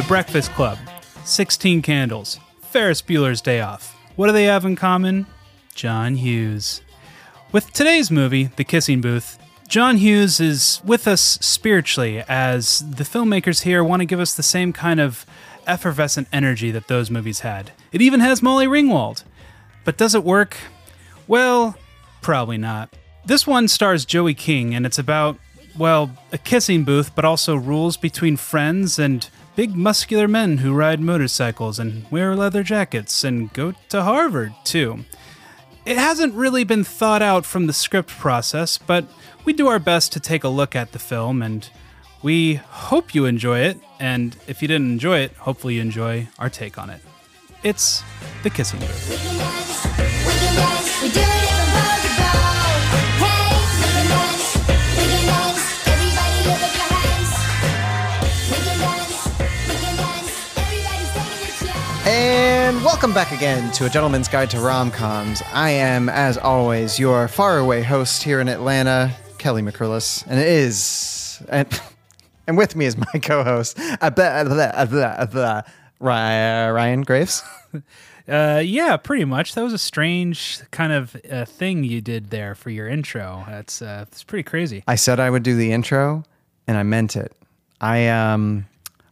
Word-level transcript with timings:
The 0.00 0.06
Breakfast 0.06 0.50
Club, 0.52 0.78
16 1.24 1.82
Candles, 1.82 2.40
Ferris 2.62 3.02
Bueller's 3.02 3.42
Day 3.42 3.60
Off. 3.60 3.94
What 4.16 4.28
do 4.28 4.32
they 4.32 4.44
have 4.44 4.64
in 4.64 4.74
common? 4.74 5.26
John 5.74 6.14
Hughes. 6.14 6.80
With 7.52 7.70
today's 7.74 8.10
movie, 8.10 8.44
The 8.44 8.64
Kissing 8.64 9.02
Booth, 9.02 9.38
John 9.68 9.98
Hughes 9.98 10.40
is 10.40 10.80
with 10.86 11.06
us 11.06 11.20
spiritually 11.20 12.24
as 12.26 12.78
the 12.78 13.04
filmmakers 13.04 13.64
here 13.64 13.84
want 13.84 14.00
to 14.00 14.06
give 14.06 14.20
us 14.20 14.32
the 14.32 14.42
same 14.42 14.72
kind 14.72 15.00
of 15.00 15.26
effervescent 15.66 16.28
energy 16.32 16.70
that 16.70 16.88
those 16.88 17.10
movies 17.10 17.40
had. 17.40 17.72
It 17.92 18.00
even 18.00 18.20
has 18.20 18.40
Molly 18.40 18.66
Ringwald. 18.66 19.24
But 19.84 19.98
does 19.98 20.14
it 20.14 20.24
work? 20.24 20.56
Well, 21.28 21.76
probably 22.22 22.56
not. 22.56 22.96
This 23.26 23.46
one 23.46 23.68
stars 23.68 24.06
Joey 24.06 24.32
King, 24.32 24.74
and 24.74 24.86
it's 24.86 24.98
about, 24.98 25.36
well, 25.76 26.10
a 26.32 26.38
kissing 26.38 26.84
booth, 26.84 27.14
but 27.14 27.26
also 27.26 27.54
rules 27.54 27.98
between 27.98 28.38
friends 28.38 28.98
and 28.98 29.28
big 29.60 29.76
muscular 29.76 30.26
men 30.26 30.56
who 30.56 30.72
ride 30.72 31.00
motorcycles 31.00 31.78
and 31.78 32.10
wear 32.10 32.34
leather 32.34 32.62
jackets 32.62 33.22
and 33.22 33.52
go 33.52 33.74
to 33.90 34.02
Harvard, 34.02 34.54
too. 34.64 35.04
It 35.84 35.98
hasn't 35.98 36.32
really 36.32 36.64
been 36.64 36.82
thought 36.82 37.20
out 37.20 37.44
from 37.44 37.66
the 37.66 37.74
script 37.74 38.08
process, 38.08 38.78
but 38.78 39.04
we 39.44 39.52
do 39.52 39.68
our 39.68 39.78
best 39.78 40.14
to 40.14 40.20
take 40.20 40.44
a 40.44 40.48
look 40.48 40.74
at 40.74 40.92
the 40.92 40.98
film, 40.98 41.42
and 41.42 41.68
we 42.22 42.54
hope 42.54 43.14
you 43.14 43.26
enjoy 43.26 43.58
it. 43.58 43.78
And 43.98 44.34
if 44.46 44.62
you 44.62 44.68
didn't 44.68 44.92
enjoy 44.92 45.18
it, 45.18 45.32
hopefully 45.32 45.74
you 45.74 45.82
enjoy 45.82 46.28
our 46.38 46.48
take 46.48 46.78
on 46.78 46.88
it. 46.88 47.02
It's 47.62 48.02
The 48.42 48.48
Kissing 48.48 48.80
Booth. 48.80 49.10
And 62.22 62.84
welcome 62.84 63.14
back 63.14 63.32
again 63.32 63.72
to 63.72 63.86
A 63.86 63.88
Gentleman's 63.88 64.28
Guide 64.28 64.50
to 64.50 64.60
Rom-Coms. 64.60 65.42
I 65.54 65.70
am, 65.70 66.10
as 66.10 66.36
always, 66.36 66.98
your 66.98 67.26
faraway 67.28 67.80
host 67.82 68.22
here 68.22 68.40
in 68.40 68.48
Atlanta, 68.48 69.16
Kelly 69.38 69.62
McCrillis, 69.62 70.26
and 70.26 70.38
it 70.38 70.46
is, 70.46 71.42
and, 71.48 71.80
and 72.46 72.58
with 72.58 72.76
me 72.76 72.84
is 72.84 72.98
my 72.98 73.06
co-host, 73.22 73.80
uh, 74.02 74.10
blah, 74.10 74.44
blah, 74.44 74.84
blah, 74.84 75.24
blah, 75.24 75.62
Ry- 75.98 76.70
Ryan 76.70 77.02
Graves. 77.02 77.42
Uh, 78.28 78.62
yeah, 78.64 78.96
pretty 78.96 79.24
much. 79.24 79.56
That 79.56 79.62
was 79.64 79.72
a 79.72 79.78
strange 79.78 80.60
kind 80.70 80.92
of 80.92 81.16
uh, 81.28 81.44
thing 81.46 81.82
you 81.82 82.00
did 82.00 82.30
there 82.30 82.54
for 82.54 82.70
your 82.70 82.86
intro. 82.86 83.44
That's 83.48 83.82
uh, 83.82 84.04
it's 84.06 84.22
pretty 84.22 84.44
crazy. 84.44 84.84
I 84.86 84.94
said 84.94 85.18
I 85.18 85.30
would 85.30 85.42
do 85.42 85.56
the 85.56 85.72
intro, 85.72 86.22
and 86.68 86.78
I 86.78 86.84
meant 86.84 87.16
it. 87.16 87.32
I 87.80 88.06
um, 88.06 88.66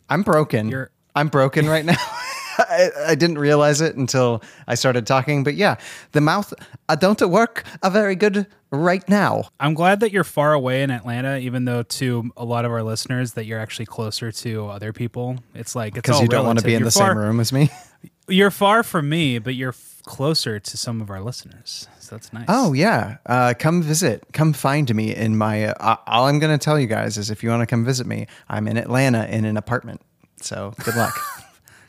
I'm 0.08 0.22
broken. 0.22 0.68
You're- 0.68 0.86
I'm 1.16 1.28
broken 1.28 1.66
right 1.68 1.84
now. 1.84 1.96
I, 2.58 2.90
I 3.08 3.14
didn't 3.14 3.38
realize 3.38 3.80
it 3.80 3.96
until 3.96 4.42
I 4.66 4.74
started 4.74 5.06
talking, 5.06 5.44
but 5.44 5.54
yeah, 5.54 5.76
the 6.12 6.20
mouth 6.20 6.52
uh, 6.88 6.96
don't 6.96 7.20
work 7.30 7.64
uh, 7.82 7.90
very 7.90 8.16
good 8.16 8.46
right 8.70 9.06
now. 9.08 9.44
I'm 9.60 9.74
glad 9.74 10.00
that 10.00 10.12
you're 10.12 10.24
far 10.24 10.52
away 10.52 10.82
in 10.82 10.90
Atlanta, 10.90 11.38
even 11.38 11.64
though 11.64 11.82
to 11.82 12.30
a 12.36 12.44
lot 12.44 12.64
of 12.64 12.70
our 12.70 12.82
listeners 12.82 13.34
that 13.34 13.46
you're 13.46 13.60
actually 13.60 13.86
closer 13.86 14.32
to 14.32 14.66
other 14.66 14.92
people. 14.92 15.38
It's 15.54 15.74
like 15.74 15.96
it's 15.96 16.06
because 16.06 16.20
you 16.20 16.28
don't 16.28 16.46
want 16.46 16.58
to 16.58 16.64
be 16.64 16.74
in 16.74 16.80
You're 16.80 16.90
the 16.90 16.98
far, 16.98 17.10
same 17.10 17.18
room 17.18 17.40
as 17.40 17.52
me. 17.52 17.70
You're 18.28 18.50
far 18.50 18.82
from 18.82 19.08
me, 19.08 19.38
but 19.38 19.54
you're 19.54 19.70
f- 19.70 20.02
closer 20.04 20.60
to 20.60 20.76
some 20.76 21.00
of 21.00 21.08
our 21.08 21.22
listeners. 21.22 21.88
So 21.98 22.14
that's 22.14 22.30
nice. 22.30 22.44
Oh 22.46 22.74
yeah, 22.74 23.16
uh, 23.24 23.54
come 23.58 23.82
visit. 23.82 24.22
Come 24.34 24.52
find 24.52 24.94
me 24.94 25.14
in 25.14 25.38
my. 25.38 25.68
Uh, 25.68 25.96
all 26.06 26.26
I'm 26.26 26.38
going 26.38 26.56
to 26.56 26.62
tell 26.62 26.78
you 26.78 26.86
guys 26.86 27.16
is 27.16 27.30
if 27.30 27.42
you 27.42 27.48
want 27.48 27.62
to 27.62 27.66
come 27.66 27.86
visit 27.86 28.06
me, 28.06 28.26
I'm 28.46 28.68
in 28.68 28.76
Atlanta 28.76 29.24
in 29.24 29.46
an 29.46 29.56
apartment. 29.56 30.02
So 30.42 30.74
good 30.84 30.94
luck. 30.94 31.18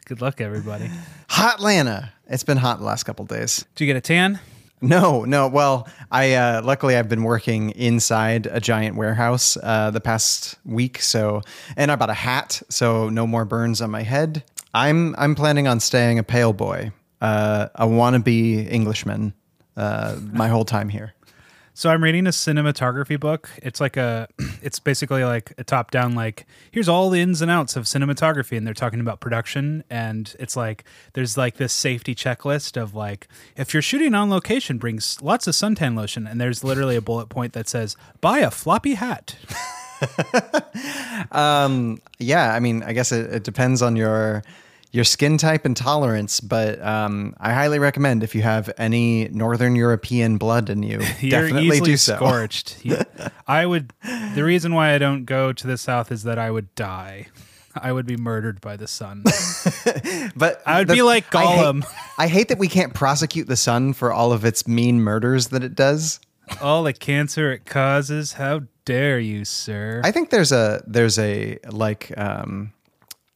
good 0.10 0.22
luck, 0.22 0.42
everybody. 0.42 0.90
hot 1.30 1.56
Atlanta. 1.56 2.12
It's 2.28 2.44
been 2.44 2.58
hot 2.58 2.80
the 2.80 2.84
last 2.84 3.04
couple 3.04 3.26
days. 3.26 3.64
Did 3.76 3.86
you 3.86 3.94
get 3.94 3.96
a 3.96 4.02
tan? 4.02 4.40
No, 4.82 5.24
no. 5.24 5.48
Well, 5.48 5.88
I 6.12 6.34
uh, 6.34 6.62
luckily 6.64 6.96
I've 6.96 7.08
been 7.08 7.24
working 7.24 7.70
inside 7.72 8.48
a 8.48 8.60
giant 8.60 8.96
warehouse 8.96 9.56
uh, 9.62 9.92
the 9.92 10.02
past 10.02 10.58
week, 10.66 11.00
so 11.00 11.44
and 11.78 11.92
I 11.92 11.96
bought 11.96 12.10
a 12.10 12.16
hat, 12.16 12.60
so 12.70 13.10
no 13.10 13.28
more 13.28 13.46
burns 13.46 13.82
on 13.82 13.92
my 13.92 14.02
head. 14.02 14.44
I'm 14.74 15.16
I'm 15.18 15.36
planning 15.36 15.68
on 15.68 15.80
staying 15.80 16.18
a 16.18 16.24
pale 16.24 16.54
boy, 16.54 16.92
uh, 17.22 17.68
a 17.76 17.86
wannabe 17.86 18.72
Englishman, 18.72 19.34
uh, 19.78 20.16
my 20.32 20.48
whole 20.48 20.66
time 20.66 20.90
here. 20.90 21.14
So 21.80 21.90
I'm 21.90 22.04
reading 22.04 22.28
a 22.28 22.32
cinematography 22.32 23.18
book. 23.18 23.50
It's 23.64 23.80
like 23.80 23.96
a, 23.96 24.28
it's 24.62 24.80
basically 24.80 25.24
like 25.24 25.54
a 25.58 25.64
top 25.64 25.92
down, 25.92 26.14
like 26.14 26.46
here's 26.70 26.90
all 26.90 27.10
the 27.10 27.22
ins 27.22 27.42
and 27.42 27.50
outs 27.50 27.78
of 27.78 27.86
cinematography, 27.86 28.58
and 28.58 28.68
they're 28.68 28.74
talking 28.74 29.00
about 29.00 29.22
production. 29.22 29.86
And 29.90 30.36
it's 30.40 30.58
like 30.58 30.84
there's 31.14 31.38
like 31.38 31.56
this 31.56 31.72
safety 31.72 32.14
checklist 32.14 32.76
of 32.76 32.96
like 32.96 33.30
if 33.56 33.74
you're 33.74 33.82
shooting 33.82 34.14
on 34.14 34.30
location, 34.30 34.78
brings 34.78 35.22
lots 35.22 35.48
of 35.48 35.54
suntan 35.54 35.96
lotion, 35.96 36.28
and 36.28 36.42
there's 36.42 36.66
literally 36.66 36.98
a 36.98 37.02
bullet 37.02 37.30
point 37.30 37.54
that 37.54 37.70
says 37.70 37.96
buy 38.20 38.40
a 38.40 38.52
floppy 38.52 38.96
hat. 38.96 39.38
Um, 41.34 42.02
yeah, 42.20 42.54
I 42.54 42.62
mean, 42.62 42.84
I 42.84 42.94
guess 42.94 43.12
it, 43.12 43.34
it 43.34 43.44
depends 43.44 43.82
on 43.82 43.98
your 43.98 44.44
your 44.92 45.04
skin 45.04 45.38
type 45.38 45.66
and 45.66 45.78
tolerance, 45.78 46.40
but 46.40 46.82
um, 46.82 47.36
I 47.40 47.54
highly 47.54 47.78
recommend 47.80 48.24
if 48.24 48.34
you 48.34 48.42
have 48.42 48.72
any 48.78 49.28
Northern 49.30 49.76
European 49.76 50.38
blood 50.38 50.70
in 50.70 50.82
you, 50.84 51.00
You're 51.20 51.42
definitely 51.48 51.80
do 51.82 51.96
so. 51.98 52.16
scorched. 52.16 52.84
You- 52.84 52.98
I 53.48 53.66
would. 53.66 53.94
The 54.36 54.44
reason 54.44 54.74
why 54.74 54.94
I 54.94 54.98
don't 54.98 55.26
go 55.26 55.54
to 55.54 55.68
the 55.68 55.78
south 55.78 56.12
is 56.12 56.24
that 56.24 56.40
I 56.40 56.50
would 56.52 56.74
die. 56.76 57.28
I 57.76 57.92
would 57.92 58.08
be 58.08 58.18
murdered 58.18 58.62
by 58.62 58.78
the 58.78 58.88
sun. 58.88 59.24
But 60.36 60.62
I 60.66 60.80
would 60.80 60.88
be 60.88 61.02
like 61.02 61.34
I 61.36 61.46
hate- 61.46 61.60
Gollum. 61.60 61.86
I 62.18 62.28
hate 62.28 62.48
that 62.50 62.58
we 62.58 62.68
can't 62.68 62.94
prosecute 62.94 63.48
the 63.48 63.56
sun 63.58 63.94
for 63.94 64.12
all 64.12 64.32
of 64.32 64.44
its 64.46 64.68
mean 64.68 65.02
murders 65.02 65.48
that 65.50 65.64
it 65.64 65.76
does. 65.76 66.20
All 66.62 66.84
the 66.84 66.94
cancer 66.94 67.52
it 67.52 67.66
causes. 67.66 68.34
How 68.34 68.62
dare 68.86 69.20
you, 69.20 69.46
sir? 69.46 70.02
I 70.04 70.12
think 70.12 70.30
there's 70.32 70.52
a 70.52 70.84
there's 70.88 71.20
a 71.20 71.60
like 71.70 72.12
um 72.18 72.74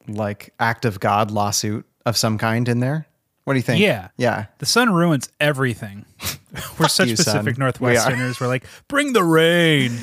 like 0.07 0.53
act 0.59 0.85
of 0.85 0.99
God 0.99 1.31
lawsuit 1.31 1.85
of 2.05 2.17
some 2.17 2.37
kind 2.37 2.67
in 2.67 2.79
there. 2.79 3.07
What 3.43 3.53
do 3.53 3.57
you 3.57 3.63
think? 3.63 3.81
Yeah. 3.81 4.09
Yeah. 4.17 4.45
the 4.59 4.65
sun 4.65 4.93
ruins 4.93 5.29
everything. 5.39 6.05
We're 6.79 6.87
such 6.87 7.09
you, 7.09 7.15
son. 7.15 7.39
Pacific 7.45 7.57
We 7.79 7.97
are. 7.97 8.33
We're 8.39 8.47
like, 8.47 8.65
bring 8.87 9.13
the 9.13 9.23
rain. 9.23 9.97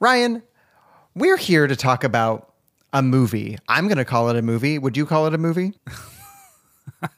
Ryan, 0.00 0.42
we're 1.14 1.36
here 1.36 1.66
to 1.66 1.76
talk 1.76 2.04
about 2.04 2.52
a 2.92 3.02
movie. 3.02 3.58
I'm 3.68 3.86
going 3.86 3.98
to 3.98 4.04
call 4.04 4.30
it 4.30 4.36
a 4.36 4.42
movie. 4.42 4.78
Would 4.78 4.96
you 4.96 5.06
call 5.06 5.26
it 5.26 5.34
a 5.34 5.38
movie? 5.38 5.74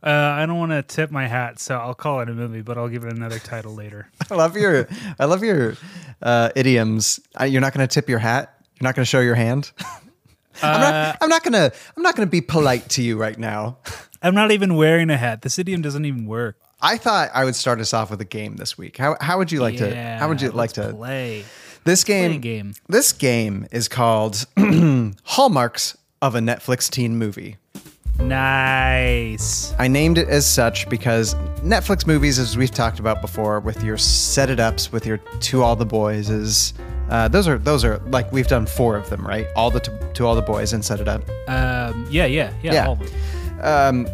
Uh, 0.00 0.10
I 0.10 0.46
don't 0.46 0.58
want 0.58 0.70
to 0.70 0.82
tip 0.82 1.10
my 1.10 1.26
hat, 1.26 1.58
so 1.58 1.76
I'll 1.76 1.92
call 1.94 2.20
it 2.20 2.28
a 2.28 2.32
movie, 2.32 2.62
but 2.62 2.78
I'll 2.78 2.88
give 2.88 3.02
it 3.04 3.12
another 3.12 3.40
title 3.40 3.74
later. 3.74 4.08
I 4.30 4.36
love 4.36 4.56
your 4.56 4.88
I 5.18 5.24
love 5.24 5.42
your 5.42 5.74
uh, 6.22 6.50
idioms. 6.54 7.18
Uh, 7.38 7.44
you're 7.44 7.60
not 7.60 7.74
going 7.74 7.86
to 7.86 7.92
tip 7.92 8.08
your 8.08 8.20
hat. 8.20 8.54
You're 8.78 8.86
not 8.86 8.94
going 8.94 9.02
to 9.04 9.10
show 9.10 9.18
your 9.18 9.34
hand. 9.34 9.72
I'm 10.62 10.80
not. 10.80 10.94
Uh, 10.94 11.16
I'm 11.20 11.28
not 11.28 11.42
gonna. 11.42 11.72
I'm 11.96 12.02
not 12.02 12.16
gonna 12.16 12.26
be 12.26 12.40
polite 12.40 12.88
to 12.90 13.02
you 13.02 13.16
right 13.16 13.38
now. 13.38 13.78
I'm 14.22 14.34
not 14.34 14.50
even 14.50 14.74
wearing 14.74 15.10
a 15.10 15.16
hat. 15.16 15.42
This 15.42 15.58
idiom 15.58 15.82
doesn't 15.82 16.04
even 16.04 16.26
work. 16.26 16.56
I 16.80 16.96
thought 16.96 17.30
I 17.34 17.44
would 17.44 17.54
start 17.56 17.80
us 17.80 17.92
off 17.94 18.10
with 18.10 18.20
a 18.20 18.24
game 18.24 18.56
this 18.56 18.76
week. 18.78 18.96
How 18.96 19.16
How 19.20 19.38
would 19.38 19.50
you 19.52 19.60
like 19.60 19.76
to? 19.78 19.94
How 20.18 20.28
would 20.28 20.40
you 20.42 20.50
like 20.50 20.72
to? 20.72 20.92
play? 20.92 21.44
This 21.84 22.04
game, 22.04 22.40
game. 22.40 22.74
This 22.88 23.12
game 23.12 23.66
is 23.72 23.88
called 23.88 24.46
Hallmarks 25.24 25.96
of 26.20 26.34
a 26.34 26.40
Netflix 26.40 26.90
teen 26.90 27.16
movie. 27.16 27.56
Nice. 28.20 29.72
I 29.78 29.88
named 29.88 30.18
it 30.18 30.28
as 30.28 30.46
such 30.46 30.88
because 30.88 31.34
Netflix 31.62 32.06
movies, 32.06 32.38
as 32.38 32.56
we've 32.56 32.70
talked 32.70 32.98
about 32.98 33.22
before, 33.22 33.60
with 33.60 33.82
your 33.82 33.96
set 33.96 34.50
it 34.50 34.60
ups, 34.60 34.92
with 34.92 35.06
your 35.06 35.16
To 35.18 35.62
All 35.62 35.76
the 35.76 35.86
Boys, 35.86 36.28
is 36.28 36.74
uh, 37.08 37.28
those 37.28 37.48
are 37.48 37.58
those 37.58 37.84
are 37.84 37.98
like 38.06 38.30
we've 38.32 38.48
done 38.48 38.66
four 38.66 38.96
of 38.96 39.08
them, 39.10 39.26
right? 39.26 39.46
All 39.56 39.70
the 39.70 39.80
to, 39.80 40.10
to 40.14 40.26
All 40.26 40.34
the 40.34 40.42
Boys 40.42 40.72
and 40.72 40.84
Set 40.84 41.00
It 41.00 41.08
Up. 41.08 41.22
Um, 41.48 42.06
yeah, 42.10 42.26
yeah, 42.26 42.52
yeah. 42.62 42.74
Yeah. 42.74 42.86
all 42.86 42.92
of 42.92 42.98
them. 43.00 43.60
um, 43.62 44.08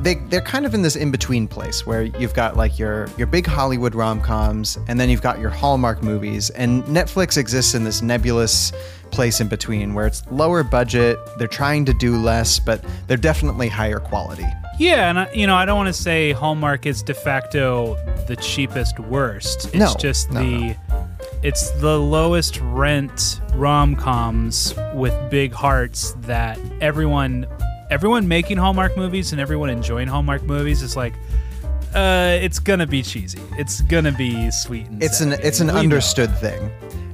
they 0.00 0.16
they're 0.28 0.40
kind 0.40 0.66
of 0.66 0.74
in 0.74 0.82
this 0.82 0.96
in 0.96 1.10
between 1.10 1.46
place 1.48 1.86
where 1.86 2.02
you've 2.02 2.34
got 2.34 2.56
like 2.56 2.78
your 2.78 3.08
your 3.16 3.26
big 3.26 3.46
Hollywood 3.46 3.94
rom 3.94 4.20
coms, 4.20 4.76
and 4.88 4.98
then 4.98 5.08
you've 5.08 5.22
got 5.22 5.38
your 5.38 5.50
Hallmark 5.50 6.02
movies, 6.02 6.50
and 6.50 6.82
Netflix 6.84 7.36
exists 7.38 7.74
in 7.74 7.84
this 7.84 8.02
nebulous 8.02 8.72
place 9.10 9.40
in 9.40 9.46
between 9.48 9.94
where 9.94 10.06
it's 10.08 10.24
lower 10.32 10.64
budget, 10.64 11.16
they're 11.38 11.46
trying 11.46 11.84
to 11.84 11.94
do 11.94 12.16
less, 12.16 12.58
but 12.58 12.84
they're 13.06 13.16
definitely 13.16 13.68
higher 13.68 14.00
quality. 14.00 14.44
Yeah, 14.76 15.08
and 15.08 15.20
I, 15.20 15.32
you 15.32 15.46
know, 15.46 15.54
I 15.54 15.64
don't 15.64 15.76
want 15.76 15.86
to 15.86 15.92
say 16.02 16.32
Hallmark 16.32 16.84
is 16.84 17.00
de 17.00 17.14
facto 17.14 17.94
the 18.26 18.34
cheapest 18.34 18.98
worst. 18.98 19.66
It's 19.66 19.74
No, 19.76 19.94
just 20.00 20.32
no, 20.32 20.40
the 20.40 20.76
it's 21.44 21.70
the 21.72 21.98
lowest 22.00 22.58
rent 22.62 23.40
rom-coms 23.54 24.74
with 24.94 25.14
big 25.30 25.52
hearts 25.52 26.12
that 26.20 26.58
everyone 26.80 27.46
everyone 27.90 28.26
making 28.26 28.56
Hallmark 28.56 28.96
movies 28.96 29.30
and 29.32 29.40
everyone 29.40 29.68
enjoying 29.70 30.08
Hallmark 30.08 30.42
movies 30.42 30.82
is 30.82 30.96
like 30.96 31.14
uh 31.94 32.38
it's 32.40 32.58
going 32.58 32.80
to 32.80 32.86
be 32.86 33.02
cheesy. 33.02 33.40
It's 33.52 33.82
going 33.82 34.04
to 34.04 34.12
be 34.12 34.50
sweet 34.50 34.86
and 34.86 35.02
It's 35.02 35.20
an 35.20 35.32
it's 35.34 35.60
an 35.60 35.68
We 35.68 35.74
understood 35.74 36.34
thing, 36.38 36.70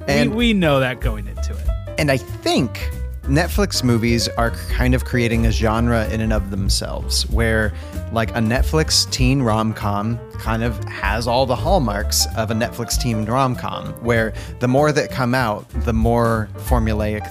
and 0.06 0.30
we, 0.30 0.36
we 0.36 0.52
know 0.54 0.80
that 0.80 1.00
going 1.00 1.26
into 1.26 1.52
it. 1.52 1.68
and 1.98 2.10
I 2.10 2.16
think 2.16 2.90
Netflix 3.30 3.84
movies 3.84 4.28
are 4.30 4.50
kind 4.50 4.92
of 4.92 5.04
creating 5.04 5.46
a 5.46 5.52
genre 5.52 6.08
in 6.08 6.20
and 6.20 6.32
of 6.32 6.50
themselves, 6.50 7.30
where 7.30 7.72
like 8.12 8.30
a 8.32 8.40
Netflix 8.40 9.08
teen 9.12 9.40
rom 9.40 9.72
com 9.72 10.18
kind 10.32 10.64
of 10.64 10.82
has 10.84 11.28
all 11.28 11.46
the 11.46 11.54
hallmarks 11.54 12.26
of 12.36 12.50
a 12.50 12.54
Netflix 12.54 13.00
teen 13.00 13.24
rom 13.24 13.54
com, 13.54 13.92
where 14.02 14.34
the 14.58 14.66
more 14.66 14.90
that 14.90 15.12
come 15.12 15.32
out, 15.32 15.64
the 15.84 15.92
more 15.92 16.48
formulaic 16.56 17.22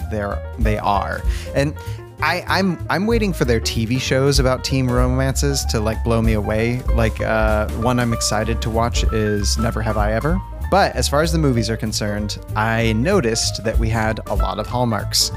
they 0.57 0.77
are. 0.77 1.21
And 1.53 1.75
I, 2.21 2.45
I'm 2.47 2.79
I'm 2.89 3.05
waiting 3.05 3.33
for 3.33 3.43
their 3.43 3.59
TV 3.59 3.99
shows 3.99 4.39
about 4.39 4.63
teen 4.63 4.87
romances 4.87 5.65
to 5.65 5.81
like 5.81 6.01
blow 6.05 6.21
me 6.21 6.31
away. 6.31 6.81
Like 6.93 7.19
uh, 7.19 7.67
one 7.71 7.99
I'm 7.99 8.13
excited 8.13 8.61
to 8.61 8.69
watch 8.69 9.03
is 9.11 9.57
Never 9.57 9.81
Have 9.81 9.97
I 9.97 10.13
Ever. 10.13 10.41
But 10.71 10.95
as 10.95 11.09
far 11.09 11.23
as 11.23 11.33
the 11.33 11.39
movies 11.39 11.69
are 11.69 11.77
concerned, 11.77 12.37
I 12.55 12.93
noticed 12.93 13.65
that 13.65 13.77
we 13.79 13.89
had 13.89 14.21
a 14.27 14.35
lot 14.35 14.59
of 14.59 14.67
hallmarks. 14.67 15.31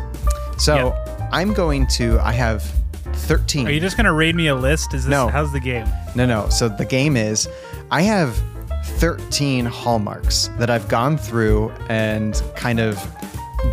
So 0.62 0.94
I'm 1.32 1.52
going 1.52 1.86
to. 1.88 2.20
I 2.20 2.32
have 2.32 2.62
13. 3.02 3.66
Are 3.66 3.70
you 3.70 3.80
just 3.80 3.96
gonna 3.96 4.12
raid 4.12 4.36
me 4.36 4.46
a 4.46 4.54
list? 4.54 4.94
Is 4.94 5.04
this 5.04 5.10
No. 5.10 5.28
how's 5.28 5.52
the 5.52 5.60
game? 5.60 5.86
No, 6.14 6.24
no. 6.24 6.48
So 6.50 6.68
the 6.68 6.84
game 6.84 7.16
is 7.16 7.48
I 7.90 8.02
have 8.02 8.40
13 8.84 9.64
hallmarks 9.64 10.50
that 10.58 10.70
I've 10.70 10.88
gone 10.88 11.16
through 11.18 11.70
and 11.88 12.40
kind 12.54 12.78
of 12.78 12.96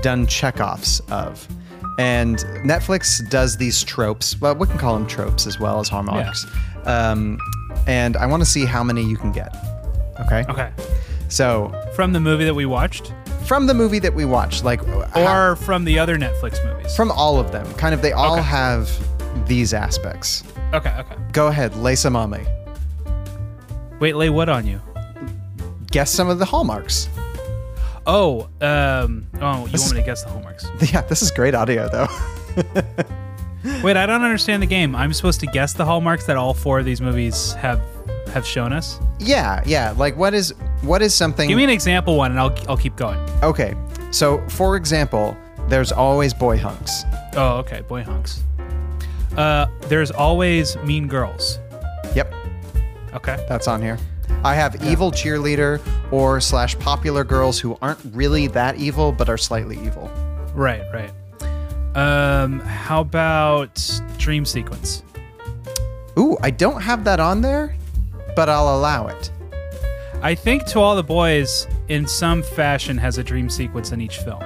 done 0.01 0.25
checkoffs 0.25 0.99
of. 1.11 1.47
And 1.99 2.39
Netflix 2.63 3.27
does 3.29 3.57
these 3.57 3.83
tropes. 3.83 4.39
Well, 4.39 4.55
we 4.55 4.65
can 4.67 4.77
call 4.77 4.95
them 4.95 5.05
tropes 5.05 5.45
as 5.45 5.59
well 5.59 5.79
as 5.79 5.89
hallmarks. 5.89 6.45
Um, 6.85 7.37
and 7.87 8.17
I 8.17 8.25
want 8.25 8.41
to 8.41 8.49
see 8.49 8.65
how 8.65 8.83
many 8.83 9.03
you 9.03 9.17
can 9.17 9.31
get. 9.31 9.55
Okay. 10.21 10.43
Okay. 10.49 10.71
So 11.27 11.71
From 11.95 12.13
the 12.13 12.19
movie 12.19 12.45
that 12.45 12.55
we 12.55 12.65
watched, 12.65 13.13
from 13.45 13.67
the 13.67 13.73
movie 13.73 13.99
that 13.99 14.13
we 14.13 14.25
watched, 14.25 14.63
like, 14.63 14.85
how- 15.13 15.51
or 15.51 15.55
from 15.55 15.85
the 15.85 15.97
other 15.99 16.17
Netflix 16.17 16.63
movies? 16.65 16.95
from 16.95 17.11
all 17.11 17.39
of 17.39 17.51
them, 17.51 17.71
kind 17.75 17.93
of, 17.93 18.01
they 18.01 18.11
all 18.11 18.33
Okay. 18.33 18.43
have 18.43 18.89
these 19.47 19.73
aspects. 19.73 20.43
okay, 20.73 20.93
okay. 20.99 21.15
Go 21.31 21.47
ahead, 21.47 21.75
lay 21.77 21.95
some 21.95 22.15
on 22.15 22.29
me. 22.31 22.39
Wait, 23.99 24.15
lay 24.15 24.29
what 24.29 24.49
on 24.49 24.65
you? 24.67 24.81
Guess 25.91 26.11
some 26.11 26.29
of 26.29 26.39
the 26.39 26.45
hallmarks. 26.45 27.09
Oh, 28.07 28.47
um, 28.61 29.27
oh, 29.41 29.65
you 29.65 29.71
This 29.71 29.81
want 29.81 29.95
me 29.95 29.99
to 30.01 30.05
guess 30.05 30.23
the 30.23 30.29
hallmarks? 30.29 30.65
Yeah, 30.93 31.01
this 31.01 31.21
is 31.21 31.31
great 31.31 31.53
audio, 31.53 31.89
though. 31.89 32.07
Wait, 33.83 33.97
I 33.97 34.05
don't 34.05 34.23
understand 34.23 34.63
the 34.63 34.67
game. 34.67 34.95
I'm 34.95 35.13
supposed 35.13 35.39
to 35.41 35.45
guess 35.47 35.73
the 35.73 35.85
hallmarks 35.85 36.25
that 36.25 36.37
all 36.37 36.53
four 36.53 36.79
of 36.79 36.85
these 36.85 37.01
movies 37.01 37.53
have 37.53 37.81
have 38.33 38.45
shown 38.45 38.71
us. 38.71 38.99
Yeah, 39.19 39.61
yeah. 39.65 39.93
Like 39.97 40.15
what 40.15 40.33
is 40.33 40.53
what 40.81 41.01
is 41.01 41.13
something 41.13 41.47
Give 41.47 41.57
me 41.57 41.63
an 41.63 41.69
example 41.69 42.15
one, 42.17 42.31
and 42.31 42.39
I'll 42.39 42.55
I'll 42.67 42.77
keep 42.77 42.95
going. 42.95 43.19
Okay. 43.43 43.75
So 44.11 44.41
for 44.49 44.75
example, 44.75 45.37
there's 45.67 45.91
always 45.91 46.33
boy 46.33 46.57
hunks. 46.57 47.03
Oh, 47.35 47.57
okay, 47.57 47.81
boy 47.81 48.03
hunks. 48.03 48.43
Uh, 49.37 49.67
there's 49.87 50.09
always 50.11 50.75
mean 50.77 51.07
girls. 51.07 51.59
Yep, 52.15 52.33
Okay. 53.13 53.37
that's 53.47 53.67
on 53.67 53.81
here. 53.81 53.97
I 54.43 54.55
have 54.55 54.83
evil 54.83 55.11
cheerleader 55.11 55.79
or 56.11 56.41
slash 56.41 56.77
popular 56.79 57.23
girls 57.23 57.59
who 57.59 57.77
aren't 57.81 57.99
really 58.13 58.47
that 58.47 58.77
evil 58.77 59.11
but 59.11 59.29
are 59.29 59.37
slightly 59.37 59.77
evil. 59.83 60.09
Right, 60.55 60.81
right. 60.91 61.11
Um, 61.95 62.59
how 62.61 63.01
about 63.01 63.79
dream 64.17 64.45
sequence? 64.45 65.03
Ooh, 66.17 66.37
I 66.41 66.49
don't 66.51 66.81
have 66.81 67.03
that 67.03 67.19
on 67.19 67.41
there, 67.41 67.75
but 68.35 68.49
I'll 68.49 68.75
allow 68.77 69.07
it. 69.07 69.31
I 70.21 70.35
think 70.35 70.65
To 70.67 70.79
All 70.79 70.95
the 70.95 71.03
Boys, 71.03 71.67
in 71.87 72.07
some 72.07 72.43
fashion, 72.43 72.97
has 72.97 73.17
a 73.17 73.23
dream 73.23 73.49
sequence 73.49 73.91
in 73.91 74.01
each 74.01 74.17
film. 74.17 74.43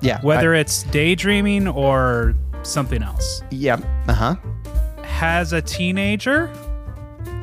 Yeah. 0.00 0.20
Whether 0.22 0.54
I, 0.54 0.60
it's 0.60 0.84
daydreaming 0.84 1.68
or 1.68 2.34
something 2.62 3.02
else. 3.02 3.42
Yep. 3.50 3.84
Uh-huh. 4.08 4.36
Has 5.02 5.52
a 5.52 5.60
teenager? 5.60 6.50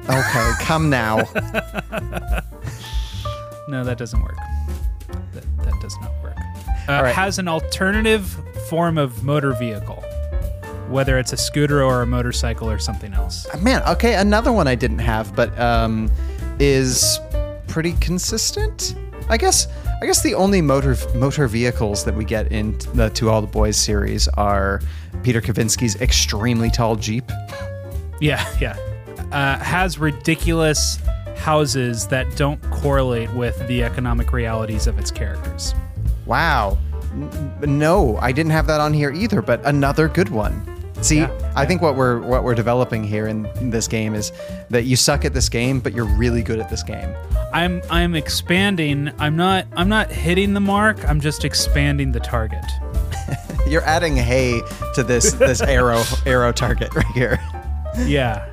Okay, 0.09 0.51
come 0.61 0.89
now. 0.89 1.23
No, 3.67 3.83
that 3.83 3.97
doesn't 3.97 4.21
work. 4.21 4.37
That, 5.33 5.43
that 5.65 5.73
does 5.81 5.95
not 5.99 6.11
work. 6.23 6.37
Uh, 6.87 7.01
right. 7.03 7.13
Has 7.13 7.37
an 7.37 7.49
alternative 7.49 8.25
form 8.69 8.97
of 8.97 9.23
motor 9.23 9.51
vehicle, 9.51 10.01
whether 10.87 11.17
it's 11.19 11.33
a 11.33 11.37
scooter 11.37 11.83
or 11.83 12.01
a 12.01 12.05
motorcycle 12.05 12.69
or 12.69 12.79
something 12.79 13.13
else. 13.13 13.45
Man, 13.61 13.83
okay, 13.89 14.15
another 14.15 14.53
one 14.53 14.67
I 14.67 14.75
didn't 14.75 14.99
have, 14.99 15.35
but 15.35 15.57
um, 15.59 16.09
is 16.59 17.19
pretty 17.67 17.93
consistent. 17.93 18.95
I 19.29 19.37
guess. 19.37 19.67
I 20.01 20.05
guess 20.05 20.21
the 20.21 20.35
only 20.35 20.61
motor 20.61 20.95
motor 21.15 21.47
vehicles 21.47 22.05
that 22.05 22.13
we 22.15 22.23
get 22.23 22.51
in 22.51 22.77
the 22.93 23.09
To 23.15 23.29
All 23.29 23.41
the 23.41 23.47
Boys 23.47 23.75
series 23.75 24.27
are 24.29 24.79
Peter 25.23 25.41
Kavinsky's 25.41 25.99
extremely 26.01 26.69
tall 26.69 26.95
Jeep. 26.95 27.29
Yeah, 28.21 28.47
yeah. 28.59 28.77
Uh, 29.31 29.57
has 29.57 29.97
ridiculous 29.97 30.99
houses 31.35 32.07
that 32.07 32.35
don't 32.35 32.61
correlate 32.71 33.31
with 33.33 33.67
the 33.67 33.83
economic 33.83 34.31
realities 34.31 34.87
of 34.87 34.99
its 34.99 35.11
characters. 35.11 35.73
Wow. 36.25 36.77
N- 37.11 37.79
no, 37.79 38.17
I 38.17 38.31
didn't 38.31 38.51
have 38.51 38.67
that 38.67 38.79
on 38.79 38.93
here 38.93 39.11
either, 39.11 39.41
but 39.41 39.65
another 39.65 40.07
good 40.07 40.29
one. 40.29 40.76
See, 41.01 41.19
Yeah, 41.19 41.53
I 41.55 41.65
think 41.65 41.81
what 41.81 41.95
we're 41.95 42.19
what 42.19 42.43
we're 42.43 42.55
developing 42.55 43.03
here 43.03 43.27
in, 43.27 43.45
in 43.57 43.69
this 43.69 43.87
game 43.87 44.15
is 44.15 44.31
that 44.69 44.83
you 44.83 44.95
suck 44.95 45.25
at 45.25 45.33
this 45.33 45.47
game, 45.49 45.79
but 45.79 45.93
you're 45.93 46.05
really 46.05 46.41
good 46.41 46.59
at 46.59 46.69
this 46.69 46.83
game. 46.83 47.13
I'm 47.53 47.81
I'm 47.89 48.15
expanding. 48.15 49.11
I'm 49.19 49.35
not 49.35 49.65
I'm 49.75 49.89
not 49.89 50.11
hitting 50.11 50.53
the 50.53 50.59
mark. 50.59 51.07
I'm 51.07 51.21
just 51.21 51.45
expanding 51.45 52.11
the 52.11 52.19
target. 52.19 52.65
You're 53.67 53.83
adding 53.83 54.15
hay 54.15 54.61
to 54.95 55.03
this 55.03 55.33
this 55.33 55.61
arrow 55.61 56.03
arrow 56.25 56.51
target 56.51 56.93
right 56.95 57.05
here. 57.13 57.39
Yeah. 58.05 58.47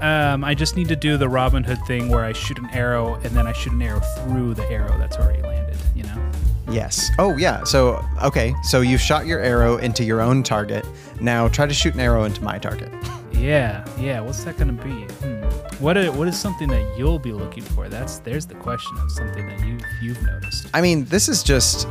Um, 0.00 0.44
I 0.44 0.54
just 0.54 0.76
need 0.76 0.88
to 0.88 0.96
do 0.96 1.18
the 1.18 1.28
Robin 1.28 1.62
Hood 1.62 1.78
thing 1.86 2.08
where 2.08 2.24
I 2.24 2.32
shoot 2.32 2.58
an 2.58 2.70
arrow 2.70 3.16
and 3.16 3.36
then 3.36 3.46
I 3.46 3.52
shoot 3.52 3.72
an 3.74 3.82
arrow 3.82 4.00
through 4.00 4.54
the 4.54 4.64
arrow 4.70 4.96
that's 4.98 5.16
already 5.16 5.42
landed. 5.42 5.76
You 5.94 6.04
know. 6.04 6.29
Yes. 6.70 7.10
Oh, 7.18 7.36
yeah. 7.36 7.64
So, 7.64 8.04
okay. 8.22 8.54
So 8.62 8.80
you 8.80 8.96
shot 8.96 9.26
your 9.26 9.40
arrow 9.40 9.76
into 9.78 10.04
your 10.04 10.20
own 10.20 10.42
target. 10.42 10.86
Now 11.20 11.48
try 11.48 11.66
to 11.66 11.74
shoot 11.74 11.94
an 11.94 12.00
arrow 12.00 12.24
into 12.24 12.42
my 12.42 12.58
target. 12.58 12.92
Yeah. 13.32 13.84
Yeah. 13.98 14.20
What's 14.20 14.44
that 14.44 14.56
gonna 14.56 14.72
be? 14.72 14.90
Hmm. 14.90 15.42
What 15.82 15.96
is, 15.96 16.10
what 16.10 16.28
is 16.28 16.38
something 16.38 16.68
that 16.68 16.98
you'll 16.98 17.18
be 17.18 17.32
looking 17.32 17.62
for? 17.62 17.88
That's 17.88 18.18
there's 18.18 18.46
the 18.46 18.54
question 18.54 18.96
of 18.98 19.10
something 19.10 19.46
that 19.48 19.60
you 19.66 19.78
you've 20.02 20.22
noticed. 20.22 20.68
I 20.74 20.80
mean, 20.80 21.04
this 21.06 21.28
is 21.28 21.42
just. 21.42 21.86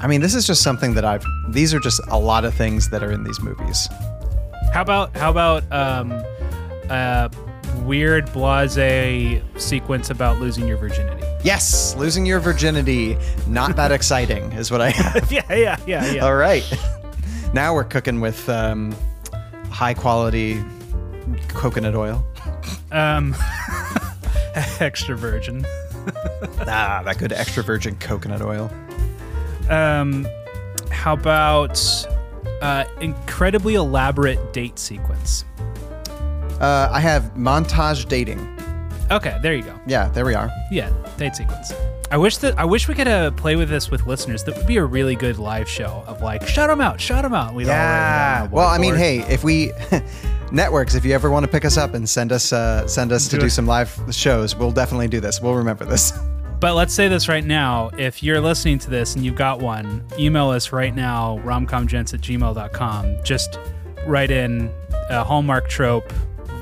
I 0.00 0.06
mean, 0.06 0.20
this 0.20 0.34
is 0.34 0.46
just 0.46 0.62
something 0.62 0.94
that 0.94 1.04
I've. 1.04 1.24
These 1.50 1.74
are 1.74 1.80
just 1.80 2.00
a 2.10 2.18
lot 2.18 2.44
of 2.44 2.54
things 2.54 2.90
that 2.90 3.02
are 3.02 3.10
in 3.10 3.24
these 3.24 3.40
movies. 3.40 3.88
How 4.72 4.82
about 4.82 5.16
how 5.16 5.30
about 5.30 5.64
um, 5.72 6.12
a 6.90 7.30
weird 7.82 8.32
blase 8.32 9.42
sequence 9.56 10.10
about 10.10 10.40
losing 10.40 10.66
your 10.66 10.76
virginity? 10.76 11.26
Yes, 11.42 11.94
losing 11.96 12.24
your 12.26 12.40
virginity, 12.40 13.16
not 13.46 13.76
that 13.76 13.92
exciting, 13.98 14.52
is 14.52 14.70
what 14.70 14.80
I 14.80 14.90
have. 14.90 15.30
yeah, 15.32 15.52
yeah, 15.54 15.76
yeah, 15.86 16.12
yeah. 16.12 16.24
All 16.24 16.36
right. 16.36 16.64
Now 17.52 17.74
we're 17.74 17.84
cooking 17.84 18.20
with 18.20 18.48
um, 18.48 18.94
high 19.70 19.94
quality 19.94 20.62
coconut 21.48 21.94
oil. 21.94 22.24
Um, 22.92 23.34
extra 24.80 25.16
virgin. 25.16 25.64
Ah, 26.60 27.02
that 27.04 27.18
good 27.18 27.32
extra 27.32 27.62
virgin 27.62 27.96
coconut 27.96 28.42
oil. 28.42 28.70
Um, 29.68 30.26
how 30.90 31.14
about 31.14 31.78
uh, 32.60 32.84
incredibly 33.00 33.74
elaborate 33.74 34.52
date 34.52 34.78
sequence? 34.78 35.44
Uh, 36.60 36.88
I 36.92 37.00
have 37.00 37.34
montage 37.34 38.08
dating. 38.08 38.40
Okay, 39.10 39.38
there 39.42 39.54
you 39.54 39.62
go. 39.62 39.78
Yeah, 39.86 40.08
there 40.08 40.24
we 40.24 40.34
are. 40.34 40.50
Yeah, 40.70 40.90
date 41.18 41.36
sequence. 41.36 41.72
I 42.10 42.16
wish 42.16 42.36
that 42.38 42.58
I 42.58 42.64
wish 42.64 42.86
we 42.88 42.94
could 42.94 43.08
uh, 43.08 43.30
play 43.32 43.56
with 43.56 43.68
this 43.68 43.90
with 43.90 44.06
listeners. 44.06 44.44
That 44.44 44.56
would 44.56 44.66
be 44.66 44.76
a 44.76 44.84
really 44.84 45.14
good 45.16 45.38
live 45.38 45.68
show 45.68 46.04
of 46.06 46.22
like, 46.22 46.46
shout 46.46 46.68
them 46.68 46.80
out, 46.80 47.00
shout 47.00 47.22
them 47.22 47.34
out. 47.34 47.54
We'd 47.54 47.68
all 47.68 47.74
write 47.74 47.80
'em 47.80 47.80
down 47.80 48.42
on 48.42 48.46
a 48.48 48.54
Well, 48.54 48.68
I 48.68 48.78
mean, 48.78 48.94
hey, 48.94 49.18
if 49.28 49.42
we 49.44 49.72
networks, 50.52 50.94
if 50.94 51.04
you 51.04 51.12
ever 51.12 51.30
want 51.30 51.44
to 51.44 51.50
pick 51.50 51.64
us 51.64 51.76
up 51.76 51.94
and 51.94 52.08
send 52.08 52.32
us 52.32 52.52
uh, 52.52 52.86
send 52.86 53.12
us 53.12 53.24
to 53.28 53.36
Do 53.36 53.40
do 53.40 53.46
it. 53.46 53.50
some 53.50 53.66
live 53.66 53.98
shows, 54.10 54.54
we'll 54.56 54.70
definitely 54.72 55.08
do 55.08 55.20
this. 55.20 55.40
We'll 55.40 55.54
remember 55.54 55.84
this. 55.84 56.12
But 56.60 56.76
let's 56.76 56.94
say 56.94 57.08
this 57.08 57.28
right 57.28 57.44
now. 57.44 57.90
If 57.98 58.22
you're 58.22 58.40
listening 58.40 58.78
to 58.78 58.88
this 58.90 59.16
and 59.16 59.24
you've 59.24 59.34
got 59.36 59.58
one, 59.60 60.02
email 60.18 60.48
us 60.48 60.72
right 60.72 60.94
now, 60.94 61.38
romcomgents 61.44 62.14
at 62.14 62.22
gmail.com. 62.22 63.16
Just 63.22 63.58
write 64.06 64.30
in 64.30 64.72
a 65.10 65.22
Hallmark 65.22 65.68
trope, 65.68 66.10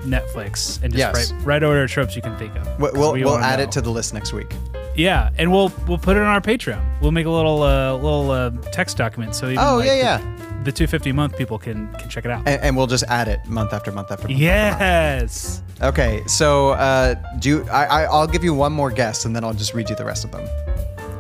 Netflix, 0.04 0.82
and 0.82 0.92
just 0.92 0.98
Yes. 0.98 1.32
write, 1.32 1.44
write 1.44 1.62
order 1.64 1.86
tropes 1.86 2.14
you 2.16 2.22
can 2.22 2.36
think 2.36 2.54
of. 2.56 2.66
We'll 2.80 2.92
we'll, 2.92 3.12
We 3.12 3.24
we'll 3.24 3.38
add 3.38 3.58
know. 3.58 3.64
it 3.64 3.72
to 3.72 3.80
the 3.80 3.90
list 3.90 4.12
next 4.14 4.32
week. 4.32 4.52
Yeah, 4.94 5.30
and 5.38 5.50
we'll 5.50 5.72
we'll 5.88 5.98
put 5.98 6.16
it 6.16 6.20
on 6.20 6.26
our 6.26 6.40
Patreon. 6.40 6.82
We'll 7.00 7.12
make 7.12 7.24
a 7.26 7.30
little 7.30 7.62
uh, 7.62 7.94
little 7.94 8.30
uh, 8.30 8.50
text 8.72 8.96
document 8.98 9.34
so 9.34 9.46
even 9.46 9.58
Oh, 9.58 9.76
like, 9.76 9.86
yeah, 9.86 10.18
the, 10.18 10.24
yeah. 10.24 10.62
the 10.64 10.72
250 10.72 11.12
month 11.12 11.36
people 11.38 11.58
can 11.58 11.90
can 11.94 12.08
check 12.10 12.24
it 12.26 12.30
out. 12.30 12.46
And, 12.46 12.60
and 12.62 12.76
we'll 12.76 12.86
just 12.86 13.04
add 13.08 13.26
it 13.28 13.40
month 13.46 13.72
after 13.72 13.90
month 13.90 14.10
after 14.10 14.28
month. 14.28 14.38
yes. 14.38 15.62
Okay, 15.80 16.22
so 16.26 16.70
uh, 16.72 17.14
do 17.38 17.48
you, 17.48 17.64
I, 17.70 17.84
I 17.84 18.02
I'll 18.04 18.26
give 18.26 18.44
you 18.44 18.52
one 18.54 18.72
more 18.72 18.90
guess 18.90 19.24
and 19.24 19.34
then 19.34 19.44
I'll 19.44 19.54
just 19.54 19.72
read 19.74 19.88
you 19.88 19.96
the 19.96 20.04
rest 20.04 20.24
of 20.24 20.30
them. 20.30 20.46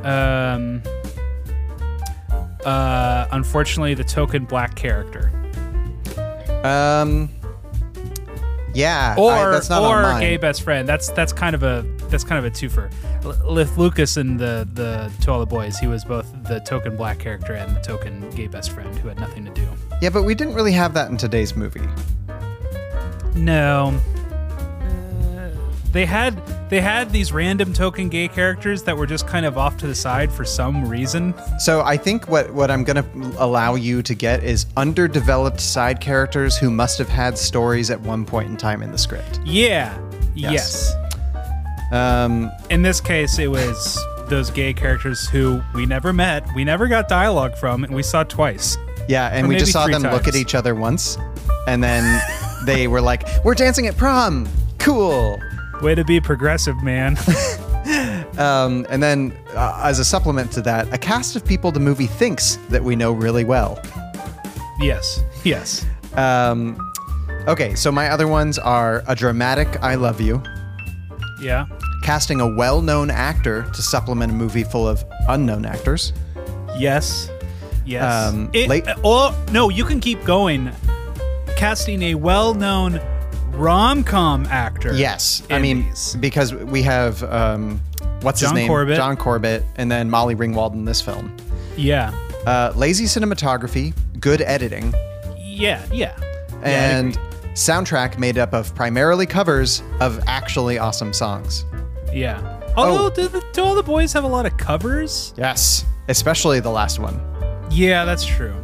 Um. 0.04 0.82
uh, 2.64 3.26
unfortunately, 3.32 3.94
the 3.94 4.04
token 4.04 4.44
black 4.44 4.74
character, 4.74 5.30
Um. 6.62 7.30
Yeah, 8.74 9.14
or 9.18 9.32
I- 9.32 9.50
that's 9.50 9.68
not 9.70 9.82
or 9.82 10.18
gay 10.20 10.36
best 10.36 10.62
friend. 10.62 10.88
That's 10.88 11.10
that's 11.10 11.32
kind 11.32 11.54
of 11.54 11.62
a 11.62 11.84
that's 12.08 12.24
kind 12.24 12.38
of 12.38 12.44
a 12.44 12.50
twofer. 12.54 12.90
L- 13.24 13.54
With 13.54 13.76
Lucas 13.78 14.16
and 14.16 14.38
the 14.38 14.66
the 14.72 15.10
to 15.22 15.30
all 15.32 15.40
the 15.40 15.46
boys, 15.46 15.78
he 15.78 15.86
was 15.86 16.04
both 16.04 16.26
the 16.44 16.60
token 16.60 16.96
black 16.96 17.18
character 17.18 17.52
and 17.54 17.74
the 17.76 17.80
token 17.80 18.28
gay 18.30 18.46
best 18.46 18.70
friend 18.70 18.94
who 18.98 19.08
had 19.08 19.18
nothing 19.20 19.44
to 19.44 19.50
do. 19.52 19.66
Yeah, 20.00 20.08
but 20.10 20.22
we 20.24 20.34
didn't 20.34 20.54
really 20.54 20.72
have 20.72 20.94
that 20.94 21.10
in 21.10 21.16
today's 21.16 21.54
movie. 21.56 21.86
No. 23.34 23.98
They 25.92 26.06
had 26.06 26.40
they 26.70 26.80
had 26.80 27.10
these 27.10 27.32
random 27.32 27.72
token 27.74 28.08
gay 28.08 28.26
characters 28.28 28.82
that 28.84 28.96
were 28.96 29.06
just 29.06 29.26
kind 29.26 29.44
of 29.44 29.58
off 29.58 29.76
to 29.78 29.86
the 29.86 29.94
side 29.94 30.32
for 30.32 30.44
some 30.44 30.88
reason. 30.88 31.34
So 31.58 31.82
I 31.82 31.98
think 31.98 32.28
what 32.28 32.52
what 32.54 32.70
I'm 32.70 32.82
gonna 32.82 33.04
allow 33.38 33.74
you 33.74 34.02
to 34.02 34.14
get 34.14 34.42
is 34.42 34.64
underdeveloped 34.76 35.60
side 35.60 36.00
characters 36.00 36.56
who 36.56 36.70
must 36.70 36.96
have 36.98 37.10
had 37.10 37.36
stories 37.36 37.90
at 37.90 38.00
one 38.00 38.24
point 38.24 38.48
in 38.48 38.56
time 38.56 38.82
in 38.82 38.90
the 38.90 38.98
script. 38.98 39.40
Yeah. 39.44 39.96
Yes. 40.34 40.94
yes. 40.94 41.92
Um, 41.92 42.50
In 42.70 42.80
this 42.80 43.00
case, 43.02 43.38
it 43.38 43.48
was 43.48 44.02
those 44.28 44.50
gay 44.50 44.72
characters 44.72 45.28
who 45.28 45.60
we 45.74 45.84
never 45.84 46.10
met, 46.14 46.46
we 46.54 46.64
never 46.64 46.88
got 46.88 47.06
dialogue 47.06 47.54
from, 47.54 47.84
and 47.84 47.94
we 47.94 48.02
saw 48.02 48.24
twice. 48.24 48.78
yeah, 49.08 49.28
and 49.28 49.44
Or 49.44 49.48
we 49.50 49.56
just 49.58 49.72
saw 49.72 49.86
them 49.86 50.02
look 50.02 50.26
at 50.26 50.34
each 50.34 50.54
other 50.54 50.74
once, 50.74 51.18
and 51.68 51.84
then 51.84 52.22
they 52.64 52.88
were 52.88 53.02
like, 53.02 53.24
"We're 53.44 53.54
dancing 53.54 53.86
at 53.88 53.98
prom, 53.98 54.48
cool." 54.78 55.38
Way 55.82 55.94
to 55.96 56.04
be 56.04 56.20
progressive, 56.20 56.82
man. 56.82 57.16
Um, 58.38 58.86
and 58.88 59.02
then, 59.02 59.36
uh, 59.54 59.80
as 59.84 59.98
a 59.98 60.04
supplement 60.06 60.50
to 60.52 60.62
that, 60.62 60.90
a 60.94 60.96
cast 60.96 61.36
of 61.36 61.44
people 61.44 61.70
the 61.70 61.80
movie 61.80 62.06
thinks 62.06 62.56
that 62.70 62.82
we 62.82 62.96
know 62.96 63.12
really 63.12 63.44
well. 63.44 63.78
yes. 64.80 65.20
Yes. 65.44 65.84
Um, 66.14 66.78
okay, 67.46 67.74
so 67.74 67.92
my 67.92 68.08
other 68.08 68.26
ones 68.26 68.58
are 68.58 69.02
a 69.06 69.14
dramatic 69.14 69.68
"I 69.82 69.96
love 69.96 70.18
you," 70.20 70.42
Yeah. 71.42 71.66
casting 72.04 72.40
a 72.40 72.46
well-known 72.56 73.10
actor 73.10 73.64
to 73.74 73.82
supplement 73.82 74.32
a 74.32 74.34
movie 74.34 74.64
full 74.64 74.88
of 74.88 75.04
unknown 75.28 75.66
actors. 75.66 76.14
Yes. 76.78 77.28
Yes. 77.84 78.28
Um, 78.32 78.48
It- 78.54 78.68
late- 78.68 78.86
oh 79.04 79.36
no, 79.52 79.68
you 79.68 79.84
can 79.84 80.00
keep 80.00 80.24
going. 80.24 80.70
Casting 81.56 82.02
a 82.04 82.14
well-known 83.52 83.62
rom-com 83.62 84.46
actor. 84.46 84.94
Yes, 84.94 85.42
I 85.50 85.58
mean 85.58 85.84
these. 85.88 86.16
because 86.20 86.54
we 86.54 86.82
have 86.82 87.22
um, 87.24 87.80
what's 88.22 88.40
his 88.40 88.52
name, 88.52 88.68
Corbett. 88.68 88.96
John 88.96 89.16
Corbett, 89.16 89.64
and 89.76 89.90
then 89.90 90.10
Molly 90.10 90.34
Ringwald 90.34 90.72
in 90.74 90.84
this 90.84 91.00
film. 91.00 91.34
Yeah. 91.76 92.12
Uh, 92.46 92.72
lazy 92.76 93.04
cinematography, 93.04 93.94
good 94.20 94.40
editing, 94.42 94.92
Yeah. 95.38 95.84
Yeah. 95.92 96.16
Yeah, 96.64 96.68
and 96.68 97.14
agree. 97.16 97.22
soundtrack 97.54 98.18
made 98.18 98.38
up 98.38 98.52
of 98.54 98.72
primarily 98.74 99.26
covers 99.26 99.82
of 100.00 100.20
actually 100.26 100.78
awesome 100.78 101.12
songs. 101.12 101.64
yeah. 102.12 102.58
Although, 102.76 103.06
Oh. 103.06 103.10
do, 103.10 103.28
the, 103.28 103.44
do 103.52 103.62
all 103.62 103.74
the 103.74 103.82
boys 103.82 104.12
have 104.14 104.24
a 104.24 104.28
lot 104.28 104.46
of 104.46 104.56
covers? 104.56 105.34
Yes, 105.36 105.84
especially 106.08 106.58
the 106.60 106.70
last 106.70 106.98
one. 106.98 107.20
Yeah, 107.70 108.04
that's 108.06 108.24
true. 108.24 108.54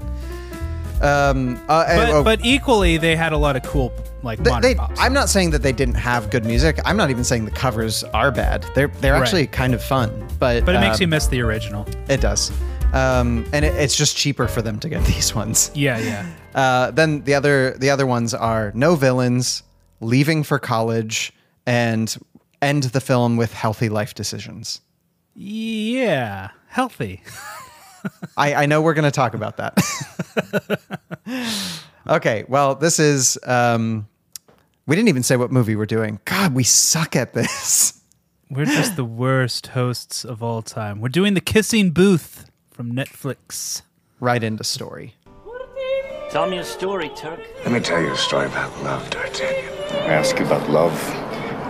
Um, 1.03 1.61
uh, 1.69 1.85
But 1.97 2.09
oh, 2.11 2.25
but 2.25 2.41
equally, 2.45 2.97
they 2.97 3.15
had 3.17 3.33
a 3.33 3.37
lot 3.37 3.55
of 3.57 3.63
cool 3.65 3.93
like 4.23 4.39
They- 4.43 4.51
modern 4.51 4.63
they- 4.71 4.75
pops. 4.75 5.01
I'm 5.01 5.13
not 5.13 5.29
saying 5.29 5.51
that 5.51 5.63
they 5.63 5.73
didn't 5.73 5.95
have 5.95 6.31
good 6.31 6.45
music. 6.45 6.79
I'm 6.85 6.97
not 6.97 7.11
even 7.11 7.25
saying 7.25 7.45
the 7.45 7.51
covers 7.51 8.03
are 8.05 8.31
bad. 8.31 8.65
They're 8.75 8.89
they're 9.01 9.13
Right. 9.15 9.23
actually 9.23 9.47
kind 9.47 9.75
of 9.75 9.83
fun, 9.83 10.11
but 10.39 10.65
but 10.65 10.75
it 10.75 10.81
makes 10.81 10.97
um, 10.97 11.03
you 11.03 11.09
miss 11.09 11.27
the 11.29 11.41
original. 11.41 11.87
It 12.09 12.21
does, 12.21 12.51
um, 12.93 13.45
and 13.53 13.65
it, 13.65 13.75
it's 13.75 13.97
just 13.97 14.17
cheaper 14.17 14.49
for 14.49 14.61
them 14.63 14.79
to 14.81 14.89
get 14.89 15.05
these 15.13 15.35
ones. 15.35 15.71
Yeah, 15.75 15.99
yeah. 15.99 16.27
Uh, 16.55 16.91
then 16.91 17.23
the 17.25 17.35
other 17.35 17.77
the 17.79 17.91
other 17.91 18.07
ones 18.07 18.35
are 18.35 18.73
no 18.75 18.97
villains, 18.97 19.63
leaving 20.01 20.43
for 20.43 20.59
college, 20.59 21.33
and 21.67 22.17
end 22.61 22.85
the 22.85 23.01
film 23.01 23.37
with 23.37 23.53
healthy 23.53 23.89
life 23.89 24.15
decisions. 24.15 24.81
Yeah, 25.37 26.49
healthy. 26.67 27.23
I, 28.37 28.55
I 28.55 28.67
know 28.67 28.81
we're 28.81 28.95
going 28.95 29.05
to 29.05 29.11
talk 29.13 29.35
about 29.35 29.57
that. 29.59 29.77
okay, 32.07 32.45
well, 32.49 32.75
this 32.75 32.99
is. 32.99 33.39
Um, 33.45 34.09
we 34.87 34.97
didn't 34.97 35.09
even 35.09 35.23
say 35.23 35.37
what 35.37 35.53
movie 35.53 35.77
we're 35.77 35.85
doing. 35.87 36.19
God, 36.25 36.55
we 36.55 36.65
suck 36.65 37.15
at 37.15 37.35
this. 37.35 38.01
We're 38.51 38.65
just 38.65 38.97
the 38.97 39.05
worst 39.05 39.67
hosts 39.67 40.25
of 40.25 40.43
all 40.43 40.63
time. 40.63 41.03
We're 41.03 41.11
doing 41.11 41.35
the 41.35 41.43
kissing 41.43 41.91
booth 41.91 42.47
from 42.71 42.93
Netflix. 42.93 43.83
right 44.21 44.43
into 44.43 44.65
story. 44.65 45.17
Tell 46.31 46.49
me 46.49 46.57
a 46.57 46.65
story, 46.65 47.11
Turk. 47.15 47.41
Let 47.65 47.73
me 47.73 47.81
tell 47.81 48.01
you 48.01 48.13
a 48.13 48.17
story 48.17 48.47
about 48.47 48.75
love, 48.83 49.11
D'Artagnan. 49.11 49.73
I 49.93 50.15
ask 50.15 50.39
you 50.39 50.47
about 50.47 50.71
love. 50.71 51.28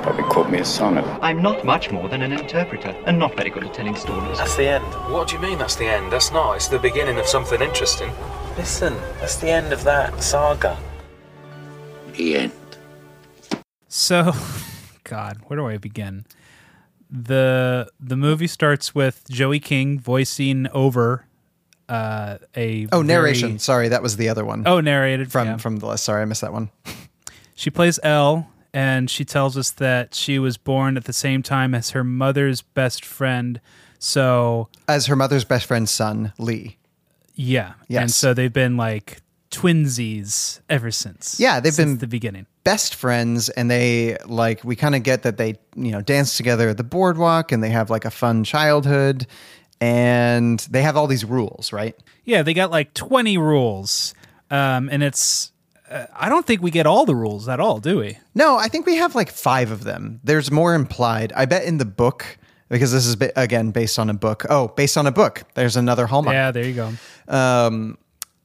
Probably 0.09 0.25
quote 0.25 0.49
me 0.49 0.59
a 0.61 0.65
sonnet. 0.65 1.05
I'm 1.21 1.43
not 1.43 1.67
much 1.67 1.91
more 1.91 2.09
than 2.09 2.23
an 2.23 2.33
interpreter, 2.33 2.97
and 3.05 3.19
not 3.19 3.37
very 3.37 3.51
good 3.51 3.65
at 3.65 3.75
telling 3.75 3.95
stories. 3.95 4.39
That's 4.39 4.57
the 4.57 4.67
end. 4.67 4.85
What 5.13 5.29
do 5.29 5.35
you 5.37 5.43
mean 5.43 5.59
that's 5.59 5.77
the 5.77 5.85
end? 5.85 6.11
That's 6.11 6.33
not. 6.33 6.55
It's 6.55 6.69
the 6.69 6.79
beginning 6.79 7.19
of 7.19 7.27
something 7.27 7.61
interesting. 7.61 8.11
Listen, 8.57 8.95
that's 9.21 9.37
the 9.37 9.51
end 9.51 9.71
of 9.71 9.85
that 9.85 10.23
saga. 10.23 10.79
The 12.15 12.37
end. 12.39 12.53
So, 13.89 14.33
God, 15.05 15.41
where 15.47 15.59
do 15.59 15.67
I 15.67 15.77
begin? 15.77 16.25
the 17.11 17.91
The 18.01 18.17
movie 18.17 18.47
starts 18.47 18.95
with 18.95 19.27
Joey 19.29 19.61
King 19.61 19.99
voicing 19.99 20.69
over 20.73 21.27
uh, 21.87 22.39
a 22.57 22.87
Oh, 22.93 23.03
very- 23.03 23.07
narration. 23.09 23.59
Sorry, 23.59 23.89
that 23.89 24.03
was 24.03 24.17
the 24.17 24.31
other 24.31 24.47
one. 24.47 24.63
Oh, 24.67 24.81
narrated 24.81 25.31
from 25.31 25.49
yeah. 25.49 25.57
from 25.59 25.77
the 25.81 25.87
list. 25.87 26.05
Sorry, 26.05 26.23
I 26.23 26.25
missed 26.25 26.41
that 26.41 26.55
one. 26.55 26.71
She 27.55 27.69
plays 27.69 28.01
Elle, 28.03 28.49
and 28.75 29.09
she 29.11 29.25
tells 29.25 29.57
us 29.57 29.71
that 29.73 30.15
she 30.15 30.39
was 30.39 30.57
born 30.57 30.97
at 30.97 31.05
the 31.05 31.13
same 31.13 31.43
time 31.43 31.75
as 31.75 31.91
her 31.91 32.05
mother's 32.05 32.61
best 32.63 33.05
friend. 33.05 33.61
So, 33.99 34.69
As 34.87 35.07
her 35.07 35.17
mother's 35.17 35.45
best 35.45 35.67
friend's 35.67 35.91
son, 35.91 36.33
Lee. 36.39 36.77
yeah. 37.35 37.73
And 37.81 37.87
Yes. 37.89 38.15
so 38.17 38.35
they've 38.35 38.53
been 38.53 38.77
like 38.77 39.23
twinsies 39.51 40.61
ever 40.69 40.91
since. 40.91 41.39
Yeah, 41.41 41.61
they've 41.61 41.73
since 41.75 41.93
been- 41.93 41.99
the 41.99 42.07
beginning. 42.07 42.47
best 42.65 42.95
friends 42.95 43.49
and 43.49 43.71
they 43.71 44.17
like 44.27 44.63
we 44.63 44.77
kind 44.77 44.95
of 44.95 45.03
get 45.03 45.23
that 45.23 45.39
they 45.39 45.57
you 45.75 45.91
know 45.91 46.03
dance 46.03 46.37
together 46.37 46.69
at 46.69 46.77
the 46.77 46.85
boardwalk 46.85 47.51
and 47.51 47.63
they 47.63 47.71
have 47.71 47.89
like 47.89 48.05
a 48.05 48.11
fun 48.11 48.45
childhood 48.45 49.27
and 49.81 50.61
they 50.71 50.83
have 50.83 50.95
all 50.95 51.07
these 51.07 51.25
rules 51.25 51.73
right 51.73 51.97
Yeah, 52.25 52.43
they 52.43 52.53
got 52.53 52.71
like 52.71 52.93
20 52.95 53.39
rules. 53.39 54.13
Um, 54.51 54.89
and 54.93 55.03
it's, 55.03 55.53
uh, 55.91 56.07
I 56.15 56.29
don't 56.29 56.47
think 56.47 56.63
we 56.63 56.71
get 56.71 56.87
all 56.87 57.05
the 57.07 57.15
rules 57.17 57.49
at 57.49 57.61
all, 57.61 57.79
do 57.81 57.99
we? 57.99 58.19
no 58.35 58.57
i 58.59 58.69
think 58.69 58.87
we 58.87 58.97
have 58.97 59.15
like 59.15 59.31
five 59.31 59.71
of 59.71 59.85
them. 59.85 60.21
There's 60.25 60.51
more 60.51 60.75
implied. 60.75 61.33
I 61.35 61.47
bet 61.47 61.65
in 61.65 61.79
the 61.79 61.85
book 61.85 62.39
because 62.69 62.93
this 62.93 63.07
is 63.07 63.17
again 63.37 63.71
based 63.71 63.99
on 63.99 64.11
a 64.11 64.15
book. 64.15 64.45
Oh 64.51 64.69
based 64.69 64.97
on 64.97 65.07
a 65.07 65.13
book. 65.13 65.43
There's 65.55 65.77
another 65.77 66.07
hallmark. 66.07 66.35
Yeah, 66.35 66.51
there 66.51 66.65
you 66.65 66.75
go. 66.75 66.93
um 67.29 67.97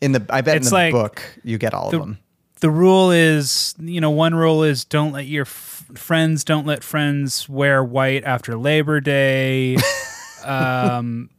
in 0.01 0.11
the 0.13 0.25
i 0.29 0.41
bet 0.41 0.57
It's 0.57 0.67
in 0.67 0.71
the 0.71 0.75
like 0.75 0.91
book 0.93 1.21
you 1.43 1.57
get 1.57 1.73
all 1.73 1.89
the- 1.91 1.97
of 1.97 2.03
them. 2.03 2.17
The 2.59 2.69
rule 2.69 3.11
is, 3.11 3.75
you 3.77 3.99
know, 3.99 4.09
one 4.11 4.33
rule 4.33 4.63
is 4.63 4.85
don't 4.85 5.11
let 5.11 5.25
your 5.25 5.41
f- 5.43 5.83
friends, 5.95 6.45
don't 6.45 6.65
let 6.65 6.81
friends 6.81 7.49
wear 7.49 7.83
white 7.83 8.23
after 8.23 8.55
Labor 8.55 9.01
Day. 9.01 9.75
um, 10.45 11.29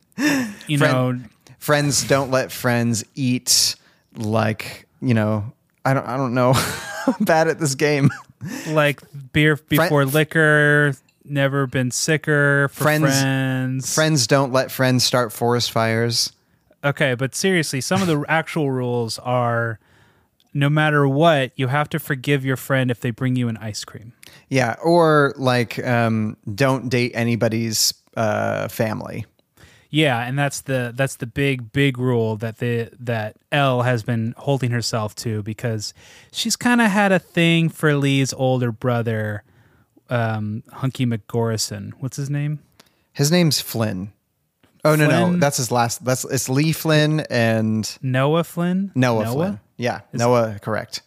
you 0.66 0.76
Friend- 0.78 0.80
know, 0.80 1.18
friends 1.58 2.04
don't 2.04 2.30
let 2.30 2.52
friends 2.52 3.04
eat 3.14 3.74
like 4.16 4.86
you 5.00 5.14
know 5.14 5.52
i 5.84 5.94
don't 5.94 6.06
i 6.06 6.16
don't 6.16 6.34
know 6.34 6.52
I'm 7.06 7.24
bad 7.24 7.48
at 7.48 7.58
this 7.58 7.74
game 7.74 8.10
like 8.68 9.00
beer 9.32 9.56
before 9.56 10.04
liquor, 10.06 10.94
never 11.24 11.66
been 11.66 11.90
sicker 11.90 12.68
for 12.68 12.82
Friends- 12.84 13.20
friends. 13.20 13.94
friends 13.94 14.26
don't 14.26 14.52
let 14.52 14.70
friends 14.70 15.04
start 15.04 15.32
forest 15.32 15.70
fires 15.72 16.32
Okay, 16.84 17.14
but 17.14 17.34
seriously, 17.34 17.80
some 17.80 18.02
of 18.02 18.08
the 18.08 18.22
actual 18.28 18.70
rules 18.70 19.18
are 19.20 19.78
no 20.52 20.68
matter 20.68 21.08
what, 21.08 21.50
you 21.56 21.68
have 21.68 21.88
to 21.88 21.98
forgive 21.98 22.44
your 22.44 22.58
friend 22.58 22.90
if 22.90 23.00
they 23.00 23.10
bring 23.10 23.36
you 23.36 23.48
an 23.48 23.56
ice 23.56 23.84
cream. 23.86 24.12
Yeah, 24.50 24.76
or 24.84 25.32
like 25.38 25.82
um, 25.82 26.36
don't 26.54 26.90
date 26.90 27.12
anybody's 27.14 27.94
uh, 28.18 28.68
family. 28.68 29.24
Yeah, 29.94 30.18
and 30.26 30.36
that's 30.36 30.62
the 30.62 30.92
that's 30.92 31.14
the 31.16 31.26
big 31.26 31.70
big 31.72 31.98
rule 31.98 32.34
that 32.38 32.58
the 32.58 32.90
that 32.98 33.36
Elle 33.52 33.82
has 33.82 34.02
been 34.02 34.34
holding 34.36 34.72
herself 34.72 35.14
to 35.16 35.42
because 35.44 35.94
she's 36.32 36.56
kind 36.56 36.80
of 36.80 36.90
had 36.90 37.12
a 37.12 37.20
thing 37.20 37.68
for 37.68 37.94
Lee's 37.94 38.32
older 38.32 38.72
brother, 38.72 39.44
um, 40.10 40.64
Hunky 40.72 41.06
McGorrison. 41.06 41.92
What's 42.00 42.16
his 42.16 42.28
name? 42.28 42.58
His 43.12 43.30
name's 43.30 43.60
Flynn. 43.60 44.12
Oh 44.84 44.96
no, 44.96 45.06
no, 45.08 45.36
that's 45.38 45.58
his 45.58 45.70
last. 45.70 46.04
That's 46.04 46.24
it's 46.24 46.48
Lee 46.48 46.72
Flynn 46.72 47.20
and 47.30 47.88
Noah 48.02 48.42
Flynn. 48.42 48.90
Noah, 48.96 49.26
Flynn. 49.26 49.60
Yeah, 49.76 50.00
Noah, 50.12 50.58
correct. 50.60 51.02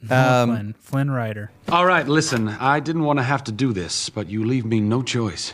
Noah 0.00 0.42
Um, 0.42 0.48
Flynn. 0.48 0.74
Flynn 0.80 1.10
Rider. 1.10 1.50
All 1.68 1.84
right, 1.86 2.08
listen, 2.08 2.48
I 2.48 2.80
didn't 2.80 3.04
want 3.04 3.18
to 3.18 3.22
have 3.24 3.44
to 3.44 3.52
do 3.52 3.74
this, 3.74 4.08
but 4.08 4.28
you 4.30 4.44
leave 4.44 4.64
me 4.64 4.80
no 4.80 5.02
choice. 5.02 5.52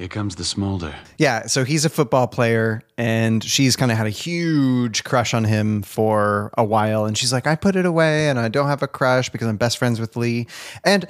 Here 0.00 0.08
comes 0.08 0.36
the 0.36 0.46
smolder. 0.46 0.94
Yeah, 1.18 1.46
so 1.46 1.62
he's 1.62 1.84
a 1.84 1.90
football 1.90 2.26
player, 2.26 2.80
and 2.96 3.44
she's 3.44 3.76
kind 3.76 3.92
of 3.92 3.98
had 3.98 4.06
a 4.06 4.10
huge 4.10 5.04
crush 5.04 5.34
on 5.34 5.44
him 5.44 5.82
for 5.82 6.50
a 6.56 6.64
while. 6.64 7.04
And 7.04 7.18
she's 7.18 7.34
like, 7.34 7.46
I 7.46 7.54
put 7.54 7.76
it 7.76 7.84
away, 7.84 8.30
and 8.30 8.38
I 8.40 8.48
don't 8.48 8.66
have 8.68 8.82
a 8.82 8.88
crush 8.88 9.28
because 9.28 9.46
I'm 9.46 9.58
best 9.58 9.76
friends 9.76 10.00
with 10.00 10.16
Lee. 10.16 10.46
And 10.84 11.04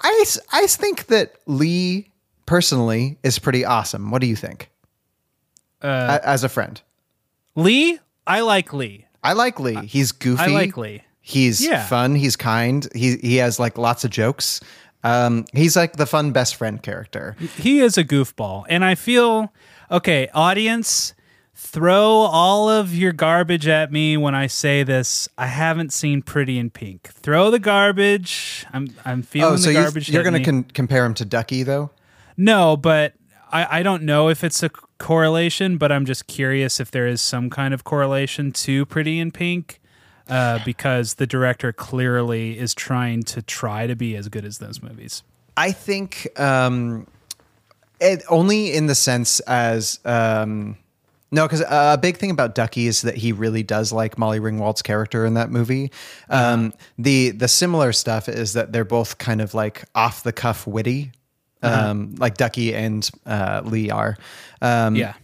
I, 0.00 0.24
I 0.52 0.68
think 0.68 1.06
that 1.06 1.38
Lee 1.46 2.12
personally 2.46 3.18
is 3.24 3.40
pretty 3.40 3.64
awesome. 3.64 4.12
What 4.12 4.20
do 4.20 4.28
you 4.28 4.36
think? 4.36 4.70
Uh, 5.82 6.20
As 6.22 6.44
a 6.44 6.48
friend, 6.48 6.80
Lee, 7.56 7.98
I 8.28 8.42
like 8.42 8.72
Lee. 8.72 9.06
I 9.24 9.32
like 9.32 9.58
Lee. 9.58 9.74
He's 9.86 10.12
goofy. 10.12 10.40
I 10.44 10.46
like 10.46 10.76
Lee. 10.76 11.02
He's 11.20 11.60
Yeah. 11.66 11.84
fun. 11.84 12.14
He's 12.14 12.36
kind. 12.36 12.86
He 12.94 13.16
he 13.16 13.36
has 13.38 13.58
like 13.58 13.76
lots 13.76 14.04
of 14.04 14.12
jokes. 14.12 14.60
Um, 15.02 15.44
he's 15.52 15.76
like 15.76 15.94
the 15.94 16.06
fun 16.06 16.32
best 16.32 16.56
friend 16.56 16.82
character. 16.82 17.36
He 17.56 17.80
is 17.80 17.96
a 17.96 18.04
goofball. 18.04 18.64
And 18.68 18.84
I 18.84 18.94
feel, 18.94 19.52
okay, 19.90 20.28
audience, 20.34 21.14
throw 21.54 22.04
all 22.04 22.68
of 22.68 22.94
your 22.94 23.12
garbage 23.12 23.66
at 23.68 23.90
me 23.92 24.16
when 24.16 24.34
I 24.34 24.46
say 24.46 24.82
this. 24.82 25.28
I 25.38 25.46
haven't 25.46 25.92
seen 25.92 26.22
Pretty 26.22 26.58
in 26.58 26.70
Pink. 26.70 27.08
Throw 27.12 27.50
the 27.50 27.58
garbage. 27.58 28.66
I'm 28.72 28.88
I'm 29.04 29.22
feeling 29.22 29.54
Oh, 29.54 29.56
so 29.56 29.68
the 29.68 29.74
garbage. 29.74 30.10
you're 30.10 30.22
going 30.22 30.34
to 30.34 30.44
con- 30.44 30.64
compare 30.64 31.04
him 31.04 31.14
to 31.14 31.24
Ducky 31.24 31.62
though? 31.62 31.90
No, 32.36 32.76
but 32.76 33.14
I, 33.52 33.80
I 33.80 33.82
don't 33.82 34.02
know 34.02 34.28
if 34.28 34.44
it's 34.44 34.62
a 34.62 34.70
correlation, 34.98 35.76
but 35.78 35.90
I'm 35.90 36.04
just 36.06 36.26
curious 36.26 36.78
if 36.80 36.90
there 36.90 37.06
is 37.06 37.20
some 37.20 37.50
kind 37.50 37.74
of 37.74 37.84
correlation 37.84 38.52
to 38.52 38.86
Pretty 38.86 39.18
in 39.18 39.30
Pink. 39.30 39.80
Uh, 40.30 40.60
because 40.64 41.14
the 41.14 41.26
director 41.26 41.72
clearly 41.72 42.56
is 42.58 42.72
trying 42.74 43.22
to 43.24 43.42
try 43.42 43.86
to 43.86 43.96
be 43.96 44.14
as 44.16 44.28
good 44.28 44.44
as 44.44 44.58
those 44.58 44.80
movies. 44.80 45.22
I 45.56 45.72
think 45.72 46.28
um, 46.38 47.06
it 48.00 48.22
only 48.28 48.72
in 48.72 48.86
the 48.86 48.94
sense 48.94 49.40
as 49.40 49.98
um, 50.04 50.78
no, 51.32 51.46
because 51.46 51.62
a 51.68 51.98
big 52.00 52.16
thing 52.16 52.30
about 52.30 52.54
Ducky 52.54 52.86
is 52.86 53.02
that 53.02 53.16
he 53.16 53.32
really 53.32 53.62
does 53.62 53.92
like 53.92 54.18
Molly 54.18 54.40
Ringwald's 54.40 54.82
character 54.82 55.24
in 55.24 55.34
that 55.34 55.50
movie. 55.50 55.92
Um, 56.28 56.72
the 56.98 57.30
the 57.30 57.46
similar 57.46 57.92
stuff 57.92 58.28
is 58.28 58.54
that 58.54 58.72
they're 58.72 58.84
both 58.84 59.18
kind 59.18 59.40
of 59.40 59.54
like 59.54 59.84
off 59.94 60.22
the 60.22 60.32
cuff 60.32 60.66
witty, 60.66 61.12
um, 61.62 62.14
like 62.18 62.36
Ducky 62.36 62.74
and 62.74 63.08
uh, 63.26 63.62
Lee 63.64 63.90
are. 63.90 64.16
Um, 64.60 64.96
Yeah. 64.96 65.14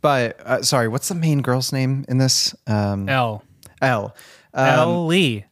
But 0.00 0.40
uh, 0.44 0.62
sorry, 0.62 0.88
what's 0.88 1.08
the 1.08 1.14
main 1.14 1.40
girl's 1.40 1.72
name 1.72 2.04
in 2.08 2.18
this? 2.18 2.54
Um, 2.66 3.08
Elle. 3.08 3.44
Elle. 3.80 4.14
Elle. 4.58 5.06
Lee. 5.06 5.44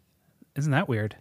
Isn't 0.57 0.73
that 0.73 0.89
weird? 0.89 1.17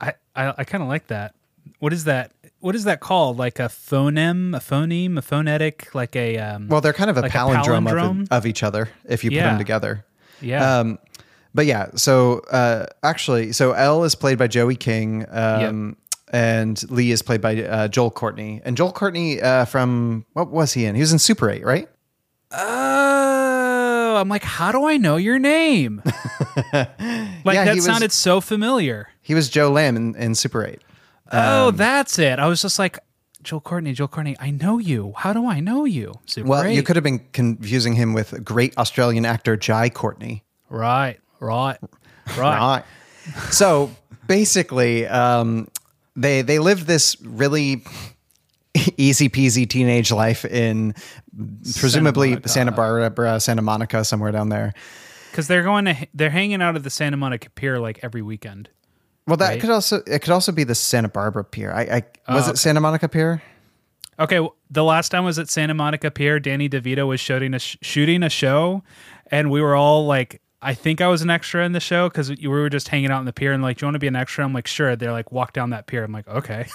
I, 0.00 0.14
I, 0.34 0.54
I 0.58 0.64
kind 0.64 0.82
of 0.82 0.88
like 0.88 1.06
that. 1.08 1.34
What 1.78 1.92
is 1.92 2.04
that? 2.04 2.32
What 2.60 2.74
is 2.74 2.84
that 2.84 3.00
called? 3.00 3.38
Like 3.38 3.58
a 3.58 3.68
phoneme, 3.68 4.56
a 4.56 4.60
phoneme, 4.60 5.16
a 5.16 5.22
phonetic, 5.22 5.94
like 5.94 6.14
a 6.16 6.38
um, 6.38 6.68
Well, 6.68 6.80
they're 6.80 6.92
kind 6.92 7.10
of 7.10 7.16
a 7.16 7.22
like 7.22 7.34
a 7.34 7.38
palindrome, 7.38 7.88
palindrome? 7.88 8.22
Of, 8.22 8.32
of 8.32 8.46
each 8.46 8.62
other 8.62 8.88
if 9.08 9.24
you 9.24 9.30
put 9.30 9.36
them 9.36 9.58
together. 9.58 10.04
yeah. 10.40 10.78
Um, 10.80 10.98
but 11.54 11.66
yeah, 11.66 11.90
so 11.96 12.40
uh, 12.50 12.86
actually, 13.02 13.52
so 13.52 13.72
Elle 13.72 14.04
is 14.04 14.14
played 14.14 14.38
by 14.38 14.46
Joey 14.46 14.76
King, 14.76 15.26
um, 15.30 15.96
and 16.32 16.80
Lee 16.90 17.10
is 17.10 17.22
played 17.22 17.40
by 17.40 17.60
uh, 17.62 17.88
Joel 17.88 18.12
Courtney. 18.12 18.60
And 18.64 18.76
Joel 18.76 18.92
Courtney 18.92 19.40
uh, 19.40 19.64
from 19.64 20.26
what 20.34 20.50
was 20.50 20.74
he 20.74 20.84
in? 20.84 20.94
He 20.94 21.00
was 21.00 21.12
in 21.12 21.18
Super 21.18 21.50
Eight, 21.50 21.64
right? 21.64 21.88
oh, 22.52 22.99
I'm 24.20 24.28
like, 24.28 24.44
how 24.44 24.70
do 24.72 24.84
I 24.86 24.96
know 24.96 25.16
your 25.16 25.38
name? 25.38 26.02
like 26.72 26.88
Yeah, 27.54 27.64
that 27.64 27.74
was- 27.74 27.84
sounded 27.84 28.12
so 28.12 28.40
familiar. 28.40 29.08
He 29.22 29.34
was 29.34 29.48
Joe 29.48 29.70
Lamb 29.70 29.96
in, 29.96 30.14
in 30.16 30.34
Super 30.34 30.64
Eight. 30.64 30.82
oh, 31.32 31.70
that's 31.72 32.18
it. 32.18 32.38
I 32.38 32.46
was 32.46 32.60
just 32.62 32.78
like, 32.78 32.98
Joel 33.42 33.60
Courtney, 33.60 33.92
Joel 33.94 34.08
Courtney. 34.08 34.36
I 34.38 34.50
know 34.50 34.78
you. 34.78 35.14
How 35.16 35.32
do 35.32 35.46
I 35.46 35.60
know 35.60 35.84
you? 35.86 36.14
Super 36.26 36.46
Well, 36.48 36.68
you 36.68 36.82
could 36.82 36.96
have 36.96 37.02
been 37.04 37.20
confusing 37.32 37.94
him 37.94 38.12
with 38.12 38.44
great 38.44 38.76
Australian 38.76 39.24
actor 39.24 39.56
Jai 39.56 39.88
Courtney. 39.88 40.44
right, 40.68 41.18
right, 41.40 41.78
right. 42.36 42.36
Right. 42.36 42.84
so 43.50 43.90
basically, 44.26 45.06
um, 45.06 45.68
they 46.16 46.42
they 46.42 46.58
lived 46.58 46.86
this 46.86 47.16
really 47.22 47.82
easy 48.98 49.28
peasy 49.30 49.66
teenage 49.68 50.12
life 50.12 50.44
in 50.44 50.94
presumably 51.78 52.30
Monica. 52.30 52.48
Santa 52.48 52.72
Barbara, 52.72 53.30
uh, 53.30 53.38
Santa 53.38 53.62
Monica, 53.62 54.04
somewhere 54.04 54.32
down 54.32 54.48
there. 54.48 54.72
Because 55.30 55.46
they're 55.48 55.62
going 55.62 55.84
to, 55.84 55.96
they're 56.14 56.30
hanging 56.30 56.60
out 56.60 56.74
at 56.76 56.82
the 56.82 56.90
Santa 56.90 57.16
Monica 57.16 57.50
Pier 57.50 57.78
like 57.78 58.00
every 58.02 58.22
weekend. 58.22 58.68
Well, 59.26 59.36
that 59.36 59.48
Right. 59.50 59.60
could 59.60 59.70
also 59.70 60.02
it 60.06 60.20
could 60.22 60.32
also 60.32 60.50
be 60.50 60.64
the 60.64 60.74
Santa 60.74 61.08
Barbara 61.08 61.44
Pier. 61.44 61.72
I, 61.72 62.02
I 62.26 62.34
was 62.34 62.48
Oh, 62.48 62.52
it 62.52 62.58
Santa 62.58 62.80
Monica 62.80 63.08
Pier? 63.08 63.42
Okay, 64.18 64.36
w- 64.36 64.52
the 64.70 64.82
last 64.84 65.10
time 65.10 65.22
I 65.22 65.26
was 65.26 65.38
at 65.38 65.48
Santa 65.48 65.72
Monica 65.74 66.10
Pier. 66.10 66.40
Danny 66.40 66.68
DeVito 66.68 67.06
was 67.06 67.20
shooting 67.20 67.54
a 67.54 67.58
sh- 67.58 67.76
shooting 67.80 68.22
a 68.24 68.28
show, 68.28 68.82
and 69.30 69.50
we 69.50 69.60
were 69.62 69.74
all 69.76 70.04
like, 70.06 70.40
I 70.62 70.74
think 70.74 71.00
I 71.00 71.08
was 71.08 71.22
an 71.22 71.30
extra 71.30 71.64
in 71.64 71.72
the 71.72 71.80
show 71.80 72.08
because 72.08 72.30
we 72.30 72.46
were 72.46 72.68
just 72.68 72.88
hanging 72.88 73.10
out 73.10 73.20
in 73.20 73.24
the 73.24 73.32
pier 73.32 73.52
and 73.52 73.62
like, 73.62 73.78
do 73.78 73.84
you 73.84 73.86
want 73.86 73.94
to 73.94 74.00
be 74.00 74.08
an 74.08 74.16
extra? 74.16 74.44
I'm 74.44 74.52
like, 74.52 74.66
sure. 74.66 74.94
They're 74.94 75.12
like, 75.12 75.32
walk 75.32 75.54
down 75.54 75.70
that 75.70 75.86
pier. 75.86 76.04
I'm 76.04 76.12
like, 76.12 76.28
okay. 76.28 76.66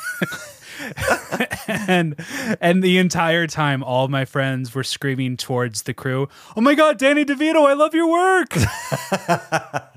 and 1.68 2.16
and 2.62 2.84
the 2.84 2.98
entire 2.98 3.48
time, 3.48 3.84
all 3.84 4.08
my 4.08 4.26
friends 4.26 4.74
were 4.74 4.84
screaming 4.84 5.38
towards 5.38 5.84
the 5.84 5.94
crew, 5.94 6.28
"Oh 6.56 6.62
my 6.62 6.76
God, 6.76 6.98
Danny 6.98 7.24
DeVito, 7.24 7.66
I 7.66 7.74
love 7.74 7.94
your 7.94 8.10
work!" 8.10 8.54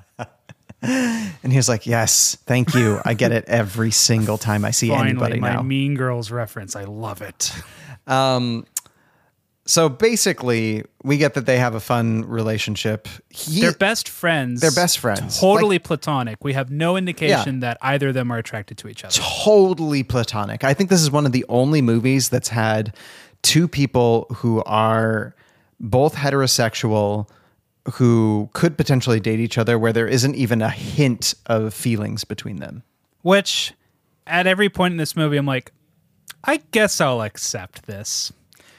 And 0.81 1.53
he 1.53 1.57
was 1.57 1.68
like, 1.68 1.87
"Yes, 1.87 2.37
thank 2.46 2.72
you. 2.72 3.01
I 3.05 3.14
get 3.14 3.33
it 3.33 3.44
every 3.46 3.90
single 3.90 4.38
time 4.38 4.64
I 4.64 4.70
see 4.70 4.90
Finally, 4.90 5.11
anybody 5.11 5.40
my 5.40 5.55
now." 5.55 5.62
Mean 5.62 5.96
Girls 5.96 6.31
reference. 6.31 6.77
I 6.77 6.85
love 6.85 7.20
it. 7.20 7.53
Um, 8.07 8.64
so 9.68 9.90
basically, 9.90 10.83
we 11.04 11.18
get 11.18 11.35
that 11.35 11.44
they 11.44 11.59
have 11.59 11.74
a 11.74 11.81
fun 11.81 12.24
relationship. 12.24 13.07
He, 13.28 13.61
They're 13.61 13.72
best 13.72 14.09
friends. 14.09 14.62
They're 14.62 14.70
best 14.70 14.98
friends. 14.98 15.38
Totally 15.38 15.74
Like- 15.76 15.85
platonic. 15.85 16.42
We 16.42 16.54
have 16.54 16.70
no 16.70 16.96
indication 16.96 17.61
that 17.61 17.76
either 17.83 18.09
of 18.09 18.14
them 18.14 18.31
are 18.33 18.38
attracted 18.38 18.78
to 18.78 18.88
each 18.88 19.04
other. 19.04 19.12
totally 19.14 20.02
platonic. 20.02 20.64
I 20.64 20.72
think 20.72 20.88
this 20.88 21.02
is 21.02 21.11
one 21.11 21.26
of 21.26 21.33
the 21.33 21.44
only 21.50 21.83
movies 21.83 22.31
that's 22.31 22.48
had 22.48 22.94
two 23.42 23.68
people 23.68 24.26
who 24.37 24.62
are 24.64 25.35
both 25.78 26.14
heterosexual 26.14 27.28
who 27.92 28.48
could 28.54 28.78
potentially 28.78 29.20
date 29.20 29.38
each 29.38 29.59
other 29.59 29.78
where 29.78 29.92
there 29.92 30.09
isn't 30.09 30.35
even 30.35 30.62
a 30.62 30.70
hint 30.70 31.35
of 31.44 31.74
feelings 31.74 32.24
between 32.24 32.57
them. 32.57 32.83
Which, 33.20 33.74
at 34.26 34.46
every 34.46 34.70
point 34.70 34.92
in 34.92 34.98
this 34.98 35.14
movie, 35.14 35.37
I'm 35.37 35.44
like, 35.46 35.72
I 36.42 36.62
guess 36.70 37.02
I'll 37.02 37.20
accept 37.20 37.87
this, 37.87 38.33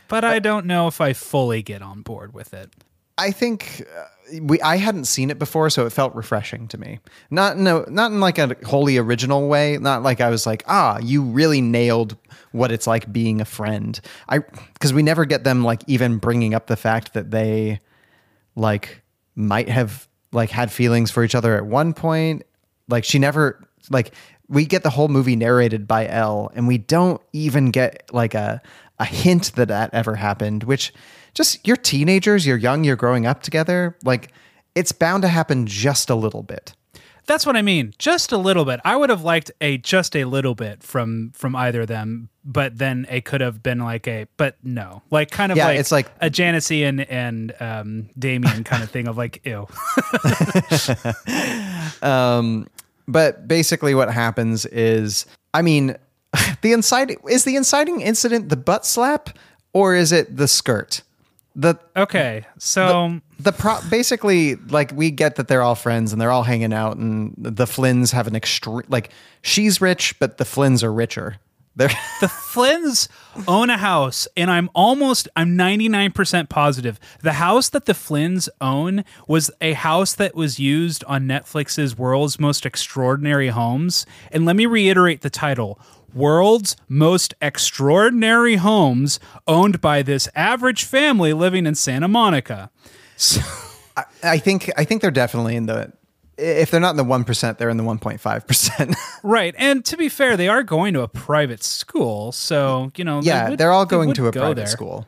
but 0.10 0.26
I 0.26 0.39
don't 0.39 0.65
know 0.65 0.88
if 0.88 1.00
I 1.00 1.13
fully 1.13 1.62
get 1.62 1.82
on 1.82 2.02
board 2.02 2.34
with 2.34 2.54
it. 2.54 2.69
I 3.17 3.32
think 3.32 3.86
uh, 3.98 4.39
we 4.41 4.62
I 4.62 4.78
hadn't 4.78 5.06
seen 5.06 5.30
it 5.30 5.38
before, 5.38 5.69
so 5.69 5.86
it 5.86 5.91
felt 5.91 6.15
refreshing 6.15 6.67
to 6.69 6.78
me. 6.78 7.00
Not 7.30 7.58
no, 7.58 7.86
not 7.89 8.12
in 8.12 8.19
like 8.19 8.38
a 8.38 8.56
wholly 8.65 8.98
original 8.98 9.48
way. 9.48 9.78
Not 9.78 10.04
like 10.04 10.22
I 10.22 10.30
was 10.30 10.45
like, 10.45 10.63
ah, 10.67 11.00
you 11.00 11.24
really 11.24 11.62
nailed 11.62 12.17
what 12.52 12.72
it's 12.72 12.88
like 12.88 13.12
being 13.12 13.41
a 13.41 13.45
friend. 13.45 14.00
I 14.30 14.39
because 14.74 14.93
we 14.93 15.04
never 15.04 15.26
get 15.26 15.43
them 15.43 15.63
like 15.63 15.84
even 15.88 16.17
bringing 16.17 16.54
up 16.54 16.67
the 16.67 16.78
fact 16.78 17.13
that 17.13 17.32
they 17.32 17.80
like 18.56 19.02
might 19.36 19.69
have 19.69 20.08
like 20.32 20.50
had 20.50 20.72
feelings 20.72 21.12
for 21.12 21.24
each 21.24 21.36
other 21.36 21.56
at 21.56 21.65
one 21.65 21.93
point. 21.93 22.43
Like 22.88 23.04
she 23.04 23.19
never 23.19 23.67
like 23.89 24.13
we 24.48 24.65
get 24.65 24.84
the 24.84 24.89
whole 24.89 25.10
movie 25.10 25.36
narrated 25.36 25.88
by 25.88 26.08
Elle, 26.08 26.52
and 26.56 26.67
we 26.67 26.78
don't 26.78 27.22
even 27.34 27.72
get 27.72 28.10
like 28.13 28.34
a 28.34 28.62
a 28.99 29.05
hint 29.05 29.53
that 29.55 29.67
that 29.69 29.89
ever 29.93 30.15
happened. 30.15 30.63
Which 30.63 30.93
just 31.33 31.65
you're 31.67 31.77
teenagers, 31.77 32.45
you're 32.45 32.57
young, 32.57 32.83
you're 32.83 32.95
growing 32.95 33.25
up 33.25 33.41
together. 33.43 33.97
Like 34.03 34.31
it's 34.75 34.91
bound 34.91 35.23
to 35.23 35.27
happen 35.29 35.65
just 35.67 36.09
a 36.09 36.15
little 36.15 36.43
bit. 36.43 36.73
That's 37.25 37.45
what 37.45 37.55
I 37.55 37.62
mean. 37.62 37.93
Just 37.99 38.31
a 38.31 38.38
little 38.38 38.65
bit. 38.65 38.79
I 38.83 38.95
would 38.95 39.12
have 39.12 39.23
liked 39.23 39.51
a 39.62 39.77
just 39.77 40.15
a 40.15 40.25
little 40.25 40.55
bit 40.55 40.81
from 40.81 41.31
from 41.35 41.55
either 41.55 41.81
of 41.81 41.88
them, 41.88 42.29
but 42.43 42.79
then 42.79 43.05
it 43.07 43.23
could 43.23 43.39
have 43.41 43.62
been 43.62 43.77
like 43.77 44.07
a 44.07 44.25
but 44.35 44.57
no, 44.63 45.03
like 45.12 45.29
kind 45.29 45.51
of 45.51 45.57
Yeah, 45.59 45.67
like 45.67 45.79
it's 45.79 45.91
like- 45.91 46.12
a 46.21 46.29
Janis 46.31 46.71
and 46.71 47.01
and 47.01 47.53
um, 47.59 48.09
Damian 48.17 48.63
kind 48.63 48.81
of 48.81 48.89
thing 48.89 49.07
of 49.07 49.15
like 49.15 49.45
ew. 49.45 49.67
um, 52.07 52.67
But 53.07 53.47
basically, 53.47 53.95
what 53.95 54.12
happens 54.12 54.65
is, 54.67 55.25
I 55.53 55.62
mean, 55.62 55.95
the 56.62 56.74
inciting 56.74 57.17
is 57.30 57.43
the 57.43 57.56
inciting 57.56 58.02
incident 58.02 58.50
the 58.50 58.58
butt 58.58 58.86
slap, 58.86 59.38
or 59.74 59.95
is 59.95 60.12
it 60.12 60.36
the 60.36 60.48
skirt? 60.48 61.02
The 61.56 61.76
Okay, 61.95 62.45
so 62.58 63.19
the 63.39 63.52
pro 63.52 63.80
basically 63.89 64.56
like 64.56 64.91
we 64.93 65.12
get 65.12 65.36
that 65.38 65.48
they're 65.48 65.62
all 65.62 65.76
friends 65.76 66.12
and 66.13 66.22
they're 66.22 66.32
all 66.32 66.43
hanging 66.43 66.74
out 66.74 66.98
and 66.98 67.34
the 67.38 67.65
Flynns 67.65 68.12
have 68.12 68.28
an 68.28 68.36
extreme 68.36 68.84
like 68.88 69.10
she's 69.41 69.82
rich 69.82 70.17
but 70.19 70.38
the 70.38 70.43
Flynns 70.43 70.84
are 70.84 70.93
richer 70.93 71.38
They're 71.76 71.89
The 72.22 72.28
Flynn's 72.28 73.08
own 73.48 73.69
a 73.69 73.78
house, 73.78 74.28
and 74.36 74.52
I'm 74.52 74.69
almost, 74.76 75.30
I'm 75.36 75.58
99% 75.58 76.50
positive. 76.50 77.00
The 77.22 77.34
house 77.34 77.69
that 77.69 77.86
the 77.86 77.93
Flynn's 77.93 78.50
own 78.60 79.06
was 79.28 79.50
a 79.62 79.74
house 79.74 80.13
that 80.15 80.36
was 80.36 80.60
used 80.60 81.04
on 81.06 81.24
Netflix's 81.24 81.98
World's 81.98 82.39
Most 82.39 82.65
Extraordinary 82.65 83.48
Homes. 83.50 84.06
And 84.32 84.45
let 84.45 84.58
me 84.58 84.65
reiterate 84.65 85.22
the 85.22 85.30
title 85.30 85.80
World's 86.13 86.76
Most 86.88 87.34
Extraordinary 87.41 88.56
Homes, 88.56 89.19
owned 89.48 89.82
by 89.82 90.02
this 90.02 90.28
average 90.36 90.84
family 90.84 91.34
living 91.34 91.65
in 91.65 91.76
Santa 91.76 92.08
Monica. 92.08 92.69
So, 93.15 93.41
I 94.24 94.38
think 94.38 94.72
I 94.78 94.84
think 94.86 95.02
they're 95.02 95.12
definitely 95.12 95.56
in 95.56 95.65
the 95.65 95.91
if 96.38 96.72
they're 96.72 96.80
not 96.80 96.91
in 96.91 96.95
the 96.98 97.04
one 97.04 97.26
percent, 97.26 97.58
they're 97.58 97.69
in 97.69 97.76
the 97.78 97.84
one 97.84 98.00
point 98.00 98.22
five 98.22 98.48
percent. 98.48 98.95
right. 99.24 99.54
And 99.58 99.84
to 99.86 99.98
be 99.98 100.08
fair, 100.08 100.38
they 100.38 100.48
are 100.48 100.63
going 100.63 100.93
to 100.93 101.02
a 101.02 101.08
private 101.10 101.63
school. 101.63 102.32
So, 102.32 102.91
you 102.95 103.04
know, 103.04 103.19
they 103.22 103.28
Yeah, 103.28 103.50
would- 103.50 103.60
they're 103.60 103.72
all 103.74 103.86
going 103.86 104.13
to 104.13 104.28
a 104.28 104.32
go 104.32 104.39
private 104.39 104.56
there. 104.56 104.65
school. 104.67 105.06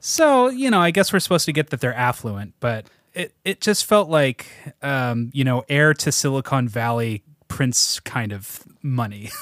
So, 0.00 0.48
you 0.48 0.70
know, 0.70 0.80
I 0.80 0.90
guess 0.90 1.12
we're 1.12 1.20
supposed 1.20 1.46
to 1.46 1.52
get 1.52 1.70
that 1.70 1.80
they're 1.80 1.94
affluent, 1.94 2.52
but 2.60 2.86
it, 3.14 3.32
it 3.44 3.60
just 3.60 3.84
felt 3.86 4.08
like, 4.10 4.46
um, 4.82 5.30
you 5.32 5.42
know, 5.42 5.64
heir 5.68 5.92
to 5.94 6.12
Silicon 6.12 6.68
Valley 6.68 7.22
prince 7.48 7.98
kind 8.00 8.32
of 8.32 8.62
money. 8.82 9.30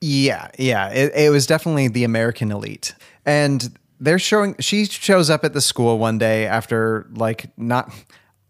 Yeah, 0.00 0.48
yeah. 0.58 0.90
It, 0.90 1.12
it 1.14 1.30
was 1.30 1.46
definitely 1.46 1.88
the 1.88 2.04
American 2.04 2.52
elite. 2.52 2.94
And 3.26 3.76
they're 4.00 4.18
showing 4.18 4.54
she 4.60 4.84
shows 4.84 5.28
up 5.28 5.44
at 5.44 5.52
the 5.52 5.60
school 5.60 5.98
one 5.98 6.18
day 6.18 6.46
after 6.46 7.08
like 7.12 7.50
not 7.58 7.92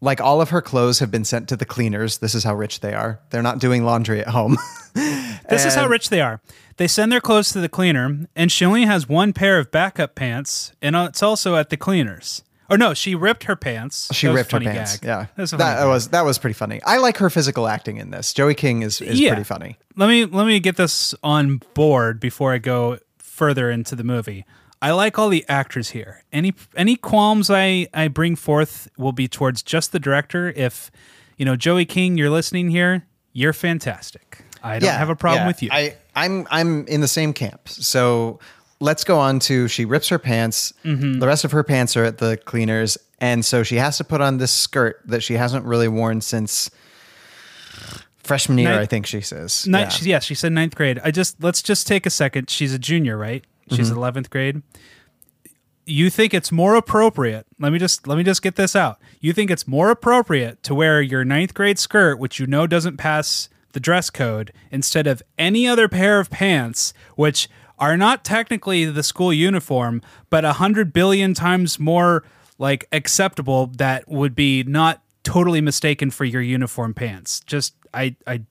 like 0.01 0.21
all 0.21 0.41
of 0.41 0.51
her 0.51 0.61
clothes 0.61 0.99
have 1.01 1.11
been 1.11 1.25
sent 1.25 1.49
to 1.49 1.57
the 1.57 1.65
cleaners. 1.65 2.19
This 2.19 2.35
is 2.35 2.45
how 2.45 2.55
rich 2.55 2.81
they 2.81 2.95
are. 2.95 3.21
They're 3.31 3.43
not 3.43 3.59
doing 3.59 3.85
laundry 3.85 4.21
at 4.21 4.29
home. 4.29 4.57
this 4.95 5.65
is 5.65 5.75
how 5.75 5.89
rich 5.89 6.11
they 6.11 6.21
are. 6.21 6.41
They 6.77 6.87
send 6.87 7.11
their 7.11 7.21
clothes 7.21 7.51
to 7.53 7.61
the 7.61 7.69
cleaner, 7.69 8.27
and 8.37 8.53
she 8.53 8.65
only 8.65 8.85
has 8.85 9.09
one 9.09 9.33
pair 9.33 9.59
of 9.59 9.73
backup 9.73 10.15
pants, 10.15 10.73
and 10.81 10.95
it's 10.95 11.23
also 11.23 11.57
at 11.57 11.71
the 11.71 11.77
cleaners. 11.77 12.43
Or 12.71 12.77
no, 12.77 12.93
she 12.93 13.15
ripped 13.15 13.45
her 13.45 13.57
pants. 13.57 14.09
She 14.13 14.27
That 14.27 14.35
ripped 14.35 14.53
her 14.53 14.61
pants. 14.61 14.99
gag. 14.99 15.07
Yeah. 15.07 15.27
That 15.37 15.59
that 15.59 15.85
was 15.87 16.09
that 16.09 16.25
was 16.25 16.39
pretty 16.39 16.55
funny. 16.55 16.83
I 16.85 16.99
like 16.99 17.17
her 17.19 17.31
physical 17.31 17.67
acting 17.67 17.97
in 17.97 18.11
this. 18.11 18.33
Joey 18.35 18.55
King 18.55 18.83
is, 18.83 19.01
is 19.01 19.19
Yeah. 19.19 19.31
pretty 19.31 19.45
funny. 19.45 19.79
Let 19.97 20.09
me 20.09 20.27
let 20.27 20.47
me 20.47 20.61
get 20.61 20.77
this 20.77 21.15
on 21.23 21.63
board 21.75 22.21
before 22.21 22.53
I 22.53 22.59
go 22.59 22.99
further 23.19 23.71
into 23.71 23.97
the 23.97 24.05
movie. 24.05 24.45
I 24.81 24.93
like 24.93 25.19
all 25.19 25.29
the 25.29 25.45
actors 25.49 25.91
here. 25.91 26.23
Any 26.33 26.55
any 26.77 26.97
qualms 26.97 27.51
I 27.51 27.89
I 27.95 28.09
bring 28.09 28.37
forth 28.37 28.89
will 28.99 29.13
be 29.13 29.29
towards 29.29 29.63
just 29.63 29.93
the 29.93 29.99
director. 29.99 30.53
If 30.55 30.91
you 31.37 31.45
know 31.45 31.57
Joey 31.57 31.87
King, 31.87 32.19
you're 32.19 32.31
listening 32.31 32.71
here, 32.71 33.07
you're 33.33 33.53
fantastic. 33.55 34.45
I 34.63 34.79
don't 34.79 34.93
have 34.93 35.09
a 35.09 35.17
problem 35.17 35.43
yeah. 35.43 35.47
with 35.47 35.63
you. 35.63 35.69
I, 35.73 35.97
I'm 36.15 36.47
I'm 36.51 36.87
in 36.87 37.01
the 37.01 37.09
same 37.09 37.33
camp. 37.33 37.69
So 37.69 38.41
let's 38.81 39.05
go 39.05 39.19
on 39.19 39.39
to 39.41 39.69
she 39.69 39.85
rips 39.85 40.09
her 40.09 40.19
pants. 40.19 40.73
Mm-hmm. 40.85 41.19
The 41.21 41.27
rest 41.27 41.45
of 41.45 41.53
her 41.53 41.65
pants 41.65 41.97
are 41.97 42.05
at 42.05 42.19
the 42.19 42.37
cleaners, 42.37 42.99
and 43.21 43.45
so 43.45 43.63
she 43.63 43.77
has 43.77 43.97
to 43.99 44.05
put 44.05 44.21
on 44.21 44.39
this 44.39 44.53
skirt 44.53 45.01
that 45.07 45.23
she 45.23 45.35
hasn't 45.35 45.65
really 45.65 45.89
worn 45.89 46.21
since 46.21 46.71
freshman 48.23 48.59
year. 48.59 48.69
Ninth- 48.71 48.83
I 48.83 48.87
think 48.87 49.07
she 49.07 49.21
says. 49.21 49.67
Ni- 49.67 49.81
Yeah. 49.81 49.89
she- 49.89 50.11
yeah, 50.11 50.19
she 50.19 50.35
said 50.35 50.53
ninth 50.53 50.75
grade. 50.75 51.01
I 51.05 51.11
just 51.11 51.43
let's 51.43 51.63
just 51.63 51.87
take 51.87 52.07
a 52.07 52.11
second. 52.11 52.51
She's 52.51 52.75
a 52.75 52.79
junior, 52.79 53.17
right? 53.17 53.45
She's 53.71 53.91
Mm-hmm. 53.91 53.99
11th 53.99 54.31
grade. 54.31 54.63
You 55.85 56.11
think 56.11 56.35
it's 56.35 56.53
more 56.53 56.75
appropriate? 56.75 57.47
Let 57.59 57.73
me 57.73 57.79
just 57.79 58.07
let 58.07 58.19
me 58.19 58.25
just 58.25 58.43
get 58.43 58.57
this 58.57 58.77
out. 58.77 58.99
You 59.21 59.33
think 59.33 59.51
it's 59.51 59.67
more 59.67 59.91
appropriate 59.91 60.63
to 60.65 60.75
wear 60.75 61.01
your 61.01 61.25
ninth 61.25 61.55
grade 61.55 61.79
skirt, 61.79 62.19
which 62.19 62.39
you 62.39 62.47
know 62.47 62.67
doesn't 62.67 62.99
pass 62.99 63.49
the 63.73 63.81
dress 63.81 64.11
code, 64.11 64.53
instead 64.71 65.07
of 65.07 65.23
any 65.39 65.67
other 65.67 65.89
pair 65.89 66.21
of 66.21 66.31
pants, 66.31 66.93
which 67.17 67.49
are 67.79 67.97
not 67.97 68.25
technically 68.25 68.85
the 68.85 69.03
school 69.03 69.33
uniform, 69.33 70.03
but 70.31 70.45
a 70.45 70.55
hundred 70.55 70.93
billion 70.93 71.35
times 71.35 71.79
more 71.79 72.25
like 72.59 72.87
acceptable 72.93 73.69
that 73.77 74.09
would 74.09 74.35
be 74.35 74.65
not 74.65 75.03
totally 75.23 75.61
mistaken 75.61 76.11
for 76.11 76.25
your 76.25 76.43
uniform 76.43 76.95
pants. 76.95 77.41
Just 77.41 77.75
I 77.95 78.17
I 78.27 78.43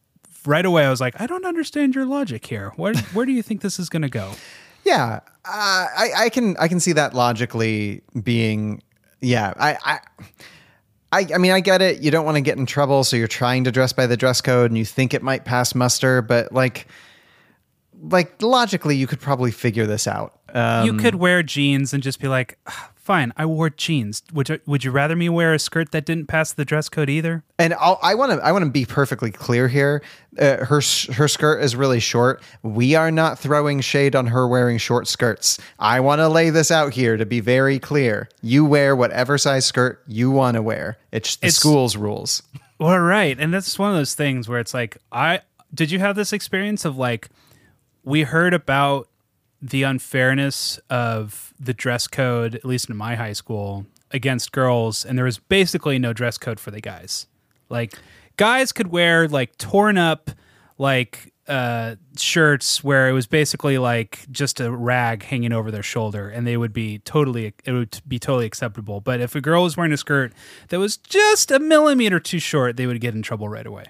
right 0.45 0.65
away 0.65 0.85
I 0.85 0.89
was 0.89 1.01
like, 1.01 1.19
I 1.19 1.27
don't 1.27 1.45
understand 1.45 1.95
your 1.95 2.05
logic 2.05 2.45
here. 2.45 2.71
Where 2.75 2.95
where 3.13 3.25
do 3.25 3.31
you 3.31 3.43
think 3.43 3.61
this 3.61 3.79
is 3.79 3.89
to 3.89 4.09
go? 4.09 4.33
Yeah, 4.83 5.19
uh, 5.43 5.85
I, 5.97 6.09
I 6.17 6.29
can 6.29 6.55
I 6.57 6.67
can 6.67 6.79
see 6.79 6.93
that 6.93 7.13
logically 7.13 8.01
being. 8.23 8.81
Yeah, 9.19 9.53
I, 9.57 9.77
I 9.83 9.99
I 11.11 11.27
I 11.35 11.37
mean 11.37 11.51
I 11.51 11.59
get 11.59 11.81
it. 11.81 12.01
You 12.01 12.11
don't 12.11 12.25
want 12.25 12.35
to 12.35 12.41
get 12.41 12.57
in 12.57 12.65
trouble, 12.65 13.03
so 13.03 13.17
you're 13.17 13.27
trying 13.27 13.65
to 13.65 13.71
dress 13.71 13.91
by 13.91 14.07
the 14.07 14.15
dress 14.15 14.39
code, 14.39 14.71
and 14.71 14.77
you 14.77 14.85
think 14.85 15.13
it 15.13 15.21
might 15.21 15.43
pass 15.43 15.75
muster, 15.75 16.21
but 16.21 16.53
like 16.53 16.87
like 18.01 18.41
logically, 18.41 18.95
you 18.95 19.07
could 19.07 19.19
probably 19.19 19.51
figure 19.51 19.85
this 19.85 20.07
out. 20.07 20.39
Um, 20.53 20.85
you 20.85 20.93
could 20.93 21.15
wear 21.15 21.43
jeans 21.43 21.93
and 21.93 22.01
just 22.01 22.19
be 22.21 22.27
like, 22.27 22.57
"Ah, 22.67 22.91
fine, 22.95 23.33
I 23.35 23.45
wore 23.45 23.69
jeans. 23.69 24.23
Would 24.33 24.47
you, 24.49 24.59
would 24.65 24.83
you 24.83 24.91
rather 24.91 25.15
me 25.15 25.27
wear 25.29 25.53
a 25.53 25.59
skirt 25.59 25.91
that 25.91 26.05
didn't 26.05 26.27
pass 26.27 26.53
the 26.53 26.63
dress 26.63 26.87
code 26.89 27.09
either? 27.09 27.43
And 27.59 27.73
I'll, 27.73 27.99
I 28.01 28.15
want 28.15 28.31
to 28.31 28.45
I 28.45 28.51
want 28.53 28.63
to 28.63 28.71
be 28.71 28.85
perfectly 28.85 29.29
clear 29.31 29.67
here. 29.67 30.01
Uh, 30.39 30.63
her 30.65 30.81
her 31.13 31.27
skirt 31.27 31.59
is 31.61 31.75
really 31.75 31.99
short. 31.99 32.41
We 32.63 32.95
are 32.95 33.11
not 33.11 33.39
throwing 33.39 33.81
shade 33.81 34.15
on 34.15 34.27
her 34.27 34.47
wearing 34.47 34.77
short 34.77 35.07
skirts. 35.07 35.59
I 35.79 35.99
want 35.99 36.19
to 36.19 36.29
lay 36.29 36.49
this 36.49 36.71
out 36.71 36.93
here 36.93 37.17
to 37.17 37.25
be 37.25 37.39
very 37.41 37.77
clear. 37.77 38.29
You 38.41 38.63
wear 38.63 38.95
whatever 38.95 39.37
size 39.37 39.65
skirt 39.65 40.01
you 40.07 40.31
want 40.31 40.55
to 40.55 40.61
wear. 40.61 40.97
It's 41.11 41.35
the 41.35 41.47
It's- 41.47 41.55
school's 41.55 41.97
rules. 41.97 42.41
Well, 42.79 42.99
right. 42.99 43.35
And 43.39 43.51
that's 43.53 43.77
one 43.79 43.89
of 43.89 43.97
those 43.97 44.13
things 44.13 44.47
where 44.47 44.59
it's 44.59 44.73
like, 44.73 44.97
I 45.11 45.41
did 45.73 45.89
you 45.91 45.97
have 45.99 46.15
this 46.15 46.31
experience 46.31 46.85
of 46.85 46.95
like, 46.95 47.27
we 48.07 48.21
heard 48.21 48.53
about 48.53 49.09
the 49.61 49.83
unfairness 49.83 50.79
of 50.89 51.53
the 51.59 51.73
dress 51.73 52.07
code, 52.07 52.55
at 52.55 52.63
least 52.63 52.89
in 52.89 52.95
my 52.95 53.15
high 53.15 53.33
school, 53.33 53.85
against 54.11 54.53
girls, 54.53 55.03
and 55.03 55.17
there 55.17 55.25
was 55.25 55.39
basically 55.39 55.99
no 55.99 56.13
dress 56.13 56.37
code 56.37 56.57
for 56.57 56.71
the 56.71 56.79
guys. 56.79 57.27
Like, 57.67 57.93
guys 58.37 58.71
could 58.71 58.87
wear 58.87 59.27
like 59.27 59.57
torn 59.57 59.97
up, 59.97 60.31
like, 60.77 61.33
uh, 61.49 61.95
shirts 62.17 62.81
where 62.81 63.09
it 63.09 63.11
was 63.11 63.27
basically 63.27 63.77
like 63.77 64.25
just 64.31 64.61
a 64.61 64.71
rag 64.71 65.23
hanging 65.23 65.51
over 65.51 65.69
their 65.69 65.83
shoulder, 65.83 66.29
and 66.29 66.47
they 66.47 66.55
would 66.55 66.71
be 66.71 66.99
totally, 66.99 67.53
it 67.65 67.71
would 67.73 67.99
be 68.07 68.19
totally 68.19 68.45
acceptable. 68.45 69.01
But 69.01 69.19
if 69.19 69.35
a 69.35 69.41
girl 69.41 69.63
was 69.63 69.75
wearing 69.75 69.91
a 69.91 69.97
skirt 69.97 70.31
that 70.69 70.79
was 70.79 70.95
just 70.95 71.51
a 71.51 71.59
millimeter 71.59 72.21
too 72.21 72.39
short, 72.39 72.77
they 72.77 72.87
would 72.87 73.01
get 73.01 73.15
in 73.15 73.21
trouble 73.21 73.49
right 73.49 73.67
away. 73.67 73.83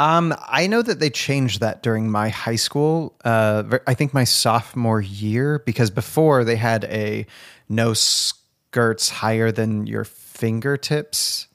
Um, 0.00 0.34
I 0.48 0.66
know 0.66 0.80
that 0.80 0.98
they 0.98 1.10
changed 1.10 1.60
that 1.60 1.82
during 1.82 2.10
my 2.10 2.30
high 2.30 2.56
school. 2.56 3.14
Uh, 3.22 3.78
I 3.86 3.92
think 3.92 4.14
my 4.14 4.24
sophomore 4.24 5.02
year 5.02 5.58
because 5.58 5.90
before 5.90 6.42
they 6.42 6.56
had 6.56 6.84
a 6.84 7.26
no 7.68 7.92
skirts 7.92 9.10
higher 9.10 9.52
than 9.52 9.86
your 9.86 10.04
fingertips. 10.04 11.48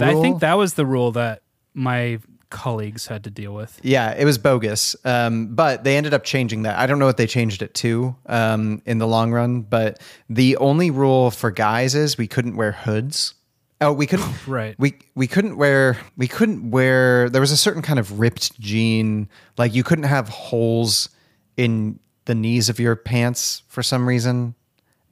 I 0.00 0.14
think 0.14 0.40
that 0.40 0.54
was 0.54 0.74
the 0.74 0.86
rule 0.86 1.10
that 1.12 1.42
my 1.74 2.20
colleagues 2.50 3.08
had 3.08 3.24
to 3.24 3.30
deal 3.30 3.52
with. 3.52 3.80
Yeah, 3.82 4.14
it 4.16 4.24
was 4.24 4.38
bogus. 4.38 4.94
Um, 5.04 5.54
but 5.56 5.82
they 5.82 5.96
ended 5.96 6.14
up 6.14 6.22
changing 6.22 6.62
that. 6.62 6.78
I 6.78 6.86
don't 6.86 7.00
know 7.00 7.06
what 7.06 7.16
they 7.16 7.26
changed 7.26 7.62
it 7.62 7.74
to 7.74 8.14
um, 8.26 8.80
in 8.86 8.98
the 8.98 9.08
long 9.08 9.32
run, 9.32 9.62
but 9.62 10.00
the 10.30 10.56
only 10.58 10.92
rule 10.92 11.32
for 11.32 11.50
guys 11.50 11.96
is 11.96 12.16
we 12.16 12.28
couldn't 12.28 12.54
wear 12.54 12.72
hoods. 12.72 13.34
Oh, 13.80 13.92
we 13.92 14.06
couldn't. 14.06 14.28
Right. 14.46 14.74
We 14.78 14.94
we 15.14 15.26
couldn't 15.26 15.56
wear. 15.56 15.98
We 16.16 16.26
couldn't 16.26 16.70
wear. 16.70 17.28
There 17.28 17.40
was 17.40 17.52
a 17.52 17.56
certain 17.56 17.82
kind 17.82 17.98
of 17.98 18.18
ripped 18.18 18.58
jean. 18.58 19.28
Like 19.56 19.74
you 19.74 19.84
couldn't 19.84 20.04
have 20.04 20.28
holes 20.28 21.10
in 21.56 21.98
the 22.24 22.34
knees 22.34 22.68
of 22.68 22.78
your 22.80 22.96
pants 22.96 23.62
for 23.68 23.82
some 23.82 24.08
reason. 24.08 24.54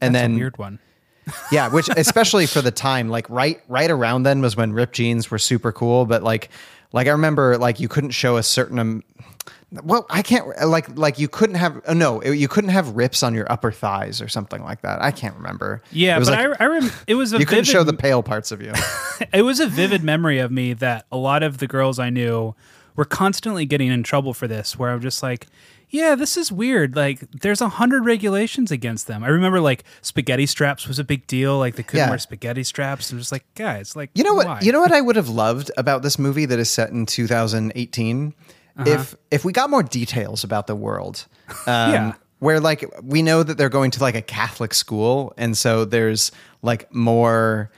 And 0.01 0.15
That's 0.15 0.23
then 0.23 0.35
a 0.35 0.37
weird 0.37 0.59
one. 0.59 0.79
yeah, 1.53 1.69
which 1.69 1.89
especially 1.97 2.47
for 2.47 2.63
the 2.63 2.71
time, 2.71 3.09
like 3.09 3.29
right 3.29 3.61
right 3.69 3.91
around 3.91 4.23
then 4.23 4.41
was 4.41 4.57
when 4.57 4.73
ripped 4.73 4.95
jeans 4.95 5.31
were 5.31 5.39
super 5.39 5.73
cool. 5.73 6.07
But 6.07 6.23
like 6.23 6.51
like 6.93 7.07
I 7.07 7.11
remember 7.11 7.59
like 7.59 7.79
you 7.79 7.89
couldn't 7.89 8.11
show 8.11 8.37
a 8.37 8.43
certain 8.43 8.79
um, 8.79 9.05
well 9.85 10.07
I 10.11 10.23
can't 10.23 10.47
like 10.67 10.97
like 10.97 11.19
you 11.19 11.29
couldn't 11.29 11.57
have 11.57 11.81
oh, 11.87 11.93
no 11.93 12.23
you 12.23 12.49
couldn't 12.49 12.71
have 12.71 12.91
rips 12.97 13.23
on 13.23 13.35
your 13.35 13.51
upper 13.51 13.73
thighs 13.73 14.21
or 14.21 14.29
something 14.29 14.63
like 14.63 14.83
that. 14.83 15.03
I 15.03 15.11
can't 15.11 15.35
remember. 15.37 15.83
Yeah, 15.93 16.19
but 16.19 16.29
like, 16.29 16.61
I, 16.61 16.65
I 16.65 16.67
rem- 16.69 16.91
it 17.07 17.15
was 17.15 17.33
a 17.33 17.39
you 17.41 17.47
couldn't 17.47 17.65
vivid, 17.65 17.73
show 17.73 17.85
the 17.85 17.93
pale 17.95 18.23
parts 18.23 18.53
of 18.53 18.61
you. 18.63 18.73
it 19.33 19.43
was 19.43 19.61
a 19.61 19.67
vivid 19.67 20.03
memory 20.05 20.39
of 20.39 20.51
me 20.51 20.73
that 20.75 21.07
a 21.11 21.17
lot 21.17 21.43
of 21.43 21.59
the 21.59 21.67
girls 21.67 21.99
I 21.99 22.11
knew 22.11 22.55
were 22.95 23.05
constantly 23.05 23.67
getting 23.67 23.91
in 23.91 24.03
trouble 24.03 24.33
for 24.35 24.49
this. 24.49 24.79
Where 24.79 24.91
I'm 24.91 25.01
just 25.03 25.23
like, 25.23 25.47
yeah, 25.91 26.15
this 26.15 26.37
is 26.37 26.51
weird. 26.51 26.97
Like, 26.97 27.21
there's 27.31 27.61
a 27.61 27.69
hundred 27.69 28.05
regulations 28.07 28.71
against 28.73 29.07
them. 29.07 29.23
I 29.23 29.29
remember 29.29 29.61
like 29.61 29.85
spaghetti 30.03 30.47
straps 30.47 30.89
was 30.89 30.99
a 30.99 31.05
big 31.05 31.27
deal. 31.27 31.59
Like 31.59 31.77
they 31.77 31.83
couldn't 31.83 32.07
Yeah. 32.07 32.11
wear 32.11 32.19
spaghetti 32.19 32.65
straps. 32.65 33.13
I'm 33.13 33.19
just 33.19 33.33
like, 33.33 33.45
guys, 33.55 33.95
like, 33.95 34.11
You 34.15 34.25
know 34.25 34.35
what? 34.35 34.47
why? 34.47 34.61
You 34.63 34.73
know 34.73 34.81
what 34.81 34.93
I 34.93 35.01
would 35.01 35.17
have 35.17 35.29
loved 35.29 35.71
about 35.77 36.03
this 36.03 36.19
movie 36.19 36.47
that 36.47 36.59
is 36.59 36.71
set 36.71 36.91
in 36.91 37.07
2018 37.07 38.35
Uh-huh. 38.79 38.91
if 38.91 39.17
if 39.31 39.45
we 39.45 39.53
got 39.53 39.71
more 39.71 39.83
details 39.83 40.45
about 40.45 40.67
the 40.67 40.77
world. 40.77 41.27
Um, 41.67 41.93
Yeah. 41.93 42.13
Where 42.39 42.61
like 42.61 42.85
we 43.03 43.23
know 43.23 43.43
that 43.43 43.57
they're 43.57 43.71
going 43.71 43.91
to 43.93 44.01
like 44.03 44.15
a 44.15 44.21
Catholic 44.21 44.75
school, 44.75 45.33
and 45.39 45.57
so 45.57 45.87
there's 45.87 46.31
like 46.61 46.93
more 46.95 47.71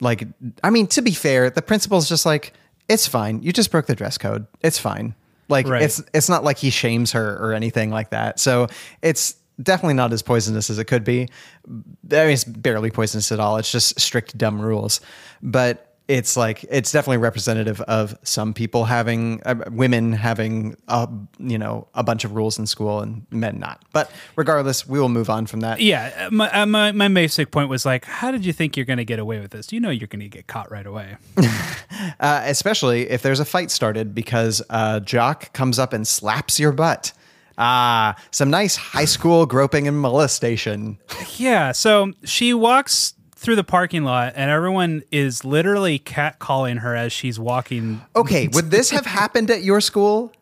like 0.00 0.28
I 0.62 0.70
mean 0.70 0.86
to 0.88 1.02
be 1.02 1.10
fair, 1.12 1.50
the 1.50 1.62
principal's 1.62 2.08
just 2.08 2.24
like 2.24 2.52
it's 2.88 3.08
fine. 3.08 3.42
You 3.42 3.52
just 3.52 3.72
broke 3.72 3.86
the 3.86 3.96
dress 3.96 4.16
code. 4.16 4.46
It's 4.62 4.78
fine. 4.78 5.14
Like 5.48 5.66
Right. 5.66 5.82
it's 5.82 6.00
it's 6.14 6.28
not 6.28 6.44
like 6.44 6.56
he 6.58 6.70
shames 6.70 7.12
her 7.12 7.36
or 7.40 7.52
anything 7.52 7.90
like 7.90 8.10
that. 8.10 8.38
So 8.38 8.68
it's 9.02 9.34
definitely 9.60 9.94
not 9.94 10.12
as 10.12 10.22
poisonous 10.22 10.70
as 10.70 10.78
it 10.78 10.84
could 10.84 11.02
be. 11.02 11.22
I 11.66 11.70
mean, 11.70 12.30
it's 12.30 12.44
barely 12.44 12.90
poisonous 12.92 13.32
at 13.32 13.40
all. 13.40 13.56
It's 13.56 13.72
just 13.72 13.98
strict 13.98 14.38
dumb 14.38 14.60
rules. 14.60 15.00
But 15.42 15.85
it's 16.08 16.36
like 16.36 16.64
it's 16.70 16.92
definitely 16.92 17.18
representative 17.18 17.80
of 17.82 18.16
some 18.22 18.54
people 18.54 18.84
having 18.84 19.42
uh, 19.44 19.56
women 19.70 20.12
having 20.12 20.76
a 20.88 21.08
you 21.38 21.58
know 21.58 21.88
a 21.94 22.04
bunch 22.04 22.24
of 22.24 22.32
rules 22.32 22.58
in 22.58 22.66
school 22.66 23.00
and 23.00 23.26
men 23.30 23.58
not. 23.58 23.84
But 23.92 24.10
regardless, 24.36 24.86
we 24.86 25.00
will 25.00 25.08
move 25.08 25.28
on 25.28 25.46
from 25.46 25.60
that. 25.60 25.80
Yeah, 25.80 26.26
uh, 26.26 26.30
my, 26.30 26.50
uh, 26.50 26.66
my 26.66 26.92
my 26.92 27.08
basic 27.08 27.50
point 27.50 27.68
was 27.68 27.84
like, 27.84 28.04
how 28.04 28.30
did 28.30 28.46
you 28.46 28.52
think 28.52 28.76
you're 28.76 28.86
going 28.86 28.98
to 28.98 29.04
get 29.04 29.18
away 29.18 29.40
with 29.40 29.50
this? 29.50 29.72
You 29.72 29.80
know 29.80 29.90
you're 29.90 30.06
going 30.06 30.20
to 30.20 30.28
get 30.28 30.46
caught 30.46 30.70
right 30.70 30.86
away. 30.86 31.16
uh, 32.20 32.42
especially 32.44 33.10
if 33.10 33.22
there's 33.22 33.40
a 33.40 33.44
fight 33.44 33.70
started 33.70 34.14
because 34.14 34.62
uh, 34.70 35.00
Jock 35.00 35.52
comes 35.52 35.78
up 35.78 35.92
and 35.92 36.06
slaps 36.06 36.60
your 36.60 36.72
butt. 36.72 37.12
Ah, 37.58 38.16
some 38.30 38.50
nice 38.50 38.76
high 38.76 39.06
school 39.06 39.46
groping 39.46 39.88
and 39.88 39.98
molestation. 39.98 40.98
yeah, 41.36 41.72
so 41.72 42.12
she 42.22 42.52
walks 42.52 43.14
through 43.46 43.54
the 43.56 43.62
parking 43.64 44.02
lot, 44.02 44.32
and 44.34 44.50
everyone 44.50 45.04
is 45.12 45.44
literally 45.44 46.00
catcalling 46.00 46.80
her 46.80 46.96
as 46.96 47.12
she's 47.12 47.38
walking. 47.38 48.02
Okay, 48.16 48.48
would 48.52 48.72
this 48.72 48.90
have 48.90 49.06
happened 49.06 49.50
at 49.52 49.62
your 49.62 49.80
school? 49.80 50.32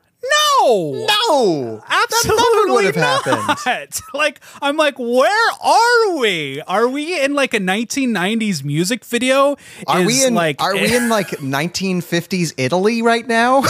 No, 0.63 1.07
No, 1.07 1.83
absolutely 1.87 2.73
would 2.73 2.85
have 2.87 2.97
not. 2.97 3.59
happened. 3.59 4.01
Like, 4.15 4.41
I'm 4.63 4.79
like, 4.79 4.99
where 4.99 5.51
are 5.63 6.17
we? 6.17 6.63
Are 6.63 6.89
we 6.89 7.21
in 7.23 7.35
like 7.35 7.53
a 7.53 7.59
1990s 7.59 8.65
music 8.65 9.05
video? 9.05 9.57
Are 9.87 10.01
Is, 10.01 10.07
we 10.07 10.25
in 10.25 10.35
like? 10.35 10.63
Are 10.63 10.73
we 10.73 10.97
in 10.97 11.11
like 11.11 11.27
1950s 11.29 12.55
Italy 12.57 13.03
right 13.03 13.27
now? 13.29 13.65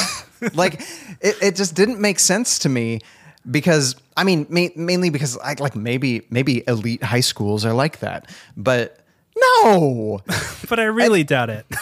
like, 0.55 0.75
it, 1.21 1.35
it 1.43 1.57
just 1.57 1.75
didn't 1.75 1.99
make 2.01 2.21
sense 2.21 2.61
to 2.61 2.69
me 2.69 3.01
because 3.51 3.97
I 4.17 4.23
mean, 4.23 4.47
ma- 4.49 4.69
mainly 4.77 5.11
because 5.11 5.37
I 5.39 5.55
like 5.59 5.75
maybe 5.75 6.23
maybe 6.31 6.63
elite 6.69 7.03
high 7.03 7.21
schools 7.21 7.65
are 7.65 7.73
like 7.75 7.99
that, 7.99 8.31
but 8.57 9.01
no. 9.37 10.21
but 10.69 10.79
I 10.79 10.85
really 10.85 11.25
doubt 11.25 11.51
it. 11.51 11.67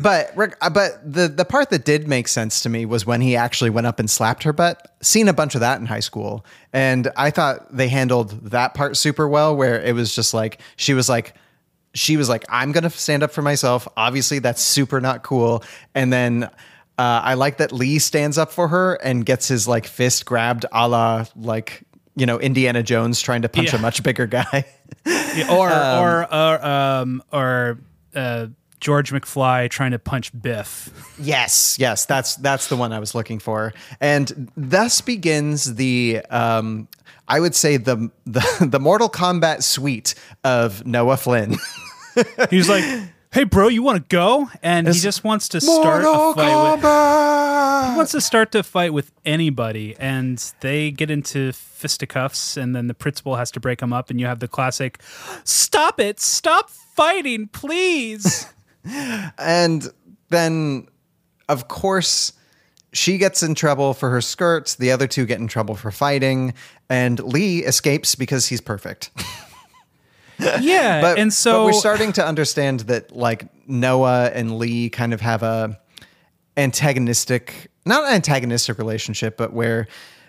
But 0.00 0.32
uh, 0.60 0.70
but 0.70 1.12
the 1.12 1.26
the 1.26 1.44
part 1.44 1.70
that 1.70 1.84
did 1.84 2.06
make 2.06 2.28
sense 2.28 2.60
to 2.60 2.68
me 2.68 2.86
was 2.86 3.04
when 3.04 3.20
he 3.20 3.34
actually 3.34 3.70
went 3.70 3.88
up 3.88 3.98
and 3.98 4.08
slapped 4.08 4.44
her 4.44 4.52
butt. 4.52 4.94
Seen 5.00 5.26
a 5.26 5.32
bunch 5.32 5.56
of 5.56 5.60
that 5.60 5.80
in 5.80 5.86
high 5.86 5.98
school, 5.98 6.46
and 6.72 7.10
I 7.16 7.30
thought 7.30 7.76
they 7.76 7.88
handled 7.88 8.50
that 8.50 8.74
part 8.74 8.96
super 8.96 9.26
well. 9.26 9.56
Where 9.56 9.82
it 9.82 9.96
was 9.96 10.14
just 10.14 10.32
like 10.32 10.60
she 10.76 10.94
was 10.94 11.08
like 11.08 11.34
she 11.94 12.16
was 12.16 12.28
like 12.28 12.44
I'm 12.48 12.70
gonna 12.70 12.90
stand 12.90 13.24
up 13.24 13.32
for 13.32 13.42
myself. 13.42 13.88
Obviously, 13.96 14.38
that's 14.38 14.62
super 14.62 15.00
not 15.00 15.24
cool. 15.24 15.64
And 15.96 16.12
then 16.12 16.44
uh, 16.44 16.48
I 17.24 17.34
like 17.34 17.56
that 17.56 17.72
Lee 17.72 17.98
stands 17.98 18.38
up 18.38 18.52
for 18.52 18.68
her 18.68 18.94
and 18.94 19.26
gets 19.26 19.48
his 19.48 19.66
like 19.66 19.88
fist 19.88 20.26
grabbed, 20.26 20.64
a 20.70 20.88
la 20.88 21.24
like 21.34 21.82
you 22.18 22.26
know 22.26 22.38
Indiana 22.38 22.82
Jones 22.82 23.20
trying 23.20 23.42
to 23.42 23.48
punch 23.48 23.72
Yeah. 23.72 23.78
a 23.78 23.82
much 23.82 24.02
bigger 24.02 24.26
guy. 24.26 24.64
Yeah, 25.06 25.54
or 25.54 25.70
or 25.70 26.34
or 26.34 26.66
um 26.66 27.22
or 27.32 27.78
uh, 28.14 28.46
George 28.80 29.12
McFly 29.12 29.70
trying 29.70 29.92
to 29.92 29.98
punch 29.98 30.32
Biff. 30.38 30.90
Yes, 31.20 31.76
yes, 31.78 32.06
that's 32.06 32.36
that's 32.36 32.68
the 32.68 32.76
one 32.76 32.92
I 32.92 32.98
was 32.98 33.14
looking 33.14 33.38
for, 33.38 33.72
and 34.00 34.50
thus 34.56 35.00
begins 35.00 35.74
the 35.76 36.22
um, 36.30 36.88
I 37.28 37.38
would 37.40 37.54
say 37.54 37.76
the 37.76 38.10
the 38.26 38.68
the 38.68 38.80
Mortal 38.80 39.08
Kombat 39.08 39.62
suite 39.62 40.14
of 40.44 40.84
Noah 40.86 41.16
Flynn. 41.18 41.56
He's 42.50 42.68
like, 42.68 42.84
"Hey, 43.32 43.44
bro, 43.44 43.68
you 43.68 43.82
want 43.82 43.96
to 43.96 44.14
go?" 44.14 44.48
And 44.62 44.88
he 44.88 44.94
just 44.98 45.24
wants 45.24 45.48
to 45.50 45.60
start 45.60 46.02
a 46.02 46.34
fight. 46.34 46.72
With, 46.72 47.90
he 47.90 47.96
wants 47.96 48.12
to 48.12 48.20
start 48.20 48.52
to 48.52 48.62
fight 48.62 48.92
with 48.92 49.12
anybody, 49.24 49.96
and 49.98 50.38
they 50.60 50.90
get 50.90 51.10
into 51.10 51.52
fisticuffs, 51.52 52.56
and 52.56 52.74
then 52.74 52.86
the 52.86 52.94
principal 52.94 53.36
has 53.36 53.50
to 53.52 53.60
break 53.60 53.80
them 53.80 53.92
up, 53.92 54.10
and 54.10 54.18
you 54.20 54.26
have 54.26 54.40
the 54.40 54.48
classic, 54.48 55.00
"Stop 55.44 56.00
it! 56.00 56.20
Stop 56.20 56.70
fighting, 56.70 57.48
please!" 57.48 58.46
and 59.38 59.92
then 60.30 60.88
of 61.48 61.68
course 61.68 62.32
she 62.92 63.18
gets 63.18 63.42
in 63.42 63.54
trouble 63.54 63.94
for 63.94 64.10
her 64.10 64.20
skirts 64.20 64.76
the 64.76 64.90
other 64.90 65.06
two 65.06 65.26
get 65.26 65.38
in 65.38 65.46
trouble 65.48 65.74
for 65.74 65.90
fighting 65.90 66.54
and 66.88 67.20
lee 67.20 67.64
escapes 67.64 68.14
because 68.14 68.46
he's 68.46 68.60
perfect 68.60 69.10
yeah, 70.60 71.00
but, 71.00 71.18
and 71.18 71.32
so 71.32 71.60
but 71.60 71.64
we're 71.66 71.72
starting 71.72 72.12
to 72.12 72.24
understand 72.24 72.80
that 72.80 73.14
like 73.14 73.48
noah 73.66 74.30
and 74.32 74.58
lee 74.58 74.88
kind 74.88 75.12
of 75.12 75.20
have 75.20 75.42
a 75.42 75.78
antagonistic 76.56 77.70
not 77.84 78.04
an 78.04 78.14
antagonistic 78.14 78.78
relationship 78.78 79.36
but 79.36 79.52
where 79.52 79.86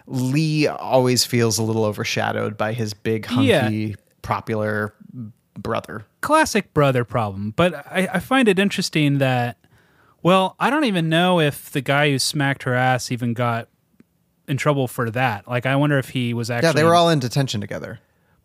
lee 0.07 0.67
always 0.67 1.23
feels 1.25 1.57
a 1.57 1.63
little 1.63 1.85
overshadowed 1.85 2.57
by 2.57 2.73
his 2.73 2.93
big 2.93 3.25
hunky 3.25 3.95
popular 4.21 4.93
brother 5.57 6.05
classic 6.21 6.73
brother 6.73 7.03
problem. 7.03 7.51
But 7.55 7.73
I, 7.75 8.07
I 8.13 8.19
find 8.19 8.47
it 8.47 8.59
interesting 8.59 9.19
that, 9.19 9.57
well, 10.21 10.55
I 10.59 10.69
don't 10.69 10.85
even 10.85 11.09
know 11.09 11.39
if 11.39 11.71
the 11.71 11.81
guy 11.81 12.11
who 12.11 12.19
smacked 12.19 12.63
her 12.63 12.73
ass 12.73 13.11
even 13.11 13.33
got 13.33 13.67
in 14.47 14.57
trouble 14.57 14.87
for 14.87 15.09
that. 15.11 15.47
Like, 15.47 15.65
I 15.65 15.75
wonder 15.75 15.97
if 15.97 16.09
he 16.09 16.33
was 16.33 16.49
actually. 16.49 16.67
yeah 16.67 16.73
they 16.73 16.83
were 16.83 16.95
all 16.95 17.09
in 17.09 17.19
detention 17.19 17.61
together 17.61 17.99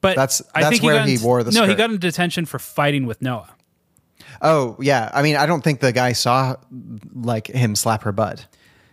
But 0.04 0.16
that's- 0.16 0.42
I 0.54 0.60
that's 0.62 0.70
think 0.70 0.82
where 0.84 1.02
he 1.04 1.14
in- 1.14 1.22
wore 1.22 1.42
the 1.42 1.50
No, 1.50 1.66
he 1.66 1.74
got 1.74 1.90
in 1.90 1.98
detention 1.98 2.44
for 2.46 2.58
fighting 2.58 3.06
with 3.06 3.20
Noah. 3.20 3.50
Oh 4.42 4.76
yeah, 4.80 5.10
I 5.14 5.22
mean, 5.22 5.36
I 5.36 5.46
don't 5.46 5.62
think 5.62 5.80
the 5.80 5.92
guy 5.92 6.12
saw 6.12 6.56
like 7.14 7.46
him 7.48 7.74
slap 7.76 8.02
her 8.04 8.12
butt. 8.12 8.46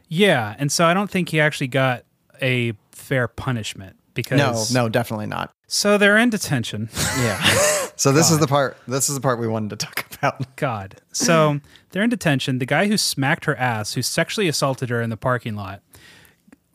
Yeah, 0.07 0.55
and 0.59 0.71
so 0.71 0.85
I 0.85 0.93
don't 0.93 1.09
think 1.09 1.29
he 1.29 1.39
actually 1.39 1.67
got 1.67 2.03
a 2.41 2.73
fair 2.91 3.27
punishment 3.27 3.95
because 4.13 4.37
No, 4.73 4.83
no, 4.83 4.89
definitely 4.89 5.25
not. 5.27 5.51
So 5.67 5.97
they're 5.97 6.17
in 6.17 6.29
detention. 6.29 6.89
Yeah. 7.17 7.41
so 7.95 8.11
this 8.11 8.29
is 8.29 8.39
the 8.39 8.47
part. 8.47 8.77
This 8.87 9.07
is 9.09 9.15
the 9.15 9.21
part 9.21 9.39
we 9.39 9.47
wanted 9.47 9.69
to 9.71 9.85
talk 9.85 10.05
about. 10.17 10.55
God. 10.57 10.99
So 11.13 11.59
they're 11.91 12.03
in 12.03 12.09
detention. 12.09 12.59
The 12.59 12.65
guy 12.65 12.87
who 12.87 12.97
smacked 12.97 13.45
her 13.45 13.55
ass, 13.55 13.93
who 13.93 14.01
sexually 14.01 14.47
assaulted 14.49 14.89
her 14.89 15.01
in 15.01 15.09
the 15.09 15.17
parking 15.17 15.55
lot, 15.55 15.81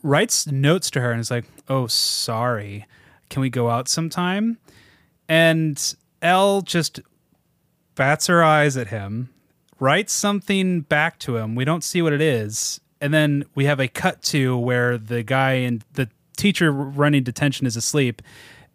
writes 0.03 0.46
notes 0.46 0.90
to 0.92 1.01
her 1.01 1.12
and 1.12 1.20
is 1.20 1.31
like, 1.31 1.44
"Oh, 1.68 1.87
sorry. 1.87 2.87
Can 3.31 3.41
we 3.43 3.51
go 3.51 3.69
out 3.71 3.89
sometime?" 3.89 4.59
And 5.29 5.95
Elle 6.23 6.62
just 6.62 7.01
bats 7.95 8.27
her 8.27 8.43
eyes 8.45 8.77
at 8.77 8.89
him, 8.89 9.31
writes 9.81 10.12
something 10.12 10.81
back 10.83 11.19
to 11.21 11.37
him. 11.37 11.55
We 11.55 11.65
don't 11.65 11.83
see 11.85 12.03
what 12.03 12.12
it 12.12 12.21
is, 12.21 12.81
and 13.01 13.12
then 13.12 13.45
we 13.55 13.65
have 13.65 13.81
a 13.81 13.89
cut 13.89 14.23
to 14.25 14.57
where 14.57 14.99
the 14.99 15.23
guy 15.23 15.53
and 15.53 15.85
the 15.95 16.09
teacher 16.37 16.71
running 16.71 17.23
detention 17.23 17.67
is 17.67 17.77
asleep. 17.77 18.23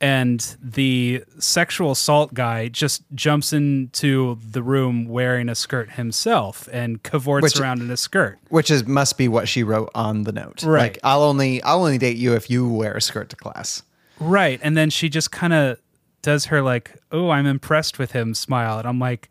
And 0.03 0.39
the 0.59 1.23
sexual 1.37 1.91
assault 1.91 2.33
guy 2.33 2.69
just 2.69 3.03
jumps 3.13 3.53
into 3.53 4.39
the 4.43 4.63
room 4.63 5.05
wearing 5.05 5.47
a 5.47 5.53
skirt 5.53 5.91
himself 5.91 6.67
and 6.73 7.03
cavorts 7.03 7.43
Which- 7.43 7.59
around 7.59 7.81
in 7.81 7.91
a 7.91 7.97
skirt. 7.97 8.39
Which 8.49 8.71
is 8.71 8.87
must 8.87 9.15
be 9.19 9.27
what 9.27 9.47
she 9.47 9.61
wrote 9.61 9.91
on 9.93 10.23
the 10.23 10.31
note. 10.31 10.63
Right. 10.63 10.93
Like 10.93 10.99
I'll 11.03 11.21
only 11.21 11.61
I'll 11.61 11.77
only 11.77 11.99
date 11.99 12.17
you 12.17 12.33
if 12.33 12.49
you 12.49 12.67
wear 12.67 12.93
a 12.95 13.01
skirt 13.01 13.29
to 13.29 13.35
class. 13.35 13.83
Right. 14.21 14.59
And 14.61 14.77
then 14.77 14.89
she 14.91 15.09
just 15.09 15.31
kind 15.31 15.51
of 15.51 15.79
does 16.21 16.45
her 16.45 16.61
like, 16.61 16.95
oh, 17.11 17.29
I'm 17.31 17.47
impressed 17.47 17.97
with 17.97 18.11
him 18.11 18.33
smile. 18.33 18.77
And 18.77 18.87
I'm 18.87 18.99
like, 18.99 19.29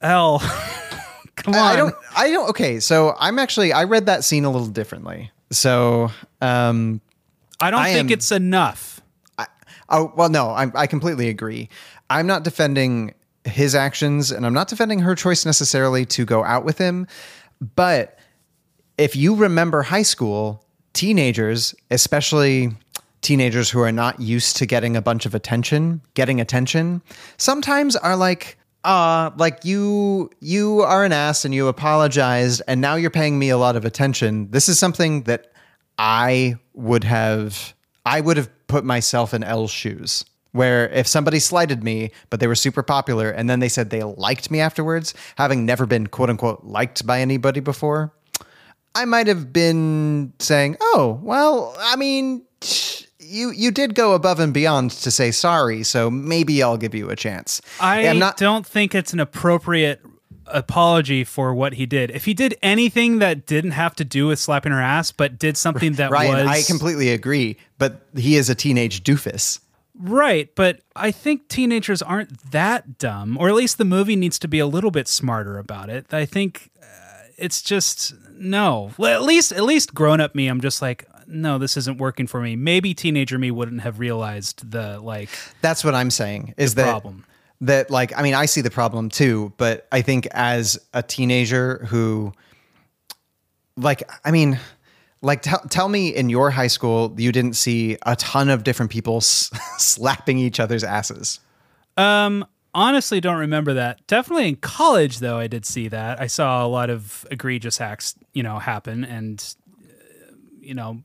Elle, 0.00 0.40
come 1.36 1.54
on. 1.54 1.60
I, 1.60 1.72
I 1.72 1.76
don't. 1.76 1.94
I 2.16 2.30
don't. 2.30 2.48
Okay, 2.50 2.80
so 2.80 3.14
I'm 3.18 3.38
actually 3.38 3.72
I 3.72 3.84
read 3.84 4.06
that 4.06 4.24
scene 4.24 4.44
a 4.44 4.50
little 4.50 4.66
differently. 4.66 5.30
So 5.50 6.10
um, 6.40 7.00
I 7.60 7.70
don't 7.70 7.80
I 7.80 7.92
think 7.92 8.10
am- 8.10 8.14
it's 8.14 8.30
enough. 8.32 9.00
Oh 9.90 10.12
well, 10.16 10.28
no, 10.30 10.48
I, 10.48 10.70
I 10.74 10.86
completely 10.86 11.28
agree. 11.28 11.68
I'm 12.10 12.26
not 12.26 12.42
defending 12.42 13.14
his 13.44 13.74
actions, 13.74 14.30
and 14.30 14.46
I'm 14.46 14.54
not 14.54 14.68
defending 14.68 14.98
her 15.00 15.14
choice 15.14 15.44
necessarily 15.44 16.06
to 16.06 16.24
go 16.24 16.42
out 16.42 16.64
with 16.64 16.78
him. 16.78 17.06
But 17.76 18.18
if 18.98 19.14
you 19.14 19.34
remember 19.34 19.82
high 19.82 20.02
school, 20.02 20.64
teenagers, 20.94 21.74
especially 21.90 22.72
teenagers 23.24 23.70
who 23.70 23.80
are 23.80 23.90
not 23.90 24.20
used 24.20 24.56
to 24.58 24.66
getting 24.66 24.96
a 24.96 25.02
bunch 25.02 25.26
of 25.26 25.34
attention, 25.34 26.00
getting 26.14 26.40
attention, 26.40 27.02
sometimes 27.38 27.96
are 27.96 28.16
like, 28.16 28.56
uh, 28.84 29.30
like 29.36 29.64
you 29.64 30.30
you 30.40 30.82
are 30.82 31.04
an 31.04 31.12
ass 31.12 31.44
and 31.44 31.54
you 31.54 31.66
apologized, 31.66 32.62
and 32.68 32.80
now 32.80 32.94
you're 32.94 33.10
paying 33.10 33.38
me 33.38 33.48
a 33.48 33.56
lot 33.56 33.76
of 33.76 33.84
attention. 33.84 34.50
This 34.50 34.68
is 34.68 34.78
something 34.78 35.22
that 35.22 35.50
I 35.98 36.56
would 36.74 37.02
have 37.04 37.74
I 38.06 38.20
would 38.20 38.36
have 38.36 38.50
put 38.66 38.84
myself 38.84 39.34
in 39.34 39.42
Elle's 39.42 39.70
shoes. 39.70 40.24
Where 40.52 40.88
if 40.90 41.08
somebody 41.08 41.40
slighted 41.40 41.82
me, 41.82 42.12
but 42.30 42.38
they 42.38 42.46
were 42.46 42.54
super 42.54 42.84
popular, 42.84 43.28
and 43.28 43.50
then 43.50 43.58
they 43.58 43.68
said 43.68 43.90
they 43.90 44.04
liked 44.04 44.52
me 44.52 44.60
afterwards, 44.60 45.12
having 45.36 45.66
never 45.66 45.84
been 45.84 46.06
quote 46.06 46.30
unquote 46.30 46.62
liked 46.62 47.04
by 47.04 47.20
anybody 47.20 47.58
before, 47.58 48.12
I 48.94 49.04
might 49.04 49.26
have 49.26 49.52
been 49.52 50.32
saying, 50.38 50.76
"Oh, 50.80 51.18
well, 51.24 51.74
I 51.80 51.96
mean, 51.96 52.42
you 53.24 53.50
you 53.50 53.70
did 53.70 53.94
go 53.94 54.12
above 54.12 54.40
and 54.40 54.52
beyond 54.52 54.90
to 54.90 55.10
say 55.10 55.30
sorry, 55.30 55.82
so 55.82 56.10
maybe 56.10 56.62
I'll 56.62 56.76
give 56.76 56.94
you 56.94 57.10
a 57.10 57.16
chance." 57.16 57.60
I 57.80 58.02
am 58.02 58.18
not. 58.18 58.36
don't 58.36 58.66
think 58.66 58.94
it's 58.94 59.12
an 59.12 59.20
appropriate 59.20 60.00
apology 60.46 61.24
for 61.24 61.54
what 61.54 61.74
he 61.74 61.86
did. 61.86 62.10
If 62.10 62.24
he 62.24 62.34
did 62.34 62.56
anything 62.62 63.18
that 63.18 63.46
didn't 63.46 63.72
have 63.72 63.94
to 63.96 64.04
do 64.04 64.26
with 64.26 64.38
slapping 64.38 64.72
her 64.72 64.80
ass, 64.80 65.10
but 65.10 65.38
did 65.38 65.56
something 65.56 65.94
that 65.94 66.10
Ryan, 66.10 66.46
was 66.46 66.46
I 66.46 66.62
completely 66.62 67.10
agree, 67.10 67.56
but 67.78 68.02
he 68.16 68.36
is 68.36 68.50
a 68.50 68.54
teenage 68.54 69.02
doofus. 69.02 69.60
Right, 69.96 70.50
but 70.56 70.80
I 70.96 71.12
think 71.12 71.48
teenagers 71.48 72.02
aren't 72.02 72.50
that 72.50 72.98
dumb, 72.98 73.36
or 73.38 73.48
at 73.48 73.54
least 73.54 73.78
the 73.78 73.84
movie 73.84 74.16
needs 74.16 74.40
to 74.40 74.48
be 74.48 74.58
a 74.58 74.66
little 74.66 74.90
bit 74.90 75.06
smarter 75.06 75.56
about 75.56 75.88
it. 75.88 76.12
I 76.12 76.24
think 76.24 76.70
uh, 76.82 76.86
it's 77.38 77.62
just 77.62 78.12
no. 78.32 78.90
Well, 78.98 79.14
at 79.14 79.22
least 79.22 79.52
at 79.52 79.62
least 79.62 79.94
grown 79.94 80.20
up 80.20 80.34
me, 80.34 80.48
I'm 80.48 80.60
just 80.60 80.82
like, 80.82 81.06
no, 81.26 81.58
this 81.58 81.76
isn't 81.76 81.98
working 81.98 82.26
for 82.26 82.40
me. 82.40 82.56
Maybe 82.56 82.94
teenager 82.94 83.38
me 83.38 83.50
wouldn't 83.50 83.80
have 83.82 83.98
realized 83.98 84.70
the 84.70 84.98
like 85.00 85.30
That's 85.60 85.84
what 85.84 85.94
I'm 85.94 86.10
saying. 86.10 86.54
Is 86.56 86.74
The 86.74 86.82
that 86.82 86.90
problem. 86.90 87.24
that 87.60 87.90
like 87.90 88.16
I 88.18 88.22
mean 88.22 88.34
I 88.34 88.46
see 88.46 88.60
the 88.60 88.70
problem 88.70 89.08
too, 89.10 89.52
but 89.56 89.86
I 89.92 90.02
think 90.02 90.26
as 90.32 90.78
a 90.92 91.02
teenager 91.02 91.84
who 91.88 92.32
like 93.76 94.02
I 94.24 94.30
mean 94.30 94.58
like 95.22 95.42
tell 95.42 95.60
tell 95.70 95.88
me 95.88 96.08
in 96.14 96.28
your 96.28 96.50
high 96.50 96.66
school 96.66 97.14
you 97.16 97.32
didn't 97.32 97.54
see 97.54 97.96
a 98.06 98.14
ton 98.16 98.48
of 98.48 98.64
different 98.64 98.90
people 98.92 99.16
s- 99.18 99.50
slapping 99.78 100.38
each 100.38 100.60
other's 100.60 100.84
asses. 100.84 101.40
Um, 101.96 102.44
honestly, 102.74 103.20
don't 103.20 103.38
remember 103.38 103.74
that. 103.74 104.04
Definitely 104.08 104.48
in 104.48 104.56
college, 104.56 105.20
though, 105.20 105.38
I 105.38 105.46
did 105.46 105.64
see 105.64 105.86
that. 105.88 106.20
I 106.20 106.26
saw 106.26 106.66
a 106.66 106.68
lot 106.68 106.90
of 106.90 107.24
egregious 107.30 107.80
acts, 107.80 108.16
you 108.32 108.42
know, 108.42 108.58
happen, 108.58 109.04
and 109.04 109.54
you 110.64 110.74
know, 110.74 111.02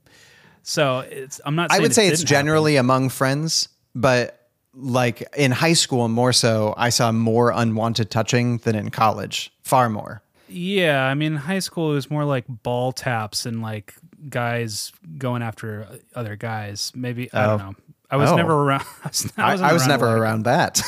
so 0.64 1.00
it's. 1.00 1.40
I'm 1.46 1.56
not. 1.56 1.72
I 1.72 1.80
would 1.80 1.92
it 1.92 1.94
say 1.96 2.08
it's 2.08 2.20
didn't 2.20 2.30
happen. 2.30 2.46
generally 2.48 2.76
among 2.78 3.10
friends, 3.10 3.70
but 3.96 4.36
like 4.74 5.24
in 5.36 5.52
high 5.52 5.74
school 5.74 6.08
more 6.08 6.32
so 6.34 6.74
I 6.78 6.90
saw 6.90 7.12
more 7.12 7.52
unwanted 7.52 8.10
touching 8.12 8.58
than 8.60 8.76
in 8.76 8.90
college. 8.92 9.52
Far 9.64 9.90
more. 9.90 10.22
Yeah, 10.48 11.04
I 11.04 11.14
mean, 11.14 11.36
high 11.36 11.60
school 11.60 11.90
was 11.90 12.10
more 12.10 12.26
like 12.26 12.46
ball 12.48 12.92
taps 12.92 13.46
and 13.46 13.62
like 13.62 13.94
guys 14.30 14.92
going 15.18 15.42
after 15.44 15.88
other 16.16 16.36
guys. 16.36 16.92
Maybe 16.96 17.32
I 17.34 17.46
don't 17.46 17.62
Oh. 17.62 17.66
know. 17.70 17.76
I 18.12 18.16
was 18.18 18.32
Oh. 18.32 18.36
never 18.36 18.54
around. 18.54 18.82
I 19.04 19.08
was, 19.08 19.34
I, 19.38 19.52
wasn't 19.52 19.70
I 19.70 19.74
was 19.74 19.82
around 19.84 19.90
never 19.90 20.06
lot. 20.08 20.18
around 20.18 20.44
that. 20.46 20.82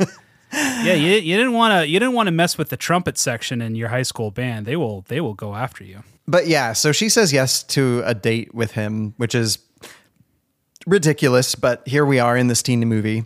Yeah, 0.56 0.94
you, 0.94 1.12
you 1.12 1.36
didn't 1.36 1.52
want 1.52 1.72
to. 1.72 1.88
You 1.88 1.98
didn't 1.98 2.14
want 2.14 2.28
to 2.28 2.32
mess 2.32 2.56
with 2.56 2.70
the 2.70 2.76
trumpet 2.76 3.18
section 3.18 3.60
in 3.60 3.74
your 3.74 3.88
high 3.88 4.02
school 4.02 4.30
band. 4.30 4.66
They 4.66 4.76
will. 4.76 5.04
They 5.08 5.20
will 5.20 5.34
go 5.34 5.54
after 5.54 5.84
you. 5.84 6.02
But 6.26 6.46
yeah, 6.46 6.72
so 6.72 6.92
she 6.92 7.08
says 7.08 7.32
yes 7.32 7.62
to 7.64 8.02
a 8.04 8.14
date 8.14 8.54
with 8.54 8.72
him, 8.72 9.14
which 9.16 9.34
is 9.34 9.58
ridiculous, 10.86 11.54
but 11.54 11.86
here 11.86 12.04
we 12.04 12.18
are 12.18 12.36
in 12.36 12.48
this 12.48 12.62
teen 12.62 12.80
movie. 12.80 13.24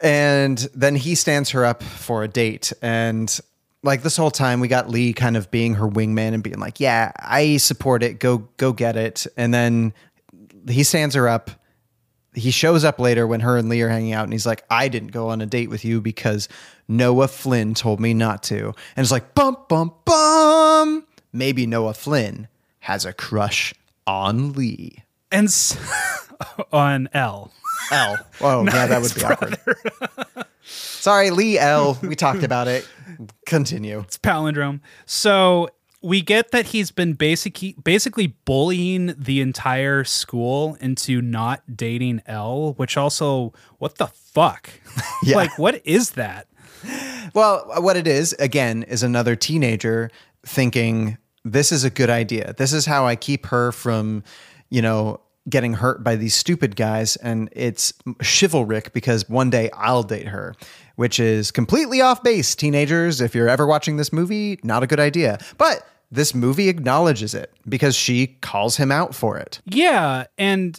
And 0.00 0.58
then 0.74 0.94
he 0.96 1.14
stands 1.14 1.50
her 1.50 1.64
up 1.64 1.82
for 1.82 2.22
a 2.22 2.28
date. 2.28 2.72
And 2.82 3.38
like 3.82 4.02
this 4.02 4.16
whole 4.16 4.30
time, 4.30 4.60
we 4.60 4.68
got 4.68 4.88
Lee 4.88 5.12
kind 5.12 5.36
of 5.36 5.50
being 5.50 5.74
her 5.74 5.88
wingman 5.88 6.34
and 6.34 6.42
being 6.42 6.58
like, 6.58 6.80
Yeah, 6.80 7.12
I 7.16 7.56
support 7.56 8.02
it. 8.02 8.20
Go, 8.20 8.38
go 8.56 8.72
get 8.72 8.96
it. 8.96 9.26
And 9.36 9.52
then 9.52 9.92
he 10.68 10.84
stands 10.84 11.14
her 11.14 11.28
up. 11.28 11.50
He 12.34 12.50
shows 12.50 12.84
up 12.84 12.98
later 12.98 13.26
when 13.26 13.40
her 13.40 13.56
and 13.56 13.68
Lee 13.68 13.80
are 13.82 13.88
hanging 13.88 14.12
out, 14.12 14.24
and 14.24 14.32
he's 14.32 14.46
like, 14.46 14.64
I 14.70 14.88
didn't 14.88 15.12
go 15.12 15.28
on 15.30 15.40
a 15.40 15.46
date 15.46 15.70
with 15.70 15.84
you 15.84 16.00
because 16.00 16.48
Noah 16.86 17.28
Flynn 17.28 17.74
told 17.74 18.00
me 18.00 18.14
not 18.14 18.42
to. 18.44 18.66
And 18.96 19.04
it's 19.04 19.10
like, 19.10 19.34
bum, 19.34 19.56
bum, 19.68 19.92
bum. 20.04 21.06
Maybe 21.32 21.66
Noah 21.66 21.94
Flynn 21.94 22.48
has 22.80 23.04
a 23.04 23.12
crush 23.12 23.74
on 24.06 24.52
Lee. 24.52 25.04
And 25.32 25.46
s- 25.48 25.76
on 26.72 27.08
Elle. 27.12 27.50
Elle. 27.90 28.16
Oh, 28.40 28.64
yeah, 28.64 28.86
that 28.86 29.02
would 29.02 29.14
be 29.14 29.24
awkward. 29.24 29.58
Sorry, 30.62 31.30
Lee 31.30 31.58
Elle. 31.58 31.98
We 32.02 32.14
talked 32.14 32.42
about 32.42 32.68
it. 32.68 32.86
Continue. 33.46 34.00
It's 34.00 34.18
palindrome. 34.18 34.80
So 35.06 35.70
we 36.00 36.22
get 36.22 36.52
that 36.52 36.66
he's 36.66 36.90
been 36.90 37.14
basic, 37.14 37.58
basically 37.82 38.28
bullying 38.44 39.14
the 39.18 39.40
entire 39.40 40.04
school 40.04 40.76
into 40.80 41.20
not 41.20 41.76
dating 41.76 42.22
Elle, 42.26 42.74
which 42.74 42.96
also, 42.96 43.52
what 43.78 43.96
the 43.96 44.06
fuck? 44.06 44.70
Yeah. 45.24 45.34
like, 45.34 45.58
what 45.58 45.84
is 45.84 46.12
that? 46.12 46.46
Well, 47.34 47.68
what 47.78 47.96
it 47.96 48.06
is, 48.06 48.34
again, 48.34 48.84
is 48.84 49.02
another 49.02 49.34
teenager 49.34 50.10
thinking, 50.46 51.18
this 51.44 51.72
is 51.72 51.82
a 51.82 51.90
good 51.90 52.08
idea. 52.08 52.54
This 52.56 52.72
is 52.72 52.86
how 52.86 53.04
I 53.04 53.16
keep 53.16 53.46
her 53.46 53.72
from, 53.72 54.22
you 54.70 54.80
know, 54.80 55.20
getting 55.48 55.72
hurt 55.74 56.04
by 56.04 56.14
these 56.14 56.34
stupid 56.34 56.76
guys. 56.76 57.16
And 57.16 57.48
it's 57.52 57.92
chivalric 58.22 58.92
because 58.92 59.28
one 59.28 59.50
day 59.50 59.70
I'll 59.72 60.04
date 60.04 60.28
her, 60.28 60.54
which 60.98 61.20
is 61.20 61.52
completely 61.52 62.00
off 62.00 62.24
base. 62.24 62.56
Teenagers, 62.56 63.20
if 63.20 63.32
you're 63.32 63.48
ever 63.48 63.68
watching 63.68 63.98
this 63.98 64.12
movie, 64.12 64.58
not 64.64 64.82
a 64.82 64.86
good 64.88 64.98
idea. 64.98 65.38
But 65.56 65.86
this 66.10 66.34
movie 66.34 66.68
acknowledges 66.68 67.34
it 67.34 67.52
because 67.68 67.94
she 67.94 68.26
calls 68.40 68.78
him 68.78 68.90
out 68.90 69.14
for 69.14 69.38
it. 69.38 69.60
Yeah. 69.64 70.24
And 70.36 70.78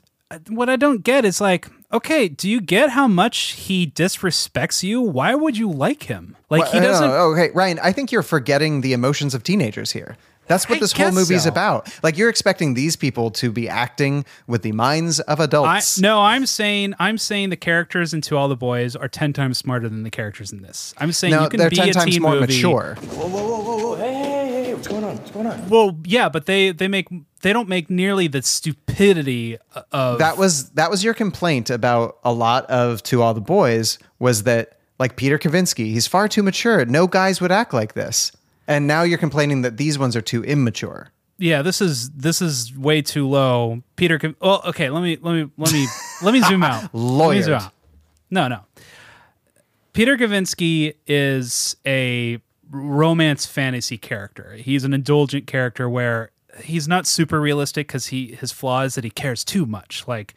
what 0.50 0.68
I 0.70 0.76
don't 0.76 1.04
get 1.04 1.24
is 1.24 1.40
like, 1.40 1.70
okay, 1.94 2.28
do 2.28 2.50
you 2.50 2.60
get 2.60 2.90
how 2.90 3.08
much 3.08 3.52
he 3.54 3.88
disrespects 3.88 4.84
you? 4.84 5.02
Why 5.02 5.36
would 5.36 5.58
you 5.58 5.72
like 5.72 6.04
him? 6.04 6.36
Like, 6.50 6.68
he 6.68 6.80
Well, 6.80 6.82
no, 6.82 6.88
doesn't. 6.90 7.08
no, 7.12 7.16
okay, 7.32 7.50
Ryan, 7.56 7.80
I 7.82 7.94
think 7.94 8.12
you're 8.12 8.22
forgetting 8.22 8.82
the 8.82 8.92
emotions 8.92 9.34
of 9.34 9.44
teenagers 9.44 9.92
here. 9.94 10.18
That's 10.50 10.68
what 10.68 10.76
I 10.78 10.80
this 10.82 10.92
whole 10.92 11.06
guess 11.06 11.14
movie's 11.16 11.44
so. 11.44 11.50
about. 11.50 11.88
Like 12.04 12.18
you're 12.18 12.28
expecting 12.30 12.74
these 12.74 12.98
people 12.98 13.32
to 13.32 13.52
be 13.52 13.70
acting 13.70 14.26
with 14.48 14.64
the 14.64 14.74
minds 14.74 15.22
of 15.22 15.40
I, 15.40 15.46
adults. 15.46 16.00
no, 16.00 16.20
I'm 16.22 16.46
saying 16.46 16.96
I'm 17.00 17.18
saying 17.18 17.52
the 17.52 17.56
characters 17.56 18.14
in 18.14 18.20
To 18.22 18.36
All 18.36 18.50
the 18.50 18.58
Boys 18.58 18.96
are 18.98 19.08
ten 19.08 19.32
times 19.32 19.58
smarter 19.58 19.88
than 19.88 20.04
the 20.04 20.10
characters 20.10 20.52
in 20.52 20.62
this. 20.62 20.94
I'm 20.98 21.12
saying 21.14 21.32
no, 21.36 21.44
you 21.44 21.50
can 21.50 21.60
they're 21.60 21.70
be 21.70 21.78
ten 21.78 21.90
a 21.90 21.94
times 21.94 22.12
teen 22.14 22.22
more 22.22 22.34
movie. 22.34 22.48
mature. 22.54 22.98
Whoa, 23.00 23.28
whoa, 23.28 23.48
whoa, 23.48 23.62
whoa, 23.62 23.78
whoa. 23.78 23.96
Hey, 23.96 24.14
hey, 24.14 24.24
hey, 24.24 24.64
hey, 24.66 24.74
what's 24.74 24.88
going 24.88 25.04
on? 25.06 25.16
What's 25.18 25.32
going 25.32 25.48
on? 25.48 25.70
Well, 25.70 25.98
yeah, 26.04 26.28
but 26.30 26.46
they 26.48 26.72
they 26.72 26.88
make 26.88 27.08
they 27.42 27.54
don't 27.54 27.70
make 27.70 27.90
nearly 27.90 28.28
the 28.28 28.42
stupidity 28.42 29.58
of 29.92 30.20
That 30.20 30.38
was 30.38 30.72
that 30.72 30.90
was 30.90 31.04
your 31.04 31.14
complaint 31.14 31.70
about 31.70 32.18
a 32.24 32.34
lot 32.34 32.66
of 32.66 33.04
To 33.04 33.22
All 33.22 33.34
the 33.34 33.40
Boys 33.42 33.98
was 34.18 34.44
that 34.44 34.80
like 34.98 35.16
Peter 35.16 35.38
Kavinsky, 35.38 35.86
he's 35.92 36.08
far 36.08 36.28
too 36.28 36.44
mature. 36.44 36.84
No 36.86 37.08
guys 37.08 37.40
would 37.40 37.52
act 37.52 37.74
like 37.74 37.94
this. 37.94 38.32
And 38.70 38.88
now 38.88 39.02
you're 39.04 39.18
complaining 39.18 39.64
that 39.64 39.76
these 39.78 39.98
ones 40.00 40.16
are 40.16 40.22
too 40.22 40.44
immature. 40.44 41.10
yeah. 41.40 41.62
This 41.62 41.82
is 41.82 42.12
this 42.12 42.42
is 42.42 42.78
way 42.78 43.02
too 43.02 43.28
low. 43.28 43.82
Peter, 43.98 44.18
can, 44.20 44.36
well, 44.40 44.62
okay. 44.66 44.90
Let 44.90 45.02
me 45.04 45.18
let 45.22 45.34
me 45.34 45.52
let 45.58 45.74
me 45.74 45.88
let 46.22 46.34
me 46.34 46.42
zoom 46.42 46.64
out. 46.64 46.90
Let 46.94 47.32
me 47.32 47.42
zoom 47.42 47.56
out. 47.56 47.74
No, 48.30 48.48
no. 48.48 48.62
Peter 49.94 50.16
Kavinsky 50.18 50.94
is 51.08 51.76
a 51.86 52.40
romance 52.70 53.46
fantasy 53.48 53.98
character. 53.98 54.54
He's 54.54 54.84
an 54.84 54.94
indulgent 54.94 55.48
character 55.48 55.90
where 55.90 56.30
he's 56.64 56.88
not 56.88 57.08
super 57.08 57.42
realistic 57.42 57.88
because 57.88 58.08
he 58.08 58.36
his 58.36 58.52
flaw 58.52 58.82
is 58.84 58.96
that 58.96 59.04
he 59.04 59.10
cares 59.10 59.44
too 59.44 59.66
much. 59.66 60.08
Like 60.08 60.36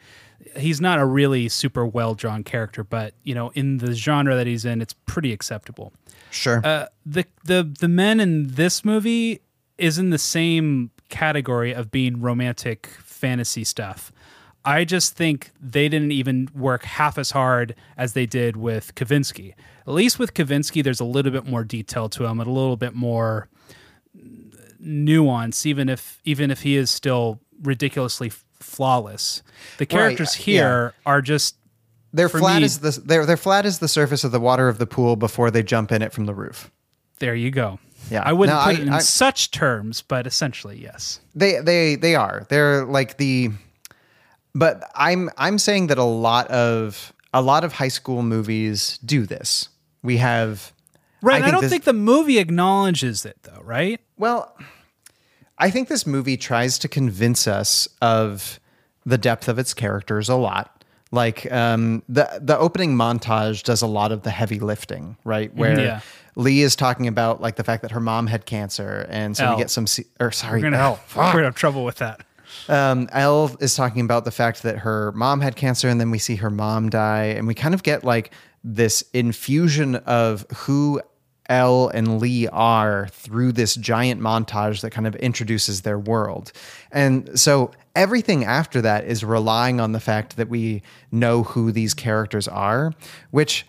he's 0.57 0.81
not 0.81 0.99
a 0.99 1.05
really 1.05 1.49
super 1.49 1.85
well 1.85 2.15
drawn 2.15 2.43
character, 2.43 2.83
but 2.83 3.13
you 3.23 3.35
know, 3.35 3.51
in 3.53 3.77
the 3.77 3.93
genre 3.93 4.35
that 4.35 4.47
he's 4.47 4.65
in, 4.65 4.81
it's 4.81 4.93
pretty 5.05 5.31
acceptable. 5.31 5.93
Sure. 6.33 6.61
Uh, 6.63 6.87
the 7.05 7.25
the 7.45 7.63
the 7.79 7.87
men 7.87 8.19
in 8.19 8.47
this 8.55 8.83
movie 8.83 9.41
is 9.77 9.97
in 9.97 10.09
the 10.09 10.17
same 10.17 10.91
category 11.09 11.73
of 11.73 11.91
being 11.91 12.21
romantic 12.21 12.87
fantasy 13.03 13.63
stuff. 13.63 14.11
I 14.65 14.85
just 14.85 15.15
think 15.15 15.51
they 15.59 15.89
didn't 15.89 16.13
even 16.13 16.49
work 16.55 16.83
half 16.83 17.17
as 17.17 17.31
hard 17.31 17.75
as 17.97 18.13
they 18.13 18.25
did 18.25 18.55
with 18.55 18.95
Kavinsky. 18.95 19.53
At 19.85 19.93
least 19.93 20.19
with 20.19 20.33
Kavinsky, 20.33 20.81
there's 20.81 21.01
a 21.01 21.05
little 21.05 21.31
bit 21.31 21.45
more 21.45 21.65
detail 21.65 22.07
to 22.09 22.25
him 22.25 22.39
and 22.39 22.49
a 22.49 22.51
little 22.51 22.77
bit 22.77 22.95
more 22.95 23.49
nuance, 24.79 25.65
even 25.65 25.89
if 25.89 26.19
even 26.23 26.49
if 26.49 26.61
he 26.61 26.77
is 26.77 26.89
still 26.89 27.41
ridiculously 27.61 28.31
flawless. 28.59 29.43
The 29.77 29.85
characters 29.85 30.37
yeah. 30.39 30.45
here 30.45 30.93
are 31.05 31.21
just 31.21 31.57
they're 32.13 32.29
for 32.29 32.39
flat 32.39 32.59
me- 32.59 32.65
as 32.65 32.79
the 32.79 32.91
they're 33.03 33.25
they're 33.25 33.35
flat 33.37 33.65
as 33.65 33.79
the 33.79 33.87
surface 33.87 34.23
of 34.23 34.31
the 34.31 34.39
water 34.39 34.69
of 34.69 34.77
the 34.77 34.85
pool 34.87 35.15
before 35.15 35.51
they 35.51 35.63
jump 35.63 35.91
in 35.91 36.01
it 36.01 36.13
from 36.13 36.25
the 36.25 36.33
roof. 36.33 36.71
there. 37.19 37.35
You 37.35 37.51
go. 37.51 37.79
Yeah. 38.11 38.21
I 38.25 38.33
wouldn't 38.33 38.57
No, 38.57 38.63
put 38.65 38.75
I- 38.75 38.81
it 38.81 38.87
in 38.87 38.93
I- 38.93 38.99
such 38.99 39.51
terms, 39.51 40.01
but 40.01 40.27
essentially, 40.27 40.77
yes. 40.81 41.19
They 41.35 41.59
they 41.61 41.95
they 41.95 42.15
are. 42.15 42.45
They're 42.49 42.85
like 42.85 43.17
the 43.17 43.49
but 44.55 44.83
I'm 44.95 45.29
I'm 45.37 45.57
saying 45.57 45.87
that 45.87 45.97
a 45.97 46.03
lot 46.03 46.47
of 46.49 47.13
a 47.33 47.41
lot 47.41 47.63
of 47.63 47.73
high 47.73 47.87
school 47.87 48.21
movies 48.21 48.99
do 49.03 49.25
this. 49.25 49.69
We 50.03 50.17
have 50.17 50.71
Right. 51.21 51.37
I, 51.37 51.41
think 51.41 51.51
don't 51.53 51.61
this- 51.61 51.71
think 51.71 51.83
the 51.85 51.93
movie 51.93 52.37
acknowledges 52.39 53.25
it 53.25 53.37
though, 53.43 53.61
right? 53.63 53.99
well 54.17 54.55
I 55.57 55.69
think 55.69 55.87
this 55.87 56.05
movie 56.05 56.35
tries 56.35 56.77
to 56.79 56.87
convince 56.87 57.47
us 57.47 57.87
of 58.01 58.59
the 59.05 59.17
depth 59.17 59.47
of 59.47 59.57
its 59.59 59.73
characters 59.73 60.27
a 60.27 60.35
lot. 60.35 60.82
Like 61.13 61.49
um, 61.51 62.01
the 62.09 62.27
the 62.41 62.57
opening 62.57 62.95
montage 62.95 63.61
does 63.63 63.81
a 63.83 63.87
lot 63.87 64.11
of 64.11 64.23
the 64.23 64.31
heavy 64.31 64.59
lifting, 64.59 65.15
right? 65.23 65.53
Where 65.55 65.75
Mm-hmm. 65.75 65.85
Yeah. 65.85 65.99
Lee 66.35 66.61
is 66.63 66.75
talking 66.75 67.07
about 67.07 67.39
like 67.39 67.55
the 67.57 67.63
fact 67.63 67.83
that 67.83 67.91
her 67.91 67.99
mom 67.99 68.25
had 68.25 68.47
cancer, 68.47 69.05
and 69.09 69.37
so 69.37 69.45
Elle. 69.45 69.51
we 69.55 69.61
get 69.61 69.69
some. 69.69 69.85
Or 70.19 70.31
sorry, 70.31 70.59
We're 70.63 70.71
gonna, 70.71 70.77
Elle. 70.83 70.99
we're 71.15 71.31
gonna 71.31 71.43
have 71.43 71.55
trouble 71.55 71.85
with 71.85 71.97
that. 71.97 72.21
um, 72.67 73.07
Elle 73.13 73.55
is 73.59 73.75
talking 73.75 74.03
about 74.03 74.25
the 74.25 74.31
fact 74.31 74.63
that 74.63 74.79
her 74.79 75.11
mom 75.11 75.41
had 75.41 75.55
cancer, 75.55 75.87
and 75.87 76.01
then 76.01 76.09
we 76.09 76.17
see 76.17 76.37
her 76.37 76.49
mom 76.49 76.89
die, 76.89 77.25
and 77.25 77.45
we 77.45 77.53
kind 77.53 77.75
of 77.75 77.83
get 77.83 78.03
like 78.03 78.31
this 78.63 79.03
infusion 79.13 79.97
of 80.07 80.47
who 80.55 80.99
Elle 81.49 81.89
and 81.89 82.19
Lee 82.21 82.47
are 82.47 83.07
through 83.11 83.51
this 83.51 83.75
giant 83.75 84.21
montage 84.21 84.81
that 84.81 84.91
kind 84.91 85.07
of 85.07 85.15
introduces 85.17 85.81
their 85.81 85.99
world. 85.99 86.51
And 86.91 87.39
so 87.39 87.71
everything 87.95 88.45
after 88.45 88.81
that 88.81 89.05
is 89.05 89.23
relying 89.23 89.79
on 89.79 89.91
the 89.91 89.99
fact 89.99 90.37
that 90.37 90.49
we 90.49 90.81
know 91.11 91.43
who 91.43 91.71
these 91.71 91.93
characters 91.93 92.47
are, 92.47 92.93
which 93.31 93.65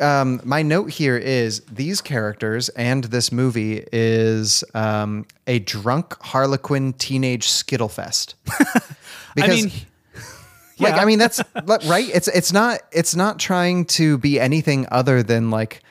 um, 0.00 0.40
my 0.44 0.62
note 0.62 0.90
here 0.90 1.16
is 1.16 1.60
these 1.62 2.00
characters 2.00 2.68
and 2.70 3.04
this 3.04 3.32
movie 3.32 3.84
is 3.92 4.62
um, 4.74 5.26
a 5.46 5.58
drunk 5.58 6.16
Harlequin 6.20 6.92
teenage 6.94 7.48
skittlefest. 7.48 8.34
I 9.38 9.48
mean, 9.48 9.64
like 10.78 10.94
yeah. 10.94 10.96
I 10.96 11.04
mean 11.04 11.18
that's 11.18 11.42
right. 11.64 12.08
It's 12.12 12.28
it's 12.28 12.52
not 12.52 12.80
it's 12.92 13.14
not 13.14 13.38
trying 13.38 13.84
to 13.86 14.18
be 14.18 14.40
anything 14.40 14.86
other 14.90 15.22
than 15.22 15.50
like 15.50 15.82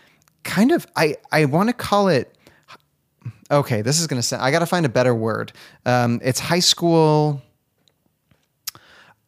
kind 0.48 0.72
of 0.72 0.88
I 0.96 1.18
I 1.32 1.46
want 1.46 1.70
to 1.70 1.74
call 1.74 2.08
it. 2.08 2.34
Okay, 3.52 3.82
this 3.84 4.00
is 4.00 4.08
gonna 4.08 4.24
sound. 4.24 4.42
I 4.42 4.50
got 4.50 4.60
to 4.60 4.66
find 4.66 4.86
a 4.86 4.90
better 4.90 5.14
word. 5.14 5.54
Um, 5.86 6.20
it's 6.24 6.40
high 6.40 6.60
school. 6.60 7.44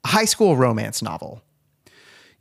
High 0.06 0.26
school 0.26 0.58
romance 0.58 1.02
novel. 1.02 1.44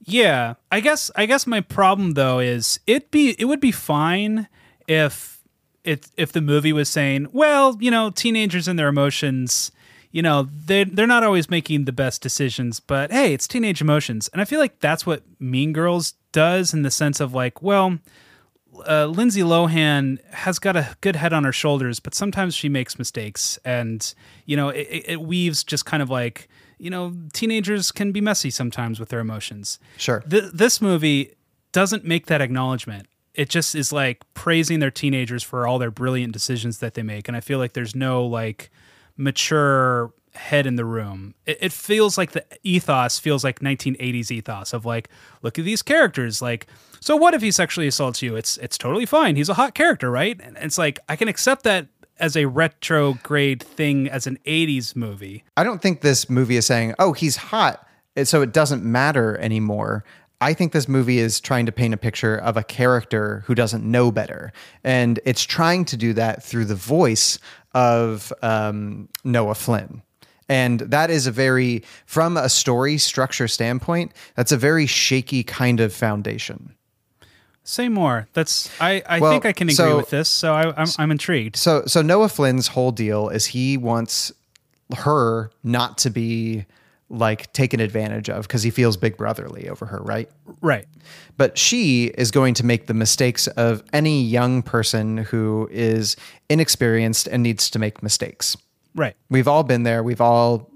Yeah, 0.04 0.54
I 0.72 0.80
guess 0.80 1.10
I 1.16 1.26
guess 1.26 1.46
my 1.46 1.60
problem 1.60 2.14
though 2.14 2.38
is 2.38 2.80
it 2.86 3.10
be 3.10 3.36
it 3.38 3.44
would 3.44 3.60
be 3.60 3.72
fine 3.72 4.48
if 4.86 5.42
it 5.84 6.08
if 6.16 6.32
the 6.32 6.40
movie 6.40 6.72
was 6.72 6.88
saying, 6.88 7.28
well, 7.32 7.76
you 7.80 7.90
know, 7.90 8.10
teenagers 8.10 8.68
and 8.68 8.78
their 8.78 8.88
emotions, 8.88 9.70
you 10.10 10.22
know, 10.22 10.48
they 10.66 10.84
they're 10.84 11.06
not 11.06 11.24
always 11.24 11.50
making 11.50 11.84
the 11.84 11.92
best 11.92 12.22
decisions, 12.22 12.80
but 12.80 13.10
hey, 13.10 13.34
it's 13.34 13.48
teenage 13.48 13.80
emotions. 13.80 14.28
And 14.32 14.40
I 14.40 14.44
feel 14.44 14.60
like 14.60 14.80
that's 14.80 15.04
what 15.04 15.24
Mean 15.38 15.72
Girls 15.72 16.14
does 16.32 16.72
in 16.72 16.82
the 16.82 16.90
sense 16.90 17.20
of 17.20 17.34
like, 17.34 17.60
well, 17.60 17.98
uh, 18.86 19.06
Lindsay 19.06 19.40
Lohan 19.42 20.22
has 20.32 20.58
got 20.58 20.76
a 20.76 20.96
good 21.00 21.16
head 21.16 21.32
on 21.32 21.44
her 21.44 21.52
shoulders, 21.52 22.00
but 22.00 22.14
sometimes 22.14 22.54
she 22.54 22.68
makes 22.68 22.98
mistakes, 22.98 23.58
and 23.64 24.14
you 24.46 24.56
know 24.56 24.68
it, 24.68 24.86
it- 25.06 25.20
weaves 25.20 25.64
just 25.64 25.84
kind 25.86 26.02
of 26.02 26.10
like 26.10 26.48
you 26.78 26.90
know 26.90 27.14
teenagers 27.32 27.90
can 27.92 28.12
be 28.12 28.20
messy 28.20 28.50
sometimes 28.50 29.00
with 29.00 29.08
their 29.08 29.20
emotions. 29.20 29.78
Sure. 29.96 30.20
Th- 30.28 30.44
this 30.52 30.80
movie 30.80 31.34
doesn't 31.72 32.04
make 32.04 32.26
that 32.26 32.40
acknowledgement. 32.40 33.06
It 33.34 33.48
just 33.48 33.74
is 33.74 33.92
like 33.92 34.22
praising 34.34 34.80
their 34.80 34.90
teenagers 34.90 35.42
for 35.42 35.66
all 35.66 35.78
their 35.78 35.90
brilliant 35.90 36.32
decisions 36.32 36.78
that 36.78 36.94
they 36.94 37.02
make, 37.02 37.28
and 37.28 37.36
I 37.36 37.40
feel 37.40 37.58
like 37.58 37.72
there's 37.72 37.94
no 37.94 38.24
like 38.24 38.70
mature 39.16 40.12
head 40.34 40.66
in 40.66 40.76
the 40.76 40.84
room. 40.84 41.34
It, 41.46 41.58
it 41.60 41.72
feels 41.72 42.16
like 42.16 42.32
the 42.32 42.44
ethos 42.62 43.18
feels 43.18 43.42
like 43.44 43.60
1980s 43.60 44.30
ethos 44.30 44.72
of 44.72 44.84
like, 44.84 45.08
look 45.42 45.58
at 45.58 45.64
these 45.64 45.82
characters. 45.82 46.40
Like, 46.40 46.66
so 47.00 47.16
what 47.16 47.34
if 47.34 47.42
he 47.42 47.50
sexually 47.50 47.86
assaults 47.86 48.22
you? 48.22 48.36
It's 48.36 48.56
it's 48.58 48.78
totally 48.78 49.06
fine. 49.06 49.36
He's 49.36 49.48
a 49.48 49.54
hot 49.54 49.74
character, 49.74 50.10
right? 50.10 50.38
And 50.42 50.56
it's 50.58 50.78
like 50.78 50.98
I 51.08 51.16
can 51.16 51.28
accept 51.28 51.64
that 51.64 51.88
as 52.18 52.36
a 52.36 52.46
retrograde 52.46 53.62
thing 53.62 54.08
as 54.08 54.26
an 54.26 54.38
80s 54.44 54.96
movie. 54.96 55.44
I 55.56 55.62
don't 55.64 55.80
think 55.80 56.00
this 56.00 56.28
movie 56.28 56.56
is 56.56 56.66
saying, 56.66 56.94
"Oh, 56.98 57.12
he's 57.12 57.36
hot," 57.36 57.86
so 58.24 58.42
it 58.42 58.52
doesn't 58.52 58.84
matter 58.84 59.36
anymore. 59.38 60.04
I 60.40 60.54
think 60.54 60.72
this 60.72 60.88
movie 60.88 61.18
is 61.18 61.40
trying 61.40 61.66
to 61.66 61.72
paint 61.72 61.94
a 61.94 61.96
picture 61.96 62.36
of 62.36 62.56
a 62.56 62.62
character 62.62 63.42
who 63.46 63.54
doesn't 63.54 63.84
know 63.84 64.12
better, 64.12 64.52
and 64.84 65.18
it's 65.24 65.42
trying 65.42 65.84
to 65.86 65.96
do 65.96 66.12
that 66.12 66.42
through 66.42 66.66
the 66.66 66.76
voice 66.76 67.38
of 67.74 68.32
um, 68.42 69.08
Noah 69.24 69.54
Flynn. 69.54 70.02
And 70.48 70.80
that 70.80 71.10
is 71.10 71.26
a 71.26 71.30
very, 71.30 71.84
from 72.06 72.36
a 72.36 72.48
story 72.48 72.96
structure 72.96 73.48
standpoint, 73.48 74.12
that's 74.34 74.52
a 74.52 74.56
very 74.56 74.86
shaky 74.86 75.42
kind 75.42 75.78
of 75.78 75.92
foundation. 75.92 76.74
Say 77.68 77.90
more. 77.90 78.26
That's 78.32 78.70
I. 78.80 79.02
I 79.06 79.18
Well, 79.20 79.30
think 79.30 79.44
I 79.44 79.52
can 79.52 79.66
agree 79.68 79.74
so- 79.74 79.98
with 79.98 80.08
this. 80.08 80.26
So 80.28 80.54
I, 80.54 80.72
I'm 80.80 80.88
I'm 80.98 81.10
intrigued. 81.10 81.56
So 81.56 81.82
so 81.86 82.00
Noah 82.00 82.28
Flynn's 82.30 82.68
whole 82.68 82.92
deal 82.92 83.28
is 83.28 83.44
he 83.44 83.76
wants 83.76 84.32
her 84.96 85.50
not 85.62 85.98
to 85.98 86.10
be 86.10 86.64
like 87.10 87.52
taken 87.52 87.78
advantage 87.80 88.30
of 88.30 88.48
because 88.48 88.62
he 88.62 88.70
feels 88.70 88.96
big 88.96 89.18
brotherly 89.18 89.68
over 89.68 89.84
her, 89.84 89.98
right? 90.00 90.30
Right. 90.62 90.86
But 91.36 91.58
she 91.58 92.06
is 92.06 92.30
going 92.30 92.54
to 92.54 92.64
make 92.64 92.86
the 92.86 92.94
mistakes 92.94 93.46
of 93.48 93.82
any 93.92 94.22
young 94.22 94.62
person 94.62 95.18
who 95.18 95.68
is 95.70 96.16
inexperienced 96.48 97.26
and 97.28 97.42
needs 97.42 97.68
to 97.70 97.78
make 97.78 98.02
mistakes. 98.02 98.56
Right. 98.94 99.14
We've 99.30 99.46
all 99.48 99.62
been 99.62 99.82
there. 99.82 100.02
We've 100.02 100.20
all 100.22 100.70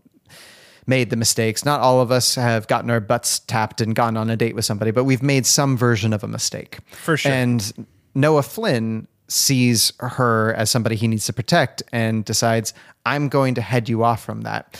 made 0.92 1.08
the 1.08 1.16
mistakes. 1.16 1.64
Not 1.64 1.80
all 1.80 2.00
of 2.02 2.10
us 2.12 2.34
have 2.34 2.66
gotten 2.68 2.90
our 2.90 3.00
butts 3.00 3.38
tapped 3.38 3.80
and 3.80 3.94
gone 3.94 4.16
on 4.18 4.28
a 4.28 4.36
date 4.36 4.54
with 4.54 4.66
somebody, 4.66 4.90
but 4.90 5.04
we've 5.04 5.22
made 5.22 5.46
some 5.46 5.74
version 5.76 6.12
of 6.12 6.22
a 6.22 6.28
mistake. 6.28 6.78
For 6.92 7.16
sure. 7.16 7.32
And 7.32 7.86
Noah 8.14 8.42
Flynn 8.42 9.08
sees 9.28 9.92
her 10.00 10.52
as 10.54 10.70
somebody 10.70 10.94
he 10.96 11.08
needs 11.08 11.24
to 11.26 11.32
protect 11.32 11.82
and 11.92 12.24
decides, 12.26 12.74
I'm 13.06 13.30
going 13.30 13.54
to 13.54 13.62
head 13.62 13.88
you 13.88 14.04
off 14.04 14.22
from 14.22 14.42
that. 14.42 14.78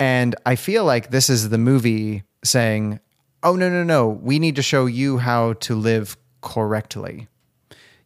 And 0.00 0.34
I 0.44 0.56
feel 0.56 0.84
like 0.84 1.10
this 1.10 1.30
is 1.30 1.50
the 1.50 1.58
movie 1.58 2.24
saying, 2.42 2.98
Oh, 3.44 3.54
no, 3.54 3.68
no, 3.70 3.84
no. 3.84 4.08
We 4.08 4.38
need 4.40 4.56
to 4.56 4.62
show 4.62 4.86
you 4.86 5.18
how 5.18 5.52
to 5.66 5.74
live 5.76 6.16
correctly. 6.40 7.28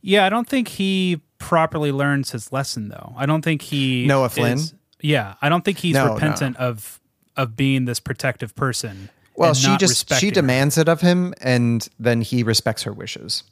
Yeah, 0.02 0.26
I 0.26 0.28
don't 0.28 0.48
think 0.48 0.68
he 0.68 1.20
properly 1.38 1.92
learns 1.92 2.30
his 2.32 2.52
lesson 2.52 2.88
though. 2.88 3.14
I 3.16 3.24
don't 3.26 3.42
think 3.42 3.60
he 3.62 4.06
Noah 4.06 4.28
Flynn? 4.28 4.58
is- 4.58 4.74
yeah, 5.00 5.34
I 5.42 5.48
don't 5.48 5.64
think 5.64 5.78
he's 5.78 5.94
No, 5.94 6.06
no. 6.06 6.14
repentant 6.14 6.56
of 6.56 7.00
of 7.36 7.56
being 7.56 7.84
this 7.84 8.00
protective 8.00 8.54
person. 8.54 9.10
Well, 9.36 9.52
she 9.54 9.76
just 9.76 10.12
she 10.14 10.28
her. 10.28 10.32
demands 10.32 10.78
it 10.78 10.88
of 10.88 11.02
him 11.02 11.34
and 11.40 11.86
then 11.98 12.22
he 12.22 12.42
respects 12.42 12.84
her 12.84 12.92
wishes. 12.92 13.42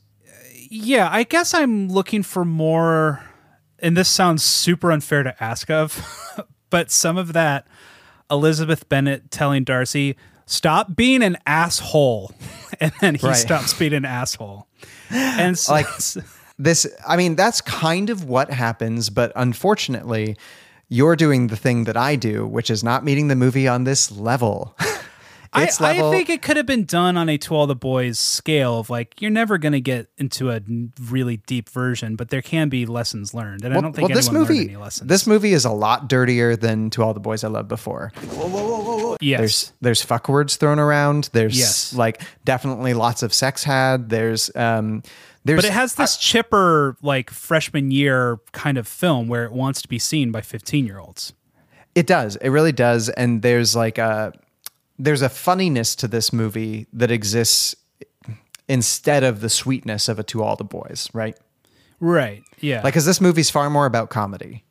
Yeah, 0.70 1.09
I 1.11 1.24
guess 1.24 1.53
I'm 1.55 1.89
looking 1.89 2.22
for 2.22 2.45
more 2.45 3.22
and 3.80 3.97
this 3.97 4.09
sounds 4.09 4.43
super 4.43 4.91
unfair 4.91 5.22
to 5.24 5.43
ask 5.45 5.70
of, 5.70 6.03
but 6.70 6.91
some 6.91 7.18
of 7.18 7.32
that 7.35 7.66
Elizabeth 8.30 8.89
Bennet 8.89 9.30
telling 9.30 9.64
Darcy, 9.64 10.16
"Stop 10.47 10.97
being 10.97 11.22
an 11.22 11.37
asshole." 11.47 12.32
And 12.80 12.93
then 13.01 13.14
he 13.14 13.24
Right. 13.26 13.37
stops 13.37 13.72
being 13.72 13.93
an 13.95 14.05
asshole. 14.05 14.66
And 15.11 15.57
so, 15.57 15.74
Like 15.74 15.87
this 16.59 16.87
i 17.07 17.16
mean 17.16 17.35
that's 17.37 17.61
kind 17.61 18.11
of 18.11 18.24
what 18.24 18.49
happens 18.51 19.11
but 19.11 19.32
unfortunately 19.35 20.37
you're 20.89 21.16
doing 21.16 21.47
the 21.49 21.57
thing 21.57 21.85
that 21.85 21.97
i 21.97 22.16
do 22.16 22.47
which 22.47 22.70
is 22.70 22.85
not 22.85 23.05
meeting 23.05 23.28
the 23.28 23.37
movie 23.37 23.66
on 23.68 23.85
this 23.85 24.11
level. 24.11 24.74
I, 25.57 25.70
level 25.78 26.09
I 26.09 26.11
think 26.11 26.30
it 26.30 26.43
could 26.43 26.57
have 26.57 26.66
been 26.66 26.85
done 26.85 27.16
on 27.16 27.28
a 27.28 27.39
to 27.39 27.55
all 27.55 27.68
the 27.68 27.76
boys 27.76 28.18
scale 28.18 28.80
of 28.80 28.91
like 28.91 29.20
you're 29.22 29.30
never 29.30 29.57
going 29.57 29.70
to 29.72 29.80
get 29.80 30.09
into 30.18 30.51
a 30.51 30.61
really 31.01 31.37
deep 31.37 31.68
version, 31.68 32.16
but 32.16 32.30
there 32.30 32.43
can 32.43 32.68
be 32.68 32.87
lessons 32.87 33.32
learned, 33.35 33.64
and 33.64 33.72
I 33.72 33.80
don't 33.80 33.93
think 33.95 34.12
this 34.12 34.26
anyone 34.26 34.43
movie 34.49 34.59
learned 34.59 34.70
any 34.70 34.76
lessons. 34.78 35.09
this 35.09 35.28
movie 35.28 35.53
is 35.53 35.64
a 35.64 35.70
lot 35.70 36.09
dirtier 36.09 36.57
than 36.57 36.91
to 36.91 37.05
all 37.05 37.14
the 37.14 37.20
boys 37.20 37.45
i 37.45 37.49
loved 37.49 37.68
before. 37.68 38.11
Yes, 39.20 39.39
there's 39.39 39.72
there's 39.80 40.03
fuck 40.03 40.28
words 40.28 40.57
thrown 40.57 40.80
around. 40.80 41.30
There's 41.32 41.57
Yes. 41.57 41.95
like 41.95 42.20
definitely 42.45 42.93
lots 42.95 43.22
of 43.22 43.32
sex 43.32 43.62
had. 43.62 44.09
There's 44.09 44.51
um 44.57 45.05
there's 45.45 45.59
but 45.59 45.64
it 45.66 45.72
has 45.72 45.95
this 45.97 46.16
chipper 46.16 46.97
like 47.03 47.30
freshman 47.30 47.90
year 47.90 48.38
kind 48.53 48.78
of 48.78 48.88
film 48.88 49.28
where 49.28 49.45
it 49.45 49.53
wants 49.53 49.82
to 49.82 49.88
be 49.88 49.99
seen 49.99 50.30
by 50.32 50.40
15 50.40 50.86
year 50.86 50.99
olds. 50.99 51.32
It 51.95 52.07
does. 52.07 52.36
It 52.36 52.49
really 52.49 52.72
does. 52.72 53.09
And 53.11 53.42
there's 53.42 53.76
like 53.76 53.99
a 53.99 54.32
there's 54.99 55.22
a 55.22 55.28
funniness 55.28 55.95
to 55.97 56.09
this 56.09 56.32
movie 56.32 56.86
that 56.92 57.11
exists 57.11 57.74
instead 58.68 59.22
of 59.22 59.40
the 59.40 59.49
sweetness 59.51 60.09
of 60.09 60.18
a 60.18 60.22
To 60.24 60.42
All 60.42 60.57
the 60.57 60.64
Boys, 60.64 61.09
right? 61.12 61.36
Right. 62.01 62.42
Yeah. 62.61 62.76
Like, 62.76 62.95
because 62.95 63.05
this 63.07 63.20
movie's 63.20 63.51
far 63.51 63.68
more 63.70 63.86
about 63.86 64.11
comedy. 64.11 64.64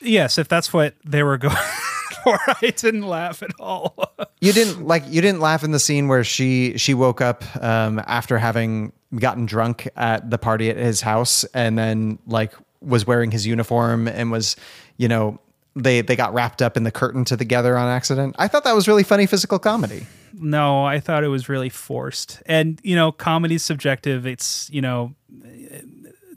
yes, 0.00 0.38
if 0.38 0.48
that's 0.48 0.72
what 0.72 0.94
they 1.04 1.22
were 1.22 1.36
going 1.36 1.54
for, 2.24 2.38
I 2.62 2.72
didn't 2.76 3.02
laugh 3.06 3.42
at 3.42 3.50
all. 3.60 3.94
You 4.40 4.52
didn't 4.52 4.86
like 4.86 5.04
you 5.08 5.20
didn't 5.20 5.40
laugh 5.40 5.62
in 5.64 5.72
the 5.72 5.78
scene 5.80 6.08
where 6.08 6.24
she 6.24 6.76
she 6.78 6.94
woke 6.94 7.20
up 7.20 7.44
um, 7.62 8.00
after 8.06 8.38
having 8.38 8.92
gotten 9.16 9.46
drunk 9.46 9.88
at 9.96 10.30
the 10.30 10.38
party 10.38 10.70
at 10.70 10.76
his 10.76 11.00
house 11.00 11.44
and 11.54 11.78
then 11.78 12.18
like 12.26 12.52
was 12.80 13.06
wearing 13.06 13.30
his 13.30 13.46
uniform 13.46 14.06
and 14.08 14.30
was 14.30 14.54
you 14.98 15.08
know 15.08 15.40
they 15.74 16.00
they 16.00 16.16
got 16.16 16.34
wrapped 16.34 16.60
up 16.62 16.76
in 16.76 16.82
the 16.84 16.90
curtain 16.90 17.24
to 17.24 17.36
together 17.36 17.76
on 17.76 17.88
accident. 17.88 18.34
I 18.38 18.48
thought 18.48 18.64
that 18.64 18.74
was 18.74 18.88
really 18.88 19.04
funny 19.04 19.26
physical 19.26 19.58
comedy. 19.58 20.06
no, 20.34 20.84
I 20.84 21.00
thought 21.00 21.24
it 21.24 21.28
was 21.28 21.48
really 21.48 21.68
forced. 21.68 22.42
And, 22.46 22.80
you 22.82 22.94
know, 22.96 23.12
comedy's 23.12 23.64
subjective. 23.64 24.26
It's, 24.26 24.68
you 24.70 24.82
know, 24.82 25.14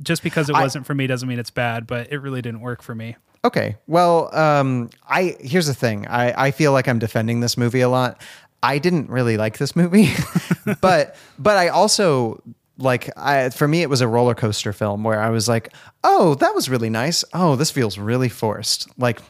just 0.02 0.24
because 0.24 0.50
it 0.50 0.56
I- 0.56 0.62
wasn't 0.64 0.86
for 0.86 0.94
me 0.96 1.08
doesn't 1.08 1.28
mean 1.28 1.40
it's 1.40 1.50
bad, 1.52 1.88
but 1.88 2.12
it 2.12 2.20
really 2.20 2.42
didn't 2.42 2.62
work 2.62 2.82
for 2.82 2.96
me. 2.96 3.16
Okay. 3.44 3.78
Well, 3.88 4.34
um, 4.36 4.90
I 5.10 5.36
here's 5.40 5.66
the 5.68 5.74
thing. 5.74 6.08
I, 6.08 6.48
I 6.48 6.52
feel 6.52 6.72
like 6.72 6.88
I'm 6.88 7.00
defending 7.00 7.40
this 7.40 7.58
movie 7.58 7.82
a 7.82 7.90
lot. 7.90 8.22
I 8.64 8.78
didn't 8.78 9.10
really 9.10 9.38
like 9.38 9.58
this 9.58 9.76
movie, 9.76 10.10
but 10.82 11.16
but 11.40 11.58
I 11.58 11.70
also 11.70 12.42
like 12.78 13.10
I 13.18 13.50
for 13.50 13.68
me 13.68 13.82
it 13.82 13.90
was 13.90 14.02
a 14.02 14.08
roller 14.08 14.36
coaster 14.36 14.74
film 14.74 15.04
where 15.04 15.22
I 15.22 15.30
was 15.30 15.48
like, 15.48 15.74
oh, 16.04 16.36
that 16.36 16.56
was 16.56 16.70
really 16.70 16.90
nice. 16.90 17.24
Oh, 17.34 17.56
this 17.56 17.72
feels 17.72 17.98
really 17.98 18.30
forced. 18.30 18.88
Like 18.98 19.22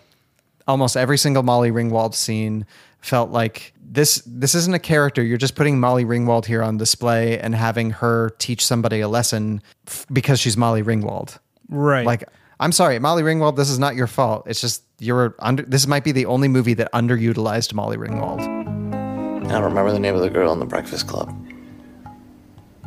almost 0.68 0.96
every 0.96 1.18
single 1.18 1.44
Molly 1.44 1.72
Ringwald 1.72 2.14
scene 2.14 2.66
felt 3.00 3.32
like 3.32 3.74
this 3.84 4.22
this 4.26 4.56
isn't 4.56 4.74
a 4.74 4.80
character. 4.80 5.22
You're 5.24 5.38
just 5.38 5.56
putting 5.56 5.80
Molly 5.80 6.06
Ringwald 6.06 6.46
here 6.46 6.64
on 6.64 6.78
display 6.78 7.40
and 7.40 7.54
having 7.54 7.92
her 7.92 8.30
teach 8.38 8.66
somebody 8.66 9.02
a 9.02 9.08
lesson 9.08 9.62
f- 9.88 10.06
because 10.12 10.40
she's 10.40 10.56
Molly 10.56 10.84
Ringwald. 10.84 11.38
Right. 11.70 12.06
Like, 12.06 12.24
I'm 12.60 12.72
sorry, 12.72 13.00
Molly 13.00 13.24
Ringwald. 13.24 13.56
This 13.58 13.70
is 13.70 13.80
not 13.80 13.96
your 13.96 14.08
fault. 14.08 14.44
It's 14.46 14.62
just 14.62 14.84
you're 15.00 15.36
under. 15.40 15.64
This 15.64 15.88
might 15.88 16.04
be 16.04 16.12
the 16.12 16.26
only 16.28 16.48
movie 16.48 16.76
that 16.76 16.92
underutilized 16.94 17.74
Molly 17.74 17.98
Ringwald. 17.98 18.42
I 18.42 19.56
don't 19.56 19.64
remember 19.64 19.92
the 19.92 20.00
name 20.00 20.16
of 20.16 20.22
the 20.22 20.30
girl 20.30 20.54
in 20.54 20.60
the 20.60 20.66
Breakfast 20.66 21.08
Club. 21.08 21.36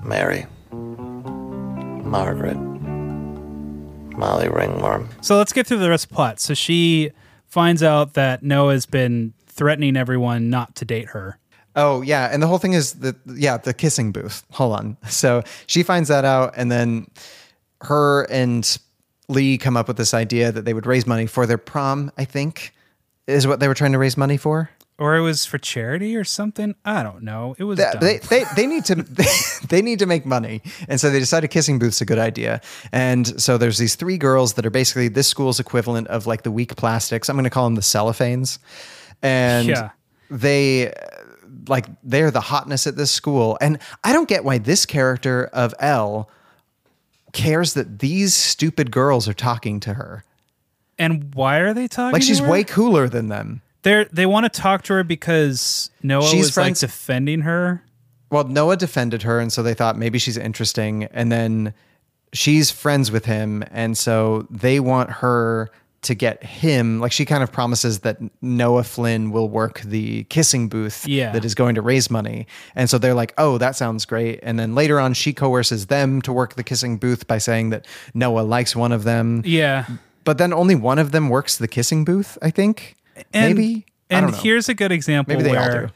Mary. 0.05 0.46
Margaret. 2.05 2.57
Molly 4.16 4.48
Ringworm. 4.48 5.09
So 5.20 5.36
let's 5.36 5.52
get 5.52 5.66
through 5.66 5.78
the 5.78 5.90
rest 5.90 6.05
of 6.05 6.11
the 6.11 6.14
plot. 6.14 6.40
So 6.40 6.55
she 6.55 7.11
finds 7.46 7.82
out 7.82 8.14
that 8.14 8.42
Noah's 8.42 8.86
been 8.86 9.34
threatening 9.46 9.96
everyone 9.96 10.50
not 10.50 10.76
to 10.76 10.84
date 10.84 11.09
her. 11.09 11.38
Oh 11.76 12.02
yeah, 12.02 12.28
and 12.32 12.42
the 12.42 12.46
whole 12.46 12.59
thing 12.59 12.74
is 12.74 12.94
that 12.94 13.16
yeah, 13.26 13.57
the 13.57 13.74
kissing 13.74 14.12
booth. 14.12 14.44
Hold 14.52 14.74
on. 14.74 14.96
So 15.09 15.42
she 15.66 15.82
finds 15.82 16.09
that 16.09 16.24
out, 16.24 16.55
and 16.57 16.70
then 16.70 17.09
her 17.80 18.24
and 18.30 18.78
Lee 19.28 19.59
come 19.59 19.76
up 19.76 19.88
with 19.88 19.96
this 19.96 20.14
idea 20.14 20.52
that 20.52 20.64
they 20.64 20.74
would 20.74 20.86
raise 20.86 21.07
money 21.07 21.26
for 21.26 21.46
their 21.46 21.59
prom. 21.59 22.12
I 22.16 22.24
think 22.24 22.72
is 23.26 23.46
what 23.46 23.59
they 23.59 23.68
were 23.68 23.74
trying 23.74 23.92
to 23.92 23.98
raise 23.98 24.16
money 24.16 24.36
for. 24.36 24.70
Or 24.97 25.16
it 25.16 25.22
was 25.22 25.45
for 25.45 25.59
charity 25.59 26.14
or 26.14 26.22
something. 26.22 26.76
I 26.84 27.03
don't 27.03 27.22
know. 27.24 27.57
It 27.59 27.64
was 27.64 27.78
They, 27.78 27.84
dumb. 27.92 28.01
they, 28.01 28.18
they, 28.18 28.45
they 28.55 28.66
need 28.66 28.84
to 28.84 28.95
they, 28.95 29.24
they 29.68 29.82
need 29.82 29.99
to 29.99 30.07
make 30.07 30.24
money, 30.24 30.62
and 30.88 31.01
so 31.01 31.11
they 31.11 31.18
decided 31.18 31.49
kissing 31.49 31.78
booth's 31.80 32.01
a 32.01 32.05
good 32.05 32.18
idea. 32.20 32.61
And 32.92 33.40
so 33.42 33.59
there's 33.59 33.78
these 33.78 33.97
three 33.97 34.18
girls 34.18 34.53
that 34.55 34.64
are 34.64 34.70
basically 34.70 35.09
this 35.09 35.26
school's 35.26 35.59
equivalent 35.59 36.07
of 36.09 36.26
like 36.28 36.42
the 36.45 36.51
weak 36.53 36.76
plastics. 36.76 37.28
I'm 37.28 37.34
going 37.34 37.42
to 37.45 37.51
call 37.51 37.64
them 37.64 37.74
the 37.74 37.80
cellophanes, 37.80 38.59
and 39.20 39.66
Yeah. 39.68 39.90
they 40.30 40.92
like 41.66 41.86
they're 42.05 42.30
the 42.30 42.40
hotness 42.40 42.86
at 42.86 42.95
this 42.97 43.11
school. 43.11 43.59
And 43.61 43.78
I 44.05 44.12
don't 44.12 44.28
get 44.28 44.45
why 44.45 44.59
this 44.59 44.86
character 44.86 45.47
of 45.53 45.74
Elle 45.80 46.28
cares 47.32 47.74
that 47.74 47.99
these 47.99 48.32
stupid 48.34 48.90
girls 48.92 49.26
are 49.28 49.34
talking 49.34 49.80
to 49.80 49.95
her. 49.95 50.22
and 51.01 51.34
why 51.34 51.59
are 51.59 51.74
they 51.74 51.88
talking? 51.88 52.12
Like 52.12 52.22
she's 52.22 52.40
way 52.40 52.62
cooler 52.62 53.09
than 53.09 53.28
them. 53.28 53.61
They 53.85 54.07
they 54.12 54.26
want 54.26 54.53
to 54.53 54.61
talk 54.61 54.82
to 54.85 54.95
her 54.95 55.05
because 55.05 55.91
Noah 56.03 56.26
She's 56.26 56.47
was 56.47 56.51
friends- 56.55 56.82
like 56.82 56.91
defending 56.91 57.43
her. 57.43 57.82
Well, 58.30 58.45
Noah 58.45 58.76
defended 58.76 59.22
her, 59.22 59.39
and 59.39 59.53
so 59.53 59.62
they 59.62 59.74
thought 59.74 59.97
maybe 59.97 60.18
she's 60.18 60.37
interesting. 60.37 61.05
And 61.12 61.30
then 61.30 61.72
she's 62.32 62.70
friends 62.72 63.12
with 63.12 63.26
him, 63.26 63.62
and 63.70 63.97
so 63.97 64.47
they 64.51 64.80
want 64.80 65.11
her 65.11 65.70
to 66.03 66.14
get 66.14 66.43
him. 66.45 67.01
Like 67.01 67.12
she 67.12 67.24
kind 67.24 67.43
of 67.43 67.51
promises 67.53 68.01
that 68.01 68.18
Noah 68.43 68.82
Flynn 68.85 69.30
will 69.30 69.49
work 69.49 69.80
the 69.80 70.24
kissing 70.24 70.68
booth 70.68 71.07
Yeah. 71.07 71.32
that 71.32 71.45
is 71.47 71.55
going 71.55 71.76
to 71.76 71.80
raise 71.82 72.11
money. 72.11 72.47
And 72.74 72.91
so 72.91 72.99
they're 72.99 73.14
like, 73.14 73.32
oh, 73.39 73.57
that 73.57 73.74
sounds 73.74 74.05
great. 74.05 74.41
And 74.43 74.59
then 74.59 74.74
later 74.74 75.01
on, 75.01 75.14
she 75.14 75.32
coerces 75.32 75.87
them 75.87 76.20
to 76.22 76.32
work 76.32 76.57
the 76.57 76.62
kissing 76.62 76.99
booth 76.99 77.26
by 77.26 77.39
saying 77.39 77.70
that 77.70 77.87
Noah 78.12 78.43
likes 78.43 78.76
one 78.76 78.93
of 78.93 79.05
them. 79.05 79.41
Yeah. 79.47 79.87
But 80.24 80.37
then 80.37 80.53
only 80.53 80.74
one 80.74 80.99
of 80.99 81.11
them 81.12 81.30
works 81.30 81.57
the 81.57 81.68
kissing 81.68 82.05
booth, 82.05 82.37
I 82.43 82.51
think. 82.51 82.97
And, 83.32 83.56
maybe. 83.56 83.86
And 84.10 84.34
here's 84.36 84.68
a 84.68 84.74
good 84.74 84.92
example 84.92 85.34
Maybe 85.34 85.48
they 85.48 85.56
all 85.56 85.68
where 85.68 85.86
do. 85.86 85.92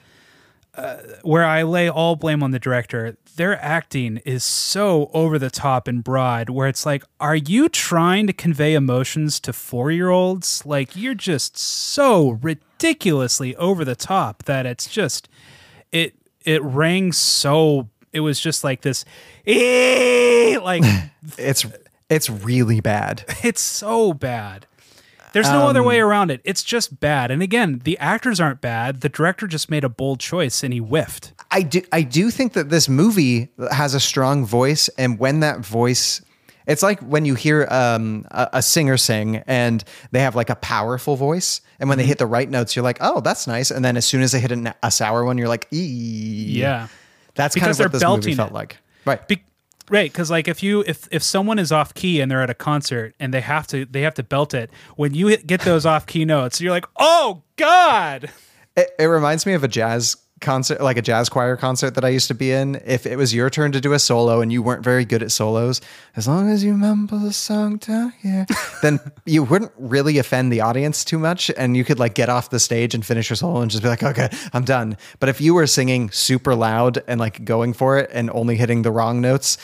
Uh, 0.74 0.96
where 1.22 1.44
I 1.44 1.64
lay 1.64 1.88
all 1.88 2.14
blame 2.16 2.42
on 2.42 2.52
the 2.52 2.58
director. 2.58 3.16
Their 3.36 3.60
acting 3.62 4.18
is 4.18 4.44
so 4.44 5.10
over 5.12 5.38
the 5.38 5.50
top 5.50 5.88
and 5.88 6.04
broad 6.04 6.50
where 6.50 6.68
it's 6.68 6.86
like, 6.86 7.04
are 7.18 7.36
you 7.36 7.68
trying 7.68 8.26
to 8.28 8.32
convey 8.32 8.74
emotions 8.74 9.40
to 9.40 9.52
four 9.52 9.90
year 9.90 10.08
olds? 10.08 10.64
Like, 10.64 10.94
you're 10.94 11.14
just 11.14 11.58
so 11.58 12.38
ridiculously 12.42 13.56
over 13.56 13.84
the 13.84 13.96
top 13.96 14.44
that 14.44 14.66
it's 14.66 14.88
just, 14.88 15.28
it, 15.90 16.14
it 16.44 16.62
rang 16.62 17.12
so, 17.12 17.88
it 18.12 18.20
was 18.20 18.38
just 18.38 18.62
like 18.62 18.82
this, 18.82 19.04
like, 19.46 20.84
It's 21.36 21.66
it's 22.08 22.30
really 22.30 22.80
bad. 22.80 23.24
it's 23.42 23.60
so 23.60 24.12
bad. 24.12 24.66
There's 25.32 25.48
no 25.50 25.68
other 25.68 25.80
Um, 25.80 25.86
way 25.86 26.00
around 26.00 26.30
it. 26.30 26.40
It's 26.44 26.62
just 26.62 27.00
bad. 27.00 27.30
And 27.30 27.42
again, 27.42 27.80
the 27.84 27.98
actors 27.98 28.40
aren't 28.40 28.60
bad. 28.60 29.00
The 29.02 29.08
director 29.08 29.46
just 29.46 29.70
made 29.70 29.84
a 29.84 29.88
bold 29.88 30.20
choice 30.20 30.62
and 30.62 30.72
he 30.72 30.78
whiffed. 30.80 31.32
I 31.50 31.62
do 31.62 31.82
I 31.92 32.02
do 32.02 32.30
think 32.30 32.52
that 32.54 32.68
this 32.70 32.88
movie 32.88 33.48
has 33.72 33.94
a 33.94 34.00
strong 34.00 34.44
voice, 34.44 34.88
and 34.98 35.18
when 35.18 35.40
that 35.40 35.60
voice, 35.60 36.20
it's 36.66 36.82
like 36.82 37.00
when 37.00 37.24
you 37.24 37.34
hear 37.34 37.66
um, 37.70 38.26
a, 38.30 38.48
a 38.54 38.62
singer 38.62 38.96
sing 38.98 39.42
and 39.46 39.82
they 40.12 40.20
have 40.20 40.36
like 40.36 40.50
a 40.50 40.56
powerful 40.56 41.16
voice, 41.16 41.60
and 41.80 41.88
when 41.88 41.96
they 41.96 42.04
Mm-hmm. 42.04 42.08
hit 42.08 42.18
the 42.18 42.26
right 42.26 42.50
notes, 42.50 42.76
you're 42.76 42.82
like, 42.82 42.98
oh, 43.00 43.20
that's 43.20 43.46
nice, 43.46 43.70
and 43.70 43.82
then 43.84 43.96
as 43.96 44.04
soon 44.04 44.20
as 44.22 44.32
they 44.32 44.40
hit 44.40 44.52
a, 44.52 44.74
a 44.82 44.90
sour 44.90 45.24
one, 45.24 45.38
you're 45.38 45.48
like, 45.48 45.66
ee. 45.72 46.58
Yeah. 46.60 46.88
that's 47.34 47.54
Because 47.54 47.64
kind 47.64 47.70
of 47.70 47.76
they're 47.78 47.86
what 47.86 47.92
this 47.92 48.02
belting 48.02 48.24
movie 48.30 48.34
felt 48.36 48.50
it. 48.50 48.54
like. 48.54 48.76
Right. 49.06 49.26
Be- 49.26 49.42
right, 49.90 50.10
because 50.10 50.30
like 50.30 50.48
if 50.48 50.62
you 50.62 50.84
if 50.86 51.08
if 51.10 51.22
someone 51.22 51.58
is 51.58 51.72
off 51.72 51.94
key 51.94 52.20
and 52.20 52.30
they're 52.30 52.42
at 52.42 52.50
a 52.50 52.54
concert 52.54 53.14
and 53.18 53.32
they 53.32 53.40
have 53.40 53.66
to 53.68 53.84
they 53.84 54.02
have 54.02 54.14
to 54.14 54.22
belt 54.22 54.54
it 54.54 54.70
when 54.96 55.14
you 55.14 55.36
get 55.36 55.62
those 55.62 55.86
off 55.86 56.06
key 56.06 56.24
notes, 56.24 56.60
you're 56.60 56.72
like, 56.72 56.86
oh 56.98 57.42
god. 57.56 58.30
It, 58.76 58.90
it 58.98 59.06
reminds 59.06 59.44
me 59.44 59.54
of 59.54 59.64
a 59.64 59.68
jazz 59.68 60.16
concert, 60.40 60.80
like 60.80 60.96
a 60.96 61.02
jazz 61.02 61.28
choir 61.28 61.56
concert 61.56 61.94
that 61.94 62.04
I 62.04 62.08
used 62.08 62.28
to 62.28 62.34
be 62.34 62.52
in. 62.52 62.80
If 62.84 63.06
it 63.06 63.16
was 63.16 63.34
your 63.34 63.50
turn 63.50 63.72
to 63.72 63.80
do 63.80 63.92
a 63.92 63.98
solo 63.98 64.40
and 64.40 64.52
you 64.52 64.62
weren't 64.62 64.84
very 64.84 65.04
good 65.04 65.22
at 65.22 65.32
solos, 65.32 65.80
as 66.16 66.26
long 66.28 66.50
as 66.50 66.64
you 66.64 66.74
mumble 66.74 67.18
the 67.18 67.32
song 67.32 67.76
down 67.76 68.12
here, 68.20 68.46
then 68.82 69.00
you 69.26 69.42
wouldn't 69.42 69.72
really 69.76 70.18
offend 70.18 70.52
the 70.52 70.60
audience 70.60 71.04
too 71.04 71.18
much, 71.18 71.50
and 71.56 71.76
you 71.76 71.84
could 71.84 71.98
like 71.98 72.14
get 72.14 72.28
off 72.28 72.50
the 72.50 72.60
stage 72.60 72.94
and 72.94 73.04
finish 73.04 73.30
your 73.30 73.36
solo 73.36 73.60
and 73.60 73.70
just 73.70 73.82
be 73.82 73.88
like, 73.88 74.02
okay, 74.02 74.28
I'm 74.52 74.64
done. 74.64 74.96
But 75.20 75.28
if 75.28 75.40
you 75.40 75.54
were 75.54 75.66
singing 75.66 76.10
super 76.10 76.54
loud 76.54 77.02
and 77.06 77.20
like 77.20 77.44
going 77.44 77.72
for 77.72 77.98
it 77.98 78.10
and 78.12 78.30
only 78.30 78.56
hitting 78.56 78.82
the 78.82 78.90
wrong 78.90 79.20
notes, 79.20 79.58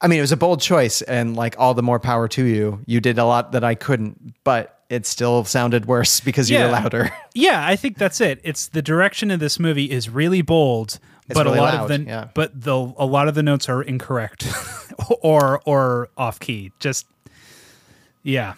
I 0.00 0.08
mean, 0.08 0.18
it 0.18 0.22
was 0.22 0.32
a 0.32 0.36
bold 0.36 0.60
choice, 0.60 1.02
and 1.02 1.36
like 1.36 1.56
all 1.58 1.74
the 1.74 1.82
more 1.82 2.00
power 2.00 2.28
to 2.28 2.44
you. 2.44 2.80
You 2.86 3.00
did 3.00 3.18
a 3.18 3.24
lot 3.24 3.52
that 3.52 3.64
I 3.64 3.74
couldn't, 3.74 4.34
but 4.44 4.83
it 4.90 5.06
still 5.06 5.44
sounded 5.44 5.86
worse 5.86 6.20
because 6.20 6.50
you 6.50 6.58
were 6.58 6.68
louder. 6.68 7.10
Yeah, 7.34 7.66
I 7.66 7.76
think 7.76 7.98
that's 7.98 8.20
it. 8.20 8.40
It's 8.44 8.68
the 8.68 8.82
direction 8.82 9.30
of 9.30 9.40
this 9.40 9.58
movie 9.58 9.90
is 9.90 10.08
really 10.08 10.42
bold, 10.42 10.98
It's 11.26 11.34
but 11.34 11.46
really 11.46 11.58
a 11.58 11.62
lot 11.62 11.74
loud, 11.74 11.90
of 11.90 12.00
the 12.00 12.06
yeah. 12.06 12.28
but 12.34 12.58
the 12.60 12.74
a 12.96 13.06
lot 13.06 13.28
of 13.28 13.34
the 13.34 13.42
notes 13.42 13.68
are 13.68 13.82
incorrect 13.82 14.46
or 15.22 15.60
or 15.64 16.08
off 16.16 16.38
key. 16.40 16.72
Just 16.80 17.06
yeah. 18.22 18.54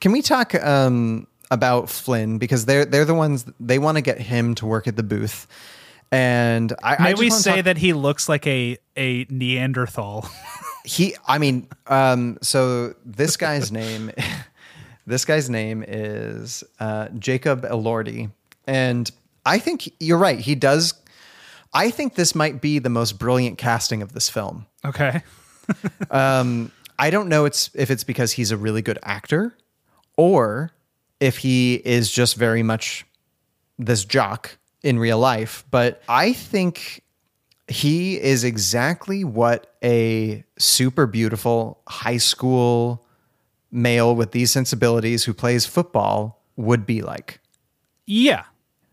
Can 0.00 0.12
we 0.12 0.22
talk 0.22 0.54
um, 0.54 1.26
about 1.50 1.88
Flynn 1.88 2.38
because 2.38 2.66
they're 2.66 2.84
they're 2.84 3.04
the 3.04 3.14
ones 3.14 3.44
they 3.60 3.78
want 3.78 3.96
to 3.96 4.02
get 4.02 4.20
him 4.20 4.54
to 4.56 4.66
work 4.66 4.86
at 4.86 4.96
the 4.96 5.02
booth, 5.02 5.46
and 6.12 6.72
I 6.82 7.02
May 7.02 7.10
I 7.10 7.14
we 7.14 7.30
say 7.30 7.56
talk- 7.56 7.64
that 7.64 7.78
he 7.78 7.92
looks 7.92 8.28
like 8.28 8.46
a 8.46 8.76
a 8.96 9.24
Neanderthal? 9.30 10.28
he. 10.84 11.16
I 11.26 11.38
mean, 11.38 11.68
um, 11.88 12.38
so 12.42 12.94
this 13.04 13.36
guy's 13.36 13.72
name, 13.72 14.12
this 15.06 15.24
guy's 15.24 15.50
name 15.50 15.84
is 15.86 16.64
uh, 16.80 17.08
Jacob 17.18 17.62
Elordi, 17.62 18.30
and 18.66 19.10
I 19.44 19.58
think 19.58 19.92
you're 20.00 20.18
right. 20.18 20.38
He 20.38 20.54
does. 20.54 20.94
I 21.72 21.90
think 21.90 22.14
this 22.14 22.34
might 22.34 22.60
be 22.60 22.78
the 22.78 22.88
most 22.88 23.18
brilliant 23.18 23.58
casting 23.58 24.00
of 24.00 24.12
this 24.12 24.28
film. 24.28 24.66
Okay. 24.84 25.22
um, 26.10 26.70
I 26.98 27.10
don't 27.10 27.28
know 27.28 27.44
it's 27.44 27.70
if 27.74 27.90
it's 27.90 28.04
because 28.04 28.32
he's 28.32 28.50
a 28.50 28.56
really 28.56 28.82
good 28.82 28.98
actor 29.02 29.56
or 30.16 30.70
if 31.20 31.38
he 31.38 31.74
is 31.84 32.10
just 32.10 32.36
very 32.36 32.62
much 32.62 33.04
this 33.78 34.04
jock 34.04 34.56
in 34.82 34.98
real 34.98 35.18
life, 35.18 35.64
but 35.70 36.02
I 36.08 36.32
think 36.32 37.02
he 37.66 38.20
is 38.20 38.44
exactly 38.44 39.24
what 39.24 39.74
a 39.82 40.44
super 40.58 41.06
beautiful 41.06 41.80
high 41.88 42.18
school 42.18 43.03
male 43.74 44.14
with 44.14 44.30
these 44.32 44.50
sensibilities 44.50 45.24
who 45.24 45.34
plays 45.34 45.66
football 45.66 46.42
would 46.56 46.86
be 46.86 47.02
like. 47.02 47.40
Yeah. 48.06 48.44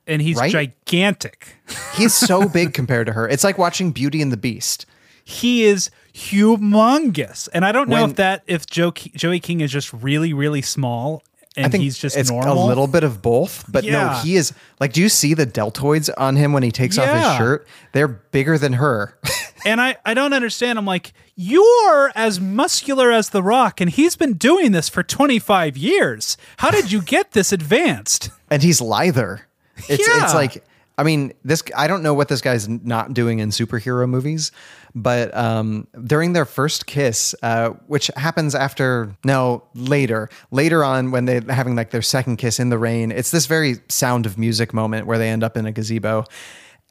And 0.08 0.22
he's 0.22 0.38
Right? 0.38 0.52
gigantic. 0.52 1.56
He's 1.96 2.14
so 2.14 2.50
big 2.50 2.74
compared 2.74 3.06
to 3.08 3.14
her. 3.14 3.30
It's 3.30 3.44
like 3.44 3.58
watching 3.58 3.92
Beauty 3.92 4.22
and 4.22 4.32
the 4.32 4.38
Beast. 4.38 4.86
He 5.24 5.64
is 5.64 5.92
humongous. 6.14 7.48
And 7.54 7.64
I 7.64 7.72
don't 7.72 7.88
know 7.90 8.02
When- 8.02 8.10
if 8.12 8.16
that 8.18 8.44
if 8.48 8.66
Joe 8.66 8.92
Joey 8.92 9.40
King 9.40 9.62
is 9.62 9.72
just 9.72 9.94
really 9.94 10.34
really 10.34 10.62
small 10.62 11.24
and 11.58 11.66
I 11.66 11.70
think 11.70 11.84
he's 11.84 11.98
just 11.98 12.16
it's 12.16 12.30
normal. 12.32 12.64
a 12.64 12.68
little 12.68 12.88
bit 12.88 13.04
of 13.04 13.22
both, 13.22 13.66
but 13.68 13.84
no, 13.84 14.10
he 14.24 14.36
is 14.36 14.54
like. 14.80 14.94
Do 14.94 15.02
you 15.02 15.10
see 15.10 15.34
the 15.34 15.46
deltoids 15.46 16.10
on 16.18 16.36
him 16.38 16.54
when 16.54 16.64
he 16.64 16.72
takes 16.72 16.98
off 16.98 17.10
his 17.10 17.38
shirt? 17.38 17.68
They're 17.92 18.08
bigger 18.08 18.58
than 18.58 18.74
her. 18.74 19.18
and 19.66 19.82
I, 19.82 19.98
I 20.06 20.14
don't 20.14 20.32
understand. 20.34 20.80
I'm 20.80 20.86
like, 20.86 21.14
you're 21.36 22.12
as 22.16 22.40
muscular 22.40 23.12
as 23.12 23.30
The 23.30 23.44
Rock, 23.44 23.82
and 23.82 23.90
he's 23.90 24.16
been 24.16 24.34
doing 24.34 24.72
this 24.72 24.88
for 24.88 25.04
25 25.04 25.76
years. 25.76 26.38
How 26.58 26.72
did 26.72 26.92
you 26.92 27.02
get 27.02 27.32
this 27.32 27.52
advanced? 27.52 28.30
and 28.50 28.64
he's 28.64 28.80
lither. 28.80 29.42
It's 29.90 30.08
Yeah. 30.08 30.24
it's 30.24 30.34
like 30.34 30.64
I 31.02 31.04
mean, 31.04 31.34
this 31.44 31.64
I 31.76 31.88
don't 31.88 32.04
know 32.04 32.14
what 32.14 32.28
this 32.28 32.42
guy's 32.42 32.70
not 32.70 33.16
doing 33.16 33.40
in 33.40 33.50
superhero 33.50 34.08
movies, 34.08 34.52
but 34.94 35.36
um, 35.36 35.88
during 36.06 36.34
their 36.34 36.46
first 36.46 36.86
kiss, 36.86 37.34
uh, 37.42 37.70
which 37.88 38.12
happens 38.16 38.54
after 38.54 39.16
no 39.26 39.64
later 39.74 40.30
later 40.52 40.84
on 40.84 41.10
when 41.10 41.26
they're 41.26 41.42
having 41.50 41.76
like 41.76 41.90
their 41.90 42.04
second 42.04 42.38
kiss 42.38 42.60
in 42.60 42.70
the 42.70 42.78
rain, 42.78 43.12
it's 43.12 43.32
this 43.32 43.48
very 43.48 43.78
Sound 43.90 44.28
of 44.28 44.38
Music 44.38 44.76
moment 44.76 45.08
where 45.08 45.18
they 45.18 45.30
end 45.30 45.44
up 45.44 45.58
in 45.58 45.66
a 45.66 45.72
gazebo, 45.72 46.24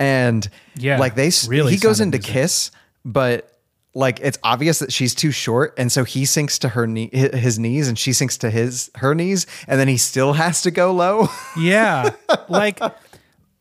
and 0.00 0.50
Yeah, 0.74 0.98
like 0.98 1.14
they 1.14 1.30
really 1.46 1.70
he 1.70 1.78
goes 1.78 2.00
into 2.00 2.18
kiss, 2.18 2.72
but. 3.04 3.46
Like 3.92 4.20
it's 4.20 4.38
obvious 4.44 4.78
that 4.78 4.92
she's 4.92 5.16
too 5.16 5.32
short, 5.32 5.74
and 5.76 5.90
so 5.90 6.04
he 6.04 6.24
sinks 6.24 6.60
to 6.60 6.68
her 6.68 6.86
knee, 6.86 7.10
his 7.12 7.58
knees, 7.58 7.88
and 7.88 7.98
she 7.98 8.12
sinks 8.12 8.38
to 8.38 8.48
his 8.48 8.88
her 8.94 9.16
knees, 9.16 9.48
and 9.66 9.80
then 9.80 9.88
he 9.88 9.96
still 9.96 10.34
has 10.34 10.62
to 10.62 10.70
go 10.70 10.92
low. 10.92 11.26
Yeah, 11.58 12.10
like 12.48 12.80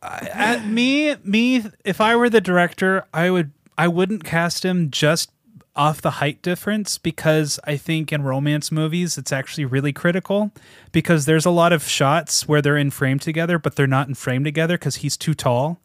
I- 0.02 0.30
at 0.32 0.66
me, 0.68 1.16
me. 1.24 1.66
If 1.84 2.00
I 2.02 2.16
were 2.16 2.30
the 2.30 2.42
director, 2.42 3.06
I 3.14 3.30
would. 3.30 3.52
I 3.78 3.88
wouldn't 3.88 4.24
cast 4.26 4.66
him 4.66 4.92
just 4.92 5.32
off 5.76 6.02
the 6.02 6.12
height 6.12 6.42
difference 6.42 6.98
because 6.98 7.58
I 7.64 7.78
think 7.78 8.12
in 8.12 8.24
romance 8.24 8.70
movies 8.74 9.18
it's 9.18 9.32
actually 9.32 9.64
really 9.64 9.94
critical 9.94 10.52
because 10.92 11.24
there's 11.26 11.46
a 11.46 11.50
lot 11.52 11.72
of 11.72 11.84
shots 11.88 12.46
where 12.46 12.62
they're 12.62 12.76
in 12.76 12.92
frame 12.92 13.20
together, 13.20 13.58
but 13.58 13.76
they're 13.78 13.88
not 13.88 14.10
in 14.10 14.16
frame 14.16 14.44
together 14.44 14.78
because 14.78 14.98
he's 14.98 15.16
too 15.16 15.34
tall, 15.34 15.80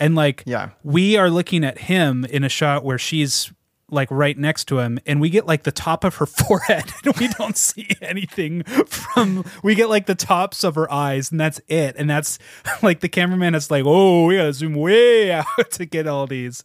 and 0.00 0.14
like 0.14 0.42
Yeah. 0.46 0.70
we 0.82 1.18
are 1.18 1.28
looking 1.28 1.64
at 1.64 1.78
him 1.80 2.24
in 2.24 2.44
a 2.44 2.48
shot 2.48 2.82
where 2.84 2.96
she's 2.96 3.52
like 3.94 4.10
right 4.10 4.36
next 4.36 4.64
to 4.66 4.78
him 4.78 4.98
and 5.06 5.20
we 5.20 5.30
get 5.30 5.46
like 5.46 5.62
the 5.62 5.72
top 5.72 6.04
of 6.04 6.16
her 6.16 6.26
forehead 6.44 6.92
and 7.04 7.16
we 7.16 7.28
don't 7.28 7.56
see 7.56 7.88
anything 8.02 8.62
from 8.64 9.44
we 9.62 9.74
get 9.74 9.88
like 9.88 10.06
the 10.06 10.14
tops 10.14 10.64
of 10.64 10.74
her 10.74 10.90
eyes 10.92 11.30
and 11.30 11.40
that's 11.40 11.60
it. 11.68 11.96
And 11.96 12.10
that's 12.10 12.38
like 12.82 13.00
the 13.00 13.08
cameraman 13.08 13.54
is 13.54 13.70
like 13.70 13.84
oh 13.86 14.26
we 14.26 14.36
gotta 14.36 14.52
zoom 14.52 14.74
way 14.74 15.32
out 15.32 15.46
to 15.72 15.86
get 15.86 16.06
all 16.06 16.26
these. 16.26 16.64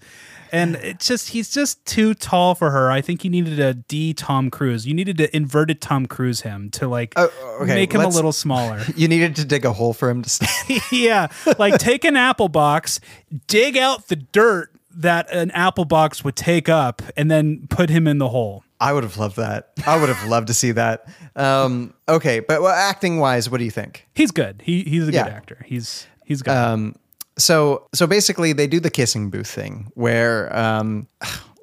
And 0.52 0.78
it's 0.78 1.08
just 1.08 1.30
he's 1.30 1.52
just 1.52 1.86
too 1.86 2.16
tall 2.16 2.56
for 2.56 2.72
her. 2.72 2.92
I 2.92 3.02
think 3.02 3.24
you 3.24 3.30
needed 3.30 3.60
a 3.60 3.76
d 3.76 4.14
tom 4.16 4.50
cruise. 4.50 4.88
You 4.88 4.96
needed 4.96 5.18
to 5.18 5.36
inverted 5.36 5.80
tom 5.80 6.08
cruise 6.08 6.42
him 6.42 6.72
to 6.72 6.88
like 6.88 7.14
oh, 7.16 7.32
oh, 7.42 7.64
okay, 7.64 7.76
make 7.76 7.94
him 7.94 8.02
a 8.02 8.08
little 8.08 8.32
smaller. 8.32 8.82
You 8.96 9.08
needed 9.08 9.36
to 9.36 9.46
dig 9.46 9.66
a 9.66 9.74
hole 9.74 9.94
for 9.94 10.10
him 10.10 10.24
to 10.24 10.30
stand. 10.30 10.82
yeah, 10.92 11.28
like 11.60 11.78
take 11.78 12.04
an 12.04 12.18
apple 12.18 12.50
box, 12.50 13.00
dig 13.48 13.78
out 13.78 14.08
the 14.08 14.16
dirt 14.16 14.72
that 14.96 15.32
an 15.32 15.52
apple 15.52 15.86
box 15.86 16.24
would 16.24 16.36
take 16.36 16.68
up, 16.70 17.02
and 17.16 17.30
then 17.30 17.68
put 17.70 17.90
him 17.90 18.08
in 18.08 18.18
the 18.18 18.30
hole. 18.30 18.64
I 18.82 18.94
would 18.94 19.04
have 19.04 19.18
loved 19.18 19.36
that. 19.38 19.72
I 19.86 20.00
would 20.00 20.10
have 20.10 20.30
loved 20.30 20.48
to 20.48 20.54
see 20.54 20.72
that. 20.72 21.06
Um, 21.36 21.94
okay, 22.08 22.40
but 22.40 22.62
well, 22.62 22.74
acting 22.74 23.20
wise, 23.20 23.50
what 23.50 23.58
do 23.58 23.66
you 23.66 23.72
think? 23.72 24.08
He's 24.16 24.32
good. 24.32 24.62
He 24.64 24.84
he's 24.84 25.08
a 25.08 25.12
Yeah. 25.12 25.24
good 25.26 25.34
actor. 25.34 25.66
He's 25.66 26.08
he's 26.26 26.42
good. 26.42 26.52
Um, 26.56 26.96
so 27.38 27.88
so 27.94 28.08
basically, 28.08 28.54
they 28.54 28.68
do 28.68 28.80
the 28.80 28.90
kissing 28.90 29.30
booth 29.30 29.48
thing 29.50 29.92
where 29.96 30.56
um, 30.58 31.08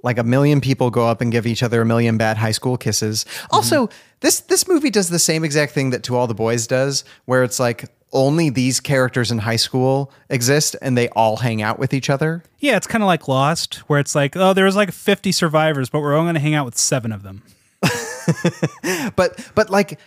like 0.03 0.19
a 0.19 0.25
million 0.25 0.61
people 0.61 0.91
go 0.91 1.07
up 1.09 1.21
and 1.21 1.33
give 1.33 1.47
each 1.47 1.63
other 1.63 1.81
a 1.81 1.87
million 1.87 2.17
bad 2.19 2.37
high 2.37 2.53
school 2.53 2.77
kisses. 2.77 3.25
Also, 3.51 3.89
this 4.21 4.41
this 4.41 4.69
movie 4.69 4.91
does 4.91 5.09
the 5.09 5.19
same 5.19 5.43
exact 5.45 5.73
thing 5.73 5.91
that 5.91 6.03
To 6.05 6.17
All 6.17 6.27
the 6.27 6.35
Boys 6.35 6.67
does, 6.67 7.03
where 7.25 7.43
it's 7.45 7.59
like 7.59 7.87
only 8.13 8.51
these 8.51 8.81
characters 8.81 9.31
in 9.31 9.39
high 9.39 9.57
school 9.57 10.13
exist 10.31 10.77
and 10.81 10.97
they 10.97 11.09
all 11.11 11.39
hang 11.39 11.63
out 11.63 11.79
with 11.79 11.93
each 11.93 12.09
other. 12.09 12.43
yeah, 12.59 12.77
it's 12.77 12.87
kind 12.87 13.03
of 13.03 13.07
like 13.07 13.29
Lost, 13.29 13.77
where 13.89 14.01
it's 14.01 14.15
like, 14.15 14.37
oh, 14.37 14.53
there 14.53 14.65
was 14.65 14.77
like 14.77 14.93
50 14.93 15.33
survivors, 15.33 15.91
but 15.91 16.01
we're 16.01 16.15
only 16.15 16.27
going 16.27 16.35
to 16.35 16.41
hang 16.41 16.55
out 16.55 16.65
with 16.65 16.79
seven 16.79 17.13
of 17.13 17.23
them. 17.23 17.43
but 19.17 19.51
but 19.55 19.71
like 19.71 20.01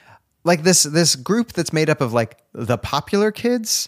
like 0.43 0.63
this 0.63 0.83
this 0.83 1.15
group 1.15 1.53
that's 1.53 1.71
made 1.71 1.89
up 1.89 2.01
of 2.01 2.13
like 2.13 2.39
the 2.53 2.77
popular 2.77 3.31
kids, 3.31 3.87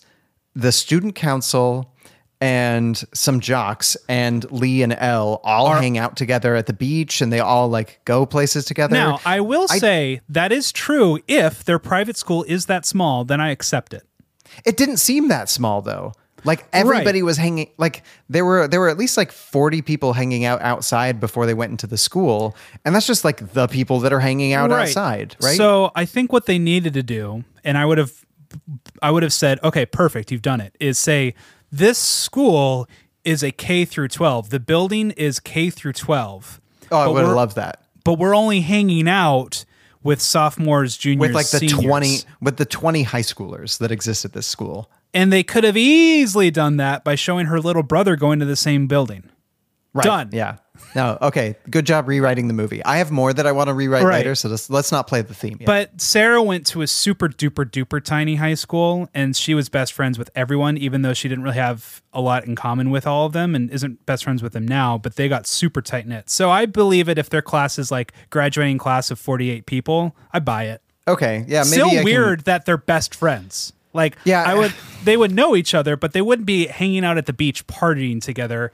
the 0.55 0.72
student 0.72 1.16
council, 1.16 1.93
and 2.42 3.02
some 3.14 3.39
jocks 3.39 3.96
and 4.10 4.52
Lee 4.52 4.82
and 4.82 4.94
Elle 4.98 5.39
all 5.44 5.74
hang 5.76 6.00
out 6.00 6.18
together 6.18 6.56
at 6.56 6.66
the 6.66 6.74
beach 6.74 7.22
and 7.22 7.32
they 7.32 7.39
all 7.39 7.70
like 7.70 8.02
go 8.04 8.26
places 8.26 8.66
together. 8.66 8.96
Now, 8.96 9.20
I 9.26 9.39
will 9.42 9.68
say 9.68 10.22
that 10.28 10.52
is 10.52 10.72
true. 10.72 11.20
If 11.28 11.64
their 11.64 11.78
private 11.80 12.18
school 12.18 12.44
is 12.48 12.66
that 12.66 12.86
small, 12.86 13.24
then 13.24 13.39
I 13.39 13.52
accept 13.52 13.94
it. 13.94 14.04
it 14.66 14.76
didn't 14.76 14.98
seem 14.98 15.28
that 15.28 15.50
small 15.50 15.82
though. 15.84 16.14
Like 16.44 16.66
everybody 16.74 17.22
was 17.22 17.38
hanging 17.38 17.70
like 17.78 18.02
there 18.28 18.44
were 18.44 18.68
there 18.68 18.80
were 18.80 18.89
at 18.89 18.98
least 18.98 19.16
like 19.16 19.32
40 19.32 19.84
people 19.84 20.14
hanging 20.14 20.44
out 20.44 20.60
outside 20.64 21.20
before 21.20 21.46
they 21.46 21.54
went 21.54 21.70
into 21.70 21.86
the 21.86 22.00
school 22.00 22.56
and 22.84 22.96
that's 22.96 23.06
just 23.06 23.24
like 23.24 23.54
the 23.54 23.68
people 23.68 24.00
that 24.00 24.12
are 24.12 24.20
hanging 24.20 24.52
out 24.54 24.72
outside, 24.72 25.36
right? 25.39 25.56
So 25.56 25.92
I 25.94 26.06
think 26.06 26.34
what 26.34 26.48
they 26.48 26.58
needed 26.58 26.96
to 26.96 27.04
do, 27.04 27.44
and 27.64 27.78
I 27.78 27.86
would 27.86 28.00
have, 28.00 28.26
I 29.04 29.12
would 29.12 29.22
have 29.22 29.34
said, 29.34 29.60
okay, 29.64 29.86
perfect, 29.86 30.32
you've 30.32 30.42
done 30.42 30.62
it. 30.62 30.76
Is 30.80 30.98
say 30.98 31.36
this 31.72 31.97
school 31.97 32.88
is 33.24 33.43
a 33.43 33.51
K 33.51 33.86
through 33.86 34.09
twelve. 34.09 34.49
The 34.49 34.59
building 34.59 35.11
is 35.11 35.39
K 35.39 35.69
through 35.69 35.93
twelve. 35.93 36.59
oh, 36.91 36.97
I 36.97 37.07
would 37.07 37.24
have 37.24 37.36
loved 37.36 37.55
that. 37.55 37.84
But 38.03 38.15
we're 38.17 38.36
only 38.36 38.61
hanging 38.61 39.07
out 39.07 39.63
with 40.03 40.19
sophomores, 40.22 40.97
juniors, 40.97 41.19
With 41.19 41.36
like 41.36 41.47
the 41.49 41.59
seniors. 41.59 41.80
20 41.84 42.17
with 42.41 42.57
the 42.57 42.65
20 42.65 43.03
high 43.03 43.22
schoolers 43.22 43.78
that 43.78 43.91
exist 43.91 44.26
at 44.26 44.34
this 44.34 44.47
school. 44.47 44.89
and 45.13 45.32
they 45.32 45.43
could 45.43 45.63
have 45.63 45.78
easily 45.78 46.49
done 46.49 46.78
that 46.78 47.03
by 47.03 47.13
showing 47.13 47.45
her 47.45 47.59
little 47.59 47.84
brother 47.84 48.15
going 48.15 48.39
to 48.39 48.45
the 48.45 48.55
same 48.55 48.88
building. 48.88 49.24
Right. 49.93 50.03
Done. 50.03 50.30
Yeah. 50.32 50.57
No. 50.95 51.17
Okay. 51.21 51.55
Good 51.69 51.86
job 51.86 52.07
rewriting 52.07 52.47
the 52.47 52.53
movie. 52.53 52.84
I 52.84 52.97
have 52.97 53.11
more 53.11 53.32
that 53.34 53.47
I 53.47 53.51
want 53.53 53.67
to 53.69 53.73
rewrite 53.73 54.03
Right. 54.03 54.17
later, 54.17 54.36
so 54.36 54.49
let's, 54.49 54.69
let's 54.69 54.91
not 54.91 55.07
play 55.07 55.21
the 55.21 55.34
theme 55.34 55.57
yet. 55.59 55.65
But 55.65 56.01
Sarah 56.01 56.43
went 56.43 56.65
to 56.67 56.82
a 56.82 56.88
super 56.88 57.29
duper 57.29 57.65
duper 57.65 58.03
tiny 58.03 58.36
high 58.36 58.55
school 58.55 59.07
and 59.13 59.36
she 59.36 59.53
was 59.53 59.69
best 59.69 59.93
friends 59.93 60.19
with 60.19 60.29
everyone, 60.36 60.77
even 60.77 61.01
though 61.01 61.13
she 61.13 61.29
didn't 61.29 61.43
really 61.45 61.55
have 61.57 62.01
a 62.13 62.19
lot 62.19 62.45
in 62.45 62.55
common 62.55 62.89
with 62.91 63.07
all 63.07 63.25
of 63.25 63.34
them 63.34 63.55
and 63.55 63.69
isn't 63.71 64.05
best 64.05 64.23
friends 64.25 64.43
with 64.43 64.51
them 64.53 64.67
now, 64.67 64.97
but 64.97 65.15
they 65.15 65.29
got 65.29 65.47
super 65.47 65.82
tight 65.82 66.07
knit. 66.07 66.29
So 66.29 66.49
I 66.49 66.65
believe 66.65 67.07
it 67.07 67.17
if 67.17 67.29
their 67.29 67.41
class 67.41 67.79
is 67.79 67.89
like 67.91 68.11
graduating 68.29 68.77
class 68.77 69.11
of 69.11 69.19
48 69.19 69.65
people, 69.65 70.15
I 70.34 70.39
buy 70.39 70.65
it. 70.65 70.82
okay. 71.07 71.45
Yeah. 71.47 71.59
Maybe 71.63 71.65
Still 71.71 71.88
I 71.89 71.95
can- 71.95 72.03
weird 72.03 72.41
that 72.45 72.65
they're 72.65 72.77
best 72.77 73.15
friends. 73.15 73.71
Like, 73.93 74.17
Yeah. 74.23 74.43
I 74.43 74.55
would, 74.55 74.73
they 75.03 75.17
would 75.17 75.32
know 75.34 75.55
each 75.55 75.73
other, 75.73 75.95
but 75.97 76.13
they 76.13 76.21
wouldn't 76.21 76.45
be 76.45 76.67
hanging 76.67 77.03
out 77.03 77.17
at 77.17 77.25
the 77.25 77.34
beach 77.34 77.65
partying 77.67 78.21
together. 78.21 78.71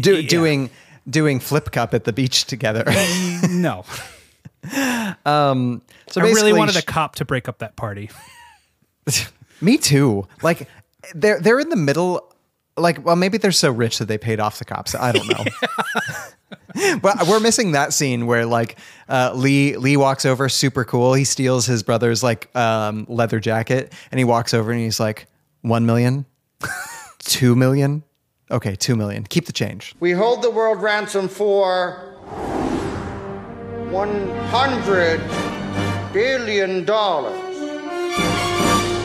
do, 0.00 0.20
yeah. 0.20 0.28
doing 0.28 0.70
doing 1.08 1.40
flip 1.40 1.70
cup 1.72 1.94
at 1.94 2.04
the 2.04 2.12
beach 2.12 2.44
together. 2.44 2.84
No, 3.48 3.84
Um, 5.26 5.82
so 6.08 6.20
I 6.20 6.24
really 6.24 6.52
wanted 6.52 6.76
a 6.76 6.82
cop 6.82 7.16
to 7.16 7.24
break 7.24 7.48
up 7.48 7.58
that 7.58 7.76
party. 7.76 8.10
Me 9.60 9.76
too. 9.76 10.26
Like 10.42 10.68
they're 11.14 11.40
they're 11.40 11.58
in 11.58 11.68
the 11.68 11.76
middle. 11.76 12.32
Like, 12.76 13.04
well, 13.04 13.16
maybe 13.16 13.38
they're 13.38 13.52
so 13.52 13.70
rich 13.70 13.98
that 13.98 14.06
they 14.06 14.18
paid 14.18 14.40
off 14.40 14.58
the 14.58 14.64
cops. 14.64 14.94
I 14.94 15.12
don't 15.12 15.28
know. 15.28 16.98
but 17.02 17.26
we're 17.28 17.40
missing 17.40 17.72
that 17.72 17.92
scene 17.92 18.26
where 18.26 18.46
like 18.46 18.78
uh, 19.08 19.32
Lee 19.34 19.76
Lee 19.76 19.96
walks 19.96 20.24
over, 20.24 20.48
super 20.48 20.84
cool. 20.84 21.12
He 21.12 21.24
steals 21.24 21.66
his 21.66 21.82
brother's 21.82 22.22
like 22.22 22.54
um, 22.56 23.04
leather 23.08 23.40
jacket, 23.40 23.92
and 24.10 24.18
he 24.18 24.24
walks 24.24 24.54
over 24.54 24.70
and 24.70 24.80
he's 24.80 25.00
like, 25.00 25.26
one 25.60 25.86
million, 25.86 26.24
two 27.18 27.54
million. 27.56 28.04
Okay, 28.52 28.76
two 28.76 28.94
million. 28.96 29.24
Keep 29.24 29.46
the 29.46 29.52
change. 29.52 29.94
We 29.98 30.12
hold 30.12 30.42
the 30.42 30.50
world 30.50 30.82
ransom 30.82 31.26
for 31.26 31.92
one 33.90 34.28
hundred 34.48 35.20
billion 36.12 36.84
dollars. 36.84 37.40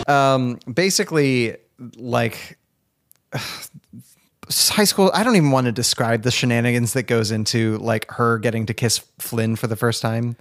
Um, 0.07 0.59
basically, 0.71 1.55
like 1.95 2.57
high 3.33 4.83
school. 4.83 5.11
I 5.13 5.23
don't 5.23 5.37
even 5.37 5.51
want 5.51 5.65
to 5.65 5.71
describe 5.71 6.23
the 6.23 6.31
shenanigans 6.31 6.91
that 6.93 7.03
goes 7.03 7.31
into 7.31 7.77
like 7.77 8.11
her 8.11 8.39
getting 8.39 8.65
to 8.65 8.73
kiss 8.73 8.99
Flynn 9.17 9.55
for 9.55 9.67
the 9.67 9.77
first 9.77 10.01
time. 10.01 10.35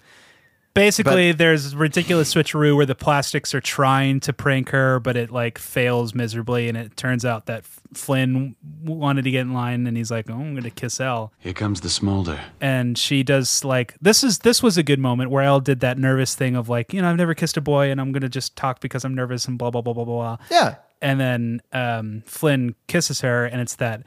Basically, 0.77 1.33
there's 1.33 1.75
ridiculous 1.75 2.33
switcheroo 2.35 2.77
where 2.77 2.87
the 2.87 2.95
plastics 2.95 3.55
are 3.55 3.61
trying 3.61 4.21
to 4.21 4.33
prank 4.33 4.69
her, 4.71 5.01
but 5.01 5.17
it 5.17 5.31
like 5.31 5.59
fails 5.59 6.15
miserably, 6.15 6.69
and 6.69 6.77
it 6.77 6.97
turns 6.97 7.25
out 7.25 7.47
that 7.47 7.65
Flynn 7.95 8.55
wanted 8.85 9.23
to 9.25 9.31
get 9.31 9.41
in 9.41 9.55
line, 9.55 9.87
and 9.87 9.97
he's 9.97 10.11
like, 10.11 10.31
"Oh, 10.31 10.35
I'm 10.35 10.53
going 10.53 10.63
to 10.65 10.71
kiss 10.71 11.01
Elle," 11.01 11.33
Here 11.39 11.53
comes 11.55 11.81
the 11.81 11.89
smolder. 11.89 12.39
and 12.61 12.97
she 12.99 13.23
does 13.23 13.65
like 13.65 13.95
this 14.01 14.23
is 14.23 14.41
this 14.41 14.63
was 14.63 14.77
a 14.77 14.83
good 14.83 14.99
moment 15.01 15.31
where 15.31 15.43
Elle 15.43 15.61
did 15.61 15.81
that 15.81 15.99
nervous 15.99 16.35
thing 16.35 16.55
of 16.55 16.69
like, 16.69 16.93
you 16.93 17.01
know, 17.01 17.09
I've 17.11 17.17
never 17.17 17.35
kissed 17.35 17.57
a 17.57 17.61
boy, 17.63 17.91
and 17.91 18.01
I'm 18.01 18.13
going 18.13 18.23
to 18.23 18.29
just 18.29 18.55
talk 18.55 18.81
because 18.81 19.05
I'm 19.05 19.15
nervous 19.15 19.47
and 19.47 19.59
blah 19.59 19.71
blah 19.71 19.81
blah 19.81 19.95
blah 19.95 20.05
blah. 20.05 20.37
Yeah. 20.51 20.77
and 21.01 21.19
then 21.19 21.63
um, 21.73 22.23
Flynn 22.27 22.75
kisses 22.87 23.23
her, 23.23 23.47
and 23.47 23.61
it's 23.63 23.77
that 23.77 24.03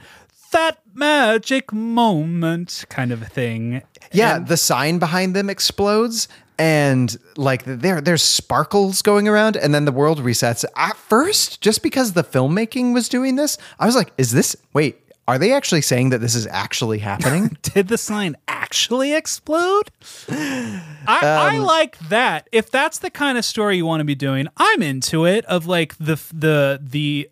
that 0.52 0.80
magic 0.94 1.74
moment 1.74 2.86
kind 2.90 3.12
of 3.12 3.28
thing. 3.28 3.82
Yeah, 4.12 4.40
the 4.40 4.58
sign 4.58 4.98
behind 5.00 5.36
them 5.36 5.50
explodes 5.50 6.28
and 6.60 7.18
like 7.38 7.64
there 7.66 8.02
there's 8.02 8.22
sparkles 8.22 9.02
going 9.02 9.28
around 9.28 9.56
and 9.56 9.74
then 9.74 9.86
the 9.86 9.92
world 9.92 10.20
resets. 10.20 10.64
At 10.76 10.98
first, 10.98 11.62
just 11.62 11.82
because 11.82 12.14
the 12.14 12.24
filmmaking 12.24 12.94
was 12.94 13.10
doing 13.10 13.36
this, 13.38 13.58
I 13.80 13.86
was 13.86 13.96
like, 13.96 14.12
is 14.18 14.32
this 14.32 14.56
wait, 14.74 14.98
are 15.28 15.38
they 15.40 15.54
actually 15.54 15.82
saying 15.82 16.10
that 16.10 16.20
this 16.20 16.36
is 16.36 16.46
actually 16.48 17.00
happening? 17.00 17.58
Did 17.62 17.88
the 17.88 17.98
sign 17.98 18.36
actually 18.48 19.14
explode? 19.14 19.90
I, 20.30 20.82
I 21.08 21.58
Um, 21.58 21.64
like 21.64 21.98
that. 22.10 22.48
If 22.52 22.70
that's 22.70 23.00
the 23.00 23.10
kind 23.10 23.38
of 23.38 23.46
story 23.46 23.78
you 23.78 23.86
want 23.86 24.02
to 24.02 24.06
be 24.06 24.16
doing, 24.16 24.48
I'm 24.58 24.82
into 24.84 25.26
it. 25.26 25.46
Of 25.46 25.66
like 25.66 25.96
the 25.98 26.20
the 26.34 26.80
the 26.84 27.30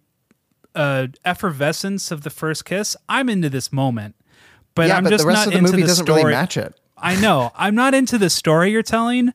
uh, 0.75 1.07
effervescence 1.25 2.11
of 2.11 2.21
the 2.21 2.29
first 2.29 2.65
kiss, 2.65 2.95
I'm 3.09 3.29
into 3.29 3.49
this 3.49 3.73
moment. 3.73 4.15
But 4.75 4.87
yeah, 4.89 4.97
I'm 4.97 5.03
but 5.03 5.09
just 5.09 5.23
the 5.23 5.27
rest 5.27 5.47
not 5.47 5.55
of 5.55 5.61
the 5.63 5.71
movie 5.71 5.81
doesn't 5.81 6.05
story. 6.05 6.21
really 6.23 6.33
match 6.35 6.55
it. 6.55 6.79
I 6.97 7.19
know. 7.19 7.51
I'm 7.55 7.75
not 7.75 7.93
into 7.93 8.17
the 8.17 8.29
story 8.29 8.71
you're 8.71 8.83
telling, 8.83 9.33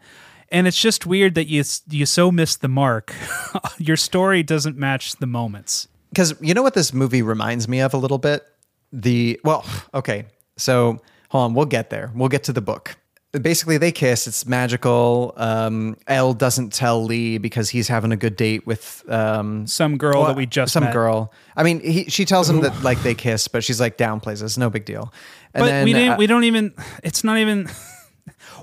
and 0.51 0.67
it's 0.67 0.81
just 0.81 1.07
weird 1.07 1.35
that 1.35 1.47
you 1.47 1.65
you 1.89 2.07
so 2.07 2.31
missed 2.31 2.61
the 2.61 2.69
mark. 2.69 3.15
Your 3.79 3.97
story 3.97 4.43
doesn't 4.43 4.77
match 4.77 5.17
the 5.17 5.27
moments. 5.27 5.89
Because 6.11 6.35
you 6.41 6.55
know 6.55 6.63
what 6.63 6.75
this 6.75 6.93
movie 6.93 7.23
reminds 7.23 7.69
me 7.69 7.81
of 7.81 7.95
a 7.95 7.97
little 7.97 8.19
bit? 8.19 8.45
The 8.93 9.41
well, 9.45 9.65
okay. 9.95 10.27
So 10.57 11.01
hold 11.31 11.51
on, 11.51 11.55
we'll 11.55 11.67
get 11.67 11.91
there. 11.91 12.11
We'll 12.15 12.29
get 12.29 12.45
to 12.45 12.53
the 12.53 12.61
book. 12.61 12.97
Basically, 13.41 13.79
they 13.79 13.93
kiss. 13.93 14.27
It's 14.27 14.47
magical. 14.47 15.33
Um, 15.39 15.97
Elle 16.07 16.35
doesn't 16.35 16.73
tell 16.73 17.03
Lee 17.03 17.39
because 17.39 17.71
he's 17.71 17.89
having 17.89 18.13
a 18.13 18.17
good 18.17 18.37
date 18.37 18.67
with 18.67 19.03
um, 19.09 19.67
Some 19.67 19.97
girl 19.97 20.21
well, 20.21 20.29
that 20.29 20.37
we 20.37 20.45
just 20.45 20.73
some 20.75 20.85
met. 20.85 20.93
girl. 20.93 21.33
I 21.57 21.63
mean, 21.63 21.81
he, 21.81 22.05
she 22.11 22.27
tells 22.27 22.51
him 22.51 22.61
that 22.61 22.83
like 22.83 23.03
they 23.03 23.15
kiss, 23.15 23.49
but 23.49 23.65
she's 23.65 23.81
like 23.81 23.97
downplays 23.97 24.43
it. 24.43 24.45
It's 24.45 24.59
no 24.59 24.69
big 24.69 24.85
deal. 24.85 25.13
And 25.55 25.63
but 25.63 25.67
then, 25.67 25.85
we 25.87 25.95
didn't. 25.95 26.13
uh, 26.13 26.17
we 26.19 26.27
don't 26.27 26.45
even. 26.45 26.75
It's 27.03 27.25
not 27.25 27.39
even. 27.39 27.71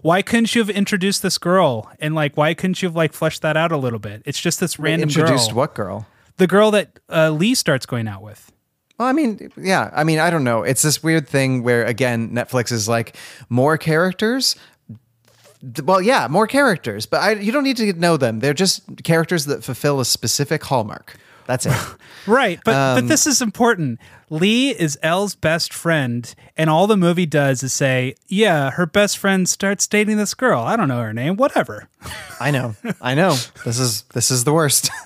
Why 0.01 0.21
couldn't 0.21 0.55
you 0.55 0.61
have 0.61 0.69
introduced 0.69 1.23
this 1.23 1.37
girl 1.37 1.91
and 1.99 2.15
like 2.15 2.37
why 2.37 2.53
couldn't 2.53 2.81
you 2.81 2.87
have 2.87 2.95
like 2.95 3.11
fleshed 3.11 3.41
that 3.41 3.57
out 3.57 3.73
a 3.73 3.77
little 3.77 3.99
bit? 3.99 4.21
It's 4.23 4.39
just 4.39 4.59
this 4.61 4.79
random 4.79 5.09
introduced 5.09 5.49
girl. 5.49 5.57
what 5.57 5.75
girl? 5.75 6.07
The 6.37 6.47
girl 6.47 6.71
that 6.71 6.99
uh, 7.09 7.31
Lee 7.31 7.53
starts 7.53 7.85
going 7.85 8.07
out 8.07 8.21
with. 8.21 8.49
Well, 8.99 9.07
I 9.07 9.13
mean, 9.13 9.51
yeah. 9.57 9.89
I 9.93 10.03
mean, 10.03 10.19
I 10.19 10.29
don't 10.29 10.43
know. 10.43 10.63
It's 10.63 10.81
this 10.81 11.01
weird 11.01 11.27
thing 11.27 11.63
where, 11.63 11.85
again, 11.85 12.31
Netflix 12.31 12.71
is 12.71 12.87
like 12.89 13.15
more 13.47 13.77
characters. 13.77 14.55
Well, 15.83 16.01
yeah, 16.01 16.27
more 16.29 16.47
characters, 16.47 17.05
but 17.05 17.21
I, 17.21 17.31
you 17.31 17.51
don't 17.51 17.63
need 17.63 17.77
to 17.77 17.93
know 17.93 18.15
them. 18.17 18.39
They're 18.39 18.53
just 18.53 18.81
characters 19.03 19.45
that 19.45 19.63
fulfill 19.63 19.99
a 19.99 20.05
specific 20.05 20.63
hallmark. 20.63 21.15
That's 21.47 21.65
it. 21.65 21.73
Right, 22.27 22.59
but 22.63 22.75
Um, 22.75 22.95
but 23.01 23.07
this 23.07 23.25
is 23.25 23.41
important. 23.41 23.97
Lee 24.29 24.69
is 24.71 24.99
Elle's 25.01 25.33
best 25.35 25.73
friend, 25.73 26.35
and 26.57 26.69
all 26.69 26.85
the 26.85 26.97
movie 26.97 27.25
does 27.25 27.63
is 27.63 27.73
say, 27.73 28.13
"Yeah, 28.27 28.71
her 28.71 28.85
best 28.85 29.17
friend 29.17 29.49
starts 29.49 29.87
dating 29.87 30.17
this 30.17 30.35
girl. 30.35 30.61
I 30.61 30.75
don't 30.75 30.89
know 30.89 31.01
her 31.01 31.13
name. 31.13 31.37
Whatever." 31.37 31.87
I 32.39 32.51
know. 32.51 32.75
I 33.01 33.15
know. 33.15 33.31
This 33.65 33.79
is 33.79 34.03
this 34.13 34.29
is 34.29 34.43
the 34.43 34.53
worst. 34.53 34.91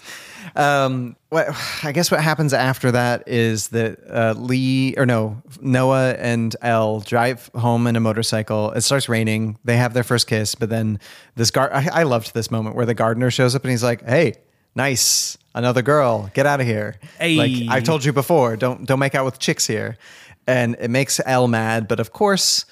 Um, 0.56 1.16
what 1.30 1.48
I 1.84 1.92
guess 1.92 2.12
what 2.12 2.22
happens 2.22 2.54
after 2.54 2.92
that 2.92 3.28
is 3.28 3.70
that 3.70 4.00
uh, 4.10 4.34
Lee 4.38 4.94
or 4.98 5.06
no 5.06 5.42
Noah 5.62 6.12
and 6.12 6.56
Elle 6.62 7.00
drive 7.02 7.50
home 7.56 7.88
in 7.88 7.96
a 7.96 8.00
motorcycle. 8.00 8.72
It 8.72 8.82
starts 8.82 9.10
raining. 9.10 9.58
They 9.64 9.78
have 9.78 9.94
their 9.94 10.04
first 10.04 10.28
kiss, 10.28 10.56
but 10.56 10.70
then 10.70 11.00
this 11.36 11.50
guard. 11.50 11.72
I, 11.74 11.90
I 11.92 12.04
loved 12.04 12.34
this 12.34 12.52
moment 12.52 12.76
where 12.76 12.86
the 12.86 12.94
gardener 12.94 13.32
shows 13.32 13.56
up 13.56 13.64
and 13.64 13.72
he's 13.72 13.84
like, 13.84 14.08
"Hey, 14.08 14.36
nice, 14.76 15.38
another 15.56 15.82
girl. 15.82 16.30
Get 16.34 16.46
out 16.46 16.62
of 16.62 16.68
here." 16.68 17.00
Hey. 17.18 17.36
Like 17.36 17.52
I've 17.70 17.84
told 17.84 18.06
you 18.06 18.14
before, 18.14 18.56
don't 18.56 18.86
don't 18.86 19.00
make 19.00 19.16
out 19.16 19.26
with 19.26 19.40
chicks 19.40 19.66
here. 19.66 19.98
And 20.46 20.76
it 20.80 20.90
makes 20.90 21.22
Elle 21.26 21.48
mad, 21.48 21.88
but 21.88 22.00
of 22.00 22.12
course 22.12 22.66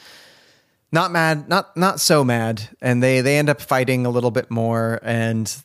not 0.92 1.12
mad, 1.12 1.48
not 1.48 1.76
not 1.78 2.00
so 2.00 2.24
mad, 2.24 2.70
and 2.82 3.02
they 3.02 3.22
they 3.22 3.38
end 3.38 3.50
up 3.50 3.62
fighting 3.62 4.06
a 4.06 4.10
little 4.10 4.32
bit 4.32 4.52
more, 4.52 5.00
and 5.04 5.64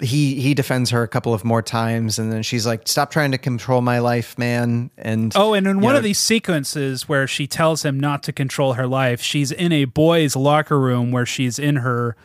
he 0.00 0.40
he 0.40 0.54
defends 0.54 0.90
her 0.90 1.02
a 1.02 1.08
couple 1.08 1.34
of 1.34 1.44
more 1.44 1.60
times, 1.62 2.18
and 2.18 2.32
then 2.32 2.42
she's 2.42 2.66
like, 2.66 2.88
"Stop 2.88 3.10
trying 3.10 3.30
to 3.32 3.38
control 3.38 3.82
my 3.82 3.98
life, 3.98 4.38
man." 4.38 4.90
And 4.96 5.32
Oh, 5.36 5.52
and 5.52 5.66
in 5.66 5.80
one 5.80 5.92
know, 5.94 5.98
of 5.98 6.04
these 6.04 6.18
sequences 6.18 7.08
where 7.08 7.26
she 7.26 7.46
tells 7.46 7.84
him 7.84 8.00
not 8.00 8.22
to 8.24 8.32
control 8.32 8.74
her 8.74 8.86
life, 8.86 9.20
she's 9.20 9.52
in 9.52 9.72
a 9.72 9.84
boys' 9.84 10.34
locker 10.34 10.80
room 10.80 11.12
where 11.12 11.26
she's 11.26 11.58
in 11.58 11.76
her 11.76 12.16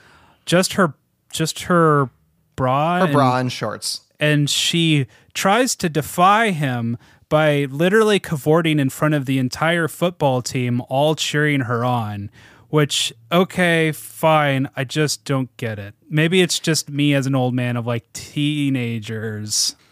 just 0.45 0.73
her 0.73 0.93
just 1.31 1.63
her 1.63 2.09
bra 2.55 2.99
her 2.99 3.03
and- 3.05 3.13
bra 3.13 3.37
and 3.37 3.51
shorts. 3.51 4.01
and 4.19 4.49
she 4.49 5.07
tries 5.33 5.75
to 5.75 5.89
defy 5.89 6.51
him 6.51 6.97
by 7.29 7.65
literally 7.69 8.19
cavorting 8.19 8.79
in 8.79 8.89
front 8.89 9.13
of 9.13 9.25
the 9.25 9.39
entire 9.39 9.87
football 9.87 10.41
team, 10.41 10.81
all 10.89 11.15
cheering 11.15 11.61
her 11.61 11.83
on. 11.85 12.29
Which, 12.69 13.11
okay, 13.31 13.91
fine. 13.91 14.69
I 14.77 14.83
just 14.85 15.25
don't 15.25 15.55
get 15.57 15.77
it. 15.79 15.93
Maybe 16.11 16.41
it's 16.41 16.59
just 16.59 16.89
me 16.89 17.13
as 17.13 17.25
an 17.25 17.33
old 17.35 17.53
man 17.53 17.77
of 17.77 17.87
like 17.87 18.11
teenagers. 18.13 19.75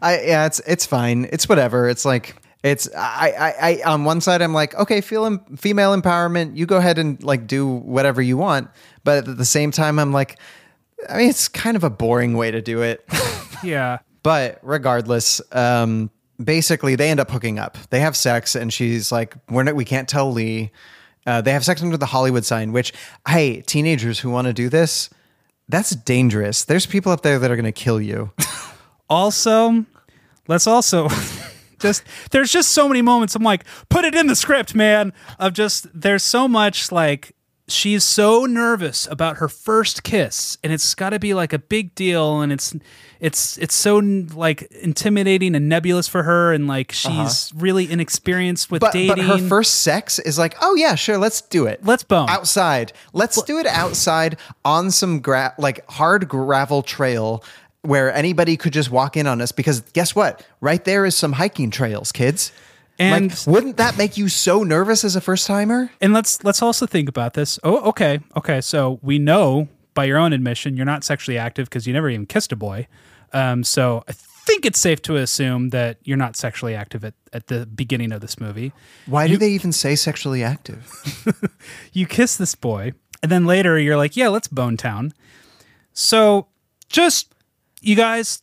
I 0.00 0.22
yeah, 0.22 0.46
it's 0.46 0.60
it's 0.60 0.86
fine. 0.86 1.28
It's 1.32 1.48
whatever. 1.48 1.88
It's 1.88 2.04
like 2.04 2.36
it's 2.62 2.88
I 2.96 3.32
I, 3.38 3.70
I 3.70 3.82
on 3.92 4.04
one 4.04 4.20
side 4.20 4.40
I'm 4.40 4.54
like 4.54 4.74
okay, 4.76 5.00
feel 5.00 5.26
em- 5.26 5.56
female 5.56 5.94
empowerment. 5.94 6.56
You 6.56 6.64
go 6.66 6.76
ahead 6.76 6.98
and 6.98 7.22
like 7.22 7.46
do 7.46 7.66
whatever 7.66 8.22
you 8.22 8.36
want, 8.36 8.70
but 9.04 9.28
at 9.28 9.36
the 9.36 9.44
same 9.44 9.72
time 9.72 9.98
I'm 9.98 10.12
like, 10.12 10.38
I 11.08 11.18
mean, 11.18 11.28
it's 11.28 11.48
kind 11.48 11.76
of 11.76 11.84
a 11.84 11.90
boring 11.90 12.36
way 12.36 12.50
to 12.50 12.62
do 12.62 12.82
it. 12.82 13.04
Yeah. 13.62 13.98
But 14.22 14.58
regardless, 14.62 15.40
um, 15.52 16.10
basically 16.42 16.96
they 16.96 17.10
end 17.10 17.20
up 17.20 17.30
hooking 17.30 17.58
up. 17.58 17.78
They 17.90 18.00
have 18.00 18.16
sex, 18.16 18.54
and 18.54 18.72
she's 18.72 19.12
like, 19.12 19.36
"We're 19.48 19.62
not, 19.62 19.74
we 19.74 19.84
can't 19.84 20.08
tell 20.08 20.32
Lee." 20.32 20.72
Uh, 21.26 21.40
they 21.40 21.52
have 21.52 21.64
sex 21.64 21.82
under 21.82 21.96
the 21.96 22.06
Hollywood 22.06 22.44
sign. 22.44 22.72
Which, 22.72 22.92
hey, 23.28 23.60
teenagers 23.62 24.18
who 24.18 24.30
want 24.30 24.48
to 24.48 24.52
do 24.52 24.68
this, 24.68 25.10
that's 25.72 25.96
dangerous. 25.96 26.64
There's 26.64 26.84
people 26.84 27.12
up 27.12 27.22
there 27.22 27.38
that 27.38 27.50
are 27.50 27.56
going 27.56 27.64
to 27.64 27.72
kill 27.72 27.98
you. 27.98 28.30
Also, 29.08 29.86
let's 30.46 30.66
also 30.66 31.08
just 31.80 32.04
there's 32.30 32.52
just 32.52 32.70
so 32.70 32.88
many 32.88 33.00
moments 33.00 33.34
I'm 33.34 33.42
like, 33.42 33.64
put 33.88 34.04
it 34.04 34.14
in 34.14 34.26
the 34.26 34.36
script, 34.36 34.74
man. 34.74 35.14
Of 35.38 35.54
just 35.54 35.86
there's 35.94 36.22
so 36.22 36.46
much 36.46 36.92
like 36.92 37.34
she's 37.72 38.04
so 38.04 38.44
nervous 38.46 39.06
about 39.10 39.38
her 39.38 39.48
first 39.48 40.02
kiss 40.02 40.58
and 40.62 40.72
it's 40.72 40.94
got 40.94 41.10
to 41.10 41.18
be 41.18 41.34
like 41.34 41.52
a 41.52 41.58
big 41.58 41.94
deal 41.94 42.40
and 42.40 42.52
it's 42.52 42.74
it's 43.20 43.56
it's 43.58 43.74
so 43.74 43.98
like 43.98 44.62
intimidating 44.72 45.54
and 45.54 45.68
nebulous 45.68 46.08
for 46.08 46.22
her 46.24 46.52
and 46.52 46.66
like 46.68 46.92
she's 46.92 47.52
really 47.54 47.90
inexperienced 47.90 48.70
with 48.70 48.82
Uh-huh. 48.82 48.92
But, 48.92 48.98
dating. 48.98 49.26
but 49.28 49.40
her 49.40 49.48
first 49.48 49.80
sex 49.82 50.18
is 50.18 50.38
like, 50.38 50.56
oh 50.60 50.74
yeah, 50.74 50.94
sure, 50.94 51.18
let's 51.18 51.40
do 51.40 51.66
it. 51.66 51.84
Let's 51.84 52.02
bone. 52.04 52.28
outside. 52.28 52.92
Let's 53.12 53.40
do 53.42 53.58
it 53.58 53.66
outside 53.66 54.36
on 54.64 54.90
some 54.90 55.20
gra- 55.20 55.54
like 55.58 55.88
hard 55.90 56.28
gravel 56.28 56.82
trail 56.82 57.44
where 57.82 58.12
anybody 58.14 58.56
could 58.56 58.72
just 58.72 58.90
walk 58.90 59.16
in 59.16 59.26
on 59.26 59.40
us. 59.40 59.50
Because 59.52 59.80
guess 59.92 60.14
what? 60.14 60.44
Right 60.60 60.84
there 60.84 61.04
is 61.04 61.16
some 61.16 61.32
hiking 61.32 61.70
trails, 61.70 62.12
kids. 62.12 62.52
And- 62.98 63.30
like, 63.30 63.46
wouldn't 63.46 63.76
that 63.78 63.96
make 63.96 64.16
you 64.16 64.28
so 64.28 64.62
nervous 64.62 65.04
as 65.04 65.16
a 65.16 65.20
first 65.20 65.46
timer? 65.46 65.90
And 66.00 66.12
let's 66.12 66.42
let's 66.44 66.62
also 66.62 66.86
think 66.86 67.08
about 67.08 67.34
this. 67.34 67.58
Oh, 67.64 67.80
okay, 67.90 68.20
okay. 68.36 68.60
So 68.60 68.98
we 69.02 69.18
know 69.18 69.68
by 69.94 70.04
your 70.04 70.18
own 70.18 70.32
admission 70.32 70.76
you're 70.76 70.86
not 70.86 71.04
sexually 71.04 71.36
active 71.38 71.68
because 71.68 71.86
you 71.86 71.92
never 71.92 72.08
even 72.08 72.26
kissed 72.26 72.52
a 72.52 72.56
boy. 72.56 72.86
Um, 73.32 73.64
so 73.64 74.04
I 74.08 74.12
think 74.12 74.66
it's 74.66 74.78
safe 74.78 75.00
to 75.02 75.16
assume 75.16 75.70
that 75.70 75.98
you're 76.04 76.16
not 76.16 76.36
sexually 76.36 76.74
active 76.74 77.04
at, 77.04 77.14
at 77.32 77.46
the 77.46 77.64
beginning 77.66 78.12
of 78.12 78.20
this 78.20 78.38
movie. 78.40 78.72
Why 79.06 79.26
do 79.28 79.36
they 79.36 79.50
even 79.50 79.72
say 79.72 79.94
sexually 79.96 80.42
active? 80.42 80.90
You 81.92 82.06
kiss 82.06 82.36
this 82.36 82.54
boy, 82.54 82.92
and 83.22 83.30
then 83.30 83.46
later 83.46 83.78
you're 83.78 83.96
like, 83.96 84.16
yeah, 84.16 84.28
let's 84.28 84.48
bone 84.48 84.76
town. 84.76 85.12
So 85.92 86.48
just 86.88 87.34
you 87.80 87.94
guys, 87.96 88.42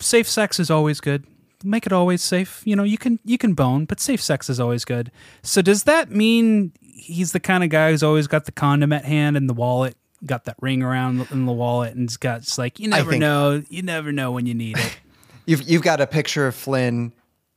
safe 0.00 0.28
sex 0.28 0.58
is 0.58 0.70
always 0.70 1.00
good. 1.00 1.24
Make 1.64 1.86
it 1.86 1.92
always 1.92 2.22
safe. 2.22 2.62
You 2.64 2.76
know, 2.76 2.84
you 2.84 2.98
can 2.98 3.18
you 3.24 3.38
can 3.38 3.54
bone, 3.54 3.84
but 3.84 4.00
safe 4.00 4.20
sex 4.22 4.48
is 4.48 4.60
always 4.60 4.84
good. 4.84 5.10
So 5.42 5.60
does 5.62 5.84
that 5.84 6.10
mean 6.10 6.72
he's 6.82 7.32
the 7.32 7.40
kind 7.40 7.64
of 7.64 7.70
guy 7.70 7.90
who's 7.90 8.02
always 8.02 8.26
got 8.26 8.44
the 8.44 8.52
condom 8.52 8.92
at 8.92 9.04
hand 9.04 9.36
and 9.36 9.48
the 9.48 9.54
wallet, 9.54 9.96
got 10.24 10.44
that 10.44 10.56
ring 10.60 10.82
around 10.82 11.26
in 11.30 11.46
the 11.46 11.52
wallet, 11.52 11.94
and 11.94 12.04
it's 12.08 12.16
got 12.16 12.38
it's 12.42 12.58
like 12.58 12.78
you 12.78 12.88
never 12.88 13.10
think- 13.10 13.20
know, 13.20 13.62
you 13.68 13.82
never 13.82 14.12
know 14.12 14.30
when 14.32 14.46
you 14.46 14.54
need 14.54 14.78
it. 14.78 14.98
You've 15.46 15.62
you've 15.68 15.82
got 15.82 16.02
a 16.02 16.06
picture 16.06 16.46
of 16.46 16.54
Flynn, 16.54 17.10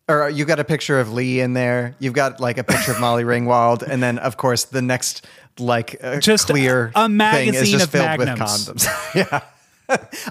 or 0.07 0.29
you've 0.29 0.47
got 0.47 0.59
a 0.61 0.63
picture 0.63 1.01
of 1.01 1.11
Lee 1.11 1.41
in 1.41 1.51
there. 1.53 1.93
You've 1.99 2.13
got 2.13 2.39
like 2.39 2.57
a 2.57 2.63
picture 2.63 2.93
of 2.93 3.01
Molly 3.01 3.23
Ringwald, 3.25 3.83
and 3.83 4.01
then 4.01 4.17
of 4.17 4.37
course 4.37 4.63
the 4.63 4.81
next 4.81 5.27
like 5.59 5.97
uh, 6.01 6.19
Just 6.21 6.47
clear 6.47 6.93
a 6.95 7.07
thing 7.07 7.11
is 7.11 7.17
magazine 7.17 7.65
just 7.79 7.85
of 7.85 7.91
filled 7.91 8.17
with 8.17 8.29
condoms. 8.29 8.87
yeah. 9.15 9.41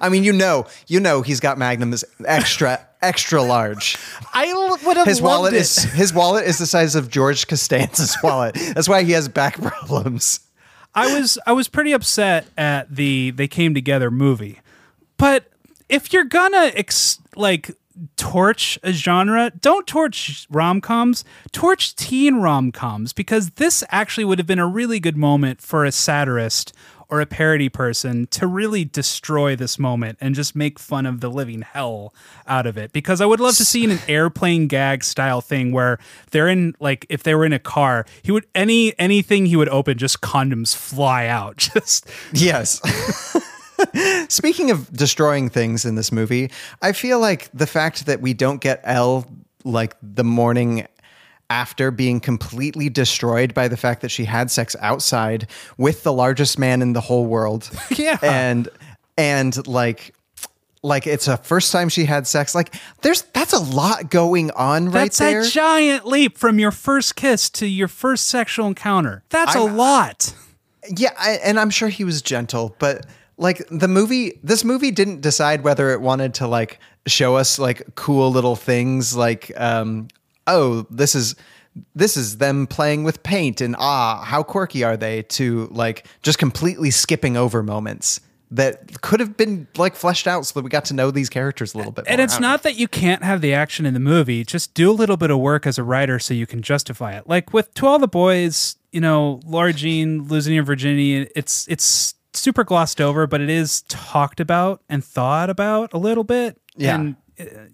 I 0.01 0.09
mean, 0.09 0.25
you 0.25 0.33
know, 0.33 0.67
you 0.87 1.01
know, 1.01 1.21
he's 1.21 1.39
got 1.41 1.59
magnums 1.59 2.03
extra, 2.25 2.81
extra 3.03 3.43
large. 3.43 3.97
I 4.33 4.53
would 4.85 4.97
have 4.97 5.07
His 5.07 5.21
loved 5.21 5.31
wallet 5.41 5.55
it. 5.55 5.61
is 5.61 5.77
his 5.85 6.13
wallet 6.13 6.47
is 6.47 6.59
the 6.59 6.67
size 6.67 6.95
of 6.95 7.11
George 7.11 7.47
Costanza's 7.47 8.17
wallet. 8.23 8.55
That's 8.75 8.89
why 8.89 9.03
he 9.05 9.13
has 9.13 9.29
back 9.29 9.61
problems. 9.61 10.41
I 10.95 11.19
was 11.19 11.39
I 11.47 11.53
was 11.53 11.69
pretty 11.69 11.93
upset 11.93 12.47
at 12.59 12.95
the 12.95 13.31
they 13.31 13.49
came 13.49 13.75
together 13.75 14.11
movie. 14.11 14.61
But 15.17 15.45
if 15.89 16.13
you're 16.13 16.25
gonna 16.25 16.73
ex- 16.75 17.19
like 17.37 17.71
torch 18.17 18.79
a 18.83 18.93
genre, 18.93 19.53
don't 19.61 19.87
torch 19.87 20.47
rom-coms, 20.51 21.23
torch 21.53 21.95
teen 21.97 22.37
rom-coms 22.37 23.13
because 23.13 23.51
this 23.51 23.85
actually 23.91 24.25
would 24.25 24.39
have 24.39 24.47
been 24.47 24.59
a 24.59 24.67
really 24.67 24.99
good 25.01 25.17
moment 25.17 25.61
for 25.61 25.85
a 25.85 25.93
satirist 25.93 26.73
or 27.11 27.21
a 27.21 27.27
parody 27.27 27.69
person 27.69 28.27
to 28.29 28.47
really 28.47 28.85
destroy 28.85 29.57
this 29.57 29.79
moment 29.79 30.19
and 30.21 30.35
just 30.35 30.55
make 30.55 30.79
fun 30.79 31.07
of 31.07 31.21
the 31.21 31.29
living 31.29 31.63
hell 31.63 32.15
out 32.47 32.67
of 32.67 32.77
it 32.79 32.93
because 32.93 33.21
I 33.21 33.27
would 33.27 33.41
love 33.41 33.57
to 33.57 33.65
see 33.65 33.85
an 33.91 33.99
airplane 34.09 34.67
gag 34.67 35.05
style 35.05 35.41
thing 35.41 35.73
where 35.73 35.99
they're 36.31 36.49
in 36.49 36.75
like 36.81 37.07
if 37.09 37.23
they 37.23 37.35
were 37.35 37.45
in 37.45 37.53
a 37.53 37.59
car 37.59 38.07
he 38.23 38.33
would 38.33 38.47
any 38.55 38.99
anything 38.99 39.47
he 39.47 39.57
would 39.57 39.69
open 39.69 39.99
just 39.99 40.21
condoms 40.21 40.75
fly 40.75 41.27
out 41.27 41.57
just 41.75 42.09
Yes. 42.33 42.81
Speaking 44.29 44.71
of 44.71 44.93
destroying 44.93 45.49
things 45.49 45.85
in 45.85 45.95
this 45.95 46.13
movie, 46.13 46.51
I 46.83 46.93
feel 46.93 47.19
like 47.19 47.49
the 47.55 47.67
fact 47.67 48.07
that 48.07 48.21
we 48.21 48.35
don't 48.35 48.61
get 48.61 48.81
Elle 48.85 49.27
like 49.65 49.97
the 50.03 50.25
morning 50.25 50.87
after 51.51 51.91
being 51.91 52.21
completely 52.21 52.89
destroyed 52.89 53.53
by 53.53 53.69
the 53.69 53.77
fact 53.77 54.01
that 54.03 54.11
she 54.11 54.25
had 54.25 54.51
sex 54.51 54.75
outside 54.81 55.49
with 55.77 56.05
the 56.05 56.13
largest 56.13 56.59
man 56.59 56.81
in 56.81 56.93
the 56.95 57.01
whole 57.01 57.27
world. 57.27 57.69
Yeah. 57.97 58.19
And 58.23 58.69
and 59.19 59.67
like 59.67 60.15
like 60.83 61.07
it's 61.07 61.29
a 61.29 61.37
first 61.37 61.73
time 61.73 61.89
she 61.89 62.05
had 62.05 62.27
sex. 62.27 62.55
Like 62.55 62.75
there's 63.03 63.23
that's 63.23 63.53
a 63.53 63.59
lot 63.59 64.11
going 64.11 64.51
on 64.53 64.87
right 64.87 65.13
That's 65.13 65.19
there. 65.19 65.41
a 65.41 65.47
giant 65.47 66.07
leap 66.07 66.39
from 66.39 66.59
your 66.59 66.71
first 66.71 67.17
kiss 67.17 67.51
to 67.51 67.67
your 67.67 67.89
first 67.89 68.29
sexual 68.29 68.67
encounter. 68.67 69.23
That's 69.29 69.55
a 69.55 69.61
lot. 69.61 70.35
Yeah, 70.97 71.11
I, 71.19 71.33
and 71.45 71.61
I'm 71.61 71.71
sure 71.71 71.89
he 71.89 72.05
was 72.05 72.23
gentle, 72.23 72.75
but 72.79 73.07
like 73.37 73.67
the 73.71 73.89
movie, 73.89 74.39
this 74.43 74.65
movie 74.65 74.91
didn't 74.91 75.21
decide 75.21 75.63
whether 75.63 75.91
it 75.91 76.01
wanted 76.01 76.35
to 76.35 76.47
like 76.47 76.79
show 77.07 77.37
us 77.37 77.59
like 77.59 77.83
cool 77.97 78.31
little 78.31 78.57
things, 78.57 79.15
like 79.15 79.53
um, 79.57 80.09
oh, 80.47 80.87
this 80.91 81.15
is 81.15 81.35
this 81.95 82.17
is 82.17 82.39
them 82.39 82.67
playing 82.67 83.05
with 83.05 83.23
paint, 83.23 83.61
and 83.61 83.77
ah, 83.79 84.23
how 84.25 84.43
quirky 84.43 84.85
are 84.85 84.97
they? 84.97 85.23
To 85.23 85.69
like 85.71 86.07
just 86.23 86.39
completely 86.39 86.91
skipping 86.91 87.37
over 87.37 87.63
moments 87.63 88.21
that 88.53 89.01
could 89.01 89.21
have 89.21 89.37
been 89.37 89.69
like 89.77 89.95
fleshed 89.95 90.27
out 90.27 90.45
so 90.45 90.59
that 90.59 90.65
we 90.65 90.71
got 90.71 90.85
to 90.87 90.95
know 90.95 91.11
these 91.11 91.29
characters 91.29 91.75
a 91.75 91.79
little 91.79 91.93
bit. 91.93 92.07
And 92.09 92.19
more. 92.19 92.23
I 92.23 92.25
it's 92.25 92.41
know. 92.41 92.57
that 92.57 92.77
you 92.77 92.89
can't 92.89 93.23
have 93.23 93.41
the 93.41 93.55
action 93.55 93.87
in 93.87 93.95
the 93.95 94.01
movie. 94.01 94.45
Just 94.45 94.75
do 94.75 94.91
a 94.91 94.93
little 94.93 95.17
bit 95.17 95.31
of 95.31 95.39
work 95.39 95.67
as 95.67 95.79
a 95.79 95.85
writer 95.85 96.19
so 96.19 96.35
you 96.35 96.47
can 96.47 96.61
justify 96.61 97.17
it. 97.17 97.29
Like 97.29 97.53
with 97.53 97.73
To 97.75 97.87
All 97.87 97.99
the 97.99 98.09
Boys, 98.09 98.77
you 98.91 99.01
know, 99.01 99.41
Lara 99.47 99.73
Jean 99.73 100.27
losing 100.27 100.57
her 100.57 100.63
virginity, 100.63 101.29
it's 101.37 101.67
it's 101.69 102.15
super 102.33 102.65
glossed 102.65 103.01
over, 103.01 103.27
but 103.27 103.41
it 103.41 103.51
is 103.51 103.83
talked 103.83 104.41
about 104.41 104.83
and 104.89 105.05
thought 105.05 105.49
about 105.49 105.93
a 105.93 105.99
little 105.99 106.25
bit. 106.25 106.61
Yeah. 106.77 106.97
And 106.97 107.17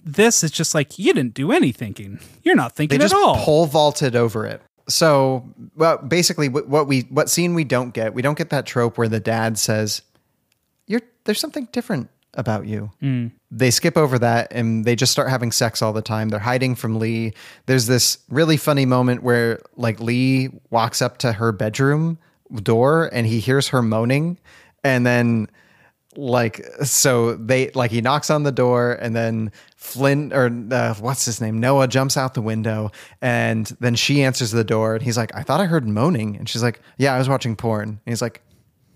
this 0.04 0.44
is 0.44 0.50
just 0.50 0.74
like 0.74 0.98
you 0.98 1.12
didn't 1.12 1.34
do 1.34 1.52
any 1.52 1.72
thinking. 1.72 2.18
You're 2.42 2.56
not 2.56 2.76
they 2.76 2.82
thinking 2.82 3.00
just 3.00 3.14
at 3.14 3.18
all. 3.18 3.36
pole 3.36 3.66
vaulted 3.66 4.16
over 4.16 4.46
it. 4.46 4.62
So, 4.88 5.48
well, 5.74 5.98
basically, 5.98 6.48
what, 6.48 6.68
what 6.68 6.86
we 6.86 7.02
what 7.02 7.28
scene 7.28 7.54
we 7.54 7.64
don't 7.64 7.92
get, 7.92 8.14
we 8.14 8.22
don't 8.22 8.38
get 8.38 8.50
that 8.50 8.66
trope 8.66 8.98
where 8.98 9.08
the 9.08 9.20
dad 9.20 9.58
says, 9.58 10.02
"You're 10.86 11.02
there's 11.24 11.40
something 11.40 11.68
different 11.72 12.08
about 12.34 12.66
you." 12.66 12.90
Mm. 13.02 13.32
They 13.50 13.70
skip 13.70 13.96
over 13.96 14.18
that 14.18 14.48
and 14.52 14.84
they 14.84 14.94
just 14.94 15.12
start 15.12 15.28
having 15.30 15.50
sex 15.50 15.82
all 15.82 15.92
the 15.92 16.02
time. 16.02 16.28
They're 16.28 16.38
hiding 16.38 16.74
from 16.76 16.98
Lee. 16.98 17.32
There's 17.66 17.86
this 17.86 18.18
really 18.28 18.56
funny 18.56 18.86
moment 18.86 19.22
where 19.22 19.60
like 19.76 19.98
Lee 20.00 20.50
walks 20.70 21.02
up 21.02 21.18
to 21.18 21.32
her 21.32 21.52
bedroom 21.52 22.18
door 22.62 23.10
and 23.12 23.26
he 23.26 23.40
hears 23.40 23.68
her 23.68 23.82
moaning, 23.82 24.38
and 24.84 25.04
then 25.04 25.48
like 26.16 26.64
so 26.82 27.34
they 27.34 27.70
like 27.70 27.90
he 27.90 28.00
knocks 28.00 28.30
on 28.30 28.42
the 28.42 28.52
door 28.52 28.92
and 28.92 29.14
then 29.14 29.52
Flynn 29.76 30.32
or 30.32 30.50
uh, 30.72 30.94
what's 30.94 31.24
his 31.24 31.40
name? 31.40 31.60
Noah 31.60 31.88
jumps 31.88 32.16
out 32.16 32.34
the 32.34 32.42
window 32.42 32.90
and 33.20 33.66
then 33.80 33.94
she 33.94 34.22
answers 34.22 34.50
the 34.50 34.64
door 34.64 34.94
and 34.94 35.02
he's 35.02 35.16
like 35.16 35.34
I 35.34 35.42
thought 35.42 35.60
I 35.60 35.66
heard 35.66 35.86
moaning. 35.86 36.36
And 36.36 36.48
she's 36.48 36.62
like 36.62 36.80
yeah 36.98 37.14
I 37.14 37.18
was 37.18 37.28
watching 37.28 37.56
porn. 37.56 37.88
And 37.88 38.00
he's 38.04 38.22
like 38.22 38.42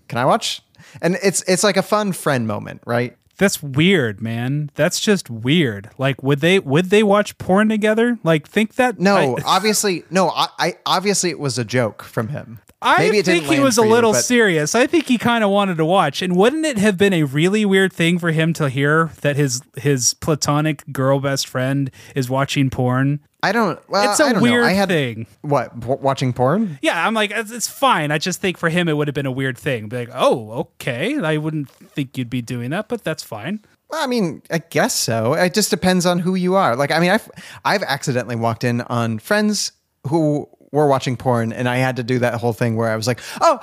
can 0.07 0.17
I 0.17 0.25
watch? 0.25 0.61
And 1.01 1.17
it's 1.23 1.41
it's 1.43 1.63
like 1.63 1.77
a 1.77 1.83
fun 1.83 2.11
friend 2.11 2.47
moment 2.47 2.81
right 2.85 3.17
That's 3.41 3.63
weird, 3.63 4.21
man. 4.21 4.69
That's 4.75 4.99
just 4.99 5.27
weird. 5.27 5.89
Like, 5.97 6.21
would 6.21 6.41
they 6.41 6.59
would 6.59 6.91
they 6.91 7.01
watch 7.01 7.39
porn 7.39 7.69
together? 7.69 8.19
Like, 8.23 8.47
think 8.47 8.75
that? 8.75 8.99
no 8.99 9.35
I, 9.35 9.41
obviously 9.47 10.03
no 10.11 10.29
I, 10.29 10.47
I 10.59 10.73
obviously 10.85 11.31
it 11.31 11.39
was 11.39 11.57
a 11.57 11.65
joke 11.65 12.03
from 12.03 12.27
him 12.27 12.59
I 12.83 13.09
think 13.21 13.45
he 13.45 13.59
was 13.59 13.77
a 13.77 13.81
for 13.81 13.87
you, 13.87 13.93
little 13.93 14.11
but- 14.13 14.21
serious. 14.21 14.75
I 14.75 14.87
think 14.87 15.07
he 15.07 15.17
kind 15.17 15.43
of 15.43 15.49
wanted 15.49 15.77
to 15.77 15.85
watch. 15.85 16.21
And 16.21 16.35
wouldn't 16.35 16.65
it 16.65 16.77
have 16.79 16.97
been 16.97 17.13
a 17.13 17.23
really 17.23 17.63
weird 17.63 17.93
thing 17.93 18.17
for 18.17 18.31
him 18.31 18.53
to 18.53 18.69
hear 18.69 19.11
that 19.21 19.35
his 19.35 19.61
his 19.77 20.13
platonic 20.15 20.83
girl 20.91 21.19
best 21.19 21.47
friend 21.47 21.89
is 22.15 22.29
watching 22.29 22.69
porn? 22.69 23.21
I 23.43 23.51
don't 23.51 23.79
well 23.89 24.09
It's 24.11 24.19
a 24.19 24.39
weird 24.39 24.63
know. 24.63 24.69
I 24.69 24.73
had 24.73 24.89
thing. 24.89 25.25
what 25.41 25.79
w- 25.79 25.99
watching 26.01 26.31
porn 26.33 26.77
Yeah, 26.81 27.05
I'm 27.05 27.13
like, 27.13 27.31
it's 27.31 27.51
it's 27.51 27.67
fine. 27.67 28.11
I 28.11 28.17
just 28.17 28.39
think 28.41 28.57
for 28.57 28.69
him 28.69 28.87
it 28.87 28.95
would 28.95 29.07
have 29.07 29.15
been 29.15 29.25
a 29.25 29.31
weird 29.31 29.57
thing. 29.57 29.87
Be 29.87 29.97
like, 29.97 30.11
oh, 30.13 30.51
okay. 30.51 31.17
I 31.19 31.37
wouldn't 31.37 31.69
think 31.69 32.17
you'd 32.17 32.29
be 32.29 32.41
doing 32.41 32.69
that, 32.69 32.87
but 32.87 33.03
that's 33.03 33.23
fine. 33.23 33.61
Well, 33.89 34.03
I 34.03 34.07
mean, 34.07 34.41
I 34.49 34.59
guess 34.59 34.93
so. 34.93 35.33
It 35.33 35.53
just 35.53 35.69
depends 35.69 36.05
on 36.05 36.19
who 36.19 36.35
you 36.35 36.55
are. 36.55 36.75
Like, 36.75 36.91
I 36.91 36.99
mean, 36.99 37.09
I've 37.11 37.29
I've 37.65 37.83
accidentally 37.83 38.35
walked 38.35 38.63
in 38.63 38.81
on 38.81 39.19
friends 39.19 39.71
who 40.07 40.47
were 40.71 40.87
watching 40.87 41.17
porn, 41.17 41.51
and 41.51 41.67
I 41.67 41.77
had 41.77 41.97
to 41.97 42.03
do 42.03 42.19
that 42.19 42.35
whole 42.35 42.53
thing 42.53 42.75
where 42.77 42.89
I 42.89 42.95
was 42.95 43.05
like, 43.07 43.19
"Oh," 43.41 43.59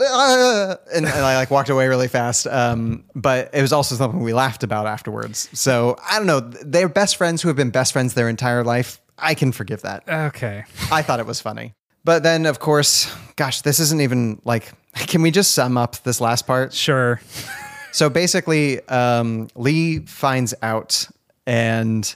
uh, 0.00 0.76
and, 0.94 1.06
and 1.06 1.14
I 1.24 1.36
like 1.36 1.50
walked 1.50 1.68
away 1.70 1.88
really 1.88 2.08
fast. 2.08 2.46
Um, 2.46 3.04
but 3.14 3.50
it 3.52 3.62
was 3.62 3.72
also 3.72 3.94
something 3.94 4.20
we 4.22 4.32
laughed 4.32 4.62
about 4.62 4.86
afterwards. 4.86 5.48
So 5.52 5.96
I 6.08 6.18
don't 6.18 6.26
know. 6.26 6.40
They're 6.40 6.88
best 6.88 7.16
friends 7.16 7.42
who 7.42 7.48
have 7.48 7.56
been 7.56 7.70
best 7.70 7.92
friends 7.92 8.14
their 8.14 8.28
entire 8.28 8.62
life. 8.64 9.00
I 9.18 9.34
can 9.34 9.52
forgive 9.52 9.82
that. 9.82 10.04
Okay. 10.08 10.64
I 10.90 11.02
thought 11.02 11.20
it 11.20 11.26
was 11.26 11.40
funny. 11.40 11.74
But 12.04 12.22
then, 12.22 12.46
of 12.46 12.58
course, 12.58 13.12
gosh, 13.36 13.62
this 13.62 13.80
isn't 13.80 14.00
even 14.00 14.40
like. 14.44 14.72
Can 14.94 15.22
we 15.22 15.30
just 15.30 15.52
sum 15.52 15.76
up 15.76 15.96
this 16.04 16.20
last 16.20 16.46
part? 16.46 16.72
Sure. 16.72 17.20
So 17.92 18.10
basically, 18.10 18.86
um, 18.88 19.48
Lee 19.54 20.00
finds 20.00 20.54
out, 20.62 21.08
and 21.46 22.14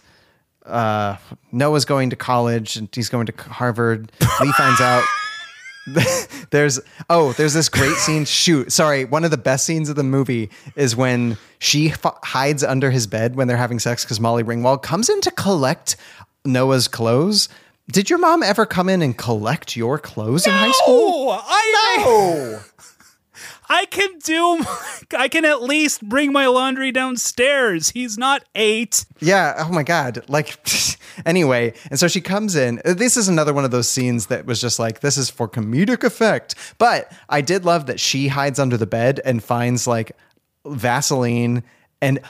uh, 0.67 1.17
Noah's 1.53 1.85
going 1.85 2.11
to 2.11 2.17
college, 2.17 2.77
and 2.77 2.89
he's 2.93 3.09
going 3.09 3.27
to 3.27 3.33
Harvard. 3.45 4.13
Lee 4.41 4.53
finds 4.53 4.81
out. 4.81 5.05
there's 6.51 6.79
oh, 7.09 7.33
there's 7.33 7.55
this 7.55 7.69
great 7.69 7.97
scene. 7.97 8.25
Shoot, 8.25 8.73
sorry. 8.73 9.05
One 9.05 9.25
of 9.25 9.31
the 9.31 9.39
best 9.39 9.65
scenes 9.65 9.89
of 9.89 9.97
the 9.97 10.03
movie 10.03 10.51
is 10.77 10.95
when 10.95 11.39
she 11.61 11.91
f- 11.91 12.19
hides 12.23 12.63
under 12.63 12.91
his 12.91 13.07
bed 13.07 13.37
when 13.37 13.49
they're 13.49 13.57
having 13.57 13.79
sex 13.79 14.05
because 14.05 14.21
Molly 14.21 14.43
Ringwald 14.45 14.83
comes 14.83 15.09
in 15.09 15.21
to 15.23 15.31
collect 15.31 15.97
Noah's 16.49 16.89
clothes. 16.89 17.49
Did 17.91 18.11
your 18.11 18.19
mom 18.19 18.43
ever 18.43 18.67
come 18.67 18.89
in 18.89 19.01
and 19.01 19.17
collect 19.17 19.77
your 19.77 19.99
clothes 19.99 20.47
in 20.47 20.53
high 20.53 20.73
school? 20.73 21.31
I 21.31 21.97
No. 21.99 22.61
I 23.71 23.85
can 23.87 24.19
do. 24.19 24.65
I 25.17 25.29
can 25.29 25.45
at 25.45 25.63
least 25.63 26.07
bring 26.09 26.33
my 26.33 26.47
laundry 26.47 26.91
downstairs. 26.91 27.91
He's 27.91 28.17
not 28.17 28.45
eight. 28.55 29.05
Yeah. 29.21 29.55
Oh 29.59 29.71
my 29.71 29.83
God. 29.83 30.25
Like, 30.29 30.59
anyway. 31.27 31.75
And 31.91 31.99
so 31.99 32.09
she 32.09 32.21
comes 32.23 32.57
in. 32.57 32.81
Uh, 32.85 32.95
this 32.95 33.17
is 33.17 33.29
another 33.29 33.53
one 33.53 33.65
of 33.65 33.71
those 33.71 33.89
scenes 33.89 34.27
that 34.27 34.47
was 34.47 34.61
just 34.61 34.79
like, 34.79 35.01
this 35.01 35.19
is 35.19 35.29
for 35.29 35.49
comedic 35.49 36.03
effect. 36.03 36.55
But 36.79 37.13
I 37.29 37.43
did 37.43 37.65
love 37.65 37.87
that 37.87 38.01
she 38.01 38.29
hides 38.29 38.59
under 38.59 38.77
the 38.79 38.87
bed 38.87 39.21
and 39.25 39.43
finds 39.45 39.87
like 39.87 40.13
Vaseline 40.67 41.63
and 42.01 42.21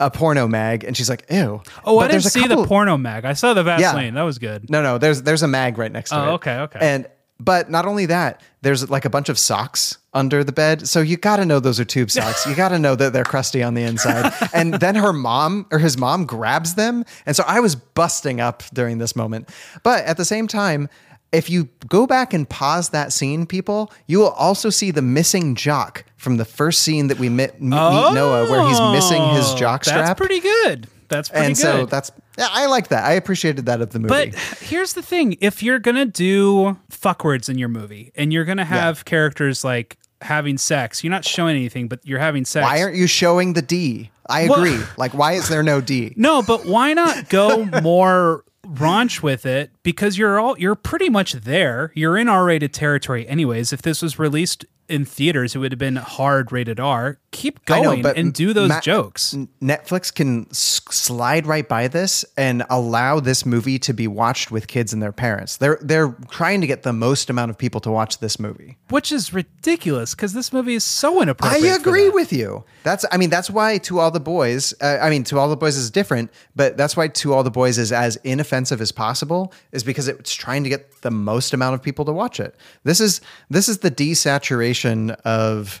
a 0.00 0.10
porno 0.10 0.46
mag. 0.46 0.84
And 0.84 0.96
she's 0.96 1.08
like, 1.08 1.24
ew. 1.30 1.62
Oh, 1.84 1.98
I 1.98 2.08
didn't 2.08 2.26
a 2.26 2.30
see 2.30 2.42
couple- 2.42 2.62
the 2.62 2.68
porno 2.68 2.96
mag. 2.96 3.24
I 3.24 3.32
saw 3.32 3.54
the 3.54 3.62
Vaseline. 3.62 4.14
That 4.14 4.22
was 4.22 4.38
good. 4.38 4.68
No, 4.70 4.82
no, 4.82 4.98
there's 4.98 5.22
there's 5.22 5.42
a 5.42 5.48
mag 5.48 5.78
right 5.78 5.90
next 5.92 6.10
to 6.10 6.18
Oh, 6.18 6.24
it. 6.28 6.32
okay, 6.34 6.58
okay. 6.60 6.78
And 6.82 7.06
but 7.38 7.70
not 7.70 7.84
only 7.86 8.06
that, 8.06 8.40
there's 8.62 8.88
like 8.88 9.04
a 9.04 9.10
bunch 9.10 9.28
of 9.28 9.38
socks 9.38 9.98
under 10.14 10.42
the 10.42 10.52
bed. 10.52 10.88
So 10.88 11.00
you 11.00 11.18
got 11.18 11.36
to 11.36 11.44
know 11.44 11.60
those 11.60 11.78
are 11.78 11.84
tube 11.84 12.10
socks. 12.10 12.46
You 12.46 12.54
got 12.54 12.70
to 12.70 12.78
know 12.78 12.94
that 12.94 13.12
they're 13.12 13.24
crusty 13.24 13.62
on 13.62 13.74
the 13.74 13.82
inside. 13.82 14.32
and 14.54 14.72
then 14.74 14.94
her 14.94 15.12
mom 15.12 15.66
or 15.70 15.78
his 15.78 15.98
mom 15.98 16.24
grabs 16.24 16.74
them. 16.76 17.04
And 17.26 17.36
so 17.36 17.44
I 17.46 17.60
was 17.60 17.74
busting 17.74 18.40
up 18.40 18.62
during 18.72 18.96
this 18.96 19.14
moment. 19.14 19.50
But 19.82 20.06
at 20.06 20.16
the 20.16 20.24
same 20.24 20.46
time, 20.46 20.88
if 21.32 21.50
you 21.50 21.68
go 21.88 22.06
back 22.06 22.32
and 22.32 22.48
pause 22.48 22.90
that 22.90 23.12
scene, 23.12 23.46
people, 23.46 23.92
you 24.06 24.18
will 24.18 24.30
also 24.30 24.70
see 24.70 24.90
the 24.90 25.02
missing 25.02 25.54
jock 25.54 26.04
from 26.16 26.36
the 26.36 26.44
first 26.44 26.82
scene 26.82 27.08
that 27.08 27.18
we 27.18 27.28
meet, 27.28 27.60
meet 27.60 27.70
Noah, 27.70 28.50
where 28.50 28.66
he's 28.66 28.80
missing 28.92 29.22
his 29.34 29.50
oh, 29.52 29.56
jock 29.56 29.84
strap. 29.84 29.98
Oh, 29.98 30.02
That's 30.06 30.18
pretty 30.18 30.40
good. 30.40 30.88
That's 31.08 31.28
pretty 31.28 31.46
and 31.46 31.54
good. 31.54 31.62
so 31.62 31.86
that's 31.86 32.10
yeah, 32.36 32.48
I 32.50 32.66
like 32.66 32.88
that. 32.88 33.04
I 33.04 33.12
appreciated 33.12 33.66
that 33.66 33.80
of 33.80 33.90
the 33.90 33.98
movie. 34.00 34.08
But 34.08 34.34
here's 34.60 34.94
the 34.94 35.02
thing: 35.02 35.36
if 35.40 35.62
you're 35.62 35.78
gonna 35.78 36.04
do 36.04 36.78
fuckwords 36.90 37.48
in 37.48 37.58
your 37.58 37.68
movie, 37.68 38.12
and 38.16 38.32
you're 38.32 38.44
gonna 38.44 38.64
have 38.64 39.04
characters 39.04 39.64
like 39.64 39.96
having 40.20 40.58
sex, 40.58 41.04
you're 41.04 41.10
not 41.10 41.24
showing 41.24 41.56
anything, 41.56 41.88
but 41.88 42.00
you're 42.04 42.18
having 42.18 42.44
sex. 42.44 42.64
Why 42.64 42.82
aren't 42.82 42.96
you 42.96 43.06
showing 43.06 43.52
the 43.52 43.62
D? 43.62 44.10
I 44.28 44.48
Well- 44.48 44.58
agree. 44.64 44.84
like, 44.96 45.14
why 45.14 45.32
is 45.34 45.48
there 45.48 45.62
no 45.62 45.80
D? 45.80 46.12
No, 46.16 46.42
but 46.42 46.66
why 46.66 46.92
not 46.94 47.28
go 47.28 47.64
more 47.82 48.42
raunch 48.66 49.22
with 49.22 49.46
it? 49.46 49.70
Because 49.82 50.18
you're 50.18 50.38
all 50.38 50.58
you're 50.58 50.74
pretty 50.74 51.08
much 51.08 51.32
there. 51.32 51.92
You're 51.94 52.16
in 52.16 52.28
R-rated 52.28 52.72
territory, 52.72 53.26
anyways. 53.28 53.72
If 53.72 53.82
this 53.82 54.02
was 54.02 54.18
released 54.18 54.64
in 54.88 55.04
theaters, 55.04 55.54
it 55.54 55.58
would 55.58 55.72
have 55.72 55.78
been 55.78 55.96
hard 55.96 56.52
rated 56.52 56.78
R. 56.80 57.18
Keep 57.30 57.64
going 57.66 58.02
know, 58.02 58.12
and 58.16 58.32
do 58.32 58.52
those 58.52 58.68
Ma- 58.68 58.80
jokes. 58.80 59.34
Netflix 59.60 60.14
can 60.14 60.46
s- 60.50 60.80
slide 60.90 61.46
right 61.46 61.68
by 61.68 61.88
this 61.88 62.24
and 62.36 62.64
allow 62.70 63.20
this 63.20 63.44
movie 63.44 63.78
to 63.80 63.92
be 63.92 64.06
watched 64.06 64.50
with 64.50 64.68
kids 64.68 64.92
and 64.92 65.02
their 65.02 65.12
parents. 65.12 65.56
They're 65.58 65.78
they're 65.82 66.16
trying 66.30 66.60
to 66.62 66.66
get 66.66 66.82
the 66.82 66.92
most 66.92 67.28
amount 67.28 67.50
of 67.50 67.58
people 67.58 67.80
to 67.82 67.90
watch 67.90 68.18
this 68.18 68.38
movie. 68.38 68.78
Which 68.88 69.12
is 69.12 69.32
ridiculous 69.34 70.14
because 70.14 70.32
this 70.32 70.52
movie 70.52 70.74
is 70.74 70.84
so 70.84 71.20
inappropriate. 71.20 71.64
I 71.64 71.74
agree 71.74 72.08
with 72.08 72.32
you. 72.32 72.64
That's 72.84 73.04
I 73.10 73.16
mean 73.16 73.30
that's 73.30 73.50
why 73.50 73.78
To 73.78 73.98
All 73.98 74.10
the 74.10 74.20
Boys. 74.20 74.72
Uh, 74.80 74.98
I 75.02 75.10
mean 75.10 75.24
To 75.24 75.38
All 75.38 75.48
the 75.48 75.56
Boys 75.56 75.76
is 75.76 75.90
different, 75.90 76.30
but 76.54 76.76
that's 76.76 76.96
why 76.96 77.08
To 77.08 77.34
All 77.34 77.42
the 77.42 77.50
Boys 77.50 77.76
is 77.76 77.92
as 77.92 78.16
inoffensive 78.24 78.80
as 78.80 78.92
possible. 78.92 79.52
Is 79.72 79.82
because 79.84 80.08
it's 80.08 80.34
trying 80.34 80.62
to 80.64 80.70
get 80.70 81.02
the 81.02 81.10
most 81.10 81.52
amount 81.52 81.74
of 81.74 81.82
people 81.82 82.04
to 82.04 82.12
watch 82.12 82.40
it. 82.40 82.54
This 82.84 83.00
is 83.00 83.20
this 83.50 83.68
is 83.68 83.78
the 83.78 83.90
desaturation 83.90 84.75
of 84.84 85.80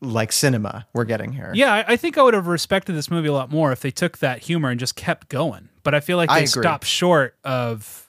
like 0.00 0.32
cinema 0.32 0.86
we're 0.92 1.04
getting 1.04 1.32
here. 1.32 1.50
Yeah, 1.54 1.72
I, 1.72 1.92
I 1.92 1.96
think 1.96 2.18
I 2.18 2.22
would 2.22 2.34
have 2.34 2.46
respected 2.46 2.92
this 2.92 3.10
movie 3.10 3.28
a 3.28 3.32
lot 3.32 3.50
more 3.50 3.72
if 3.72 3.80
they 3.80 3.90
took 3.90 4.18
that 4.18 4.40
humor 4.40 4.70
and 4.70 4.78
just 4.78 4.96
kept 4.96 5.28
going. 5.28 5.68
But 5.82 5.94
I 5.94 6.00
feel 6.00 6.16
like 6.16 6.30
they 6.30 6.46
stopped 6.46 6.86
short 6.86 7.36
of 7.44 8.08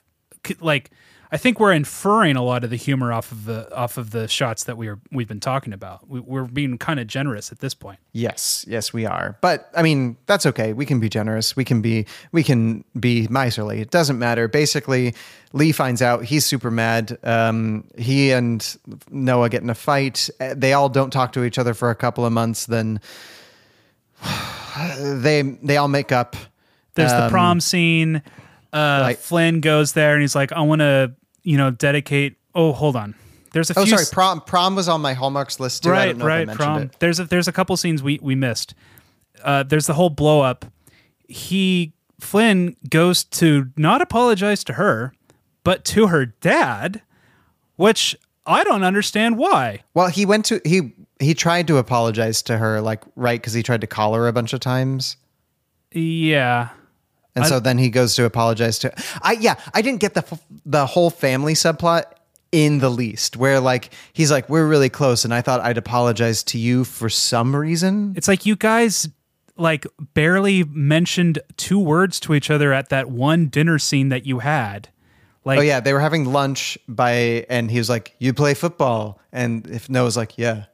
like 0.60 0.90
I 1.32 1.36
think 1.36 1.60
we're 1.60 1.72
inferring 1.72 2.34
a 2.34 2.42
lot 2.42 2.64
of 2.64 2.70
the 2.70 2.76
humor 2.76 3.12
off 3.12 3.30
of 3.30 3.44
the 3.44 3.72
off 3.74 3.96
of 3.98 4.10
the 4.10 4.26
shots 4.26 4.64
that 4.64 4.76
we 4.76 4.88
are 4.88 4.98
we've 5.12 5.28
been 5.28 5.38
talking 5.38 5.72
about. 5.72 6.08
We, 6.10 6.18
we're 6.18 6.44
being 6.44 6.76
kind 6.76 6.98
of 6.98 7.06
generous 7.06 7.52
at 7.52 7.60
this 7.60 7.72
point. 7.72 8.00
Yes, 8.12 8.64
yes, 8.66 8.92
we 8.92 9.06
are. 9.06 9.38
But 9.40 9.70
I 9.76 9.82
mean, 9.82 10.16
that's 10.26 10.44
okay. 10.46 10.72
We 10.72 10.86
can 10.86 10.98
be 10.98 11.08
generous. 11.08 11.54
We 11.54 11.64
can 11.64 11.80
be 11.82 12.06
we 12.32 12.42
can 12.42 12.84
be 12.98 13.28
miserly. 13.28 13.80
It 13.80 13.90
doesn't 13.92 14.18
matter. 14.18 14.48
Basically, 14.48 15.14
Lee 15.52 15.70
finds 15.70 16.02
out 16.02 16.24
he's 16.24 16.44
super 16.44 16.70
mad. 16.70 17.16
Um, 17.22 17.84
he 17.96 18.32
and 18.32 18.76
Noah 19.10 19.50
get 19.50 19.62
in 19.62 19.70
a 19.70 19.74
fight. 19.76 20.28
Uh, 20.40 20.54
They 20.56 20.72
all 20.72 20.88
don't 20.88 21.10
talk 21.12 21.32
to 21.34 21.44
each 21.44 21.58
other 21.58 21.74
for 21.74 21.90
a 21.90 21.94
couple 21.94 22.26
of 22.26 22.32
months. 22.32 22.66
Then 22.66 23.00
they 24.98 25.42
they 25.62 25.76
all 25.76 25.88
make 25.88 26.12
up. 26.12 26.36
There's 26.94 27.12
the 27.12 27.24
Um, 27.26 27.30
prom 27.30 27.60
scene. 27.60 28.22
Uh, 28.72 28.98
like- 29.02 29.18
Flynn 29.18 29.60
goes 29.60 29.92
there 29.92 30.14
and 30.14 30.20
he's 30.22 30.34
like, 30.34 30.52
I 30.52 30.60
want 30.60 30.80
to, 30.80 31.12
you 31.50 31.56
know, 31.56 31.70
dedicate. 31.72 32.36
Oh, 32.54 32.72
hold 32.72 32.94
on. 32.96 33.14
There's 33.52 33.70
a 33.70 33.78
Oh, 33.78 33.84
few. 33.84 33.96
sorry. 33.96 34.06
Prom 34.12 34.40
prom 34.42 34.76
was 34.76 34.88
on 34.88 35.00
my 35.00 35.12
hallmarks 35.14 35.58
list 35.58 35.82
too. 35.82 35.90
I 35.90 35.92
right, 35.92 36.06
don't 36.06 36.18
know 36.18 36.26
if 36.26 36.30
I 36.30 36.36
right. 36.38 36.46
mentioned 36.46 36.64
Prom. 36.64 36.82
it. 36.82 36.96
There's 37.00 37.18
a 37.18 37.24
there's 37.24 37.48
a 37.48 37.52
couple 37.52 37.76
scenes 37.76 38.02
we 38.02 38.18
we 38.22 38.34
missed. 38.36 38.74
Uh, 39.42 39.62
there's 39.64 39.86
the 39.86 39.94
whole 39.94 40.10
blow 40.10 40.40
up. 40.42 40.64
He 41.26 41.92
Flynn 42.20 42.76
goes 42.88 43.24
to 43.24 43.70
not 43.76 44.00
apologize 44.02 44.62
to 44.64 44.74
her, 44.74 45.12
but 45.64 45.84
to 45.86 46.06
her 46.08 46.26
dad, 46.26 47.02
which 47.76 48.16
I 48.46 48.62
don't 48.62 48.84
understand 48.84 49.36
why. 49.38 49.80
Well, 49.94 50.08
he 50.08 50.24
went 50.26 50.44
to 50.46 50.60
he 50.64 50.92
he 51.18 51.34
tried 51.34 51.66
to 51.68 51.78
apologize 51.78 52.42
to 52.42 52.58
her, 52.58 52.80
like 52.80 53.02
right 53.16 53.40
because 53.40 53.52
he 53.54 53.62
tried 53.64 53.80
to 53.80 53.86
call 53.88 54.14
her 54.14 54.28
a 54.28 54.32
bunch 54.32 54.52
of 54.52 54.60
times. 54.60 55.16
Yeah. 55.92 56.68
And 57.34 57.44
I- 57.44 57.48
so 57.48 57.60
then 57.60 57.78
he 57.78 57.90
goes 57.90 58.14
to 58.16 58.24
apologize 58.24 58.78
to 58.80 58.92
I 59.22 59.32
yeah, 59.32 59.54
I 59.74 59.82
didn't 59.82 60.00
get 60.00 60.14
the 60.14 60.38
the 60.64 60.86
whole 60.86 61.10
family 61.10 61.54
subplot 61.54 62.04
in 62.52 62.78
the 62.78 62.88
least 62.88 63.36
where 63.36 63.60
like 63.60 63.92
he's 64.12 64.30
like 64.30 64.48
we're 64.48 64.66
really 64.66 64.88
close 64.88 65.24
and 65.24 65.32
I 65.32 65.40
thought 65.40 65.60
I'd 65.60 65.78
apologize 65.78 66.42
to 66.44 66.58
you 66.58 66.84
for 66.84 67.08
some 67.08 67.54
reason. 67.54 68.14
It's 68.16 68.28
like 68.28 68.44
you 68.44 68.56
guys 68.56 69.08
like 69.56 69.86
barely 70.14 70.64
mentioned 70.64 71.38
two 71.56 71.78
words 71.78 72.18
to 72.20 72.34
each 72.34 72.50
other 72.50 72.72
at 72.72 72.88
that 72.88 73.10
one 73.10 73.46
dinner 73.48 73.78
scene 73.78 74.08
that 74.08 74.26
you 74.26 74.40
had. 74.40 74.88
Like 75.44 75.58
oh 75.58 75.62
yeah, 75.62 75.80
they 75.80 75.92
were 75.92 76.00
having 76.00 76.24
lunch 76.24 76.76
by 76.88 77.46
and 77.48 77.70
he 77.70 77.78
was 77.78 77.88
like 77.88 78.14
you 78.18 78.34
play 78.34 78.54
football 78.54 79.20
and 79.32 79.66
if 79.68 79.88
Noah's 79.88 80.16
like 80.16 80.36
yeah. 80.36 80.64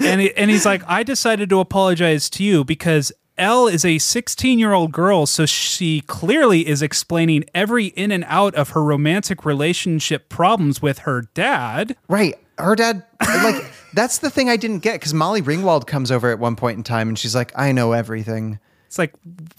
and 0.00 0.20
he, 0.20 0.34
and 0.36 0.50
he's 0.50 0.66
like, 0.66 0.82
I 0.86 1.02
decided 1.02 1.48
to 1.50 1.60
apologize 1.60 2.28
to 2.30 2.44
you 2.44 2.64
because 2.64 3.10
Elle 3.38 3.68
is 3.68 3.84
a 3.84 3.98
16 3.98 4.58
year 4.58 4.72
old 4.72 4.92
girl, 4.92 5.26
so 5.26 5.46
she 5.46 6.00
clearly 6.02 6.66
is 6.68 6.82
explaining 6.82 7.44
every 7.54 7.86
in 7.86 8.10
and 8.10 8.24
out 8.26 8.54
of 8.54 8.70
her 8.70 8.82
romantic 8.82 9.44
relationship 9.44 10.28
problems 10.28 10.82
with 10.82 11.00
her 11.00 11.22
dad. 11.34 11.96
Right. 12.08 12.34
Her 12.58 12.74
dad, 12.74 13.04
like, 13.20 13.64
that's 13.94 14.18
the 14.18 14.30
thing 14.30 14.48
I 14.48 14.56
didn't 14.56 14.80
get 14.80 14.94
because 14.94 15.14
Molly 15.14 15.40
Ringwald 15.42 15.86
comes 15.86 16.10
over 16.10 16.30
at 16.30 16.38
one 16.38 16.56
point 16.56 16.76
in 16.76 16.82
time 16.82 17.08
and 17.08 17.18
she's 17.18 17.34
like, 17.34 17.52
I 17.56 17.70
know 17.72 17.92
everything. 17.92 18.58
It's 18.88 18.98
like, 18.98 19.14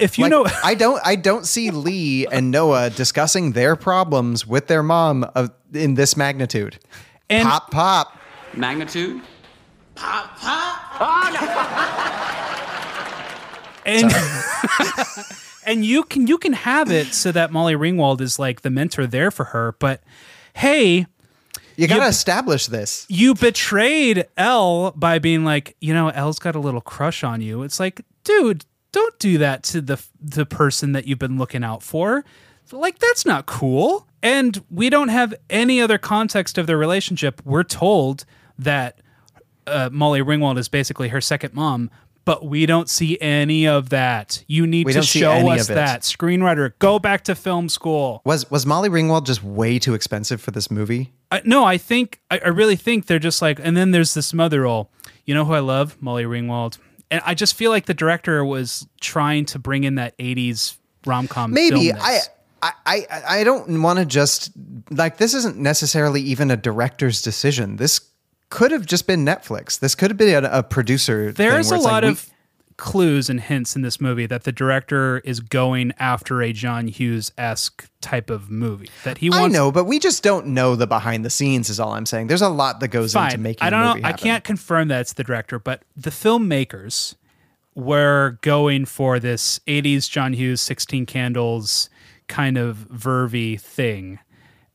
if 0.00 0.18
you 0.18 0.24
Like, 0.24 0.30
know, 0.30 0.46
I 0.64 0.74
don't, 0.74 1.00
I 1.04 1.14
don't 1.16 1.46
see 1.46 1.70
Lee 1.70 2.26
and 2.26 2.50
Noah 2.50 2.90
discussing 2.90 3.52
their 3.52 3.76
problems 3.76 4.46
with 4.46 4.66
their 4.66 4.82
mom 4.82 5.24
of, 5.34 5.50
in 5.72 5.94
this 5.94 6.16
magnitude. 6.16 6.78
And- 7.30 7.48
pop, 7.48 7.70
pop 7.70 8.18
Magnitude. 8.54 9.22
pop. 9.94 10.36
Magnitude? 11.00 12.46
and 13.90 14.12
and 15.66 15.84
you 15.84 16.02
can 16.04 16.26
you 16.26 16.38
can 16.38 16.52
have 16.52 16.90
it 16.90 17.08
so 17.08 17.32
that 17.32 17.52
Molly 17.52 17.74
Ringwald 17.74 18.20
is 18.20 18.38
like 18.38 18.62
the 18.62 18.70
mentor 18.70 19.06
there 19.06 19.30
for 19.30 19.44
her, 19.46 19.74
but 19.78 20.02
hey, 20.54 21.06
You 21.76 21.88
got 21.88 21.98
to 22.00 22.06
establish 22.06 22.66
this. 22.66 23.06
you 23.08 23.34
betrayed 23.34 24.26
Elle 24.36 24.92
by 24.92 25.18
being 25.18 25.44
like, 25.44 25.76
you 25.80 25.94
know, 25.94 26.08
Elle's 26.08 26.38
got 26.38 26.54
a 26.54 26.60
little 26.60 26.80
crush 26.80 27.22
on 27.24 27.40
you. 27.40 27.62
It's 27.62 27.78
like, 27.80 28.00
dude, 28.24 28.64
don't 28.92 29.18
do 29.18 29.38
that 29.38 29.62
to 29.64 29.80
the 29.80 30.02
the 30.20 30.44
person 30.46 30.92
that 30.92 31.06
you've 31.06 31.18
been 31.18 31.38
looking 31.38 31.62
out 31.64 31.82
for. 31.82 32.24
Like 32.72 32.98
that's 32.98 33.26
not 33.26 33.46
cool. 33.46 34.06
And 34.22 34.62
we 34.70 34.90
don't 34.90 35.08
have 35.08 35.34
any 35.48 35.80
other 35.80 35.96
context 35.98 36.58
of 36.58 36.66
their 36.66 36.76
relationship. 36.76 37.40
We're 37.44 37.62
told 37.64 38.24
that 38.58 38.98
uh, 39.66 39.88
Molly 39.90 40.20
Ringwald 40.20 40.58
is 40.58 40.68
basically 40.68 41.08
her 41.08 41.20
second 41.22 41.54
mom, 41.54 41.90
but 42.24 42.44
we 42.44 42.66
don't 42.66 42.88
see 42.88 43.20
any 43.20 43.66
of 43.66 43.88
that. 43.90 44.44
You 44.46 44.66
need 44.66 44.86
We 44.86 44.92
to 44.92 45.02
show 45.02 45.50
us 45.50 45.68
that. 45.68 46.02
Screenwriter, 46.02 46.72
go 46.78 46.98
back 46.98 47.24
to 47.24 47.34
film 47.34 47.68
school. 47.68 48.22
Was, 48.24 48.50
was 48.50 48.66
Molly 48.66 48.88
Ringwald 48.88 49.26
just 49.26 49.42
way 49.42 49.78
too 49.78 49.94
expensive 49.94 50.40
for 50.40 50.50
this 50.50 50.70
movie? 50.70 51.12
I, 51.30 51.42
no, 51.44 51.64
I 51.64 51.78
think 51.78 52.20
I, 52.30 52.38
I 52.38 52.48
really 52.48 52.76
think 52.76 53.06
they're 53.06 53.18
just 53.18 53.40
like, 53.40 53.58
and 53.62 53.76
then 53.76 53.90
there's 53.90 54.14
this 54.14 54.32
mother 54.34 54.62
role. 54.62 54.90
You 55.24 55.34
know 55.34 55.44
who 55.44 55.54
I 55.54 55.60
love? 55.60 56.00
Molly 56.02 56.24
Ringwald. 56.24 56.78
And 57.10 57.22
I 57.24 57.34
just 57.34 57.54
feel 57.54 57.70
like 57.70 57.86
the 57.86 57.94
director 57.94 58.44
was 58.44 58.86
trying 59.00 59.44
to 59.46 59.58
bring 59.58 59.84
in 59.84 59.96
that 59.96 60.16
'80s 60.18 60.76
rom 61.06 61.26
com. 61.26 61.52
Maybe 61.52 61.92
I, 61.92 62.20
I, 62.62 62.72
I, 62.86 63.06
I 63.28 63.44
don't 63.44 63.82
want 63.82 63.98
to 63.98 64.04
just 64.04 64.52
like 64.90 65.16
this 65.16 65.34
isn't 65.34 65.56
necessarily 65.56 66.20
even 66.22 66.50
a 66.50 66.56
director's 66.56 67.22
decision. 67.22 67.76
This 67.76 68.00
could 68.50 68.70
have 68.72 68.84
just 68.86 69.06
been 69.06 69.24
Netflix. 69.24 69.78
This 69.78 69.94
could 69.94 70.10
have 70.10 70.18
been 70.18 70.44
a, 70.44 70.48
a 70.50 70.62
producer. 70.62 71.32
There's 71.32 71.70
a 71.70 71.76
it's 71.76 71.84
like, 71.84 71.92
lot 71.92 72.02
we- 72.04 72.10
of 72.10 72.30
clues 72.76 73.28
and 73.28 73.40
hints 73.40 73.76
in 73.76 73.82
this 73.82 74.00
movie 74.00 74.24
that 74.24 74.44
the 74.44 74.52
director 74.52 75.18
is 75.18 75.38
going 75.40 75.92
after 75.98 76.40
a 76.42 76.50
John 76.50 76.88
Hughes 76.88 77.30
esque 77.36 77.88
type 78.00 78.30
of 78.30 78.50
movie 78.50 78.88
that 79.04 79.18
he 79.18 79.28
wants. 79.28 79.44
I 79.44 79.48
know, 79.48 79.70
but 79.70 79.84
we 79.84 79.98
just 79.98 80.22
don't 80.22 80.46
know 80.46 80.76
the 80.76 80.86
behind 80.86 81.22
the 81.24 81.28
scenes. 81.30 81.68
Is 81.68 81.78
all 81.78 81.92
I'm 81.92 82.06
saying. 82.06 82.28
There's 82.28 82.40
a 82.42 82.48
lot 82.48 82.80
that 82.80 82.88
goes 82.88 83.14
into 83.14 83.36
making. 83.38 83.66
I 83.66 83.70
don't 83.70 83.80
a 83.80 83.84
know. 83.84 83.94
movie 83.96 84.04
I 84.06 84.12
can't 84.12 84.44
confirm 84.44 84.88
that 84.88 85.02
it's 85.02 85.12
the 85.12 85.24
director, 85.24 85.58
but 85.58 85.82
the 85.94 86.10
filmmakers 86.10 87.16
were 87.74 88.38
going 88.40 88.84
for 88.86 89.20
this 89.20 89.60
80s 89.66 90.08
John 90.10 90.32
Hughes 90.32 90.60
16 90.60 91.06
candles 91.06 91.90
kind 92.28 92.56
of 92.56 92.88
vervy 92.90 93.60
thing. 93.60 94.18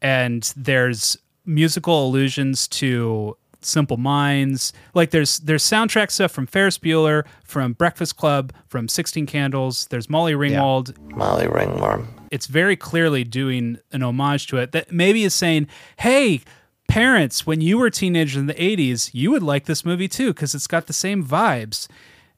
And 0.01 0.53
there's 0.55 1.17
musical 1.45 2.07
allusions 2.07 2.67
to 2.67 3.35
Simple 3.65 3.97
Minds. 3.97 4.73
Like 4.93 5.11
there's 5.11 5.39
there's 5.39 5.63
soundtrack 5.63 6.11
stuff 6.11 6.31
from 6.31 6.47
Ferris 6.47 6.77
Bueller, 6.77 7.25
from 7.43 7.73
Breakfast 7.73 8.15
Club, 8.17 8.53
from 8.67 8.87
16 8.87 9.25
Candles. 9.25 9.87
There's 9.87 10.09
Molly 10.09 10.33
Ringwald 10.33 10.97
Molly 11.15 11.47
Ringworm. 11.47 12.07
it's 12.31 12.47
very 12.47 12.75
clearly 12.75 13.23
doing 13.23 13.77
an 13.91 14.03
homage 14.03 14.47
to 14.47 14.57
it 14.57 14.71
that 14.71 14.91
maybe 14.91 15.23
is 15.23 15.33
saying, 15.33 15.67
hey, 15.99 16.41
parents, 16.87 17.45
when 17.47 17.61
you 17.61 17.77
were 17.77 17.89
teenagers 17.89 18.37
in 18.37 18.45
the 18.47 18.53
80s, 18.53 19.09
you 19.13 19.31
would 19.31 19.43
like 19.43 19.65
this 19.65 19.83
movie 19.83 20.07
too 20.07 20.33
because 20.33 20.53
it's 20.55 20.67
got 20.67 20.87
the 20.87 20.93
same 20.93 21.23
vibes. 21.25 21.87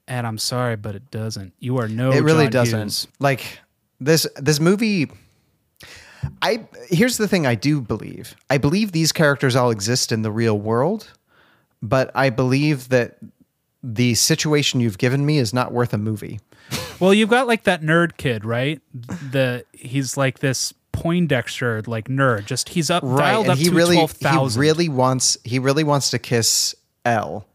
And 0.08 0.26
I'm 0.26 0.38
sorry, 0.38 0.78
but 0.78 0.96
it 0.96 1.12
doesn't. 1.12 1.54
You 1.60 1.78
are 1.80 1.88
no 1.90 2.12
it 2.12 2.22
really 2.24 2.46
John 2.46 2.52
doesn't. 2.52 2.80
Hughes. 2.80 3.08
Like 3.20 3.60
this 4.00 4.26
this 4.38 4.60
movie 4.60 5.10
I 6.42 6.68
here's 6.90 7.18
the 7.18 7.28
thing 7.28 7.46
I 7.46 7.56
do 7.56 7.82
believe. 7.82 8.36
I 8.50 8.58
believe 8.58 8.92
these 8.92 9.12
characters 9.12 9.56
all 9.56 9.72
exist 9.72 10.12
in 10.12 10.22
the 10.22 10.32
real 10.32 10.60
world, 10.60 11.12
but 11.82 12.12
I 12.16 12.30
believe 12.30 12.90
that 12.90 13.18
the 13.84 14.16
situation 14.16 14.80
you've 14.80 14.98
given 14.98 15.26
me 15.26 15.38
is 15.38 15.54
not 15.54 15.72
worth 15.72 15.94
a 15.94 15.98
movie. 15.98 16.40
Well, 17.00 17.14
you've 17.14 17.30
got 17.30 17.48
like 17.48 17.64
that 17.64 17.82
nerd 17.82 18.18
kid, 18.18 18.44
right? 18.44 18.82
The 18.94 19.66
he's 19.72 20.18
like 20.18 20.40
this 20.40 20.74
Poindexter 20.92 21.84
like 21.86 22.08
nerd. 22.08 22.46
Just 22.46 22.70
he's 22.70 22.90
up 22.90 23.04
dialed 23.04 23.46
and 23.46 23.52
up 23.52 23.58
he 23.58 23.66
to 23.66 23.76
really 23.76 23.96
twelve 23.98 24.54
he 24.54 24.60
really 24.60 24.90
wants 24.90 25.38
he 25.44 25.60
really 25.60 25.84
wants 25.84 26.10
to 26.12 26.20
kiss 26.20 26.76
Elle. 27.06 27.46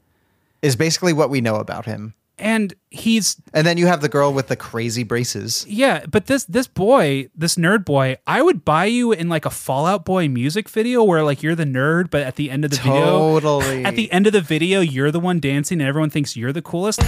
Is 0.62 0.76
basically 0.76 1.12
what 1.12 1.28
we 1.28 1.40
know 1.40 1.56
about 1.56 1.86
him. 1.86 2.14
And 2.38 2.74
he's 2.90 3.40
And 3.52 3.66
then 3.66 3.76
you 3.78 3.86
have 3.86 4.00
the 4.00 4.08
girl 4.08 4.32
with 4.32 4.48
the 4.48 4.56
crazy 4.56 5.04
braces. 5.04 5.64
Yeah, 5.68 6.04
but 6.10 6.26
this 6.26 6.44
this 6.44 6.66
boy, 6.66 7.28
this 7.36 7.56
nerd 7.56 7.84
boy, 7.84 8.16
I 8.26 8.42
would 8.42 8.64
buy 8.64 8.86
you 8.86 9.12
in 9.12 9.28
like 9.28 9.44
a 9.44 9.50
Fall 9.50 9.86
Out 9.86 10.04
Boy 10.04 10.28
music 10.28 10.68
video 10.68 11.04
where 11.04 11.22
like 11.22 11.42
you're 11.42 11.54
the 11.54 11.64
nerd, 11.64 12.10
but 12.10 12.22
at 12.22 12.36
the 12.36 12.50
end 12.50 12.64
of 12.64 12.70
the 12.70 12.78
Totally. 12.78 13.64
video, 13.66 13.88
at 13.88 13.94
the 13.96 14.10
end 14.10 14.26
of 14.26 14.32
the 14.32 14.40
video, 14.40 14.80
you're 14.80 15.10
the 15.10 15.20
one 15.20 15.40
dancing, 15.40 15.80
and 15.80 15.88
everyone 15.88 16.10
thinks 16.10 16.36
you're 16.36 16.52
the 16.52 16.62
coolest. 16.62 17.00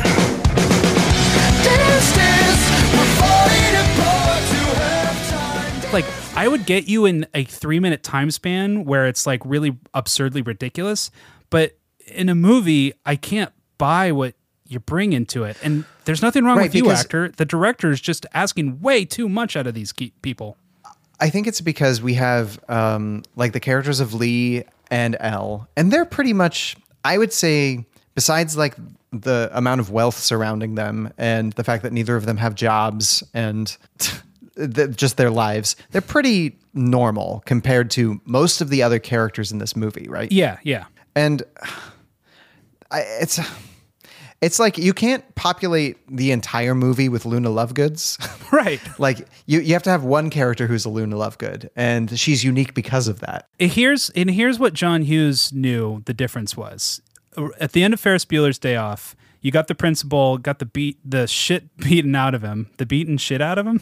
Like 5.92 6.04
I 6.34 6.48
would 6.48 6.66
get 6.66 6.88
you 6.88 7.06
in 7.06 7.26
a 7.34 7.44
three 7.44 7.78
minute 7.78 8.02
time 8.02 8.30
span 8.32 8.84
where 8.84 9.06
it's 9.06 9.26
like 9.26 9.40
really 9.44 9.78
absurdly 9.94 10.42
ridiculous, 10.42 11.10
but 11.50 11.78
in 12.06 12.28
a 12.28 12.34
movie, 12.34 12.92
I 13.06 13.14
can't 13.14 13.52
buy 13.78 14.10
what 14.10 14.34
you 14.66 14.80
bring 14.80 15.12
into 15.12 15.44
it, 15.44 15.56
and 15.62 15.84
there's 16.04 16.22
nothing 16.22 16.44
wrong 16.44 16.56
Right, 16.58 16.64
with 16.64 16.74
you, 16.74 16.90
actor. 16.90 17.28
The 17.28 17.44
director 17.44 17.90
is 17.90 18.00
just 18.00 18.26
asking 18.34 18.80
way 18.80 19.04
too 19.04 19.28
much 19.28 19.56
out 19.56 19.66
of 19.66 19.74
these 19.74 19.92
ke- 19.92 20.12
people. 20.22 20.56
I 21.20 21.30
think 21.30 21.46
it's 21.46 21.60
because 21.60 22.02
we 22.02 22.14
have 22.14 22.58
um, 22.68 23.22
like 23.36 23.52
the 23.52 23.60
characters 23.60 24.00
of 24.00 24.14
Lee 24.14 24.64
and 24.90 25.16
Elle, 25.20 25.68
and 25.76 25.92
they're 25.92 26.04
pretty 26.04 26.32
much 26.32 26.76
I 27.04 27.18
would 27.18 27.32
say, 27.32 27.84
besides 28.14 28.56
like 28.56 28.74
the 29.12 29.50
amount 29.52 29.80
of 29.80 29.90
wealth 29.90 30.18
surrounding 30.18 30.74
them 30.74 31.12
and 31.18 31.52
the 31.52 31.62
fact 31.62 31.82
that 31.82 31.92
neither 31.92 32.16
of 32.16 32.26
them 32.26 32.38
have 32.38 32.54
jobs 32.54 33.22
and 33.34 33.76
the, 34.54 34.88
just 34.88 35.16
their 35.16 35.30
lives, 35.30 35.76
they're 35.90 36.00
pretty 36.00 36.56
normal 36.72 37.42
compared 37.44 37.90
to 37.92 38.20
most 38.24 38.60
of 38.60 38.70
the 38.70 38.82
other 38.82 38.98
characters 38.98 39.52
in 39.52 39.58
this 39.58 39.76
movie, 39.76 40.08
right? 40.08 40.32
Yeah, 40.32 40.58
yeah. 40.62 40.86
And 41.14 41.42
I, 42.90 43.00
it's 43.20 43.38
it's 44.40 44.58
like 44.58 44.76
you 44.78 44.92
can't 44.92 45.34
populate 45.34 45.96
the 46.14 46.30
entire 46.32 46.74
movie 46.74 47.08
with 47.08 47.24
Luna 47.26 47.48
Lovegoods. 47.50 48.18
Right. 48.52 48.80
like 49.00 49.26
you, 49.46 49.58
you 49.58 49.72
have 49.72 49.82
to 49.82 49.90
have 49.90 50.04
one 50.04 50.30
character 50.30 50.68
who's 50.68 50.84
a 50.84 50.88
Luna 50.88 51.16
Lovegood, 51.16 51.70
and 51.74 52.16
she's 52.16 52.44
unique 52.44 52.72
because 52.72 53.08
of 53.08 53.18
that. 53.20 53.48
Here's 53.58 54.10
and 54.10 54.30
here's 54.30 54.60
what 54.60 54.74
John 54.74 55.02
Hughes 55.02 55.52
knew 55.52 56.02
the 56.04 56.14
difference 56.14 56.56
was. 56.56 57.02
At 57.58 57.72
the 57.72 57.82
end 57.82 57.94
of 57.94 57.98
Ferris 58.00 58.24
Bueller's 58.24 58.58
Day 58.60 58.76
Off, 58.76 59.16
you 59.40 59.50
got 59.50 59.66
the 59.66 59.74
principal, 59.74 60.38
got 60.38 60.60
the 60.60 60.66
beat 60.66 60.98
the 61.04 61.26
shit 61.26 61.76
beaten 61.78 62.14
out 62.14 62.32
of 62.32 62.42
him, 62.42 62.70
the 62.76 62.86
beaten 62.86 63.18
shit 63.18 63.40
out 63.40 63.58
of 63.58 63.66
him. 63.66 63.80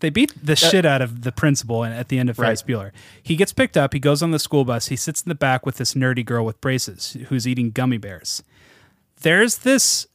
they 0.00 0.10
beat 0.10 0.32
the 0.44 0.54
uh, 0.54 0.56
shit 0.56 0.84
out 0.84 1.00
of 1.00 1.22
the 1.22 1.30
principal 1.30 1.84
and 1.84 1.94
at 1.94 2.08
the 2.08 2.18
end 2.18 2.28
of 2.28 2.34
Ferris 2.36 2.64
Right. 2.66 2.76
Bueller. 2.76 2.90
He 3.22 3.36
gets 3.36 3.52
picked 3.52 3.76
up, 3.76 3.92
he 3.92 4.00
goes 4.00 4.20
on 4.20 4.32
the 4.32 4.40
school 4.40 4.64
bus, 4.64 4.88
he 4.88 4.96
sits 4.96 5.22
in 5.22 5.28
the 5.28 5.36
back 5.36 5.64
with 5.64 5.76
this 5.76 5.94
nerdy 5.94 6.24
girl 6.26 6.44
with 6.44 6.60
braces 6.60 7.16
who's 7.28 7.46
eating 7.46 7.70
gummy 7.70 7.98
bears. 7.98 8.42
There's 9.22 9.58
this 9.58 10.06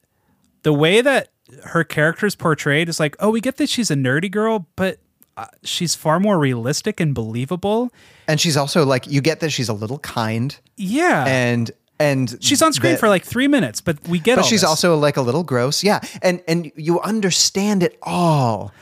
the 0.62 0.72
way 0.72 1.00
that 1.00 1.28
her 1.64 1.84
character 1.84 2.26
is 2.26 2.34
portrayed 2.34 2.88
is 2.88 2.98
like, 2.98 3.16
oh, 3.20 3.30
we 3.30 3.40
get 3.40 3.56
that 3.58 3.68
she's 3.68 3.90
a 3.90 3.94
nerdy 3.94 4.30
girl, 4.30 4.66
but 4.76 4.98
uh, 5.36 5.46
she's 5.62 5.94
far 5.94 6.18
more 6.20 6.38
realistic 6.38 7.00
and 7.00 7.14
believable. 7.14 7.90
And 8.26 8.40
she's 8.40 8.56
also 8.56 8.84
like 8.84 9.06
you 9.06 9.20
get 9.20 9.40
that 9.40 9.50
she's 9.50 9.68
a 9.68 9.74
little 9.74 9.98
kind. 9.98 10.58
Yeah. 10.76 11.24
And 11.26 11.70
and 12.00 12.36
She's 12.40 12.60
on 12.62 12.72
screen 12.72 12.94
that- 12.94 12.98
for 13.00 13.08
like 13.08 13.24
three 13.24 13.46
minutes, 13.46 13.80
but 13.80 13.96
we 14.08 14.18
get. 14.18 14.36
But 14.36 14.42
all 14.42 14.48
she's 14.48 14.62
this. 14.62 14.68
also 14.68 14.96
like 14.96 15.16
a 15.16 15.22
little 15.22 15.44
gross. 15.44 15.84
Yeah. 15.84 16.00
And 16.22 16.42
and 16.48 16.72
you 16.76 17.00
understand 17.00 17.82
it 17.82 17.98
all. 18.02 18.72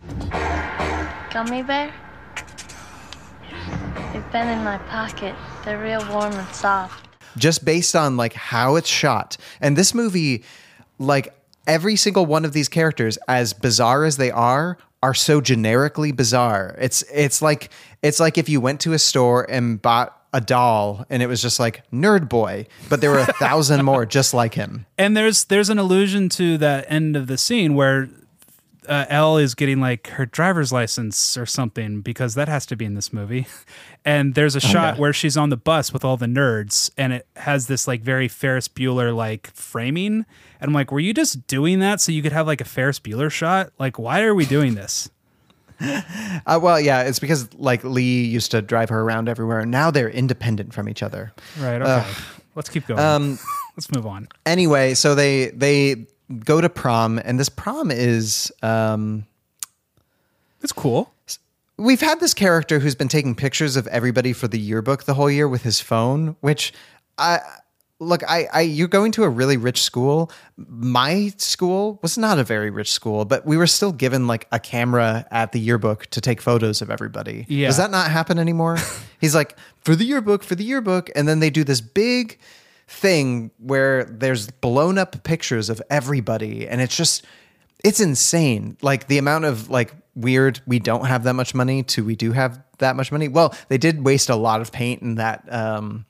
Gummy 1.32 1.62
bear? 1.62 1.92
They've 4.12 4.32
been 4.32 4.48
in 4.48 4.62
my 4.64 4.78
pocket. 4.88 5.34
They're 5.64 5.82
real 5.82 6.06
warm 6.10 6.32
and 6.32 6.54
soft. 6.54 7.08
Just 7.36 7.64
based 7.64 7.94
on 7.96 8.16
like 8.16 8.32
how 8.32 8.76
it's 8.76 8.88
shot. 8.88 9.36
And 9.60 9.76
this 9.76 9.94
movie, 9.94 10.44
like 10.98 11.34
every 11.66 11.96
single 11.96 12.26
one 12.26 12.44
of 12.44 12.52
these 12.52 12.68
characters, 12.68 13.16
as 13.28 13.52
bizarre 13.52 14.04
as 14.04 14.16
they 14.16 14.30
are, 14.30 14.78
are 15.02 15.14
so 15.14 15.40
generically 15.40 16.12
bizarre. 16.12 16.76
It's 16.78 17.02
it's 17.12 17.42
like 17.42 17.70
it's 18.02 18.20
like 18.20 18.38
if 18.38 18.48
you 18.48 18.60
went 18.60 18.80
to 18.82 18.92
a 18.92 18.98
store 18.98 19.44
and 19.50 19.80
bought 19.80 20.16
a 20.32 20.40
doll 20.40 21.04
and 21.10 21.22
it 21.22 21.26
was 21.26 21.42
just 21.42 21.60
like 21.60 21.82
nerd 21.90 22.28
boy, 22.28 22.66
but 22.88 23.00
there 23.00 23.10
were 23.10 23.18
a 23.18 23.32
thousand 23.34 23.84
more 23.84 24.06
just 24.06 24.32
like 24.32 24.54
him. 24.54 24.86
and 24.96 25.16
there's 25.16 25.44
there's 25.44 25.68
an 25.68 25.78
allusion 25.78 26.28
to 26.30 26.56
that 26.58 26.86
end 26.88 27.16
of 27.16 27.26
the 27.26 27.36
scene 27.36 27.74
where 27.74 28.08
uh, 28.88 29.06
Elle 29.08 29.38
is 29.38 29.54
getting 29.54 29.80
like 29.80 30.08
her 30.08 30.26
driver's 30.26 30.72
license 30.72 31.36
or 31.36 31.46
something 31.46 32.00
because 32.00 32.34
that 32.34 32.48
has 32.48 32.66
to 32.66 32.76
be 32.76 32.84
in 32.84 32.94
this 32.94 33.12
movie. 33.12 33.46
And 34.04 34.34
there's 34.34 34.56
a 34.56 34.60
shot 34.60 34.96
yeah. 34.96 35.00
where 35.00 35.12
she's 35.12 35.36
on 35.36 35.50
the 35.50 35.56
bus 35.56 35.92
with 35.92 36.04
all 36.04 36.16
the 36.16 36.26
nerds, 36.26 36.90
and 36.98 37.12
it 37.12 37.26
has 37.36 37.68
this 37.68 37.86
like 37.86 38.02
very 38.02 38.26
Ferris 38.26 38.66
Bueller 38.66 39.14
like 39.14 39.52
framing. 39.54 40.26
And 40.60 40.68
I'm 40.68 40.72
like, 40.72 40.90
were 40.90 40.98
you 40.98 41.14
just 41.14 41.46
doing 41.46 41.78
that 41.78 42.00
so 42.00 42.10
you 42.10 42.20
could 42.20 42.32
have 42.32 42.48
like 42.48 42.60
a 42.60 42.64
Ferris 42.64 42.98
Bueller 42.98 43.30
shot? 43.30 43.70
Like, 43.78 44.00
why 44.00 44.22
are 44.22 44.34
we 44.34 44.44
doing 44.44 44.74
this? 44.74 45.08
Uh, 46.46 46.58
well, 46.60 46.80
yeah, 46.80 47.02
it's 47.02 47.18
because 47.18 47.52
like 47.54 47.82
Lee 47.84 48.24
used 48.24 48.50
to 48.52 48.62
drive 48.62 48.88
her 48.88 49.00
around 49.00 49.28
everywhere. 49.28 49.60
and 49.60 49.70
Now 49.70 49.90
they're 49.90 50.10
independent 50.10 50.72
from 50.74 50.88
each 50.88 51.02
other. 51.02 51.32
Right. 51.58 51.80
Okay. 51.80 52.10
Let's 52.54 52.68
keep 52.68 52.86
going. 52.86 53.00
Um, 53.00 53.38
Let's 53.76 53.90
move 53.94 54.06
on. 54.06 54.28
anyway, 54.44 54.94
so 54.94 55.14
they 55.14 55.48
they 55.50 56.06
go 56.40 56.60
to 56.60 56.68
prom, 56.68 57.20
and 57.24 57.38
this 57.38 57.48
prom 57.48 57.90
is 57.90 58.52
um, 58.62 59.26
It's 60.62 60.72
cool. 60.72 61.12
we've 61.76 62.00
had 62.00 62.20
this 62.20 62.34
character 62.34 62.78
who's 62.78 62.94
been 62.94 63.08
taking 63.08 63.34
pictures 63.34 63.76
of 63.76 63.86
everybody 63.88 64.32
for 64.32 64.48
the 64.48 64.58
yearbook 64.58 65.04
the 65.04 65.14
whole 65.14 65.30
year 65.30 65.48
with 65.48 65.62
his 65.62 65.80
phone, 65.80 66.36
which 66.40 66.72
I 67.18 67.40
look, 67.98 68.22
I, 68.28 68.48
I 68.52 68.60
you're 68.62 68.88
going 68.88 69.12
to 69.12 69.24
a 69.24 69.28
really 69.28 69.56
rich 69.56 69.82
school. 69.82 70.30
My 70.56 71.32
school 71.36 71.98
was 72.02 72.18
not 72.18 72.38
a 72.38 72.44
very 72.44 72.70
rich 72.70 72.90
school, 72.90 73.24
but 73.24 73.46
we 73.46 73.56
were 73.56 73.66
still 73.66 73.92
given 73.92 74.26
like 74.26 74.46
a 74.52 74.58
camera 74.58 75.26
at 75.30 75.52
the 75.52 75.60
yearbook 75.60 76.06
to 76.06 76.20
take 76.20 76.40
photos 76.40 76.82
of 76.82 76.90
everybody. 76.90 77.46
Yeah. 77.48 77.68
Does 77.68 77.76
that 77.76 77.90
not 77.90 78.10
happen 78.10 78.38
anymore? 78.38 78.78
He's 79.20 79.34
like, 79.34 79.56
for 79.82 79.94
the 79.94 80.04
yearbook, 80.04 80.42
for 80.42 80.54
the 80.56 80.64
yearbook, 80.64 81.10
and 81.14 81.28
then 81.28 81.38
they 81.40 81.50
do 81.50 81.62
this 81.64 81.80
big 81.80 82.38
thing 82.92 83.50
where 83.58 84.04
there's 84.04 84.50
blown 84.50 84.98
up 84.98 85.24
pictures 85.24 85.70
of 85.70 85.80
everybody, 85.90 86.68
and 86.68 86.80
it's 86.80 86.96
just 86.96 87.24
it's 87.82 88.00
insane. 88.00 88.76
Like 88.82 89.08
the 89.08 89.18
amount 89.18 89.46
of 89.46 89.70
like 89.70 89.94
weird 90.14 90.60
we 90.66 90.78
don't 90.78 91.06
have 91.06 91.24
that 91.24 91.32
much 91.32 91.54
money 91.54 91.82
to 91.82 92.04
we 92.04 92.14
do 92.14 92.32
have 92.32 92.62
that 92.78 92.96
much 92.96 93.10
money. 93.10 93.28
Well, 93.28 93.54
they 93.68 93.78
did 93.78 94.04
waste 94.04 94.28
a 94.28 94.36
lot 94.36 94.60
of 94.60 94.70
paint 94.70 95.02
in 95.02 95.16
that 95.16 95.50
um 95.52 96.04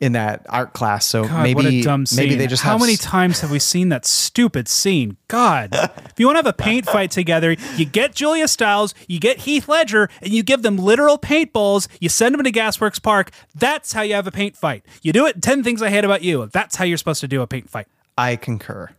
in 0.00 0.12
that 0.12 0.44
art 0.48 0.72
class. 0.72 1.06
So 1.06 1.26
God, 1.28 1.42
maybe 1.42 1.54
what 1.54 1.64
a 1.66 1.82
dumb 1.82 2.04
scene. 2.06 2.16
maybe 2.24 2.34
they 2.34 2.46
just 2.46 2.62
how 2.62 2.72
have 2.72 2.80
many 2.80 2.94
s- 2.94 3.00
times 3.00 3.40
have 3.40 3.50
we 3.50 3.58
seen 3.58 3.88
that 3.90 4.04
stupid 4.04 4.68
scene? 4.68 5.16
God, 5.28 5.70
if 5.72 6.14
you 6.18 6.26
want 6.26 6.36
to 6.36 6.38
have 6.40 6.46
a 6.46 6.52
paint 6.52 6.86
fight 6.86 7.10
together, 7.10 7.56
you 7.76 7.84
get 7.84 8.14
Julia 8.14 8.48
Stiles, 8.48 8.94
you 9.08 9.18
get 9.20 9.38
Heath 9.40 9.68
Ledger, 9.68 10.08
and 10.20 10.32
you 10.32 10.42
give 10.42 10.62
them 10.62 10.76
literal 10.76 11.18
paintballs. 11.18 11.88
You 12.00 12.08
send 12.08 12.34
them 12.34 12.42
to 12.42 12.50
Gas 12.50 12.80
Works 12.80 12.98
Park. 12.98 13.30
That's 13.54 13.92
how 13.92 14.02
you 14.02 14.14
have 14.14 14.26
a 14.26 14.32
paint 14.32 14.56
fight. 14.56 14.84
You 15.02 15.12
do 15.12 15.26
it. 15.26 15.40
Ten 15.42 15.62
things 15.62 15.80
I 15.82 15.90
hate 15.90 16.04
about 16.04 16.22
you. 16.22 16.46
That's 16.52 16.76
how 16.76 16.84
you're 16.84 16.98
supposed 16.98 17.20
to 17.20 17.28
do 17.28 17.40
a 17.42 17.46
paint 17.46 17.70
fight. 17.70 17.86
I 18.18 18.36
concur. 18.36 18.90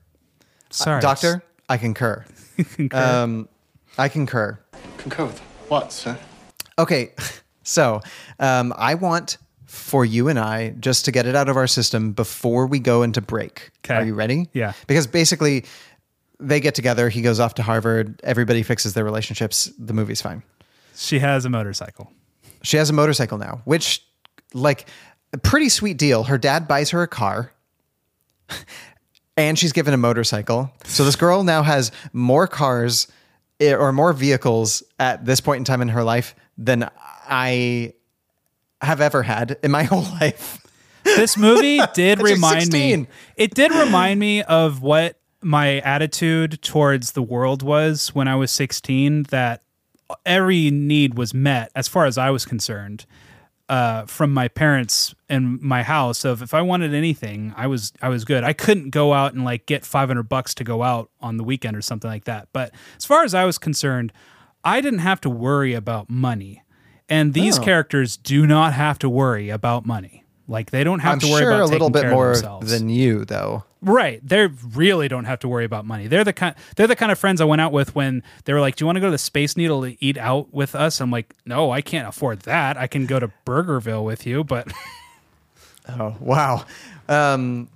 Sorry, 0.70 1.02
Doctor, 1.02 1.44
I 1.70 1.78
concur. 1.78 2.26
Um 2.92 3.48
I 3.98 4.10
concur. 4.10 4.60
Concur 4.98 5.26
with 5.26 5.40
what, 5.70 5.92
sir? 5.94 6.18
Okay, 6.80 7.14
so 7.64 8.02
um, 8.40 8.74
I 8.78 8.96
want 8.96 9.38
for 9.66 10.06
you 10.06 10.28
and 10.28 10.40
I 10.40 10.70
just 10.80 11.06
to 11.06 11.12
get 11.12 11.26
it 11.26 11.36
out 11.36 11.50
of 11.50 11.58
our 11.58 11.68
system 11.68 12.12
before 12.12 12.68
we 12.68 12.80
go 12.80 13.04
into 13.04 13.22
break. 13.22 13.72
Okay. 13.84 13.96
Are 13.96 14.06
you 14.06 14.14
ready? 14.14 14.50
Yeah. 14.54 14.74
Because 14.88 15.08
basically, 15.08 15.66
they 16.40 16.60
get 16.60 16.76
together. 16.76 17.10
He 17.10 17.22
goes 17.22 17.40
off 17.40 17.56
to 17.56 17.64
Harvard. 17.64 18.20
Everybody 18.24 18.64
fixes 18.64 18.94
their 18.94 19.04
relationships. 19.04 19.72
The 19.78 19.94
movie's 19.94 20.22
fine. 20.22 20.44
She 20.96 21.20
has 21.20 21.46
a 21.46 21.50
motorcycle. 21.50 22.12
She 22.64 22.78
has 22.78 22.90
a 22.90 22.94
motorcycle 22.94 23.38
now, 23.38 23.62
which, 23.66 24.04
like, 24.54 24.88
a 25.34 25.38
pretty 25.38 25.70
sweet 25.70 25.98
deal. 25.98 26.24
Her 26.24 26.38
dad 26.38 26.68
buys 26.68 26.92
her 26.92 27.02
a 27.02 27.08
car. 27.08 27.52
And 29.38 29.60
she's 29.60 29.74
given 29.74 29.94
a 29.94 29.98
motorcycle. 29.98 30.72
So 30.86 31.04
this 31.04 31.18
girl 31.18 31.44
now 31.44 31.62
has 31.62 31.92
more 32.14 32.48
cars 32.48 33.08
eh, 33.60 33.74
or 33.74 33.92
more 33.92 34.14
vehicles 34.14 34.82
at 34.98 35.26
this 35.26 35.42
point 35.42 35.60
in 35.60 35.64
time 35.66 35.82
in 35.82 35.90
her 35.90 36.06
life 36.06 36.36
than 36.58 36.90
I 37.28 37.94
have 38.82 39.02
ever 39.02 39.24
had 39.24 39.58
in 39.64 39.72
my 39.72 39.84
whole 39.92 40.04
life. 40.04 40.62
This 41.04 41.38
movie 41.38 41.80
did 41.94 42.22
remind 42.22 42.72
me. 42.72 43.08
It 43.38 43.54
did 43.54 43.72
remind 43.72 44.20
me 44.20 44.42
of 44.44 44.82
what 44.82 45.20
my 45.42 45.80
attitude 45.82 46.62
towards 46.62 47.12
the 47.12 47.22
world 47.22 47.62
was 47.62 48.10
when 48.16 48.28
I 48.28 48.36
was 48.36 48.52
16. 48.52 49.24
That 49.24 49.62
every 50.26 50.72
need 50.72 51.18
was 51.18 51.34
met, 51.34 51.72
as 51.76 51.88
far 51.88 52.06
as 52.06 52.18
I 52.18 52.32
was 52.32 52.46
concerned, 52.46 53.06
uh, 53.70 54.06
from 54.06 54.34
my 54.34 54.48
parents 54.48 55.14
and 55.30 55.62
my 55.62 55.84
house. 55.84 56.26
Of 56.26 56.42
if 56.42 56.54
I 56.54 56.62
wanted 56.62 56.94
anything, 56.94 57.54
I 57.56 57.68
was 57.68 57.94
I 58.02 58.10
was 58.10 58.26
good. 58.26 58.44
I 58.44 58.54
couldn't 58.54 58.90
go 58.90 59.14
out 59.14 59.34
and 59.34 59.44
like 59.46 59.68
get 59.68 59.86
500 59.86 60.24
bucks 60.24 60.54
to 60.56 60.64
go 60.64 60.82
out 60.82 61.12
on 61.22 61.38
the 61.38 61.44
weekend 61.44 61.78
or 61.78 61.82
something 61.82 62.10
like 62.10 62.26
that. 62.26 62.48
But 62.52 62.74
as 62.98 63.06
far 63.06 63.24
as 63.24 63.34
I 63.34 63.46
was 63.46 63.58
concerned, 63.58 64.12
I 64.64 64.82
didn't 64.82 65.00
have 65.00 65.22
to 65.22 65.30
worry 65.30 65.76
about 65.76 66.10
money. 66.10 66.64
And 67.10 67.34
these 67.34 67.60
Oh. 67.60 67.64
characters 67.64 68.18
do 68.18 68.46
not 68.48 68.74
have 68.74 68.98
to 69.00 69.10
worry 69.10 69.50
about 69.50 69.86
money. 69.86 70.24
Like 70.48 70.70
they 70.72 70.84
don't 70.84 71.00
have 71.00 71.14
I'm 71.14 71.20
to 71.20 71.28
worry 71.28 71.42
sure 71.42 71.52
about 71.52 71.64
a 71.64 71.72
little 71.72 71.90
bit 71.90 72.10
more 72.10 72.34
themselves. 72.34 72.70
than 72.72 72.88
you, 72.90 73.26
though. 73.26 73.64
Right. 73.82 74.20
They 74.28 74.48
really 74.48 75.08
don't 75.08 75.26
have 75.26 75.40
to 75.40 75.48
worry 75.48 75.66
about 75.66 75.86
money. 75.86 76.08
They're 76.08 76.24
the 76.24 76.34
kind 76.34 76.54
they're 76.76 76.86
the 76.88 76.96
kind 76.96 77.12
of 77.12 77.18
friends 77.20 77.42
I 77.42 77.46
went 77.46 77.62
out 77.62 77.72
with 77.72 77.96
when 77.96 78.22
they 78.46 78.54
were 78.54 78.60
like, 78.62 78.76
"Do 78.76 78.84
you 78.84 78.86
want 78.88 78.96
to 78.98 79.00
go 79.00 79.08
to 79.08 79.12
the 79.12 79.18
Space 79.18 79.58
Needle 79.58 79.82
to 79.84 79.96
eat 80.04 80.18
out 80.18 80.54
with 80.54 80.76
us?" 80.76 81.02
I'm 81.02 81.10
like, 81.12 81.34
"No, 81.46 81.72
I 81.72 81.82
can't 81.82 82.08
afford 82.08 82.42
that. 82.42 82.78
I 82.78 82.86
can 82.88 83.06
go 83.08 83.20
to 83.20 83.32
Burgerville 83.46 84.04
with 84.04 84.26
you, 84.28 84.44
but 84.44 84.72
Oh 85.90 86.16
wow. 86.20 86.66
Um, 87.08 87.68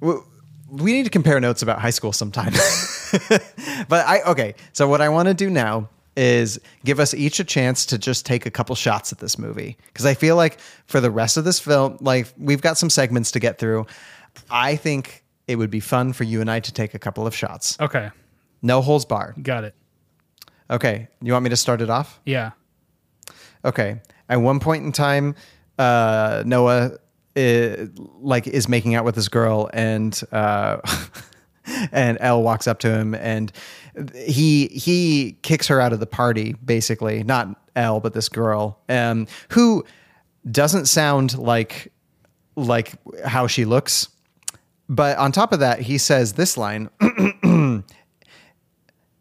we 0.00 0.92
need 0.92 1.04
to 1.04 1.10
compare 1.10 1.38
notes 1.40 1.62
about 1.62 1.80
high 1.80 1.90
school 1.90 2.12
sometime. 2.12 2.52
but 3.88 4.06
I 4.06 4.22
okay. 4.28 4.54
So 4.72 4.88
what 4.88 5.00
I 5.00 5.08
want 5.08 5.28
to 5.28 5.34
do 5.34 5.50
now 5.50 5.88
is 6.18 6.60
give 6.84 6.98
us 7.00 7.14
each 7.14 7.38
a 7.40 7.44
chance 7.44 7.86
to 7.86 7.96
just 7.98 8.26
take 8.26 8.44
a 8.44 8.50
couple 8.50 8.74
shots 8.74 9.12
at 9.12 9.18
this 9.18 9.38
movie 9.38 9.76
because 9.86 10.04
I 10.04 10.14
feel 10.14 10.34
like 10.36 10.58
for 10.86 11.00
the 11.00 11.10
rest 11.10 11.36
of 11.36 11.44
this 11.44 11.60
film, 11.60 11.96
like 12.00 12.26
we've 12.36 12.60
got 12.60 12.76
some 12.76 12.90
segments 12.90 13.30
to 13.32 13.40
get 13.40 13.58
through. 13.58 13.86
I 14.50 14.74
think 14.76 15.24
it 15.46 15.56
would 15.56 15.70
be 15.70 15.80
fun 15.80 16.12
for 16.12 16.24
you 16.24 16.40
and 16.40 16.50
I 16.50 16.60
to 16.60 16.72
take 16.72 16.92
a 16.94 16.98
couple 16.98 17.26
of 17.26 17.34
shots. 17.34 17.78
okay, 17.80 18.10
No 18.62 18.82
holes 18.82 19.04
barred. 19.04 19.36
got 19.42 19.64
it. 19.64 19.74
Okay. 20.70 21.08
You 21.22 21.32
want 21.32 21.44
me 21.44 21.50
to 21.50 21.56
start 21.56 21.80
it 21.80 21.88
off? 21.88 22.20
Yeah. 22.26 22.50
Okay. 23.64 24.00
At 24.28 24.36
one 24.42 24.60
point 24.60 24.84
in 24.84 24.92
time, 24.92 25.34
uh, 25.78 26.42
Noah 26.44 26.92
uh, 27.36 27.86
like 28.20 28.46
is 28.46 28.68
making 28.68 28.94
out 28.94 29.04
with 29.04 29.14
this 29.14 29.28
girl 29.28 29.70
and 29.72 30.20
uh 30.32 30.78
and 31.92 32.18
Elle 32.20 32.42
walks 32.42 32.66
up 32.66 32.78
to 32.80 32.90
him 32.90 33.14
and 33.14 33.52
he 34.14 34.68
he 34.68 35.36
kicks 35.42 35.66
her 35.66 35.80
out 35.80 35.92
of 35.92 36.00
the 36.00 36.06
party 36.06 36.54
basically 36.64 37.22
not 37.24 37.48
Elle 37.76 38.00
but 38.00 38.14
this 38.14 38.28
girl 38.28 38.78
um 38.88 39.26
who 39.50 39.84
doesn't 40.50 40.86
sound 40.86 41.36
like 41.38 41.92
like 42.56 42.92
how 43.24 43.46
she 43.46 43.64
looks 43.64 44.08
but 44.88 45.16
on 45.18 45.32
top 45.32 45.52
of 45.52 45.60
that 45.60 45.80
he 45.80 45.98
says 45.98 46.34
this 46.34 46.56
line 46.56 46.88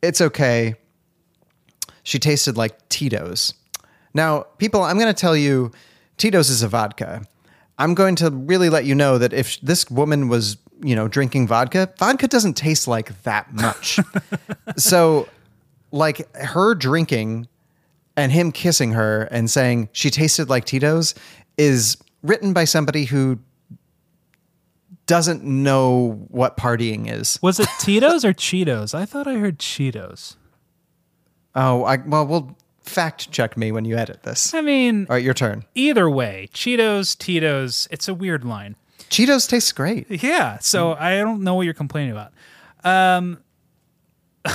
it's 0.02 0.22
okay 0.22 0.76
she 2.08 2.20
tasted 2.20 2.56
like 2.56 2.88
Tito's. 2.88 3.54
Now, 4.14 4.44
people, 4.60 4.82
I'm 4.82 4.98
going 4.98 5.14
to 5.14 5.22
tell 5.22 5.36
you 5.36 5.72
Tito's 6.16 6.50
is 6.50 6.64
a 6.64 6.70
vodka. 6.70 7.22
I'm 7.78 7.96
going 7.96 8.16
to 8.16 8.32
really 8.32 8.70
let 8.70 8.86
you 8.86 8.96
know 8.96 9.18
that 9.18 9.34
if 9.34 9.60
this 9.60 9.92
woman 9.92 10.30
was, 10.30 10.56
you 10.82 10.96
know, 10.96 11.08
drinking 11.08 11.48
vodka, 11.48 11.92
vodka 11.98 12.28
doesn't 12.28 12.56
taste 12.56 12.88
like 12.88 13.22
that 13.24 13.54
much. 13.54 14.00
so, 14.78 15.28
like 15.92 16.34
her 16.36 16.76
drinking 16.76 17.48
and 18.16 18.32
him 18.32 18.52
kissing 18.52 18.92
her 18.92 19.24
and 19.32 19.50
saying 19.50 19.90
she 19.92 20.10
tasted 20.10 20.50
like 20.50 20.66
Tito's 20.66 21.16
is 21.58 21.98
written 22.24 22.54
by 22.54 22.66
somebody 22.66 23.06
who 23.06 23.40
doesn't 25.06 25.44
know 25.44 26.26
what 26.28 26.58
partying 26.58 27.10
is. 27.12 27.40
Was 27.42 27.60
it 27.60 27.70
Tito's 27.80 28.26
or 28.26 28.34
Cheetos? 28.34 28.94
I 28.94 29.06
thought 29.06 29.28
I 29.28 29.36
heard 29.36 29.58
Cheetos. 29.60 30.36
Oh, 31.56 31.84
I, 31.86 31.98
well, 31.98 32.28
we'll 32.28 32.58
fact 32.84 33.32
check 33.32 33.58
me 33.58 33.72
when 33.72 33.86
you 33.86 33.96
edit 33.98 34.24
this. 34.24 34.54
I 34.54 34.62
mean, 34.62 35.08
All 35.10 35.16
right, 35.16 35.24
your 35.24 35.34
turn. 35.34 35.66
either 35.76 36.10
way, 36.10 36.50
Cheetos, 36.54 37.18
Tito's, 37.18 37.88
it's 37.90 38.08
a 38.08 38.14
weird 38.14 38.44
line. 38.44 38.76
Cheetos 39.10 39.48
tastes 39.50 39.72
great. 39.72 40.06
Yeah, 40.10 40.60
so 40.60 40.94
I 40.94 41.18
don't 41.18 41.42
know 41.42 41.56
what 41.56 41.64
you're 41.64 41.74
complaining 41.74 42.12
about. 42.12 42.34
Um, 42.84 43.40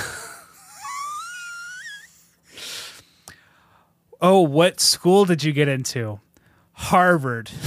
oh, 4.20 4.42
what 4.42 4.80
school 4.80 5.24
did 5.24 5.42
you 5.42 5.52
get 5.52 5.68
into? 5.68 6.20
Harvard. 6.72 7.50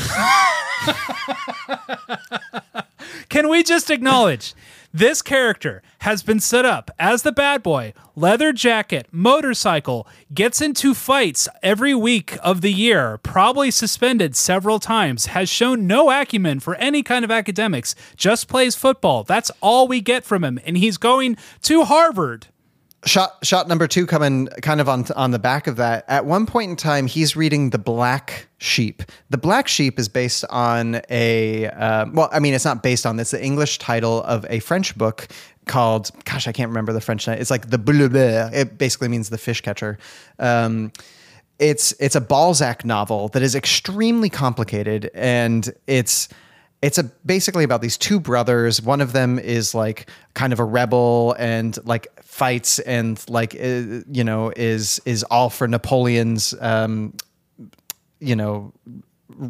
Can 3.30 3.50
we 3.50 3.64
just 3.64 3.90
acknowledge 3.90 4.54
this 4.96 5.22
character 5.22 5.84
has 6.00 6.24
been 6.24 6.40
set 6.40 6.64
up 6.64 6.90
as 6.98 7.24
the 7.24 7.34
bad 7.34 7.62
boy, 7.62 7.94
leather 8.16 8.54
jacket, 8.54 9.06
motorcycle, 9.12 10.08
gets 10.34 10.62
into 10.62 10.94
fights 10.94 11.50
every 11.62 11.94
week 11.94 12.38
of 12.42 12.62
the 12.62 12.72
year, 12.72 13.18
probably 13.18 13.70
suspended 13.72 14.38
several 14.38 14.80
times, 14.80 15.26
has 15.26 15.50
shown 15.50 15.86
no 15.86 16.10
acumen 16.10 16.62
for 16.62 16.76
any 16.76 17.04
kind 17.04 17.26
of 17.26 17.32
academics, 17.32 17.94
just 18.16 18.48
plays 18.48 18.74
football. 18.74 19.26
That's 19.26 19.52
all 19.60 19.86
we 19.86 20.00
get 20.00 20.24
from 20.24 20.46
him. 20.46 20.62
And 20.66 20.78
he's 20.78 20.96
going 20.96 21.36
to 21.64 21.84
Harvard. 21.84 22.48
Shot 23.06 23.38
shot 23.44 23.68
number 23.68 23.88
two 23.88 24.08
coming 24.08 24.48
kind 24.64 24.82
of 24.82 24.90
on 24.90 25.06
on 25.16 25.30
the 25.30 25.40
back 25.40 25.68
of 25.68 25.76
that. 25.76 26.06
At 26.08 26.26
one 26.26 26.48
point 26.48 26.72
in 26.72 26.76
time, 26.76 27.06
he's 27.06 27.36
reading 27.36 27.70
the 27.70 27.78
Black 27.78 28.48
Sheep. 28.58 29.04
The 29.30 29.38
Black 29.38 29.68
Sheep 29.68 30.00
is 30.00 30.10
based 30.10 30.44
on 30.50 31.02
a 31.10 31.68
uh, 31.68 32.08
well, 32.12 32.30
I 32.32 32.40
mean, 32.40 32.56
it's 32.56 32.66
not 32.66 32.82
based 32.82 33.06
on. 33.06 33.20
It's 33.20 33.32
the 33.32 33.44
English 33.44 33.78
title 33.78 34.24
of 34.24 34.46
a 34.50 34.60
French 34.60 34.98
book 34.98 35.28
called. 35.66 36.10
Gosh, 36.24 36.48
I 36.48 36.52
can't 36.52 36.70
remember 36.70 36.94
the 36.94 37.02
French 37.02 37.28
name. 37.28 37.38
It's 37.40 37.52
like 37.52 37.70
the 37.70 37.78
Bleu. 37.78 38.10
It 38.12 38.80
basically 38.80 39.10
means 39.10 39.30
the 39.30 39.38
fish 39.38 39.62
catcher. 39.62 40.00
Um, 40.40 40.92
it's 41.60 41.94
it's 42.00 42.16
a 42.16 42.22
Balzac 42.22 42.86
novel 42.86 43.28
that 43.30 43.44
is 43.44 43.54
extremely 43.54 44.30
complicated, 44.30 45.12
and 45.14 45.72
it's 45.88 46.28
it's 46.86 47.00
a 47.00 47.04
basically 47.04 47.64
about 47.64 47.82
these 47.82 47.98
two 47.98 48.20
brothers. 48.20 48.80
One 48.80 49.02
of 49.02 49.12
them 49.12 49.40
is 49.40 49.74
like 49.74 50.08
kind 50.36 50.54
of 50.54 50.60
a 50.60 50.64
rebel 50.64 51.36
and 51.40 51.76
like 51.84 52.08
fights 52.22 52.78
and 52.78 53.20
like 53.28 53.56
uh, 53.56 54.04
you 54.08 54.24
know 54.24 54.54
is 54.56 55.02
is 55.04 55.24
all 55.24 55.50
for 55.50 55.68
Napoleon's 55.68 56.54
um, 56.62 57.16
you 58.20 58.36
know 58.36 58.72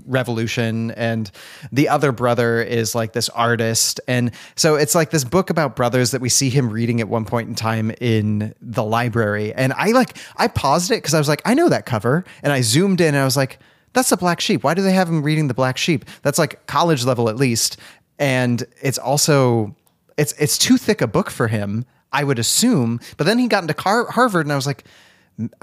revolution. 0.08 0.92
And 0.92 1.30
the 1.74 1.90
other 1.90 2.14
brother 2.14 2.62
is 2.62 2.96
like 2.96 3.12
this 3.12 3.28
artist. 3.28 4.00
And 4.08 4.32
so 4.56 4.76
it's 4.76 4.96
like 4.96 5.12
this 5.12 5.26
book 5.26 5.50
about 5.50 5.76
brothers 5.76 6.12
that 6.12 6.22
we 6.22 6.30
see 6.30 6.50
him 6.50 6.70
reading 6.70 7.02
at 7.02 7.10
one 7.10 7.26
point 7.26 7.50
in 7.50 7.56
time 7.56 7.92
in 8.00 8.56
the 8.62 8.84
library. 8.84 9.54
And 9.54 9.74
i 9.74 9.92
like 9.92 10.18
i 10.38 10.48
paused 10.48 10.90
it 10.90 10.96
because 10.96 11.14
i 11.14 11.18
was 11.18 11.28
like 11.28 11.42
i 11.44 11.54
know 11.54 11.68
that 11.68 11.86
cover. 11.86 12.24
And 12.44 12.54
i 12.54 12.62
zoomed 12.62 13.02
in 13.02 13.10
and 13.10 13.18
i 13.18 13.26
was 13.26 13.36
like 13.36 13.60
that's 13.96 14.10
the 14.12 14.18
black 14.18 14.40
sheep. 14.40 14.64
Why 14.64 14.76
do 14.76 14.84
they 14.84 14.92
have 14.94 15.10
him 15.10 15.24
reading 15.24 15.48
the 15.48 15.56
black 15.56 15.78
sheep? 15.78 16.06
That's 16.22 16.38
like 16.38 16.68
college 16.68 17.04
level 17.04 17.28
at 17.30 17.36
least. 17.38 17.78
And 18.20 18.64
it's 18.82 19.00
also 19.00 19.76
it's 20.18 20.34
it's 20.34 20.58
too 20.60 20.78
thick 20.78 21.02
a 21.02 21.08
book 21.08 21.30
for 21.32 21.48
him 21.48 21.86
i 22.14 22.24
would 22.24 22.38
assume. 22.40 23.00
But 23.18 23.26
then 23.26 23.40
he 23.40 23.48
got 23.48 23.64
into 23.64 23.74
Car- 23.74 24.10
harvard 24.12 24.46
and 24.46 24.54
i 24.54 24.56
was 24.56 24.68
like 24.68 24.84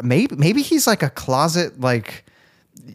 maybe 0.02 0.34
maybe 0.36 0.60
he's 0.62 0.86
like 0.86 1.02
a 1.02 1.08
closet 1.08 1.80
like 1.80 2.24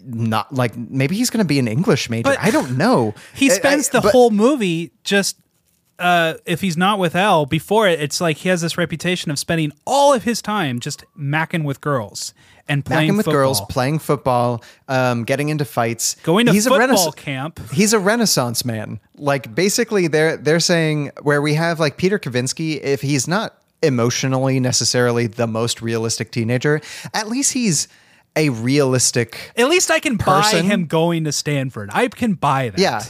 not 0.05 0.53
like 0.53 0.75
maybe 0.77 1.15
he's 1.15 1.29
going 1.29 1.43
to 1.43 1.47
be 1.47 1.57
an 1.59 1.67
English 1.67 2.09
major. 2.09 2.23
But 2.29 2.39
I 2.39 2.51
don't 2.51 2.77
know. 2.77 3.13
He 3.33 3.49
I- 3.49 3.53
spends 3.53 3.89
I- 3.89 3.93
the 3.93 4.01
but- 4.01 4.11
whole 4.11 4.29
movie 4.31 4.91
just 5.03 5.37
uh, 5.99 6.35
if 6.45 6.61
he's 6.61 6.77
not 6.77 6.99
with 6.99 7.15
Elle 7.15 7.47
before 7.47 7.87
it, 7.87 7.99
it's 7.99 8.21
like 8.21 8.37
he 8.37 8.49
has 8.49 8.61
this 8.61 8.77
reputation 8.77 9.31
of 9.31 9.39
spending 9.39 9.71
all 9.85 10.13
of 10.13 10.23
his 10.25 10.43
time 10.43 10.79
just 10.79 11.03
macking 11.19 11.63
with 11.63 11.81
girls 11.81 12.35
and 12.69 12.83
playing 12.83 13.13
Macking 13.13 13.17
with 13.17 13.25
football. 13.25 13.41
girls, 13.41 13.61
playing 13.61 13.99
football, 13.99 14.63
um, 14.87 15.23
getting 15.23 15.49
into 15.49 15.65
fights, 15.65 16.15
Going 16.23 16.45
to 16.45 16.51
he's 16.51 16.65
football 16.65 16.77
a 16.77 16.79
renaissance 16.79 17.15
camp. 17.15 17.59
He's 17.71 17.93
a 17.93 17.99
renaissance 17.99 18.65
man. 18.65 18.99
Like 19.15 19.53
basically, 19.53 20.07
they're 20.07 20.37
they're 20.37 20.59
saying 20.59 21.11
where 21.21 21.41
we 21.41 21.53
have 21.55 21.79
like 21.79 21.97
Peter 21.97 22.19
Kavinsky, 22.19 22.79
if 22.81 23.01
he's 23.01 23.27
not 23.27 23.57
emotionally 23.83 24.59
necessarily 24.59 25.27
the 25.27 25.47
most 25.47 25.81
realistic 25.81 26.31
teenager, 26.31 26.81
at 27.13 27.27
least 27.27 27.53
he's 27.53 27.87
a 28.35 28.49
realistic. 28.49 29.51
At 29.55 29.69
least 29.69 29.89
I 29.91 29.99
can 29.99 30.17
person. 30.17 30.61
buy 30.61 30.65
him 30.67 30.85
going 30.85 31.23
to 31.25 31.31
Stanford. 31.31 31.89
I 31.93 32.07
can 32.07 32.33
buy 32.33 32.69
that. 32.69 32.79
Yeah. 32.79 33.03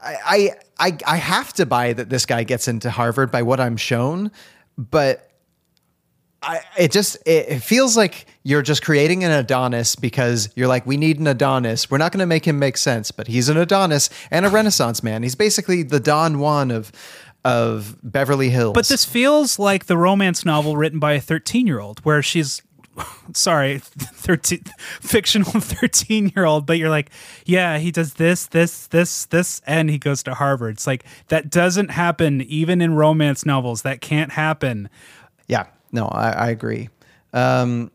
I 0.00 0.50
I 0.78 0.96
I 1.06 1.16
have 1.16 1.52
to 1.54 1.66
buy 1.66 1.92
that 1.94 2.10
this 2.10 2.26
guy 2.26 2.44
gets 2.44 2.68
into 2.68 2.90
Harvard 2.90 3.30
by 3.30 3.42
what 3.42 3.60
I'm 3.60 3.76
shown, 3.76 4.30
but 4.76 5.30
I 6.46 6.60
it 6.78 6.92
just 6.92 7.16
it, 7.26 7.48
it 7.48 7.60
feels 7.62 7.96
like 7.96 8.26
you're 8.44 8.62
just 8.62 8.82
creating 8.82 9.24
an 9.24 9.32
Adonis 9.32 9.96
because 9.96 10.48
you're 10.54 10.68
like 10.68 10.86
we 10.86 10.96
need 10.96 11.18
an 11.18 11.26
Adonis. 11.26 11.90
We're 11.90 11.98
not 11.98 12.12
going 12.12 12.20
to 12.20 12.26
make 12.26 12.46
him 12.46 12.58
make 12.58 12.76
sense, 12.76 13.10
but 13.10 13.26
he's 13.26 13.48
an 13.48 13.56
Adonis 13.56 14.10
and 14.30 14.46
a 14.46 14.48
Renaissance 14.48 15.02
man. 15.02 15.22
He's 15.22 15.34
basically 15.34 15.82
the 15.82 16.00
Don 16.00 16.38
Juan 16.38 16.70
of 16.70 16.92
of 17.44 17.96
Beverly 18.02 18.50
Hills. 18.50 18.74
But 18.74 18.88
this 18.88 19.04
feels 19.04 19.58
like 19.58 19.86
the 19.86 19.96
romance 19.96 20.44
novel 20.44 20.76
written 20.76 20.98
by 20.98 21.12
a 21.12 21.20
13 21.20 21.66
year 21.66 21.80
old 21.80 22.00
where 22.04 22.22
she's 22.22 22.62
sorry 23.34 23.78
13 23.82 24.62
fictional 25.00 25.50
13 25.60 26.32
year 26.34 26.46
old 26.46 26.64
but 26.64 26.78
you're 26.78 26.88
like 26.88 27.10
yeah 27.44 27.76
he 27.78 27.90
does 27.90 28.14
this 28.14 28.46
this 28.46 28.86
this 28.86 29.26
this 29.26 29.60
and 29.66 29.90
he 29.90 29.98
goes 29.98 30.22
to 30.22 30.32
harvard 30.32 30.74
it's 30.76 30.86
like 30.86 31.04
that 31.28 31.50
doesn't 31.50 31.90
happen 31.90 32.40
even 32.42 32.80
in 32.80 32.94
romance 32.94 33.44
novels 33.44 33.82
that 33.82 34.00
can't 34.00 34.32
happen 34.32 34.88
Yeah, 35.46 35.66
no, 35.96 36.06
I, 36.06 36.30
I 36.30 36.50
agree. 36.50 36.90
Um, 37.32 37.90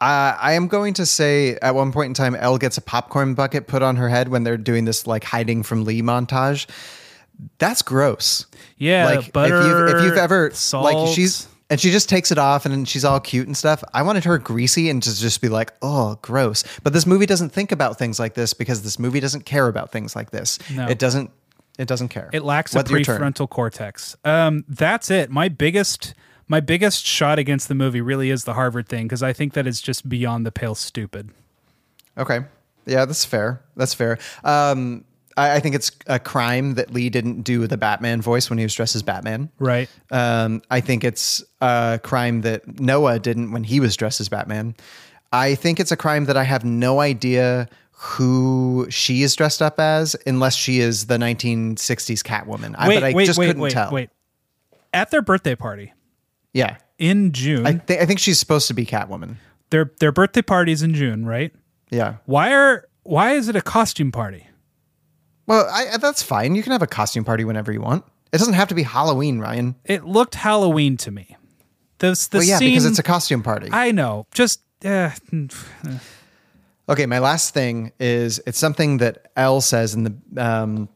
I, 0.00 0.36
I 0.38 0.52
am 0.52 0.68
going 0.68 0.94
to 0.94 1.06
say 1.06 1.56
at 1.56 1.74
one 1.74 1.90
point 1.90 2.08
in 2.08 2.14
time, 2.14 2.36
Elle 2.36 2.58
gets 2.58 2.76
a 2.76 2.82
popcorn 2.82 3.34
bucket 3.34 3.66
put 3.66 3.82
on 3.82 3.96
her 3.96 4.08
head 4.08 4.28
when 4.28 4.44
they're 4.44 4.58
doing 4.58 4.84
this 4.84 5.06
like 5.06 5.24
hiding 5.24 5.62
from 5.62 5.84
Lee 5.84 6.02
montage. 6.02 6.66
That's 7.58 7.82
gross. 7.82 8.46
Yeah, 8.78 9.06
like 9.06 9.32
butter, 9.32 9.58
if 9.58 9.66
you've 9.66 9.88
if 9.96 10.04
you've 10.04 10.18
ever 10.18 10.50
salt. 10.52 10.84
like 10.84 11.14
she's 11.14 11.48
and 11.68 11.80
she 11.80 11.90
just 11.90 12.08
takes 12.08 12.30
it 12.30 12.38
off 12.38 12.64
and 12.64 12.88
she's 12.88 13.04
all 13.04 13.20
cute 13.20 13.46
and 13.46 13.56
stuff. 13.56 13.82
I 13.92 14.02
wanted 14.02 14.24
her 14.24 14.38
greasy 14.38 14.88
and 14.88 15.02
to 15.02 15.18
just 15.18 15.40
be 15.40 15.48
like, 15.48 15.72
oh, 15.82 16.18
gross. 16.22 16.62
But 16.82 16.92
this 16.92 17.06
movie 17.06 17.26
doesn't 17.26 17.50
think 17.50 17.72
about 17.72 17.98
things 17.98 18.18
like 18.18 18.34
this 18.34 18.54
because 18.54 18.82
this 18.82 18.98
movie 18.98 19.20
doesn't 19.20 19.44
care 19.46 19.66
about 19.66 19.90
things 19.90 20.14
like 20.14 20.30
this. 20.30 20.58
No. 20.70 20.86
It 20.86 20.98
doesn't. 20.98 21.30
It 21.78 21.88
doesn't 21.88 22.08
care. 22.08 22.30
It 22.32 22.42
lacks 22.42 22.74
What's 22.74 22.90
a 22.90 22.94
prefrontal 22.94 23.50
cortex. 23.50 24.16
Um, 24.24 24.64
that's 24.66 25.10
it. 25.10 25.30
My 25.30 25.50
biggest 25.50 26.14
my 26.48 26.60
biggest 26.60 27.04
shot 27.04 27.38
against 27.38 27.68
the 27.68 27.74
movie 27.74 28.00
really 28.00 28.30
is 28.30 28.44
the 28.44 28.54
Harvard 28.54 28.88
thing 28.88 29.06
because 29.06 29.22
I 29.22 29.32
think 29.32 29.54
that 29.54 29.66
is 29.66 29.80
just 29.80 30.08
beyond 30.08 30.46
the 30.46 30.52
pale 30.52 30.74
stupid. 30.74 31.30
Okay. 32.16 32.40
Yeah, 32.86 33.04
that's 33.04 33.24
fair. 33.24 33.62
That's 33.76 33.94
fair. 33.94 34.18
Um, 34.44 35.04
I, 35.36 35.56
I 35.56 35.60
think 35.60 35.74
it's 35.74 35.90
a 36.06 36.18
crime 36.18 36.74
that 36.74 36.92
Lee 36.92 37.10
didn't 37.10 37.42
do 37.42 37.66
the 37.66 37.76
Batman 37.76 38.22
voice 38.22 38.48
when 38.48 38.58
he 38.58 38.64
was 38.64 38.74
dressed 38.74 38.94
as 38.94 39.02
Batman. 39.02 39.50
Right. 39.58 39.88
Um, 40.10 40.62
I 40.70 40.80
think 40.80 41.04
it's 41.04 41.42
a 41.60 42.00
crime 42.02 42.42
that 42.42 42.80
Noah 42.80 43.18
didn't 43.18 43.52
when 43.52 43.64
he 43.64 43.80
was 43.80 43.96
dressed 43.96 44.20
as 44.20 44.28
Batman. 44.28 44.76
I 45.32 45.56
think 45.56 45.80
it's 45.80 45.90
a 45.92 45.96
crime 45.96 46.26
that 46.26 46.36
I 46.36 46.44
have 46.44 46.64
no 46.64 47.00
idea 47.00 47.68
who 47.90 48.86
she 48.88 49.22
is 49.22 49.34
dressed 49.34 49.60
up 49.60 49.80
as 49.80 50.14
unless 50.26 50.54
she 50.54 50.78
is 50.80 51.06
the 51.06 51.16
1960s 51.16 52.22
Catwoman. 52.22 52.74
I, 52.78 52.88
Wait, 52.88 52.94
but 52.96 53.04
I 53.04 53.12
wait, 53.12 53.26
just 53.26 53.38
wait, 53.38 53.46
couldn't 53.46 53.62
wait, 53.62 53.72
tell. 53.72 53.90
wait. 53.90 54.10
At 54.94 55.10
their 55.10 55.22
birthday 55.22 55.56
party 55.56 55.92
Yeah. 56.56 56.76
in 56.98 57.32
June, 57.32 57.66
I, 57.66 57.72
th- 57.74 58.00
I 58.00 58.06
think 58.06 58.18
she's 58.18 58.38
supposed 58.38 58.68
to 58.68 58.74
be 58.74 58.86
Catwoman. 58.86 59.36
their 59.70 59.92
their 60.00 60.12
birthday 60.12 60.42
party's 60.42 60.82
in 60.82 60.94
June, 60.94 61.26
right? 61.26 61.52
Yeah. 61.90 62.16
Why 62.24 62.52
are 62.52 62.88
why 63.02 63.32
is 63.32 63.48
it 63.48 63.56
a 63.56 63.62
costume 63.62 64.10
party? 64.12 64.46
Well, 65.46 65.68
I, 65.70 65.96
that's 65.98 66.22
fine. 66.22 66.54
You 66.56 66.62
can 66.62 66.72
have 66.72 66.82
a 66.82 66.86
costume 66.88 67.24
party 67.24 67.44
whenever 67.44 67.72
you 67.72 67.80
want. 67.80 68.04
It 68.32 68.38
doesn't 68.38 68.54
have 68.54 68.68
to 68.68 68.74
be 68.74 68.82
Halloween, 68.82 69.38
Ryan. 69.38 69.76
It 69.84 70.04
looked 70.04 70.34
Halloween 70.34 70.96
to 70.98 71.10
me. 71.12 71.36
The, 71.98 72.08
the 72.30 72.38
well, 72.38 72.46
yeah, 72.46 72.58
scene, 72.58 72.70
because 72.70 72.84
it's 72.84 72.98
a 72.98 73.02
costume 73.04 73.42
party. 73.42 73.68
I 73.70 73.92
know. 73.92 74.26
Just 74.34 74.60
uh, 74.84 75.10
Okay, 76.88 77.06
my 77.06 77.18
last 77.18 77.52
thing 77.54 77.92
is 77.98 78.40
it's 78.46 78.58
something 78.58 78.98
that 78.98 79.30
Elle 79.36 79.60
says 79.60 79.94
in 79.94 80.04
the 80.04 80.14
um, 80.36 80.88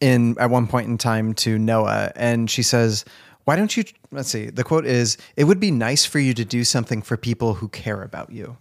in 0.00 0.36
at 0.38 0.50
one 0.50 0.66
point 0.66 0.88
in 0.88 0.98
time 0.98 1.34
to 1.34 1.58
Noah, 1.58 2.12
and 2.16 2.50
she 2.50 2.62
says, 2.62 3.04
"Why 3.46 3.56
don't 3.56 3.74
you?" 3.76 3.84
Let's 4.12 4.28
see. 4.28 4.50
The 4.50 4.62
quote 4.62 4.84
is, 4.84 5.16
"It 5.36 5.44
would 5.44 5.58
be 5.58 5.70
nice 5.70 6.04
for 6.04 6.18
you 6.18 6.34
to 6.34 6.44
do 6.44 6.62
something 6.62 7.00
for 7.00 7.16
people 7.16 7.54
who 7.54 7.68
care 7.68 8.02
about 8.02 8.30
you," 8.30 8.58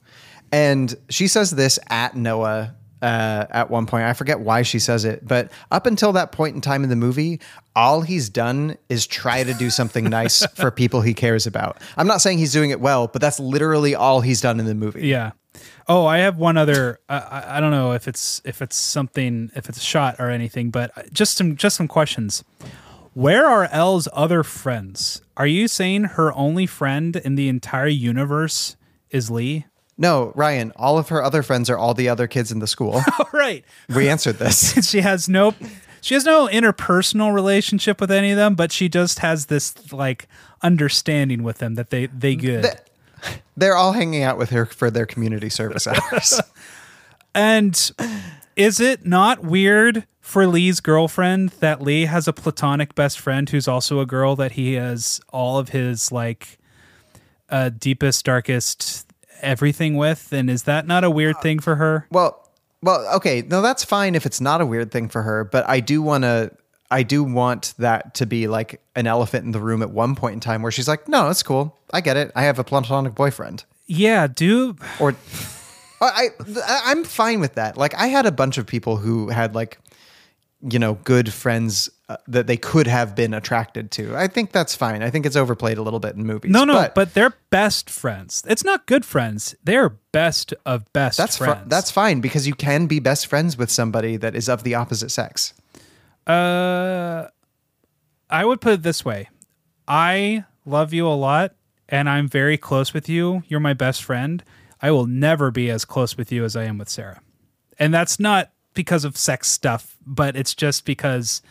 and 0.51 0.95
she 1.09 1.27
says 1.27 1.51
this 1.51 1.77
at 1.89 2.15
Noah. 2.15 2.73
Uh, 3.01 3.45
at 3.51 3.69
one 3.69 3.85
point, 3.85 4.05
I 4.05 4.13
forget 4.13 4.39
why 4.39 4.63
she 4.63 4.79
says 4.79 5.05
it, 5.05 5.27
but 5.27 5.51
up 5.69 5.85
until 5.85 6.13
that 6.13 6.31
point 6.31 6.55
in 6.55 6.61
time 6.61 6.83
in 6.83 6.89
the 6.89 6.95
movie, 6.95 7.39
all 7.75 8.01
he's 8.01 8.29
done 8.29 8.77
is 8.89 9.05
try 9.05 9.43
to 9.43 9.53
do 9.53 9.69
something 9.69 10.05
nice 10.05 10.43
for 10.55 10.71
people 10.71 11.01
he 11.01 11.13
cares 11.13 11.45
about. 11.45 11.77
I'm 11.97 12.07
not 12.07 12.21
saying 12.21 12.39
he's 12.39 12.53
doing 12.53 12.71
it 12.71 12.79
well, 12.79 13.05
but 13.07 13.21
that's 13.21 13.39
literally 13.39 13.93
all 13.93 14.21
he's 14.21 14.41
done 14.41 14.59
in 14.59 14.65
the 14.65 14.73
movie. 14.73 15.05
yeah. 15.07 15.31
Oh, 15.87 16.05
I 16.07 16.19
have 16.19 16.37
one 16.37 16.57
other. 16.57 16.99
I, 17.07 17.57
I 17.57 17.59
don't 17.59 17.69
know 17.71 17.91
if 17.91 18.07
it's 18.07 18.41
if 18.43 18.61
it's 18.61 18.75
something 18.75 19.51
if 19.55 19.69
it's 19.69 19.77
a 19.77 19.81
shot 19.81 20.15
or 20.17 20.31
anything, 20.31 20.71
but 20.71 21.13
just 21.13 21.37
some 21.37 21.55
just 21.57 21.75
some 21.75 21.87
questions. 21.87 22.43
Where 23.15 23.47
are 23.47 23.69
Elle's 23.71 24.09
other 24.11 24.43
friends? 24.43 25.21
Are 25.37 25.47
you 25.47 25.69
saying 25.69 26.03
her 26.03 26.33
only 26.33 26.65
friend 26.65 27.15
in 27.15 27.35
the 27.35 27.47
entire 27.47 27.87
universe 27.87 28.75
is 29.09 29.31
Lee? 29.31 29.67
No, 29.97 30.33
Ryan, 30.35 30.73
all 30.75 30.97
of 30.97 31.07
her 31.07 31.23
other 31.23 31.41
friends 31.41 31.69
are 31.69 31.77
all 31.77 31.93
the 31.93 32.09
other 32.09 32.27
kids 32.27 32.51
in 32.51 32.59
the 32.59 32.67
school. 32.67 32.95
All 33.17 33.29
right. 33.31 33.63
we 33.87 34.09
answered 34.09 34.35
this. 34.37 34.85
she 34.89 34.99
has 34.99 35.29
no 35.29 35.55
she 36.01 36.13
has 36.13 36.25
no 36.25 36.49
interpersonal 36.51 37.33
relationship 37.33 38.01
with 38.01 38.11
any 38.11 38.31
of 38.31 38.37
them, 38.37 38.53
but 38.53 38.73
she 38.73 38.89
just 38.89 39.19
has 39.19 39.45
this 39.45 39.93
like 39.93 40.27
understanding 40.61 41.41
with 41.41 41.59
them 41.59 41.75
that 41.75 41.91
they 41.91 42.07
they 42.07 42.35
good. 42.35 42.65
They're 43.55 43.77
all 43.77 43.93
hanging 43.93 44.23
out 44.23 44.37
with 44.37 44.49
her 44.49 44.65
for 44.65 44.91
their 44.91 45.05
community 45.05 45.49
service 45.49 45.87
hours. 45.87 46.41
and 47.33 47.91
is 48.57 48.81
it 48.81 49.05
not 49.05 49.41
weird 49.41 50.05
for 50.25 50.47
Lee's 50.47 50.79
girlfriend 50.79 51.49
that 51.59 51.83
Lee 51.83 52.05
has 52.05 52.27
a 52.27 52.33
platonic 52.33 52.95
best 52.95 53.19
friend 53.19 53.47
who's 53.47 53.67
also 53.67 53.99
a 53.99 54.07
girl 54.07 54.35
that 54.35 54.53
he 54.53 54.73
has 54.73 55.21
all 55.29 55.59
of 55.59 55.69
his 55.69 56.11
like 56.11 56.57
uh 57.51 57.69
deepest 57.69 58.25
darkest 58.25 59.05
everything 59.41 59.95
with 59.95 60.33
and 60.33 60.49
is 60.49 60.63
that 60.63 60.87
not 60.87 61.03
a 61.03 61.11
weird 61.11 61.39
thing 61.41 61.59
for 61.59 61.75
her? 61.75 62.07
well, 62.09 62.49
well, 62.81 63.07
okay, 63.15 63.43
no, 63.43 63.61
that's 63.61 63.83
fine 63.83 64.15
if 64.15 64.25
it's 64.25 64.41
not 64.41 64.61
a 64.61 64.65
weird 64.65 64.91
thing 64.91 65.09
for 65.09 65.21
her, 65.21 65.43
but 65.43 65.67
I 65.69 65.79
do 65.79 66.01
want 66.01 66.23
to. 66.23 66.51
I 66.91 67.01
do 67.01 67.23
want 67.23 67.73
that 67.79 68.13
to 68.15 68.27
be 68.27 68.47
like 68.47 68.79
an 68.95 69.07
elephant 69.07 69.45
in 69.45 69.51
the 69.51 69.59
room 69.59 69.81
at 69.81 69.89
one 69.89 70.15
point 70.15 70.33
in 70.35 70.39
time 70.39 70.61
where 70.61 70.71
she's 70.71 70.87
like, 70.87 71.07
"No, 71.07 71.29
it's 71.29 71.41
cool. 71.41 71.75
I 71.93 72.01
get 72.01 72.15
it. 72.15 72.31
I 72.35 72.43
have 72.43 72.59
a 72.59 72.63
platonic 72.63 73.15
boyfriend." 73.15 73.63
Yeah, 73.87 74.27
do 74.27 74.75
Or 74.99 75.15
I, 76.01 76.29
I 76.39 76.81
I'm 76.85 77.03
fine 77.03 77.39
with 77.39 77.55
that. 77.55 77.75
Like 77.77 77.95
I 77.95 78.07
had 78.07 78.27
a 78.27 78.31
bunch 78.31 78.59
of 78.59 78.67
people 78.67 78.97
who 78.97 79.29
had 79.29 79.55
like 79.55 79.79
you 80.67 80.79
know 80.79 80.95
good 81.03 81.31
friends 81.31 81.89
uh, 82.09 82.17
that 82.27 82.47
they 82.47 82.57
could 82.57 82.87
have 82.87 83.15
been 83.15 83.33
attracted 83.33 83.91
to. 83.91 84.15
I 84.15 84.27
think 84.27 84.51
that's 84.51 84.75
fine. 84.75 85.03
I 85.03 85.09
think 85.09 85.25
it's 85.25 85.35
overplayed 85.35 85.77
a 85.77 85.81
little 85.81 85.99
bit 85.99 86.15
in 86.15 86.25
movies. 86.25 86.51
No, 86.51 86.63
no, 86.63 86.73
but, 86.73 86.95
but, 86.95 87.13
they're 87.13 87.33
best 87.49 87.89
friends. 87.89 88.43
It's 88.47 88.63
not 88.63 88.85
good 88.85 89.05
friends. 89.05 89.55
They're 89.63 89.89
best 89.89 90.53
of 90.65 90.91
best 90.93 91.17
that's 91.17 91.37
fr- 91.37 91.51
that's 91.67 91.91
fine 91.91 92.21
because 92.21 92.47
you 92.47 92.55
can 92.55 92.87
be 92.87 92.99
best 92.99 93.27
friends 93.27 93.57
with 93.57 93.69
somebody 93.69 94.17
that 94.17 94.35
is 94.35 94.49
of 94.49 94.63
the 94.63 94.75
opposite 94.75 95.09
sex. 95.09 95.53
Uh, 96.25 97.27
I 98.29 98.45
would 98.45 98.61
put 98.61 98.73
it 98.73 98.83
this 98.83 99.05
way: 99.05 99.29
I 99.87 100.45
love 100.65 100.93
you 100.93 101.07
a 101.07 101.13
lot, 101.13 101.55
and 101.87 102.09
I'm 102.09 102.27
very 102.27 102.57
close 102.57 102.93
with 102.93 103.07
you. 103.07 103.43
You're 103.47 103.59
my 103.59 103.73
best 103.73 104.03
friend. 104.03 104.43
I 104.81 104.91
will 104.91 105.07
never 105.07 105.51
be 105.51 105.69
as 105.69 105.85
close 105.85 106.17
with 106.17 106.31
you 106.31 106.43
as 106.43 106.55
I 106.55 106.63
am 106.63 106.77
with 106.77 106.89
Sarah, 106.89 107.21
and 107.77 107.93
that's 107.93 108.19
not 108.19 108.51
because 108.75 109.05
of 109.05 109.17
sex 109.17 109.47
stuff, 109.47 109.97
but 110.05 110.35
it's 110.35 110.53
just 110.53 110.85
because 110.85 111.41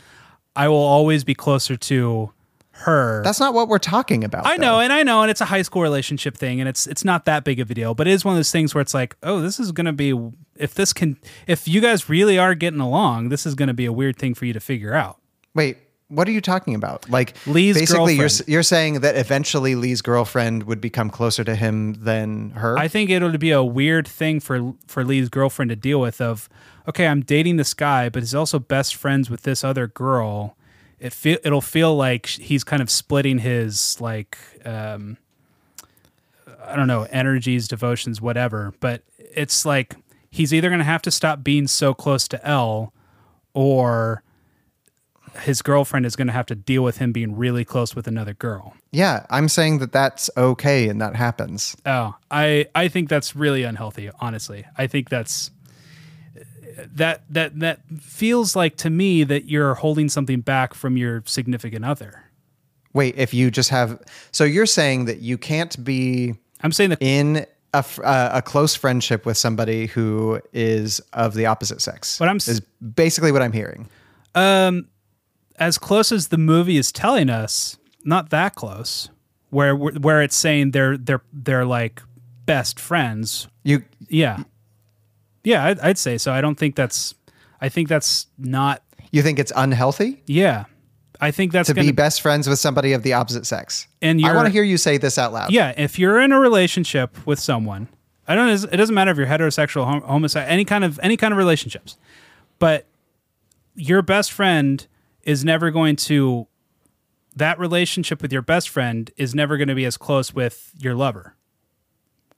I 0.55 0.69
will 0.69 0.77
always 0.77 1.25
be 1.25 1.35
closer 1.35 1.77
to 1.77 2.33
her. 2.75 3.23
That's 3.23 3.41
not 3.41 3.55
what 3.55 3.69
we're 3.69 3.79
talking 3.79 4.25
about. 4.25 4.47
I 4.47 4.57
though. 4.57 4.63
know, 4.63 4.81
and 4.81 4.93
I 4.93 5.03
know, 5.03 5.23
and 5.23 5.31
it's 5.31 5.41
a 5.41 5.47
high 5.47 5.63
school 5.63 5.83
relationship 5.83 6.37
thing, 6.37 6.61
and 6.61 6.69
it's 6.69 6.87
it's 6.87 7.05
not 7.05 7.25
that 7.25 7.45
big 7.45 7.61
of 7.61 7.71
a 7.71 7.75
deal, 7.75 7.95
but 7.95 8.07
it 8.07 8.13
is 8.13 8.25
one 8.25 8.35
of 8.35 8.39
those 8.39 8.51
things 8.51 8.75
where 8.75 8.83
it's 8.83 8.95
like, 8.95 9.17
oh, 9.23 9.41
this 9.41 9.59
is 9.59 9.73
gonna 9.73 9.93
be 9.93 10.19
if 10.57 10.75
this 10.75 10.93
can 10.93 11.17
if 11.47 11.67
you 11.67 11.81
guys 11.81 12.09
really 12.09 12.39
are 12.39 12.55
getting 12.55 12.81
along, 12.81 13.29
this 13.29 13.47
is 13.47 13.55
gonna 13.55 13.75
be 13.75 13.87
a 13.87 13.93
weird 13.93 14.17
thing 14.17 14.35
for 14.35 14.45
you 14.45 14.53
to 14.53 14.61
figure 14.61 14.95
out. 14.95 15.19
Wait, 15.55 15.79
what 16.09 16.29
are 16.29 16.33
you 16.33 16.41
talking 16.41 16.75
about? 16.75 17.09
Like 17.09 17.35
Lee's 17.47 17.77
basically 17.77 18.15
you're 18.15 18.29
you're 18.47 18.63
saying 18.63 19.01
that 19.01 19.17
eventually 19.17 19.75
Lee's 19.75 20.03
girlfriend 20.03 20.65
would 20.65 20.81
become 20.81 21.11
closer 21.11 21.45
to 21.45 21.55
him 21.55 21.95
than 21.95 22.51
her? 22.51 22.79
I 22.79 22.89
think 22.89 23.11
it'll 23.11 23.37
be 23.39 23.53
a 23.53 23.63
weird 23.63 24.07
thing 24.07 24.41
for 24.41 24.75
for 24.87 25.05
Lee's 25.05 25.29
girlfriend 25.29 25.71
to 25.71 25.77
deal 25.77 26.01
with. 26.01 26.21
Of 26.21 26.49
okay, 26.89 27.07
I'm 27.07 27.23
dating 27.23 27.57
this 27.57 27.75
guy, 27.75 28.09
but 28.09 28.23
he's 28.23 28.35
also 28.35 28.59
best 28.59 28.95
friends 28.95 29.31
with 29.31 29.43
this 29.43 29.65
other 29.65 29.87
girl. 29.87 30.57
It 30.99 31.13
feel 31.13 31.39
it'll 31.45 31.61
feel 31.61 31.95
like 31.95 32.27
he's 32.27 32.65
kind 32.65 32.81
of 32.81 32.91
splitting 32.91 33.39
his 33.39 34.01
like 34.01 34.39
um, 34.65 35.19
I 36.65 36.77
don't 36.77 36.89
know 36.89 37.07
energies, 37.11 37.69
devotions, 37.69 38.21
whatever. 38.21 38.73
But 38.81 39.03
it's 39.19 39.67
like 39.67 39.97
he's 40.31 40.55
either 40.55 40.71
gonna 40.71 40.85
have 40.85 41.03
to 41.03 41.11
stop 41.11 41.43
being 41.45 41.67
so 41.67 41.95
close 41.95 42.27
to 42.29 42.47
Elle, 42.47 42.93
or 43.53 44.23
his 45.41 45.63
girlfriend 45.63 46.07
is 46.07 46.17
gonna 46.17 46.33
have 46.33 46.47
to 46.47 46.55
deal 46.55 46.83
with 46.83 46.99
him 46.99 47.13
being 47.13 47.37
really 47.37 47.65
close 47.65 47.95
with 47.97 48.07
another 48.07 48.35
girl. 48.35 48.75
yeah, 48.93 49.27
I'm 49.31 49.49
saying 49.49 49.79
that 49.79 49.91
that's 49.93 50.31
okay 50.37 50.89
and 50.89 51.01
that 51.01 51.17
happens. 51.17 51.77
Oh, 51.85 52.15
I 52.31 52.67
I 52.75 52.89
think 52.89 53.09
that's 53.09 53.35
really 53.35 53.65
unhealthy. 53.65 54.11
Honestly, 54.21 54.65
I 54.79 54.87
think 54.87 55.11
that's 55.11 55.51
that 56.77 57.23
that 57.31 57.59
that 57.61 57.81
feels 58.01 58.57
like 58.57 58.77
to 58.77 58.91
me 58.91 59.25
that 59.25 59.49
you're 59.49 59.75
holding 59.75 60.09
something 60.09 60.41
back 60.41 60.75
from 60.75 60.97
your 60.97 61.23
significant 61.27 61.85
other. 61.85 62.25
Wait, 62.93 63.17
if 63.17 63.35
you 63.35 63.51
just 63.51 63.71
have 63.71 64.01
so 64.31 64.45
you're 64.45 64.67
saying 64.67 65.07
that 65.07 65.21
you 65.21 65.37
can't 65.37 65.83
be 65.85 66.35
I'm 66.63 66.73
saying 66.73 66.91
that 66.91 67.03
in 67.03 67.47
a, 67.75 67.85
uh, 68.03 68.31
a 68.35 68.43
close 68.43 68.75
friendship 68.75 69.27
with 69.27 69.37
somebody 69.37 69.87
who 69.87 70.41
is 70.53 71.01
of 71.13 71.35
the 71.35 71.47
opposite 71.47 71.83
sex. 71.83 72.21
What 72.21 72.29
I'm 72.29 72.37
is 72.37 72.61
basically 72.61 73.33
what 73.33 73.43
I'm 73.43 73.53
hearing. 73.53 73.89
um, 74.35 74.89
as 75.57 75.79
close 75.79 76.11
as 76.11 76.29
the 76.29 76.39
movie 76.39 76.77
is 76.77 76.91
telling 76.91 77.31
us, 77.31 77.77
not 78.05 78.31
that 78.31 78.55
close. 78.55 79.11
Where 79.51 79.77
where 79.77 80.21
it's 80.23 80.37
saying 80.37 80.73
they're 80.73 80.97
they're 80.97 81.23
they're 81.33 81.65
like 81.65 82.03
best 82.45 82.81
friends. 82.81 83.47
You 83.63 83.85
Yeah, 84.09 84.43
yeah, 85.45 85.65
I'd, 85.65 85.79
I'd 85.81 85.99
say 85.99 86.19
so. 86.19 86.33
I 86.33 86.41
don't 86.41 86.59
think 86.59 86.75
that's. 86.75 87.15
I 87.61 87.69
think 87.69 87.89
that's 87.89 88.27
not. 88.37 88.83
you 89.11 89.23
think 89.23 89.39
it's 89.39 89.53
unhealthy 89.55 90.23
Yeah, 90.27 90.65
I 91.21 91.31
think 91.31 91.53
that's 91.53 91.69
to 91.69 91.75
gonna 91.75 91.87
be 91.87 91.93
best 91.93 92.21
friends 92.21 92.49
with 92.49 92.59
somebody 92.59 92.93
of 92.93 93.03
the 93.03 93.13
opposite 93.13 93.47
sex? 93.47 93.87
And 94.03 94.25
I 94.25 94.35
want 94.35 94.47
to 94.47 94.53
hear 94.53 94.63
you 94.63 94.77
say 94.77 94.99
this 94.99 95.19
out 95.19 95.33
loud. 95.33 95.53
Yeah, 95.53 95.73
if 95.77 95.99
you're 95.99 96.21
in 96.21 96.33
a 96.33 96.41
relationship 96.41 97.27
with 97.27 97.39
someone, 97.39 97.89
I 98.27 98.35
don't. 98.35 98.49
It 98.49 98.77
doesn't 98.77 98.95
matter 98.95 99.11
if 99.11 99.17
you're 99.17 99.27
heterosexual, 99.27 99.85
hom- 99.85 100.03
homosexual, 100.03 100.51
any 100.51 100.65
kind 100.65 100.85
of 100.85 100.99
any 101.03 101.17
kind 101.17 101.33
of 101.33 101.39
relationships, 101.39 101.97
but 102.59 102.87
your 103.75 104.03
best 104.03 104.33
friend 104.33 104.87
is 105.23 105.45
never 105.45 105.71
going 105.71 105.97
to. 105.97 106.47
That 107.37 107.59
relationship 107.59 108.23
with 108.23 108.33
your 108.33 108.43
best 108.43 108.69
friend 108.69 109.11
is 109.17 109.35
never 109.35 109.57
going 109.57 109.69
to 109.69 109.75
be 109.75 109.85
as 109.85 109.97
close 109.97 110.33
with 110.33 110.73
your 110.79 110.95
lover. 110.95 111.35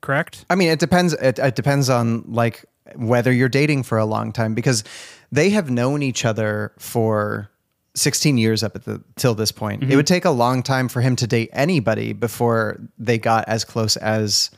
Correct. 0.01 0.47
I 0.49 0.55
mean, 0.55 0.69
it 0.71 0.79
depends. 0.79 1.13
It, 1.15 1.39
it 1.39 1.55
depends 1.55 1.91
on 1.91 2.25
like 2.27 2.65
whether 2.95 3.33
you're 3.33 3.49
dating 3.49 3.83
for 3.83 3.99
a 3.99 4.05
long 4.05 4.33
time 4.33 4.55
because 4.55 4.85
they 5.33 5.51
have 5.51 5.71
known 5.71 6.03
each 6.03 6.25
other 6.25 6.73
for 6.79 7.51
16 7.95 8.39
years 8.39 8.63
up 8.63 8.77
at 8.77 8.85
the 8.85 9.03
till 9.17 9.35
this 9.35 9.51
point. 9.51 9.83
Mm-hmm. 9.83 9.93
It 9.93 9.97
would 9.97 10.07
take 10.07 10.25
a 10.25 10.31
long 10.31 10.63
time 10.63 10.89
for 10.89 11.01
him 11.01 11.17
to 11.17 11.27
date 11.27 11.51
anybody 11.53 12.13
before 12.13 12.79
they 12.99 13.19
got 13.19 13.49
as 13.49 13.65
close 13.65 13.97
as 13.97 14.51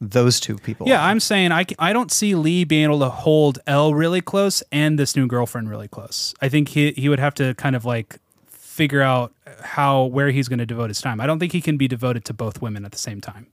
those 0.00 0.40
two 0.40 0.56
people. 0.58 0.88
Yeah, 0.88 1.04
I'm 1.04 1.20
saying 1.20 1.52
I, 1.52 1.66
I 1.78 1.92
don't 1.92 2.10
see 2.10 2.34
Lee 2.34 2.64
being 2.64 2.84
able 2.84 3.00
to 3.00 3.08
hold 3.08 3.58
Elle 3.66 3.94
really 3.94 4.20
close 4.20 4.62
and 4.72 4.98
this 4.98 5.16
new 5.16 5.26
girlfriend 5.26 5.68
really 5.68 5.88
close. 5.88 6.34
I 6.40 6.48
think 6.48 6.68
he 6.68 6.92
he 6.92 7.08
would 7.08 7.18
have 7.18 7.34
to 7.34 7.54
kind 7.54 7.76
of 7.76 7.84
like 7.84 8.18
figure 8.48 9.02
out 9.02 9.32
how 9.62 10.04
where 10.04 10.30
he's 10.30 10.48
going 10.48 10.60
to 10.60 10.66
devote 10.66 10.88
his 10.88 11.00
time. 11.00 11.20
I 11.20 11.26
don't 11.26 11.38
think 11.38 11.52
he 11.52 11.60
can 11.60 11.76
be 11.76 11.88
devoted 11.88 12.24
to 12.26 12.34
both 12.34 12.62
women 12.62 12.84
at 12.84 12.92
the 12.92 12.98
same 12.98 13.20
time 13.20 13.48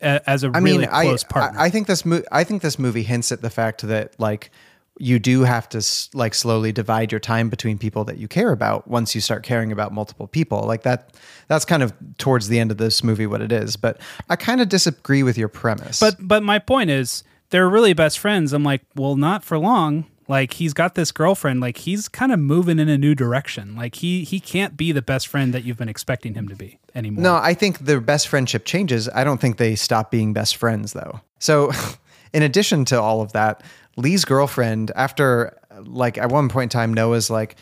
as 0.00 0.44
a 0.44 0.50
I 0.52 0.58
really 0.58 0.78
mean, 0.78 0.88
I, 0.90 1.04
close 1.04 1.24
partner. 1.24 1.58
I 1.58 1.66
I 1.66 1.70
think 1.70 1.86
this 1.86 2.04
mo- 2.04 2.22
I 2.32 2.44
think 2.44 2.62
this 2.62 2.78
movie 2.78 3.02
hints 3.02 3.32
at 3.32 3.42
the 3.42 3.50
fact 3.50 3.82
that 3.82 4.18
like 4.18 4.50
you 4.98 5.18
do 5.18 5.42
have 5.42 5.68
to 5.70 5.82
like 6.12 6.34
slowly 6.34 6.72
divide 6.72 7.10
your 7.10 7.18
time 7.20 7.48
between 7.48 7.78
people 7.78 8.04
that 8.04 8.18
you 8.18 8.28
care 8.28 8.52
about 8.52 8.86
once 8.86 9.14
you 9.14 9.20
start 9.20 9.42
caring 9.42 9.72
about 9.72 9.92
multiple 9.92 10.26
people. 10.26 10.62
Like 10.62 10.82
that 10.82 11.14
that's 11.48 11.64
kind 11.64 11.82
of 11.82 11.92
towards 12.18 12.48
the 12.48 12.58
end 12.58 12.70
of 12.70 12.76
this 12.76 13.02
movie 13.02 13.26
what 13.26 13.40
it 13.40 13.50
is. 13.50 13.76
But 13.76 13.98
I 14.28 14.36
kind 14.36 14.60
of 14.60 14.68
disagree 14.68 15.22
with 15.22 15.38
your 15.38 15.48
premise. 15.48 16.00
but 16.00 16.16
but 16.20 16.42
my 16.42 16.58
point 16.58 16.90
is 16.90 17.24
they're 17.50 17.68
really 17.68 17.94
best 17.94 18.18
friends. 18.18 18.52
I'm 18.52 18.62
like, 18.62 18.82
well, 18.94 19.16
not 19.16 19.44
for 19.44 19.58
long. 19.58 20.06
Like 20.30 20.52
he's 20.52 20.72
got 20.72 20.94
this 20.94 21.10
girlfriend. 21.10 21.60
Like 21.60 21.78
he's 21.78 22.08
kind 22.08 22.30
of 22.30 22.38
moving 22.38 22.78
in 22.78 22.88
a 22.88 22.96
new 22.96 23.16
direction. 23.16 23.74
Like 23.74 23.96
he 23.96 24.22
he 24.22 24.38
can't 24.38 24.76
be 24.76 24.92
the 24.92 25.02
best 25.02 25.26
friend 25.26 25.52
that 25.52 25.64
you've 25.64 25.76
been 25.76 25.88
expecting 25.88 26.34
him 26.34 26.48
to 26.48 26.54
be 26.54 26.78
anymore. 26.94 27.20
No, 27.20 27.34
I 27.34 27.52
think 27.52 27.80
their 27.80 28.00
best 28.00 28.28
friendship 28.28 28.64
changes. 28.64 29.08
I 29.08 29.24
don't 29.24 29.40
think 29.40 29.56
they 29.56 29.74
stop 29.74 30.12
being 30.12 30.32
best 30.32 30.54
friends 30.54 30.92
though. 30.92 31.20
So, 31.40 31.72
in 32.32 32.44
addition 32.44 32.84
to 32.86 33.00
all 33.00 33.22
of 33.22 33.32
that, 33.32 33.64
Lee's 33.96 34.24
girlfriend, 34.24 34.92
after 34.94 35.58
like 35.80 36.16
at 36.16 36.30
one 36.30 36.48
point 36.48 36.72
in 36.72 36.78
time, 36.78 36.94
Noah's 36.94 37.28
like, 37.28 37.56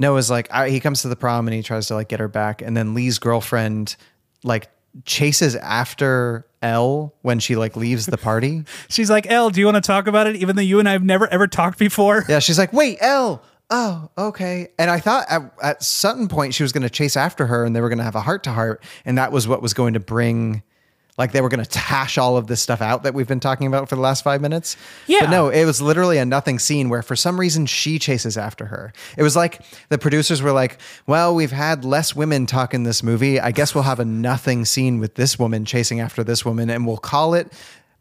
Noah's 0.00 0.28
like, 0.28 0.52
I, 0.52 0.68
he 0.68 0.80
comes 0.80 1.02
to 1.02 1.08
the 1.08 1.14
prom 1.14 1.46
and 1.46 1.54
he 1.54 1.62
tries 1.62 1.86
to 1.86 1.94
like 1.94 2.08
get 2.08 2.18
her 2.18 2.26
back, 2.26 2.60
and 2.60 2.76
then 2.76 2.92
Lee's 2.92 3.20
girlfriend 3.20 3.94
like 4.42 4.68
chases 5.04 5.54
after 5.54 6.44
Elle 6.62 7.14
when 7.22 7.38
she 7.38 7.56
like 7.56 7.76
leaves 7.76 8.06
the 8.06 8.18
party. 8.18 8.64
She's 8.88 9.10
like, 9.10 9.26
Elle, 9.30 9.50
do 9.50 9.60
you 9.60 9.66
want 9.66 9.76
to 9.76 9.80
talk 9.80 10.06
about 10.06 10.26
it? 10.26 10.36
Even 10.36 10.56
though 10.56 10.62
you 10.62 10.78
and 10.78 10.88
I 10.88 10.92
have 10.92 11.04
never 11.04 11.26
ever 11.28 11.46
talked 11.46 11.78
before. 11.78 12.24
Yeah, 12.28 12.38
she's 12.38 12.58
like, 12.58 12.72
wait, 12.72 12.98
Elle. 13.00 13.42
Oh, 13.68 14.10
okay. 14.16 14.68
And 14.78 14.90
I 14.90 15.00
thought 15.00 15.26
at, 15.28 15.42
at 15.60 15.82
some 15.82 16.28
point 16.28 16.54
she 16.54 16.62
was 16.62 16.72
going 16.72 16.84
to 16.84 16.90
chase 16.90 17.16
after 17.16 17.46
her 17.46 17.64
and 17.64 17.74
they 17.74 17.80
were 17.80 17.88
going 17.88 17.98
to 17.98 18.04
have 18.04 18.14
a 18.14 18.20
heart 18.20 18.44
to 18.44 18.52
heart. 18.52 18.82
And 19.04 19.18
that 19.18 19.32
was 19.32 19.48
what 19.48 19.60
was 19.60 19.74
going 19.74 19.94
to 19.94 20.00
bring, 20.00 20.62
like, 21.18 21.32
they 21.32 21.40
were 21.40 21.48
going 21.48 21.64
to 21.64 21.78
hash 21.78 22.18
all 22.18 22.36
of 22.36 22.46
this 22.46 22.60
stuff 22.60 22.80
out 22.82 23.02
that 23.04 23.14
we've 23.14 23.28
been 23.28 23.40
talking 23.40 23.66
about 23.66 23.88
for 23.88 23.94
the 23.94 24.00
last 24.00 24.22
five 24.22 24.40
minutes. 24.40 24.76
Yeah. 25.06 25.20
But 25.20 25.30
no, 25.30 25.48
it 25.48 25.64
was 25.64 25.80
literally 25.80 26.18
a 26.18 26.24
nothing 26.24 26.58
scene 26.58 26.88
where 26.88 27.02
for 27.02 27.16
some 27.16 27.40
reason 27.40 27.66
she 27.66 27.98
chases 27.98 28.36
after 28.36 28.66
her. 28.66 28.92
It 29.16 29.22
was 29.22 29.34
like 29.36 29.62
the 29.88 29.98
producers 29.98 30.42
were 30.42 30.52
like, 30.52 30.78
well, 31.06 31.34
we've 31.34 31.52
had 31.52 31.84
less 31.84 32.14
women 32.14 32.46
talk 32.46 32.74
in 32.74 32.82
this 32.82 33.02
movie. 33.02 33.40
I 33.40 33.50
guess 33.50 33.74
we'll 33.74 33.84
have 33.84 34.00
a 34.00 34.04
nothing 34.04 34.64
scene 34.64 34.98
with 35.00 35.14
this 35.14 35.38
woman 35.38 35.64
chasing 35.64 36.00
after 36.00 36.22
this 36.22 36.44
woman 36.44 36.68
and 36.70 36.86
we'll 36.86 36.98
call 36.98 37.34
it. 37.34 37.52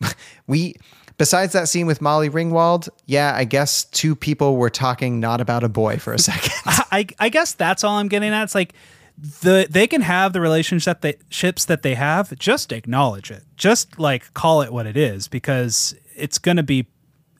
We. 0.47 0.75
Besides 1.17 1.53
that 1.53 1.69
scene 1.69 1.87
with 1.87 2.01
Molly 2.01 2.29
Ringwald, 2.29 2.89
yeah, 3.05 3.31
I 3.33 3.45
guess 3.45 3.85
two 3.85 4.17
people 4.17 4.57
were 4.57 4.69
talking 4.69 5.21
not 5.21 5.39
about 5.39 5.63
a 5.63 5.69
boy 5.69 5.97
for 5.97 6.11
a 6.11 6.19
second. 6.19 6.51
I 6.65 7.07
I 7.17 7.29
guess 7.29 7.53
that's 7.53 7.85
all 7.85 7.95
I'm 7.97 8.09
getting 8.09 8.33
at. 8.33 8.43
It's 8.43 8.53
like 8.53 8.73
the 9.17 9.67
they 9.69 9.87
can 9.87 10.01
have 10.01 10.33
the 10.33 10.41
relationship 10.41 11.01
that 11.01 11.19
ships 11.29 11.65
that 11.65 11.81
they 11.83 11.95
have. 11.95 12.37
Just 12.37 12.71
acknowledge 12.71 13.31
it. 13.31 13.43
Just 13.55 13.99
like 13.99 14.33
call 14.33 14.61
it 14.61 14.71
what 14.73 14.85
it 14.85 14.97
is 14.97 15.27
because 15.27 15.95
it's 16.15 16.37
gonna 16.37 16.63
be 16.63 16.87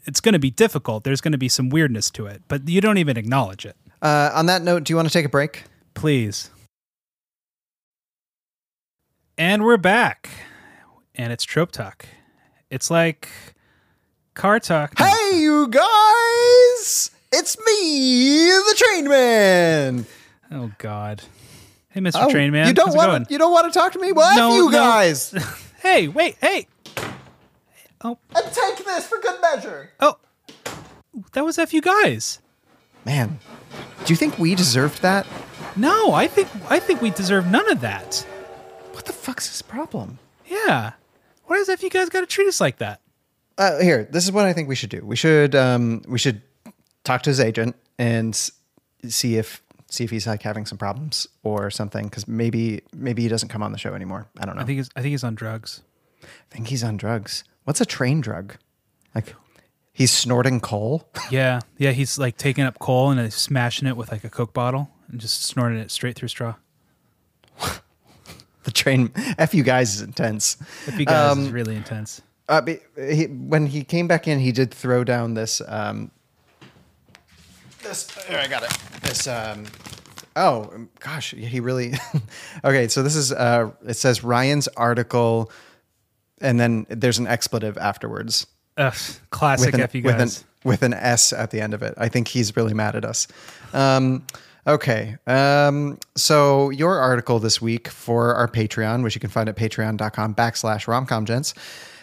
it's 0.06 0.22
gonna 0.22 0.40
be 0.40 0.52
difficult. 0.52 1.04
There's 1.04 1.22
gonna 1.22 1.38
be 1.38 1.50
some 1.50 1.70
weirdness 1.70 2.10
to 2.12 2.26
it, 2.28 2.44
but 2.48 2.68
you 2.70 2.82
don't 2.82 2.98
even 2.98 3.18
acknowledge 3.18 3.66
it. 3.66 3.76
Uh, 4.02 4.32
on 4.34 4.46
that 4.46 4.62
note, 4.62 4.84
do 4.84 4.94
you 4.94 4.96
want 4.96 5.08
to 5.08 5.14
take 5.14 5.26
a 5.26 5.30
break? 5.30 5.64
Please. 5.94 6.50
And 9.38 9.64
we're 9.64 9.78
back. 9.78 10.30
And 11.16 11.34
it's 11.34 11.44
Trope 11.44 11.72
Talk. 11.72 12.06
It's 12.70 12.90
like 12.90 13.30
car 14.34 14.60
talk. 14.60 14.98
Hey, 14.98 15.40
you 15.40 15.68
guys! 15.70 17.12
It's 17.32 17.58
me, 17.58 18.48
the 18.48 18.76
Train 18.78 19.10
Man. 19.10 20.06
Oh 20.52 20.72
God. 20.78 21.24
Hey, 21.96 22.02
Mr. 22.02 22.26
Oh, 22.26 22.30
Train 22.30 22.52
Man. 22.52 22.68
You 22.68 22.74
don't 22.74 22.94
want 22.94 23.32
you 23.32 23.38
don't 23.38 23.54
want 23.54 23.72
to 23.72 23.80
talk 23.80 23.94
to 23.94 24.00
me? 24.00 24.12
Well, 24.12 24.36
No, 24.36 24.54
you 24.54 24.66
no. 24.66 24.72
guys. 24.78 25.34
Hey, 25.82 26.08
wait, 26.08 26.36
hey. 26.42 26.68
Oh. 28.02 28.18
And 28.36 28.46
take 28.52 28.84
this 28.84 29.08
for 29.08 29.20
good 29.20 29.40
measure. 29.40 29.92
Oh, 30.00 30.18
that 31.34 31.46
was 31.46 31.60
F 31.60 31.74
you 31.76 31.82
guys. 31.82 32.40
Man, 33.06 33.38
do 34.04 34.12
you 34.12 34.18
think 34.18 34.40
we 34.40 34.56
deserved 34.56 35.04
that? 35.04 35.28
No, 35.76 36.12
I 36.12 36.26
think 36.26 36.48
I 36.72 36.80
think 36.80 37.04
we 37.04 37.12
deserve 37.12 37.46
none 37.52 37.72
of 37.72 37.82
that. 37.82 38.26
What 38.94 39.06
the 39.06 39.14
fuck's 39.14 39.48
his 39.48 39.62
problem? 39.62 40.18
Yeah. 40.48 40.94
Why 41.46 41.58
does 41.58 41.70
F 41.70 41.84
you 41.84 41.92
guys 41.92 42.10
got 42.10 42.22
to 42.22 42.26
treat 42.26 42.48
us 42.48 42.60
like 42.60 42.78
that? 42.80 43.00
Uh, 43.60 43.78
here, 43.80 44.08
this 44.12 44.24
is 44.24 44.32
what 44.32 44.46
I 44.46 44.54
think 44.54 44.68
we 44.68 44.76
should 44.76 44.90
do. 44.90 45.02
We 45.06 45.16
should 45.16 45.54
um, 45.54 46.02
we 46.08 46.18
should 46.18 46.42
talk 47.04 47.22
to 47.24 47.30
his 47.30 47.40
agent 47.40 47.76
and 48.00 48.36
see 49.08 49.38
if 49.38 49.62
see 49.96 50.04
if 50.04 50.12
he's 50.12 50.28
like 50.28 50.42
having 50.44 50.66
some 50.66 50.78
problems 50.78 51.28
or 51.44 51.70
something. 51.72 52.06
Because 52.06 52.28
maybe 52.28 52.82
maybe 52.94 53.22
he 53.24 53.28
doesn't 53.28 53.50
come 53.50 53.64
on 53.64 53.72
the 53.72 53.78
show 53.78 53.94
anymore. 53.94 54.28
I 54.40 54.46
don't 54.46 54.56
know. 54.56 54.62
I 54.62 54.66
think 54.66 54.78
he's, 54.78 54.90
I 54.96 55.02
think 55.02 55.12
he's 55.12 55.24
on 55.24 55.36
drugs. 55.36 55.82
I 56.24 56.28
think 56.50 56.68
he's 56.68 56.84
on 56.84 56.98
drugs. 56.98 57.44
What's 57.64 57.82
a 57.82 57.86
train 57.86 58.22
drug? 58.22 58.56
Like 59.14 59.34
he's 59.94 60.12
snorting 60.12 60.60
coal. 60.60 61.10
Yeah, 61.32 61.62
yeah. 61.78 61.92
He's 61.92 62.18
like 62.20 62.38
taking 62.38 62.64
up 62.66 62.78
coal 62.80 63.10
and 63.12 63.20
uh, 63.20 63.30
smashing 63.30 63.88
it 63.88 63.98
with 63.98 64.12
like 64.12 64.24
a 64.24 64.30
Coke 64.30 64.54
bottle 64.54 64.90
and 65.10 65.20
just 65.20 65.42
snorting 65.44 65.80
it 65.80 65.90
straight 65.92 66.16
through 66.16 66.28
straw. 66.30 66.56
the 68.64 68.72
train 68.72 69.12
f 69.38 69.54
you 69.54 69.64
guys 69.64 69.96
is 69.96 70.02
intense. 70.02 70.58
F 70.88 71.00
you 71.00 71.06
guys 71.06 71.38
is 71.38 71.48
Um, 71.48 71.52
really 71.54 71.76
intense. 71.76 72.22
Uh, 72.48 72.62
he, 72.96 73.24
when 73.26 73.66
he 73.68 73.84
came 73.84 74.08
back 74.08 74.28
in, 74.28 74.40
he 74.40 74.52
did 74.52 74.72
throw 74.72 75.04
down 75.04 75.34
this. 75.34 75.62
Um, 75.68 76.12
this 77.88 78.10
here, 78.28 78.40
I 78.40 78.48
got 78.48 78.64
it. 78.64 78.72
This. 79.02 79.28
Um, 79.28 79.66
oh 80.36 80.88
gosh, 81.00 81.32
he 81.32 81.60
really. 81.60 81.94
okay, 82.64 82.88
so 82.88 83.04
this 83.04 83.16
is. 83.16 83.32
Uh, 83.32 83.72
it 83.88 83.96
says 83.96 84.24
Ryan's 84.24 84.68
article, 84.70 85.52
and 86.42 86.60
then 86.60 86.86
there's 86.90 87.20
an 87.20 87.28
expletive 87.28 87.78
afterwards. 87.78 88.48
Ugh, 88.78 88.94
classic 89.30 89.68
with 89.68 89.76
an, 89.76 89.82
F 89.82 89.96
you 89.96 90.04
with 90.04 90.14
an, 90.16 90.20
guys. 90.20 90.44
with 90.66 90.82
an 90.84 90.94
S 90.94 91.32
at 91.32 91.52
the 91.52 91.62
end 91.62 91.74
of 91.74 91.82
it. 91.82 91.94
I 91.98 92.10
think 92.10 92.28
he's 92.28 92.56
really 92.58 92.74
mad 92.74 92.96
at 92.98 93.06
us. 93.06 93.28
Um, 93.74 94.26
okay. 94.68 95.16
Um, 95.28 95.98
so 96.16 96.72
your 96.72 97.00
article 97.00 97.40
this 97.40 97.62
week 97.62 97.88
for 97.88 98.36
our 98.36 98.50
Patreon, 98.50 99.02
which 99.04 99.16
you 99.16 99.22
can 99.22 99.30
find 99.30 99.48
at 99.48 99.56
patreon.com 99.56 100.36
backslash 100.36 100.88
romcomgents, 100.88 101.54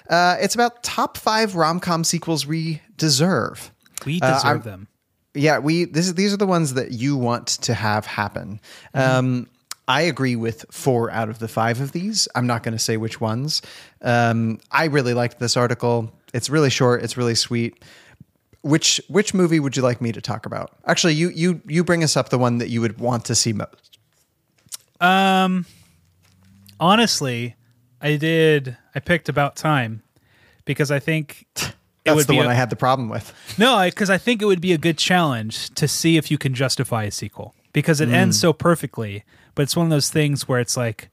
uh, 0.08 0.38
it's 0.40 0.54
about 0.54 0.82
top 0.82 1.18
five 1.18 1.56
rom-com 1.56 2.04
sequels 2.04 2.46
we 2.46 2.80
deserve. 2.96 3.70
We 4.06 4.18
Uh, 4.22 4.32
deserve 4.34 4.44
I'm- 4.46 4.62
them. 4.62 4.88
Yeah, 5.34 5.58
we 5.58 5.84
this 5.84 6.06
is, 6.06 6.14
these 6.14 6.32
are 6.34 6.36
the 6.36 6.46
ones 6.46 6.74
that 6.74 6.92
you 6.92 7.16
want 7.16 7.46
to 7.48 7.74
have 7.74 8.04
happen. 8.06 8.60
Um, 8.94 9.48
I 9.88 10.02
agree 10.02 10.36
with 10.36 10.64
four 10.70 11.10
out 11.10 11.28
of 11.28 11.38
the 11.38 11.48
five 11.48 11.80
of 11.80 11.92
these. 11.92 12.28
I'm 12.34 12.46
not 12.46 12.62
going 12.62 12.72
to 12.72 12.78
say 12.78 12.96
which 12.96 13.20
ones. 13.20 13.62
Um, 14.00 14.60
I 14.70 14.84
really 14.84 15.14
liked 15.14 15.38
this 15.38 15.56
article. 15.56 16.12
It's 16.32 16.48
really 16.48 16.70
short. 16.70 17.02
It's 17.02 17.16
really 17.16 17.34
sweet. 17.34 17.82
Which 18.62 19.00
which 19.08 19.34
movie 19.34 19.58
would 19.58 19.76
you 19.76 19.82
like 19.82 20.00
me 20.00 20.12
to 20.12 20.20
talk 20.20 20.46
about? 20.46 20.76
Actually, 20.86 21.14
you 21.14 21.30
you 21.30 21.60
you 21.66 21.82
bring 21.82 22.04
us 22.04 22.16
up 22.16 22.28
the 22.28 22.38
one 22.38 22.58
that 22.58 22.68
you 22.68 22.80
would 22.80 23.00
want 23.00 23.24
to 23.24 23.34
see 23.34 23.52
most. 23.52 23.98
Um, 25.00 25.66
honestly, 26.78 27.56
I 28.00 28.16
did. 28.16 28.76
I 28.94 29.00
picked 29.00 29.28
about 29.28 29.56
time 29.56 30.02
because 30.64 30.92
I 30.92 31.00
think 31.00 31.46
That's 32.04 32.16
would 32.16 32.26
the 32.26 32.34
one 32.34 32.46
a- 32.46 32.50
I 32.50 32.54
had 32.54 32.70
the 32.70 32.76
problem 32.76 33.08
with. 33.08 33.32
No, 33.58 33.82
because 33.84 34.10
I 34.10 34.18
think 34.18 34.42
it 34.42 34.46
would 34.46 34.60
be 34.60 34.72
a 34.72 34.78
good 34.78 34.98
challenge 34.98 35.70
to 35.74 35.86
see 35.86 36.16
if 36.16 36.30
you 36.30 36.38
can 36.38 36.54
justify 36.54 37.04
a 37.04 37.10
sequel 37.10 37.54
because 37.72 38.00
it 38.00 38.08
ends 38.08 38.36
Mm. 38.38 38.40
so 38.40 38.52
perfectly. 38.52 39.24
But 39.54 39.62
it's 39.64 39.76
one 39.76 39.86
of 39.86 39.90
those 39.90 40.10
things 40.10 40.48
where 40.48 40.58
it's 40.60 40.76
like, 40.76 41.08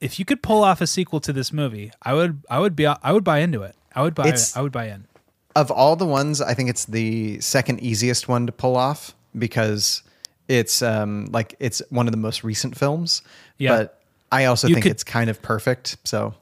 if 0.00 0.18
you 0.18 0.24
could 0.24 0.42
pull 0.42 0.64
off 0.64 0.80
a 0.80 0.86
sequel 0.86 1.20
to 1.20 1.32
this 1.32 1.52
movie, 1.52 1.92
I 2.02 2.14
would, 2.14 2.42
I 2.50 2.58
would 2.58 2.74
be, 2.76 2.86
I 2.86 3.12
would 3.12 3.24
buy 3.24 3.38
into 3.38 3.62
it. 3.62 3.74
I 3.94 4.02
would 4.02 4.14
buy, 4.14 4.24
It's- 4.28 4.56
I 4.56 4.60
would 4.60 4.72
buy 4.72 4.86
in. 4.88 5.06
Of 5.56 5.70
all 5.70 5.96
the 5.96 6.06
ones, 6.06 6.40
I 6.40 6.54
think 6.54 6.70
it's 6.70 6.84
the 6.84 7.40
second 7.40 7.80
easiest 7.80 8.28
one 8.28 8.46
to 8.46 8.52
pull 8.52 8.76
off 8.76 9.14
because 9.36 10.02
it's 10.48 10.80
um 10.82 11.26
like 11.32 11.54
it's 11.60 11.82
one 11.90 12.06
of 12.06 12.12
the 12.12 12.18
most 12.18 12.44
recent 12.44 12.76
films. 12.78 13.22
Yeah. 13.58 13.76
But 13.76 14.00
I 14.32 14.44
also 14.44 14.68
You 14.68 14.74
think 14.74 14.84
could- 14.84 14.92
it's 14.92 15.02
kind 15.04 15.28
of 15.28 15.42
perfect. 15.42 15.96
So 16.04 16.34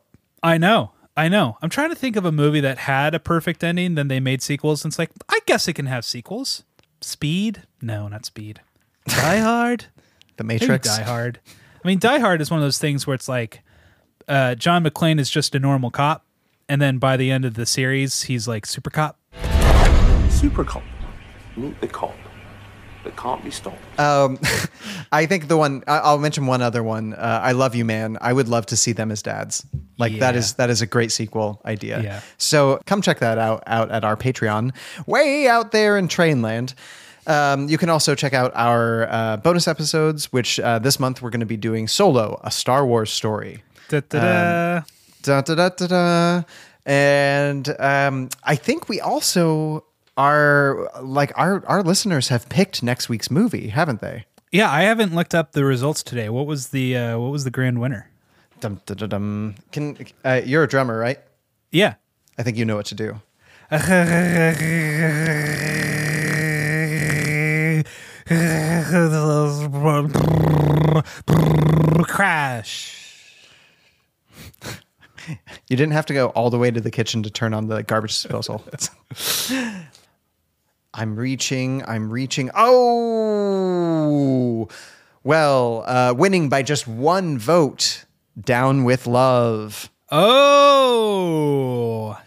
I 0.43 0.59
know, 0.59 0.91
I 1.19 1.29
know. 1.29 1.59
I'm 1.61 1.69
trying 1.69 1.89
to 1.89 1.97
think 1.97 2.15
of 2.15 2.25
a 2.25 2.31
movie 2.31 2.61
that 2.61 2.79
had 2.79 3.13
a 3.13 3.19
perfect 3.19 3.65
ending, 3.65 3.97
then 3.97 4.07
they 4.07 4.21
made 4.21 4.41
sequels. 4.41 4.85
And 4.85 4.93
it's 4.93 5.01
like, 5.01 5.11
I 5.29 5.41
guess 5.47 5.67
it 5.67 5.73
can 5.73 5.87
have 5.87 6.05
sequels. 6.05 6.63
Speed? 7.01 7.65
No, 7.83 8.07
not 8.07 8.25
Speed. 8.25 8.61
Die 9.09 9.39
Hard. 9.39 9.87
The 10.37 10.45
Maybe 10.45 10.61
Matrix. 10.65 10.97
Die 10.97 11.03
Hard. 11.03 11.41
I 11.85 11.89
mean, 11.89 11.99
Die 11.99 12.21
Hard 12.21 12.41
is 12.41 12.53
one 12.53 12.61
of 12.61 12.65
those 12.65 12.79
things 12.79 13.05
where 13.05 13.15
it's 13.15 13.29
like 13.29 13.65
uh, 14.29 14.55
John 14.55 14.85
McClane 14.85 15.19
is 15.19 15.29
just 15.29 15.57
a 15.57 15.59
normal 15.59 15.91
cop, 15.91 16.25
and 16.69 16.81
then 16.81 16.99
by 16.99 17.17
the 17.17 17.33
end 17.33 17.45
of 17.45 17.55
the 17.55 17.67
series, 17.67 18.23
he's 18.23 18.47
like 18.47 18.65
super 18.65 18.91
cop. 18.91 19.19
Super 20.31 20.63
cop. 20.63 20.85
Meet 21.57 21.81
the 21.81 21.89
cop. 21.89 22.15
That 23.09 23.17
can't 23.17 23.43
be 23.43 23.51
stopped. 23.51 23.79
Um, 23.99 24.39
I 25.13 25.25
think 25.25 25.49
the 25.49 25.57
one 25.57 25.83
I- 25.87 25.99
I'll 25.99 26.19
mention 26.19 26.47
one 26.47 26.61
other 26.61 26.83
one. 26.83 27.15
Uh, 27.15 27.41
I 27.43 27.53
love 27.53 27.75
you, 27.75 27.85
man. 27.87 28.19
I 28.21 28.35
would 28.35 28.49
love 28.49 28.67
to 28.67 28.77
see 28.77 28.93
them 28.93 29.11
as 29.11 29.23
dads. 29.23 29.65
Like 29.97 30.19
that 30.19 30.35
Yeah. 30.35 30.39
is 30.41 30.53
that 30.55 30.69
is 30.69 30.83
a 30.83 30.87
great 30.87 31.11
sequel 31.11 31.61
idea. 31.65 32.03
Yeah. 32.03 32.21
So 32.37 32.81
come 32.85 33.01
check 33.01 33.21
that 33.21 33.39
out 33.39 33.63
out 33.67 33.91
at 33.91 34.05
our 34.05 34.15
Patreon, 34.17 34.75
way 35.07 35.49
out 35.49 35.73
there 35.73 35.97
in 35.97 36.07
Trainland. 36.09 36.75
Um, 37.27 37.69
you 37.69 37.79
can 37.79 37.89
also 37.89 38.15
check 38.15 38.35
out 38.35 38.53
our 38.55 39.09
uh, 39.11 39.37
bonus 39.39 39.67
episodes, 39.69 40.31
which 40.33 40.61
uh, 40.61 40.79
this 40.79 41.01
month 41.01 41.21
we're 41.23 41.31
going 41.31 41.41
to 41.41 41.47
be 41.47 41.57
doing 41.59 41.89
Solo, 41.89 42.39
a 42.45 42.51
Star 42.51 42.87
Wars 42.87 43.11
story. 43.11 43.63
Da-da-da. 43.89 44.77
Um, 44.79 44.85
da 45.23 45.41
da 45.41 45.55
da 45.55 45.69
da 45.71 45.87
da. 45.87 46.43
And 46.87 47.69
um, 47.81 48.29
I 48.45 48.55
think 48.57 48.89
we 48.89 49.01
also 49.01 49.85
are 50.19 50.91
like 51.01 51.33
our 51.37 51.65
our 51.67 51.83
listeners 51.83 52.29
have 52.29 52.49
picked 52.51 52.83
next 52.83 53.09
week's 53.09 53.31
movie, 53.31 53.69
haven't 53.69 54.03
they? 54.03 54.27
Yeah, 54.53 54.71
I 54.71 54.83
haven't 54.83 55.15
looked 55.15 55.35
up 55.35 55.53
the 55.53 55.65
results 55.65 56.03
today. 56.03 56.29
What 56.29 56.47
was 56.47 56.69
the 56.69 56.97
uh, 56.97 57.19
what 57.19 57.31
was 57.31 57.45
the 57.45 57.51
grand 57.51 57.81
winner? 57.81 58.11
Dum, 58.61 58.81
dum, 58.85 58.97
dum, 58.97 59.09
dum. 59.09 59.55
Can 59.73 59.97
uh, 60.25 60.43
you're 60.45 60.65
a 60.65 60.69
drummer, 60.69 60.99
right? 60.99 61.19
Yeah. 61.71 61.95
I 62.39 62.43
think 62.43 62.57
you 62.57 62.65
know 62.65 62.77
what 62.77 62.87
to 62.87 62.95
do. 62.95 63.21
Crash. 72.05 72.95
You 75.69 75.77
didn't 75.77 75.93
have 75.93 76.07
to 76.07 76.15
go 76.15 76.29
all 76.29 76.49
the 76.49 76.59
way 76.59 76.71
to 76.71 76.81
the 76.81 76.91
kitchen 76.91 77.23
to 77.25 77.31
turn 77.31 77.53
on 77.53 77.67
the 77.69 77.83
garbage 77.83 78.13
disposal. 78.13 78.65
I'm 80.99 81.15
reaching. 81.15 81.85
I'm 81.87 82.11
reaching. 82.11 82.51
Oh, 82.57 84.69
well, 85.23 85.85
uh, 85.87 86.13
winning 86.17 86.49
by 86.49 86.65
just 86.65 86.89
one 86.89 87.39
vote. 87.39 88.05
Down 88.39 88.83
with 88.83 89.07
love. 89.07 89.91
Oh. 90.11 92.19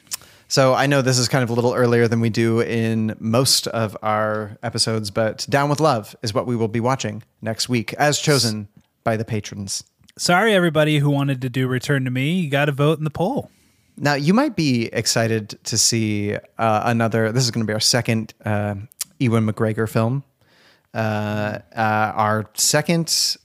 So 0.48 0.74
I 0.74 0.88
know 0.88 1.02
this 1.02 1.18
is 1.18 1.28
kind 1.28 1.44
of 1.44 1.50
a 1.50 1.54
little 1.54 1.74
earlier 1.74 2.08
than 2.08 2.22
we 2.22 2.30
do 2.30 2.62
in 2.62 3.14
most 3.20 3.68
of 3.68 3.98
our 4.02 4.58
episodes, 4.64 5.12
but 5.12 5.46
Down 5.50 5.70
with 5.70 5.82
Love 5.82 6.16
is 6.22 6.34
what 6.34 6.48
we 6.48 6.56
will 6.56 6.70
be 6.70 6.80
watching 6.80 7.24
next 7.42 7.68
week, 7.68 7.94
as 7.96 8.20
chosen 8.20 8.70
by 9.04 9.18
the 9.18 9.26
patrons. 9.26 9.84
Sorry, 10.18 10.54
everybody 10.54 11.00
who 11.00 11.10
wanted 11.10 11.42
to 11.42 11.50
do 11.50 11.68
Return 11.68 12.06
to 12.06 12.12
Me. 12.12 12.40
You 12.40 12.50
got 12.50 12.66
to 12.66 12.72
vote 12.72 13.00
in 13.00 13.04
the 13.04 13.10
poll. 13.10 13.52
Now, 13.98 14.14
you 14.16 14.34
might 14.34 14.56
be 14.56 14.86
excited 14.88 15.60
to 15.66 15.78
see 15.78 16.36
uh, 16.36 16.82
another. 16.86 17.32
This 17.32 17.44
is 17.44 17.52
going 17.52 17.66
to 17.66 17.70
be 17.70 17.74
our 17.74 17.80
second 17.80 18.34
uh, 18.44 18.76
Ewan 19.20 19.46
McGregor 19.46 19.88
film. 19.90 20.24
Uh, 20.94 21.60
uh, 21.76 22.12
our 22.16 22.50
second 22.54 23.38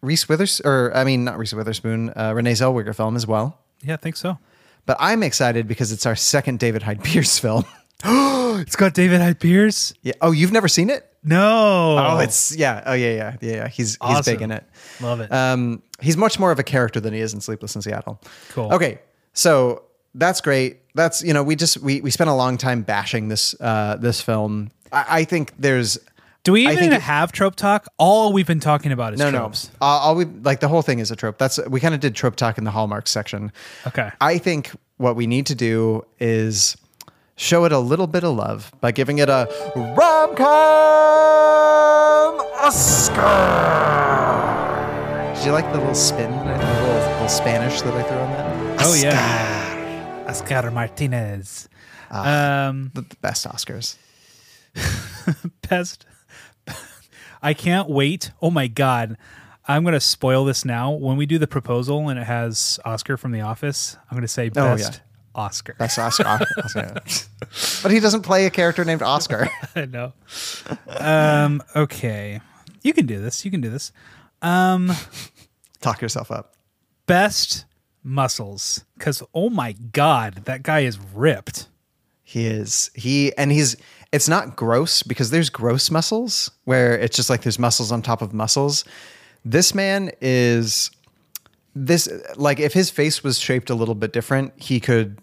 Reese 0.00 0.28
Withers, 0.28 0.60
or 0.64 0.94
I 0.96 1.04
mean, 1.04 1.24
not 1.24 1.38
Reese 1.38 1.52
Witherspoon, 1.52 2.12
uh, 2.16 2.32
Renee 2.34 2.52
Zellweger 2.52 2.94
film 2.94 3.16
as 3.16 3.26
well. 3.26 3.58
Yeah, 3.82 3.94
I 3.94 3.96
think 3.96 4.16
so. 4.16 4.38
But 4.86 4.96
I'm 5.00 5.22
excited 5.22 5.68
because 5.68 5.92
it's 5.92 6.06
our 6.06 6.16
second 6.16 6.58
David 6.58 6.82
Hyde 6.82 7.04
Pierce 7.04 7.38
film. 7.40 7.64
it's 8.04 8.76
got 8.76 8.94
David 8.94 9.20
Hyde 9.20 9.40
Pierce. 9.40 9.92
Yeah. 10.02 10.14
Oh, 10.20 10.32
you've 10.32 10.52
never 10.52 10.68
seen 10.68 10.90
it? 10.90 11.11
No. 11.24 11.96
Oh, 11.98 12.18
it's 12.18 12.54
yeah. 12.56 12.82
Oh, 12.86 12.94
yeah, 12.94 13.12
yeah, 13.14 13.36
yeah. 13.40 13.52
yeah. 13.52 13.68
He's 13.68 13.96
he's 14.04 14.22
big 14.24 14.42
in 14.42 14.50
it. 14.50 14.64
Love 15.00 15.20
it. 15.20 15.32
Um, 15.32 15.82
he's 16.00 16.16
much 16.16 16.38
more 16.38 16.50
of 16.50 16.58
a 16.58 16.64
character 16.64 17.00
than 17.00 17.14
he 17.14 17.20
is 17.20 17.32
in 17.32 17.40
Sleepless 17.40 17.76
in 17.76 17.82
Seattle. 17.82 18.20
Cool. 18.50 18.72
Okay, 18.72 18.98
so 19.32 19.84
that's 20.14 20.40
great. 20.40 20.80
That's 20.94 21.22
you 21.22 21.32
know 21.32 21.42
we 21.42 21.56
just 21.56 21.78
we 21.78 22.00
we 22.00 22.10
spent 22.10 22.28
a 22.30 22.34
long 22.34 22.56
time 22.58 22.82
bashing 22.82 23.28
this 23.28 23.54
uh 23.60 23.96
this 23.96 24.20
film. 24.20 24.70
I, 24.92 25.20
I 25.20 25.24
think 25.24 25.52
there's. 25.58 25.98
Do 26.44 26.50
we 26.50 26.66
I 26.66 26.72
even 26.72 26.78
think 26.84 26.94
it- 26.94 27.02
have 27.02 27.30
trope 27.30 27.54
talk? 27.54 27.86
All 27.98 28.32
we've 28.32 28.46
been 28.48 28.58
talking 28.58 28.90
about 28.90 29.12
is 29.14 29.20
no 29.20 29.30
tropes. 29.30 29.70
no. 29.80 29.86
Uh, 29.86 29.90
all 29.90 30.16
we 30.16 30.24
like 30.24 30.58
the 30.58 30.66
whole 30.68 30.82
thing 30.82 30.98
is 30.98 31.12
a 31.12 31.16
trope. 31.16 31.38
That's 31.38 31.64
we 31.68 31.78
kind 31.78 31.94
of 31.94 32.00
did 32.00 32.16
trope 32.16 32.34
talk 32.34 32.58
in 32.58 32.64
the 32.64 32.72
Hallmark 32.72 33.06
section. 33.06 33.52
Okay. 33.86 34.10
I 34.20 34.38
think 34.38 34.72
what 34.96 35.14
we 35.14 35.28
need 35.28 35.46
to 35.46 35.54
do 35.54 36.04
is 36.18 36.76
show 37.42 37.64
it 37.64 37.72
a 37.72 37.78
little 37.78 38.06
bit 38.06 38.22
of 38.22 38.36
love 38.36 38.70
by 38.80 38.92
giving 38.92 39.18
it 39.18 39.28
a 39.28 39.48
rom 39.74 40.36
com 40.36 40.46
Oscar. 42.62 43.22
Did 45.34 45.46
you 45.46 45.52
like 45.52 45.70
the 45.72 45.78
little 45.78 45.94
spin, 45.94 46.30
that 46.30 46.60
I- 46.60 46.64
the 46.64 46.82
little, 46.86 47.12
little 47.14 47.28
Spanish 47.28 47.82
that 47.82 47.92
I 47.94 48.02
threw 48.04 48.16
on 48.16 48.30
that? 48.30 48.86
Oh 48.86 48.94
yeah. 48.94 50.24
Oscar 50.28 50.70
Martinez. 50.70 51.68
um, 52.10 52.90
The, 52.94 53.02
the 53.02 53.16
best 53.20 53.46
Oscars. 53.46 53.96
best. 55.68 56.06
I 57.42 57.54
can't 57.54 57.88
wait. 57.90 58.30
Oh 58.40 58.50
my 58.50 58.68
god. 58.68 59.16
I'm 59.66 59.82
going 59.84 59.94
to 59.94 60.00
spoil 60.00 60.44
this 60.44 60.64
now. 60.64 60.90
When 60.92 61.16
we 61.16 61.24
do 61.26 61.38
the 61.38 61.46
proposal 61.46 62.08
and 62.08 62.18
it 62.18 62.24
has 62.24 62.80
Oscar 62.84 63.16
from 63.16 63.30
The 63.32 63.40
Office, 63.42 63.96
I'm 64.10 64.16
going 64.16 64.22
to 64.22 64.28
say 64.28 64.48
Oh, 64.48 64.50
best 64.76 64.94
yeah. 64.94 65.00
Oscar. 65.34 65.74
Best 65.78 65.98
Oscar. 65.98 66.26
Oscar. 66.26 66.94
but 67.82 67.92
he 67.92 68.00
doesn't 68.00 68.22
play 68.22 68.46
a 68.46 68.50
character 68.50 68.84
named 68.84 69.02
Oscar. 69.02 69.48
I 69.76 69.86
know. 69.86 70.12
Um, 70.88 71.62
okay. 71.74 72.40
You 72.82 72.92
can 72.92 73.06
do 73.06 73.20
this. 73.20 73.44
You 73.44 73.50
can 73.50 73.60
do 73.60 73.70
this. 73.70 73.92
Um, 74.40 74.92
Talk 75.80 76.00
yourself 76.02 76.30
up. 76.30 76.54
best 77.06 77.64
muscles. 78.02 78.84
Because, 78.98 79.22
oh 79.34 79.50
my 79.50 79.72
God, 79.72 80.44
that 80.44 80.62
guy 80.62 80.80
is 80.80 80.98
ripped. 81.14 81.68
He 82.24 82.46
is. 82.46 82.90
He 82.94 83.36
and 83.36 83.52
he's 83.52 83.76
it's 84.10 84.28
not 84.28 84.56
gross 84.56 85.02
because 85.02 85.30
there's 85.30 85.50
gross 85.50 85.90
muscles 85.90 86.50
where 86.64 86.98
it's 86.98 87.16
just 87.16 87.28
like 87.30 87.42
there's 87.42 87.58
muscles 87.58 87.92
on 87.92 88.02
top 88.02 88.22
of 88.22 88.32
muscles. 88.32 88.84
This 89.44 89.74
man 89.74 90.10
is 90.20 90.90
this 91.74 92.08
like 92.36 92.60
if 92.60 92.72
his 92.72 92.90
face 92.90 93.22
was 93.22 93.38
shaped 93.38 93.70
a 93.70 93.74
little 93.74 93.94
bit 93.94 94.12
different, 94.12 94.52
he 94.56 94.80
could 94.80 95.18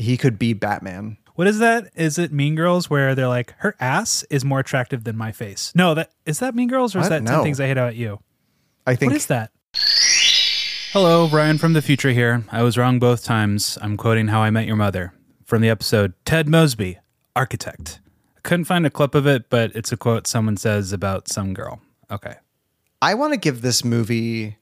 he 0.00 0.16
could 0.16 0.38
be 0.38 0.52
Batman. 0.52 1.18
What 1.34 1.46
is 1.46 1.58
that? 1.58 1.90
Is 1.94 2.18
it 2.18 2.32
Mean 2.32 2.54
Girls 2.54 2.90
where 2.90 3.14
they're 3.14 3.28
like, 3.28 3.54
her 3.58 3.76
ass 3.80 4.24
is 4.30 4.44
more 4.44 4.60
attractive 4.60 5.04
than 5.04 5.16
my 5.16 5.32
face? 5.32 5.72
No, 5.74 5.94
that 5.94 6.10
is 6.26 6.38
that 6.40 6.54
Mean 6.54 6.68
Girls 6.68 6.96
or 6.96 7.00
is 7.00 7.08
that 7.08 7.24
don't 7.24 7.36
10. 7.36 7.42
Things 7.42 7.60
I 7.60 7.66
Hate 7.66 7.72
About 7.72 7.96
You? 7.96 8.20
I 8.86 8.96
think 8.96 9.12
What 9.12 9.16
is 9.16 9.26
that? 9.26 9.52
Hello, 10.92 11.28
Brian 11.28 11.58
from 11.58 11.72
the 11.72 11.82
future 11.82 12.10
here. 12.10 12.44
I 12.50 12.62
was 12.62 12.76
wrong 12.76 12.98
both 12.98 13.22
times. 13.22 13.78
I'm 13.80 13.96
quoting 13.96 14.28
How 14.28 14.40
I 14.40 14.50
Met 14.50 14.66
Your 14.66 14.76
Mother 14.76 15.12
from 15.44 15.62
the 15.62 15.68
episode 15.68 16.14
Ted 16.24 16.48
Mosby, 16.48 16.98
Architect. 17.36 18.00
I 18.36 18.40
couldn't 18.40 18.64
find 18.64 18.84
a 18.84 18.90
clip 18.90 19.14
of 19.14 19.26
it, 19.26 19.48
but 19.50 19.70
it's 19.76 19.92
a 19.92 19.96
quote 19.96 20.26
someone 20.26 20.56
says 20.56 20.92
about 20.92 21.28
some 21.28 21.54
girl. 21.54 21.80
Okay. 22.10 22.34
I 23.00 23.14
want 23.14 23.32
to 23.34 23.38
give 23.38 23.62
this 23.62 23.84
movie 23.84 24.56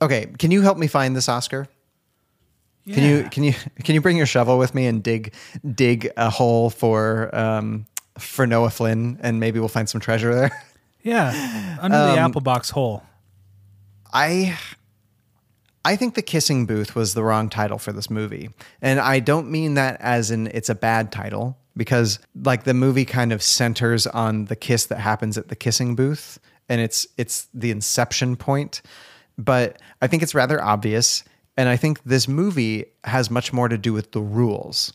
Okay, 0.00 0.26
can 0.38 0.50
you 0.50 0.62
help 0.62 0.78
me 0.78 0.86
find 0.86 1.16
this 1.16 1.28
Oscar? 1.28 1.66
Can 2.86 3.02
you 3.04 3.28
can 3.30 3.44
you 3.44 3.52
can 3.84 3.94
you 3.94 4.00
bring 4.00 4.16
your 4.16 4.26
shovel 4.26 4.56
with 4.58 4.74
me 4.74 4.86
and 4.86 5.02
dig 5.02 5.34
dig 5.74 6.10
a 6.16 6.30
hole 6.30 6.70
for 6.70 7.34
um 7.34 7.86
for 8.18 8.46
Noah 8.46 8.70
Flynn 8.70 9.18
and 9.22 9.38
maybe 9.40 9.58
we'll 9.60 9.68
find 9.68 9.88
some 9.88 10.00
treasure 10.00 10.34
there? 10.34 10.64
Yeah, 11.04 11.78
under 11.80 11.96
the 11.96 12.12
Um, 12.14 12.18
apple 12.18 12.40
box 12.40 12.70
hole. 12.70 13.02
I 14.12 14.58
I 15.84 15.96
think 15.96 16.14
the 16.16 16.22
kissing 16.22 16.66
booth 16.66 16.94
was 16.94 17.14
the 17.14 17.22
wrong 17.22 17.48
title 17.48 17.78
for 17.78 17.92
this 17.92 18.10
movie. 18.10 18.50
And 18.82 18.98
I 19.00 19.20
don't 19.20 19.48
mean 19.50 19.74
that 19.74 19.98
as 20.00 20.30
in 20.30 20.48
it's 20.48 20.68
a 20.68 20.74
bad 20.74 21.12
title 21.12 21.56
because 21.76 22.18
like 22.44 22.64
the 22.64 22.74
movie 22.74 23.04
kind 23.04 23.32
of 23.32 23.42
centers 23.42 24.06
on 24.08 24.46
the 24.46 24.56
kiss 24.56 24.86
that 24.86 24.98
happens 24.98 25.38
at 25.38 25.48
the 25.48 25.56
kissing 25.56 25.94
booth 25.94 26.38
and 26.68 26.80
it's 26.80 27.06
it's 27.16 27.46
the 27.54 27.70
inception 27.70 28.36
point. 28.36 28.82
But 29.38 29.80
I 30.02 30.08
think 30.08 30.22
it's 30.22 30.34
rather 30.34 30.62
obvious 30.62 31.22
and 31.56 31.68
I 31.68 31.76
think 31.76 32.02
this 32.04 32.28
movie 32.28 32.84
has 33.04 33.30
much 33.30 33.52
more 33.52 33.68
to 33.68 33.78
do 33.78 33.92
with 33.92 34.12
the 34.12 34.20
rules 34.20 34.92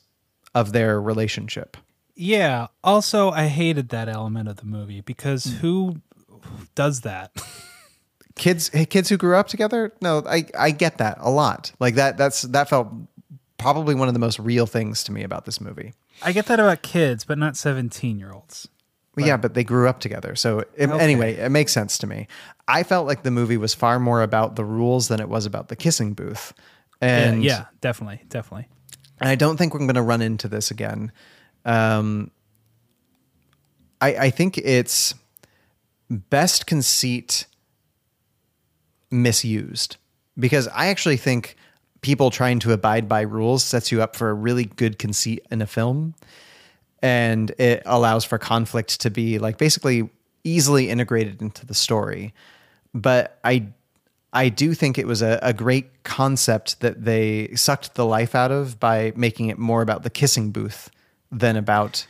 of 0.55 0.71
their 0.71 1.01
relationship. 1.01 1.75
Yeah. 2.15 2.67
Also, 2.83 3.31
I 3.31 3.47
hated 3.47 3.89
that 3.89 4.07
element 4.07 4.47
of 4.47 4.57
the 4.57 4.65
movie 4.65 5.01
because 5.01 5.45
Hmm. 5.45 5.51
who 5.57 6.01
does 6.75 7.01
that? 7.01 7.31
kids 8.35 8.69
kids 8.89 9.09
who 9.09 9.15
grew 9.15 9.35
up 9.35 9.47
together 9.47 9.93
no 10.01 10.23
i 10.25 10.43
i 10.57 10.71
get 10.71 10.97
that 10.97 11.15
a 11.19 11.29
lot 11.29 11.71
like 11.79 11.93
that 11.93 12.17
that's 12.17 12.41
that 12.41 12.67
felt 12.67 12.87
probably 13.59 13.93
one 13.93 14.07
of 14.07 14.15
the 14.15 14.19
most 14.19 14.39
real 14.39 14.65
things 14.65 15.03
to 15.03 15.11
me 15.11 15.21
about 15.21 15.45
this 15.45 15.61
movie 15.61 15.93
I 16.21 16.31
get 16.31 16.45
that 16.45 16.59
about 16.59 16.83
kids, 16.83 17.25
but 17.25 17.37
not 17.37 17.57
17 17.57 18.17
year 18.19 18.31
olds. 18.31 18.67
Well, 19.15 19.27
yeah 19.27 19.38
but 19.38 19.53
they 19.53 19.64
grew 19.64 19.88
up 19.88 19.99
together 19.99 20.35
so 20.35 20.60
it, 20.60 20.90
Okay. 20.90 21.03
anyway 21.03 21.35
it 21.35 21.49
makes 21.52 21.72
sense 21.72 21.98
to 21.99 22.07
me 22.07 22.27
i 22.68 22.84
felt 22.84 23.06
like 23.07 23.23
the 23.23 23.31
movie 23.31 23.57
was 23.57 23.73
far 23.73 23.99
more 23.99 24.22
about 24.23 24.56
the 24.56 24.65
rules 24.65 25.07
than 25.07 25.19
it 25.19 25.30
was 25.30 25.45
about 25.45 25.68
the 25.68 25.76
kissing 25.76 26.14
booth 26.14 26.53
and 27.02 27.44
yeah, 27.44 27.65
definitely. 27.81 28.22
Definitely. 28.30 28.69
and 29.19 29.27
I 29.27 29.35
don't 29.35 29.57
think 29.57 29.73
we're 29.73 29.81
going 29.81 29.95
to 29.95 30.02
run 30.02 30.22
into 30.22 30.48
this 30.48 30.72
again. 30.72 31.11
Um, 31.65 32.31
I, 33.99 34.15
I 34.15 34.30
think 34.30 34.57
it's 34.57 35.14
best 36.10 36.65
conceit 36.65 37.45
misused 39.11 39.98
because 40.40 40.68
I 40.69 40.88
actually 40.88 41.18
think 41.18 41.56
people 42.02 42.30
trying 42.30 42.60
to 42.60 42.72
abide 42.72 43.07
by 43.07 43.22
rules 43.22 43.64
sets 43.64 43.91
you 43.91 44.02
up 44.02 44.15
for 44.15 44.30
a 44.30 44.34
really 44.34 44.65
good 44.65 44.98
conceit 44.98 45.45
in 45.52 45.61
a 45.61 45.68
film 45.68 46.15
and 47.03 47.51
it 47.59 47.84
allows 47.85 48.23
for 48.23 48.39
conflict 48.39 49.01
to 49.01 49.11
be 49.11 49.38
like 49.38 49.59
basically 49.59 50.09
easily 50.43 50.89
integrated 50.89 51.41
into 51.41 51.65
the 51.65 51.75
story. 51.75 52.34
But 52.95 53.38
i 53.43 53.67
i 54.31 54.49
do 54.49 54.73
think 54.73 54.97
it 54.97 55.05
was 55.05 55.21
a, 55.21 55.38
a 55.41 55.53
great 55.53 56.03
concept 56.03 56.80
that 56.80 57.05
they 57.05 57.53
sucked 57.55 57.93
the 57.95 58.05
life 58.05 58.34
out 58.34 58.51
of 58.51 58.80
by 58.80 59.13
making 59.15 59.49
it 59.49 59.59
more 59.59 59.81
about 59.81 60.03
the 60.03 60.09
kissing 60.09 60.51
booth 60.51 60.89
than 61.31 61.55
about 61.55 62.07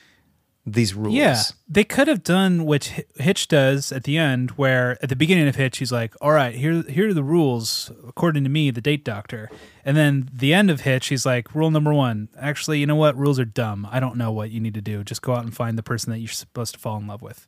these 0.66 0.94
rules 0.94 1.14
Yeah, 1.14 1.42
they 1.68 1.84
could 1.84 2.08
have 2.08 2.24
done 2.24 2.66
what 2.66 2.86
Hitch 3.18 3.48
does 3.50 3.92
at 3.92 4.04
the 4.06 4.18
end, 4.18 4.52
where 4.52 4.98
at 5.04 5.10
the 5.10 5.16
beginning 5.16 5.48
of 5.48 5.56
Hitch, 5.56 5.80
he's 5.80 5.92
like, 5.92 6.14
"All 6.22 6.32
right, 6.32 6.56
here, 6.56 6.84
here 6.84 7.10
are 7.10 7.14
the 7.14 7.24
rules 7.24 7.92
according 8.08 8.44
to 8.46 8.50
me, 8.50 8.72
the 8.72 8.80
date 8.82 9.04
doctor," 9.04 9.50
and 9.84 9.98
then 9.98 10.30
the 10.34 10.54
end 10.54 10.70
of 10.72 10.82
Hitch, 10.82 11.08
he's 11.08 11.26
like, 11.26 11.54
"Rule 11.54 11.70
number 11.70 11.94
one: 11.94 12.30
actually, 12.40 12.80
you 12.80 12.86
know 12.86 12.96
what? 12.96 13.18
Rules 13.18 13.40
are 13.40 13.46
dumb. 13.46 13.88
I 13.92 14.00
don't 14.00 14.16
know 14.16 14.32
what 14.32 14.52
you 14.52 14.60
need 14.62 14.74
to 14.76 14.82
do. 14.82 15.04
Just 15.04 15.22
go 15.22 15.34
out 15.36 15.44
and 15.44 15.54
find 15.54 15.78
the 15.78 15.84
person 15.84 16.12
that 16.14 16.20
you're 16.20 16.30
supposed 16.30 16.74
to 16.76 16.80
fall 16.80 16.98
in 16.98 17.08
love 17.08 17.22
with." 17.22 17.46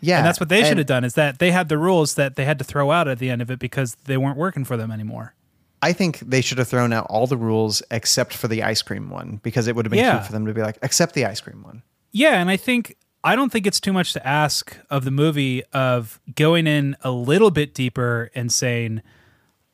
Yeah, 0.00 0.18
and 0.18 0.26
that's 0.26 0.38
what 0.38 0.48
they 0.50 0.62
should 0.64 0.78
have 0.78 0.86
done. 0.86 1.02
Is 1.02 1.14
that 1.14 1.38
they 1.38 1.50
had 1.50 1.68
the 1.68 1.78
rules 1.78 2.14
that 2.14 2.36
they 2.36 2.44
had 2.44 2.58
to 2.58 2.64
throw 2.64 2.90
out 2.92 3.08
at 3.08 3.18
the 3.18 3.30
end 3.30 3.40
of 3.42 3.50
it 3.50 3.58
because 3.58 3.94
they 4.04 4.16
weren't 4.18 4.36
working 4.36 4.64
for 4.64 4.76
them 4.76 4.90
anymore. 4.92 5.34
I 5.82 5.92
think 5.92 6.18
they 6.20 6.40
should 6.40 6.58
have 6.58 6.68
thrown 6.68 6.92
out 6.92 7.06
all 7.10 7.26
the 7.26 7.36
rules 7.36 7.82
except 7.90 8.32
for 8.34 8.46
the 8.48 8.62
ice 8.62 8.80
cream 8.80 9.10
one 9.10 9.40
because 9.42 9.66
it 9.66 9.74
would 9.74 9.84
have 9.86 9.90
been 9.90 9.98
Yeah. 9.98 10.12
cute 10.18 10.26
for 10.26 10.32
them 10.32 10.46
to 10.46 10.54
be 10.54 10.62
like, 10.62 10.78
accept 10.82 11.14
the 11.14 11.24
ice 11.26 11.40
cream 11.40 11.62
one. 11.62 11.82
Yeah, 12.16 12.40
and 12.40 12.48
I 12.48 12.56
think 12.56 12.96
I 13.24 13.34
don't 13.34 13.50
think 13.50 13.66
it's 13.66 13.80
too 13.80 13.92
much 13.92 14.12
to 14.12 14.24
ask 14.24 14.78
of 14.88 15.04
the 15.04 15.10
movie 15.10 15.64
of 15.72 16.20
going 16.36 16.68
in 16.68 16.96
a 17.02 17.10
little 17.10 17.50
bit 17.50 17.74
deeper 17.74 18.30
and 18.36 18.52
saying, 18.52 19.02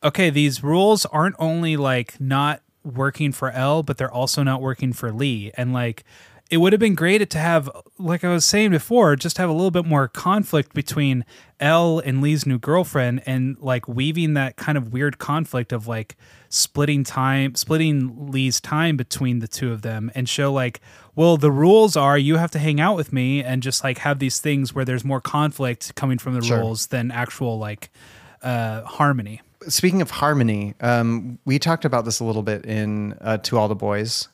okay, 0.03 0.31
these 0.31 0.63
rules 0.63 1.05
aren't 1.05 1.35
only 1.37 1.77
like 1.77 2.19
not 2.19 2.63
working 2.83 3.31
for 3.31 3.51
Elle, 3.51 3.83
but 3.83 3.99
they're 3.99 4.11
also 4.11 4.41
not 4.41 4.59
working 4.59 4.91
for 4.91 5.11
Lee. 5.11 5.51
And 5.55 5.71
like 5.71 6.03
it 6.49 6.57
would 6.57 6.73
have 6.73 6.79
been 6.79 6.95
great 6.95 7.29
to 7.29 7.37
have, 7.37 7.69
like 7.99 8.23
I 8.23 8.29
was 8.29 8.43
saying 8.43 8.71
before, 8.71 9.15
just 9.15 9.37
have 9.37 9.47
a 9.47 9.53
little 9.53 9.69
bit 9.69 9.85
more 9.85 10.07
conflict 10.07 10.73
between 10.73 11.25
Elle 11.59 11.99
and 11.99 12.21
Lee's 12.23 12.47
new 12.47 12.57
girlfriend 12.57 13.21
and 13.27 13.55
like 13.59 13.87
weaving 13.87 14.33
that 14.33 14.55
kind 14.55 14.79
of 14.79 14.91
weird 14.91 15.19
conflict 15.19 15.71
of 15.71 15.85
like 15.85 16.17
splitting 16.51 17.03
time, 17.03 17.55
splitting 17.55 18.29
Lee's 18.31 18.59
time 18.61 18.97
between 18.97 19.39
the 19.39 19.47
two 19.47 19.71
of 19.71 19.81
them 19.81 20.11
and 20.13 20.29
show 20.29 20.53
like, 20.53 20.81
well, 21.15 21.37
the 21.37 21.51
rules 21.51 21.95
are 21.97 22.17
you 22.17 22.35
have 22.37 22.51
to 22.51 22.59
hang 22.59 22.79
out 22.79 22.95
with 22.95 23.11
me 23.11 23.43
and 23.43 23.63
just 23.63 23.83
like 23.83 23.97
have 23.99 24.19
these 24.19 24.39
things 24.39 24.75
where 24.75 24.85
there's 24.85 25.03
more 25.05 25.21
conflict 25.21 25.95
coming 25.95 26.17
from 26.19 26.33
the 26.35 26.41
Sure. 26.43 26.59
rules 26.59 26.87
than 26.87 27.09
actual 27.09 27.57
like 27.57 27.89
uh, 28.43 28.81
harmony. 28.83 29.41
Speaking 29.67 30.01
of 30.01 30.11
harmony, 30.11 30.73
um, 30.81 31.39
we 31.45 31.57
talked 31.59 31.85
about 31.85 32.03
this 32.05 32.19
a 32.19 32.23
little 32.25 32.43
bit 32.43 32.65
in 32.65 33.13
uh, 33.21 33.37
To 33.37 33.57
All 33.57 33.67
the 33.67 33.75
Boys. 33.75 34.27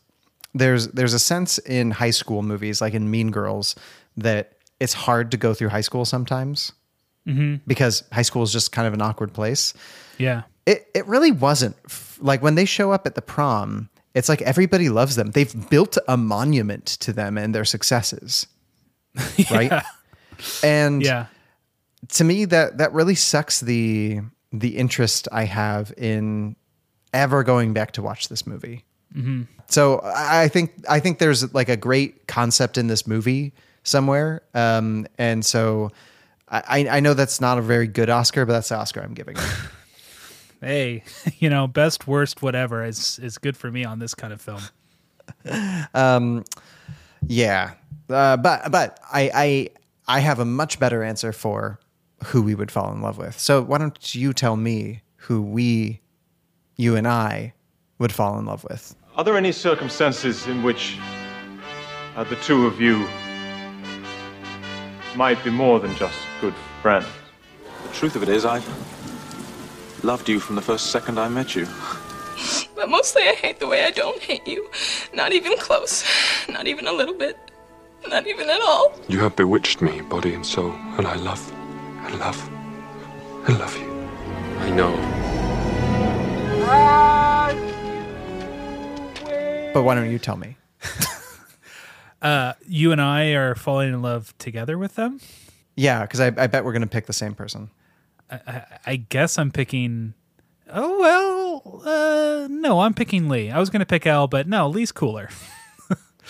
There's 0.53 0.88
there's 0.88 1.14
a 1.14 1.19
sense 1.19 1.57
in 1.60 1.91
high 1.91 2.10
school 2.11 2.41
movies, 2.41 2.81
like 2.81 2.94
in 2.94 3.11
Mean 3.11 3.30
Girls, 3.31 3.76
that 4.15 4.53
it's 4.80 4.94
hard 4.94 5.30
to 5.31 5.38
go 5.38 5.53
through 5.53 5.69
high 5.69 5.81
school 5.81 6.06
sometimes 6.06 6.72
Mhm. 7.27 7.60
because 7.68 8.03
high 8.11 8.22
school 8.23 8.41
is 8.44 8.53
just 8.53 8.72
kind 8.72 8.88
of 8.88 8.94
an 8.94 9.02
awkward 9.02 9.34
place. 9.34 9.73
Yeah. 10.18 10.44
It 10.65 10.88
it 10.95 11.06
really 11.07 11.31
wasn't 11.31 11.76
like 12.19 12.41
when 12.41 12.56
they 12.56 12.65
show 12.65 12.91
up 12.91 13.06
at 13.07 13.15
the 13.15 13.22
prom. 13.22 13.89
It's 14.14 14.30
like 14.30 14.41
everybody 14.41 14.89
loves 14.89 15.15
them. 15.15 15.30
They've 15.30 15.69
built 15.69 15.95
a 16.07 16.18
monument 16.18 16.85
to 17.02 17.14
them 17.14 17.38
and 17.38 17.53
their 17.53 17.65
successes, 17.65 18.48
right? 19.52 19.84
And 20.64 21.03
Yeah. 21.03 21.27
to 22.10 22.23
me, 22.23 22.45
that 22.45 22.80
that 22.80 22.94
really 22.94 23.14
sucks 23.14 23.60
the 23.60 24.22
the 24.52 24.77
interest 24.77 25.27
I 25.31 25.44
have 25.44 25.94
in 25.98 26.56
ever 27.14 27.44
going 27.44 27.73
back 27.73 27.91
to 27.91 28.02
watch 28.02 28.27
this 28.30 28.48
movie. 28.48 28.85
hmm 29.14 29.44
So 29.68 29.99
I 29.99 30.44
I 30.44 30.48
think 30.48 30.73
I 30.89 30.99
think 30.99 31.19
there's 31.19 31.53
like 31.53 31.69
a 31.69 31.77
great 31.77 32.26
concept 32.27 32.77
in 32.80 32.88
this 32.88 33.06
movie 33.06 33.53
somewhere, 33.84 34.41
um, 34.56 35.06
and 35.19 35.45
so 35.45 35.91
I, 36.49 36.88
I 36.89 36.99
know 37.02 37.14
that's 37.14 37.39
not 37.39 37.57
a 37.60 37.61
very 37.61 37.88
good 37.88 38.10
Oscar, 38.10 38.45
but 38.48 38.53
that's 38.53 38.69
the 38.69 38.77
Oscar 38.77 39.02
I'm 39.02 39.14
giving. 39.14 39.35
it. 40.62 40.66
Hey, 40.66 41.04
you 41.40 41.50
know, 41.50 41.68
best, 41.68 42.08
worst, 42.08 42.42
whatever 42.42 42.84
is 42.84 43.20
is 43.20 43.38
good 43.38 43.58
for 43.58 43.72
me 43.72 43.86
on 43.86 44.00
this 44.00 44.14
kind 44.14 44.34
of 44.34 44.42
film. 44.42 44.62
um, 45.94 46.44
yeah, 47.28 47.74
uh, 48.10 48.38
but 48.38 48.72
but 48.72 49.00
I, 49.12 49.32
I 49.34 49.70
I 50.08 50.20
have 50.20 50.40
a 50.40 50.46
much 50.46 50.80
better 50.80 51.04
answer 51.04 51.34
for 51.34 51.80
who 52.26 52.42
we 52.42 52.56
would 52.56 52.72
fall 52.72 52.92
in 52.92 53.02
love 53.02 53.18
with. 53.18 53.40
So 53.40 53.62
why 53.62 53.78
don't 53.78 54.16
you 54.16 54.34
tell 54.34 54.56
me 54.56 55.02
who 55.18 55.42
we, 55.42 56.02
you 56.78 56.96
and 56.96 57.08
I, 57.08 57.54
would 58.00 58.12
fall 58.12 58.40
in 58.40 58.46
love 58.46 58.64
with? 58.64 58.96
Are 59.16 59.24
there 59.24 59.36
any 59.38 59.52
circumstances 59.52 60.48
in 60.48 60.64
which 60.64 60.98
uh, 62.16 62.24
the 62.24 62.36
two 62.38 62.66
of 62.68 62.80
you 62.80 63.08
might 65.16 65.44
be 65.44 65.50
more 65.50 65.80
than 65.80 65.96
just 65.96 66.18
good 66.42 66.54
friends? 66.82 67.08
The 67.84 67.94
truth 67.94 68.16
of 68.16 68.24
it 68.24 68.30
is, 68.30 68.46
I 68.46 68.62
loved 70.03 70.30
you 70.30 70.40
from 70.40 70.56
the 70.56 70.61
first 70.61 70.91
second 70.91 71.19
I 71.19 71.28
met 71.30 71.56
you. 71.56 71.68
But 72.76 72.90
mostly 72.90 73.24
I 73.24 73.34
hate 73.34 73.60
the 73.60 73.65
way 73.65 73.84
I 73.84 73.90
don't 73.90 74.22
hate 74.22 74.48
you. 74.48 74.69
Not 75.11 75.34
even 75.34 75.57
close. 75.57 76.03
Not 76.48 76.68
even 76.68 76.86
a 76.86 76.91
little 76.94 77.15
bit. 77.15 77.36
Not 78.07 78.28
even 78.28 78.48
at 78.48 78.61
all. 78.61 78.94
You 79.10 79.19
have 79.22 79.36
bewitched 79.36 79.82
me, 79.82 80.02
body 80.02 80.36
and 80.36 80.45
soul, 80.45 80.72
and 80.98 81.07
I 81.07 81.15
love, 81.15 81.52
and 82.06 82.19
love, 82.19 82.49
and 83.48 83.57
love 83.57 83.76
you. 83.76 83.91
I 84.60 84.69
know. 84.69 84.94
But 89.74 89.82
why 89.82 89.95
don't 89.95 90.11
you 90.11 90.19
tell 90.19 90.38
me? 90.38 90.57
Uh, 92.19 92.53
you 92.68 92.91
and 92.91 92.99
I 92.99 93.34
are 93.34 93.53
falling 93.53 93.94
in 93.94 94.02
love 94.02 94.36
together 94.40 94.76
with 94.76 94.95
them. 94.95 95.19
Yeah, 95.76 96.02
because 96.02 96.19
I, 96.19 96.28
I 96.36 96.48
bet 96.48 96.65
we're 96.65 96.74
gonna 96.74 96.88
pick 96.88 97.06
the 97.06 97.14
same 97.14 97.36
person. 97.36 97.69
I, 98.30 98.64
I, 98.86 98.95
guess 98.98 99.38
I'm 99.38 99.52
picking. 99.52 100.14
Oh 100.70 100.99
well, 100.99 101.82
uh, 101.86 102.48
no, 102.49 102.82
I'm 102.82 102.94
picking 102.94 103.30
Lee. 103.30 103.49
I 103.49 103.60
was 103.60 103.70
gonna 103.70 103.86
pick 103.86 104.06
Elle, 104.06 104.28
but 104.28 104.48
no, 104.48 104.68
Lee's 104.68 104.91
cooler. 104.91 105.30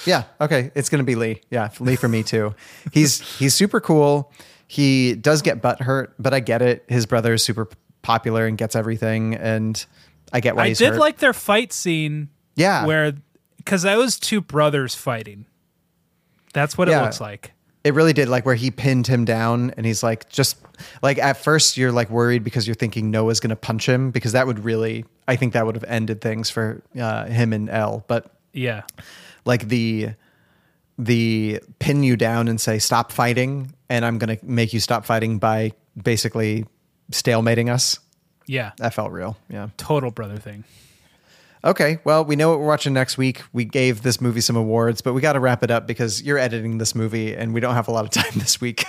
Yeah, 0.05 0.25
okay, 0.39 0.71
it's 0.75 0.89
gonna 0.89 1.03
be 1.03 1.15
Lee. 1.15 1.41
Yeah, 1.49 1.69
Lee 1.79 1.95
for 1.95 2.07
me 2.07 2.21
too. 2.21 2.53
He's 2.93 3.19
he's 3.39 3.55
super 3.55 3.79
cool. 3.81 4.31
He 4.67 5.15
does 5.15 5.41
get 5.41 5.61
butt 5.61 5.81
hurt, 5.81 6.13
but 6.19 6.35
I 6.35 6.39
get 6.39 6.61
it. 6.61 6.85
His 6.87 7.07
brother 7.07 7.33
is 7.33 7.43
super 7.43 7.67
popular 8.03 8.45
and 8.45 8.57
gets 8.57 8.75
everything, 8.75 9.33
and 9.33 9.83
I 10.31 10.39
get 10.39 10.55
why 10.55 10.65
I 10.65 10.67
he's 10.67 10.77
did 10.77 10.93
hurt. 10.93 10.99
like 10.99 11.17
their 11.17 11.33
fight 11.33 11.73
scene. 11.73 12.29
Yeah. 12.55 12.85
where 12.85 13.13
because 13.57 13.83
that 13.83 13.97
was 13.97 14.19
two 14.19 14.41
brothers 14.41 14.95
fighting. 14.95 15.45
That's 16.53 16.77
what 16.77 16.89
it 16.89 16.99
looks 16.99 17.21
like. 17.21 17.53
It 17.87 17.93
really 17.93 18.11
did, 18.11 18.27
like 18.27 18.45
where 18.45 18.55
he 18.55 18.69
pinned 18.69 19.07
him 19.07 19.23
down, 19.23 19.71
and 19.77 19.85
he's 19.85 20.03
like, 20.03 20.27
just 20.29 20.57
like 21.01 21.17
at 21.19 21.37
first 21.37 21.77
you're 21.77 21.93
like 21.93 22.09
worried 22.09 22.43
because 22.43 22.67
you're 22.67 22.75
thinking 22.75 23.09
Noah's 23.11 23.39
gonna 23.39 23.55
punch 23.55 23.87
him 23.87 24.11
because 24.11 24.33
that 24.33 24.45
would 24.45 24.59
really, 24.65 25.05
I 25.27 25.37
think 25.37 25.53
that 25.53 25.65
would 25.65 25.75
have 25.75 25.85
ended 25.85 26.19
things 26.19 26.49
for 26.49 26.81
uh, 26.99 27.25
him 27.27 27.53
and 27.53 27.69
Elle. 27.69 28.03
But 28.07 28.29
Yeah. 28.51 28.81
like 29.45 29.69
the 29.69 30.09
the 30.99 31.61
pin 31.79 32.03
you 32.03 32.17
down 32.17 32.47
and 32.49 32.59
say 32.59 32.77
stop 32.79 33.11
fighting, 33.13 33.71
and 33.89 34.03
I'm 34.03 34.17
gonna 34.17 34.37
make 34.43 34.73
you 34.73 34.79
stop 34.81 35.05
fighting 35.05 35.37
by 35.39 35.71
basically 36.01 36.65
stalemating 37.11 37.71
us. 37.71 37.99
Yeah. 38.47 38.71
That 38.79 38.93
felt 38.93 39.11
real. 39.11 39.37
Yeah. 39.49 39.69
Total 39.77 40.11
brother 40.11 40.37
thing. 40.37 40.63
Okay, 41.63 41.99
well, 42.03 42.23
we 42.23 42.35
know 42.35 42.49
what 42.49 42.59
we're 42.59 42.67
watching 42.67 42.93
next 42.93 43.17
week. 43.17 43.41
We 43.51 43.65
gave 43.65 44.03
this 44.03 44.21
movie 44.21 44.41
some 44.41 44.55
awards, 44.55 45.01
but 45.01 45.13
we 45.13 45.21
got 45.21 45.33
to 45.33 45.39
wrap 45.39 45.63
it 45.63 45.71
up 45.71 45.87
because 45.87 46.21
you're 46.21 46.37
editing 46.37 46.77
this 46.77 46.93
movie 46.93 47.35
and 47.35 47.53
we 47.53 47.59
don't 47.59 47.73
have 47.73 47.87
a 47.87 47.91
lot 47.91 48.05
of 48.05 48.11
time 48.11 48.31
this 48.35 48.61
week. 48.61 48.85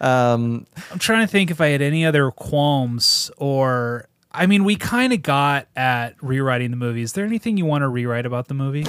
um, 0.00 0.66
I'm 0.92 0.98
trying 0.98 1.26
to 1.26 1.30
think 1.30 1.50
if 1.50 1.60
I 1.60 1.68
had 1.68 1.80
any 1.80 2.04
other 2.04 2.30
qualms 2.30 3.30
or 3.38 4.06
I 4.38 4.44
mean, 4.44 4.64
we 4.64 4.76
kind 4.76 5.14
of 5.14 5.22
got 5.22 5.66
at 5.74 6.14
rewriting 6.22 6.70
the 6.70 6.76
movie. 6.76 7.00
Is 7.00 7.14
there 7.14 7.24
anything 7.24 7.56
you 7.56 7.64
want 7.64 7.82
to 7.82 7.88
rewrite 7.88 8.26
about 8.26 8.48
the 8.48 8.54
movie? 8.54 8.84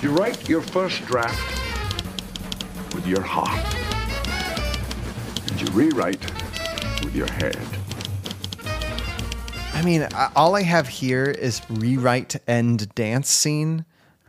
You 0.00 0.10
write 0.10 0.48
your 0.48 0.62
first 0.62 1.04
draft 1.04 1.36
with 2.94 3.04
your 3.08 3.22
heart, 3.22 3.74
and 5.50 5.60
you 5.60 5.66
rewrite 5.72 6.20
with 7.02 7.16
your 7.16 7.30
head. 7.32 7.58
I 9.74 9.82
mean, 9.84 10.06
all 10.36 10.54
I 10.54 10.62
have 10.62 10.86
here 10.88 11.24
is 11.24 11.60
rewrite 11.68 12.36
end 12.46 12.94
dance 12.94 13.30
scene, 13.30 13.84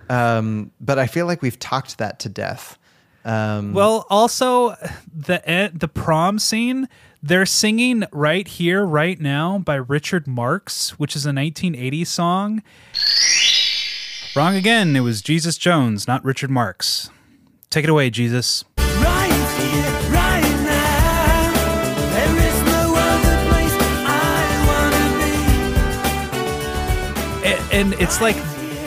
um, 0.09 0.71
but 0.81 0.97
I 0.97 1.05
feel 1.07 1.25
like 1.25 1.41
we've 1.41 1.59
talked 1.59 1.97
that 1.97 2.19
to 2.19 2.29
death. 2.29 2.77
Um, 3.25 3.73
Well, 3.73 4.05
also 4.09 4.75
the 5.15 5.41
e- 5.47 5.71
the 5.77 5.87
prom 5.87 6.39
scene, 6.39 6.89
they're 7.21 7.45
singing 7.45 8.03
right 8.11 8.47
here, 8.47 8.83
right 8.85 9.19
now 9.19 9.59
by 9.59 9.75
Richard 9.75 10.27
Marx, 10.27 10.91
which 10.99 11.15
is 11.15 11.25
a 11.25 11.29
1980 11.33 12.03
song. 12.05 12.63
Wrong 14.35 14.55
again. 14.55 14.95
It 14.95 15.01
was 15.01 15.21
Jesus 15.21 15.57
Jones, 15.57 16.07
not 16.07 16.23
Richard 16.25 16.49
Marx. 16.49 17.09
Take 17.69 17.83
it 17.83 17.89
away, 17.89 18.09
Jesus. 18.09 18.63
A- 18.77 20.02
And 27.73 27.95
it's 27.95 28.21
like 28.21 28.35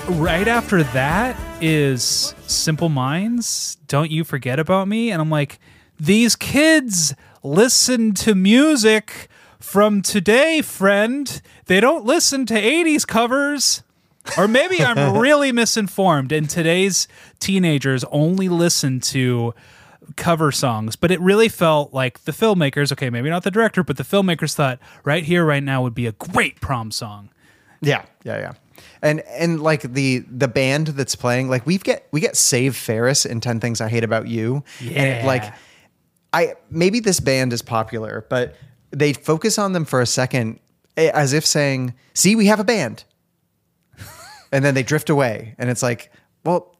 right 0.08 0.46
after 0.46 0.84
that 0.84 1.36
is 1.60 2.36
Simple 2.46 2.88
Minds, 2.88 3.78
Don't 3.88 4.12
You 4.12 4.22
Forget 4.22 4.60
About 4.60 4.86
Me. 4.86 5.10
And 5.10 5.20
I'm 5.20 5.28
like, 5.28 5.58
these 5.98 6.36
kids 6.36 7.12
listen 7.42 8.14
to 8.14 8.36
music 8.36 9.26
from 9.58 10.02
today, 10.02 10.62
friend. 10.62 11.42
They 11.64 11.80
don't 11.80 12.04
listen 12.04 12.46
to 12.46 12.54
80s 12.54 13.04
covers. 13.04 13.82
Or 14.38 14.46
maybe 14.46 14.80
I'm 14.80 15.18
really 15.18 15.50
misinformed 15.50 16.30
and 16.30 16.48
today's 16.48 17.08
teenagers 17.40 18.04
only 18.12 18.48
listen 18.48 19.00
to 19.00 19.52
cover 20.14 20.52
songs. 20.52 20.94
But 20.94 21.10
it 21.10 21.20
really 21.20 21.48
felt 21.48 21.92
like 21.92 22.22
the 22.22 22.30
filmmakers, 22.30 22.92
okay, 22.92 23.10
maybe 23.10 23.30
not 23.30 23.42
the 23.42 23.50
director, 23.50 23.82
but 23.82 23.96
the 23.96 24.04
filmmakers 24.04 24.54
thought 24.54 24.78
right 25.02 25.24
here, 25.24 25.44
right 25.44 25.62
now 25.62 25.82
would 25.82 25.94
be 25.94 26.06
a 26.06 26.12
great 26.12 26.60
prom 26.60 26.92
song. 26.92 27.30
Yeah, 27.86 28.04
yeah, 28.24 28.38
yeah. 28.38 28.52
And 29.02 29.20
and 29.20 29.60
like 29.62 29.82
the 29.82 30.18
the 30.30 30.48
band 30.48 30.88
that's 30.88 31.14
playing, 31.16 31.48
like 31.48 31.64
we've 31.66 31.84
get 31.84 32.06
we 32.10 32.20
get 32.20 32.36
Save 32.36 32.74
Ferris 32.76 33.24
in 33.24 33.40
Ten 33.40 33.60
Things 33.60 33.80
I 33.80 33.88
Hate 33.88 34.04
About 34.04 34.26
You. 34.28 34.64
And 34.80 34.90
Yeah. 34.90 35.22
like 35.26 35.54
I 36.32 36.54
maybe 36.70 37.00
this 37.00 37.20
band 37.20 37.52
is 37.52 37.62
popular, 37.62 38.26
but 38.28 38.54
they 38.90 39.12
focus 39.12 39.58
on 39.58 39.72
them 39.72 39.84
for 39.84 40.00
a 40.00 40.06
second 40.06 40.58
as 40.96 41.32
if 41.32 41.46
saying, 41.46 41.94
"See, 42.14 42.34
we 42.36 42.46
have 42.46 42.60
a 42.60 42.64
band." 42.64 43.04
and 44.52 44.64
then 44.64 44.74
they 44.74 44.82
drift 44.82 45.10
away 45.10 45.54
and 45.58 45.70
it's 45.70 45.82
like, 45.82 46.10
well, 46.44 46.76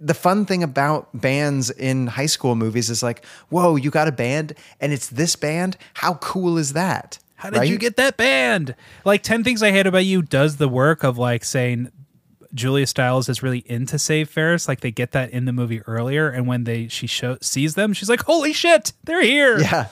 the 0.00 0.14
fun 0.14 0.46
thing 0.46 0.62
about 0.62 1.08
bands 1.18 1.70
in 1.70 2.06
high 2.06 2.26
school 2.26 2.54
movies 2.56 2.88
is 2.90 3.02
like, 3.02 3.24
"Whoa, 3.50 3.76
you 3.76 3.90
got 3.90 4.08
a 4.08 4.12
band 4.12 4.54
and 4.80 4.92
it's 4.92 5.08
this 5.08 5.36
band? 5.36 5.76
How 5.94 6.14
cool 6.14 6.58
is 6.58 6.72
that?" 6.72 7.18
How 7.40 7.48
did 7.48 7.68
you 7.68 7.78
get 7.78 7.96
that 7.96 8.18
band? 8.18 8.74
Like 9.04 9.22
10 9.22 9.44
Things 9.44 9.62
I 9.62 9.70
Hate 9.70 9.86
About 9.86 10.04
You 10.04 10.20
does 10.20 10.58
the 10.58 10.68
work 10.68 11.02
of 11.02 11.16
like 11.16 11.42
saying 11.42 11.90
Julia 12.52 12.86
Stiles 12.86 13.30
is 13.30 13.42
really 13.42 13.60
into 13.66 13.98
Save 13.98 14.28
Ferris. 14.28 14.68
Like 14.68 14.80
they 14.80 14.90
get 14.90 15.12
that 15.12 15.30
in 15.30 15.46
the 15.46 15.52
movie 15.52 15.80
earlier, 15.82 16.28
and 16.28 16.46
when 16.46 16.64
they 16.64 16.88
she 16.88 17.06
show, 17.06 17.38
sees 17.40 17.76
them, 17.76 17.92
she's 17.92 18.08
like, 18.10 18.22
"Holy 18.22 18.52
shit, 18.52 18.92
they're 19.04 19.22
here!" 19.22 19.58
Yeah, 19.58 19.86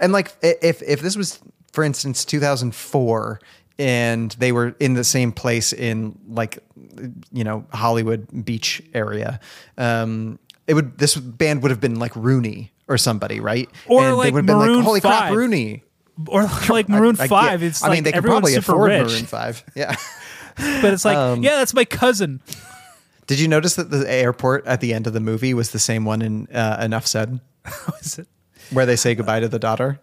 and 0.00 0.12
like 0.12 0.32
if 0.42 0.80
if 0.82 1.00
this 1.00 1.16
was, 1.16 1.40
for 1.72 1.84
instance, 1.84 2.24
2004, 2.24 3.40
and 3.78 4.30
they 4.38 4.52
were 4.52 4.74
in 4.80 4.94
the 4.94 5.04
same 5.04 5.32
place 5.32 5.72
in 5.72 6.18
like, 6.28 6.58
you 7.32 7.44
know, 7.44 7.66
Hollywood 7.72 8.44
Beach 8.44 8.82
area, 8.94 9.40
um, 9.76 10.38
it 10.66 10.74
would 10.74 10.96
this 10.98 11.16
band 11.16 11.62
would 11.62 11.70
have 11.70 11.80
been 11.80 11.98
like 11.98 12.14
Rooney 12.14 12.72
or 12.88 12.96
somebody, 12.96 13.40
right? 13.40 13.68
Or 13.86 14.00
and 14.00 14.12
they 14.12 14.16
like 14.16 14.32
would 14.34 14.38
have 14.38 14.46
been 14.46 14.58
like, 14.58 14.84
"Holy 14.84 15.00
crap, 15.00 15.32
Rooney!" 15.32 15.82
Or 16.28 16.44
like 16.68 16.88
Maroon 16.88 17.16
I- 17.18 17.24
I 17.24 17.26
get- 17.26 17.28
Five. 17.28 17.62
It's 17.62 17.82
I 17.82 17.88
like 17.88 17.96
mean, 17.96 18.04
they 18.04 18.12
could 18.12 18.24
probably 18.24 18.54
afford 18.54 18.90
rich, 18.90 19.08
Maroon 19.08 19.24
Five. 19.26 19.64
Yeah. 19.74 19.96
but 20.56 20.92
it's 20.94 21.04
like, 21.04 21.16
Um, 21.16 21.42
yeah, 21.42 21.56
that's 21.56 21.74
my 21.74 21.84
cousin. 21.84 22.40
Did 23.26 23.40
you 23.40 23.48
notice 23.48 23.74
that 23.76 23.90
the 23.90 24.10
airport 24.10 24.66
at 24.66 24.80
the 24.80 24.92
end 24.94 25.06
of 25.06 25.12
the 25.14 25.20
movie 25.20 25.54
was 25.54 25.70
the 25.70 25.78
same 25.78 26.04
one 26.04 26.20
in 26.22 26.46
uh, 26.48 26.78
Enough 26.80 27.06
Said? 27.06 27.40
Is 28.00 28.18
it? 28.18 28.28
Where 28.70 28.86
they 28.86 28.96
say 28.96 29.14
goodbye 29.14 29.40
to 29.40 29.48
the 29.48 29.58
daughter? 29.58 30.00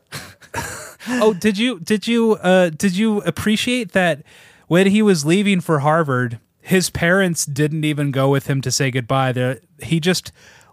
oh, 1.07 1.33
did 1.33 1.57
you 1.57 1.79
did 1.79 2.07
you 2.07 2.33
uh 2.41 2.69
did 2.69 2.95
you 2.95 3.21
appreciate 3.21 3.91
that 3.93 4.23
when 4.67 4.87
he 4.87 5.01
was 5.01 5.25
leaving 5.25 5.61
for 5.61 5.79
Harvard, 5.79 6.39
his 6.61 6.89
parents 6.89 7.45
didn't 7.45 7.83
even 7.85 8.11
go 8.11 8.29
with 8.29 8.47
him 8.47 8.61
to 8.61 8.71
say 8.71 8.91
goodbye. 8.91 9.31
They 9.31 9.59
he 9.81 9.99
just 9.99 10.31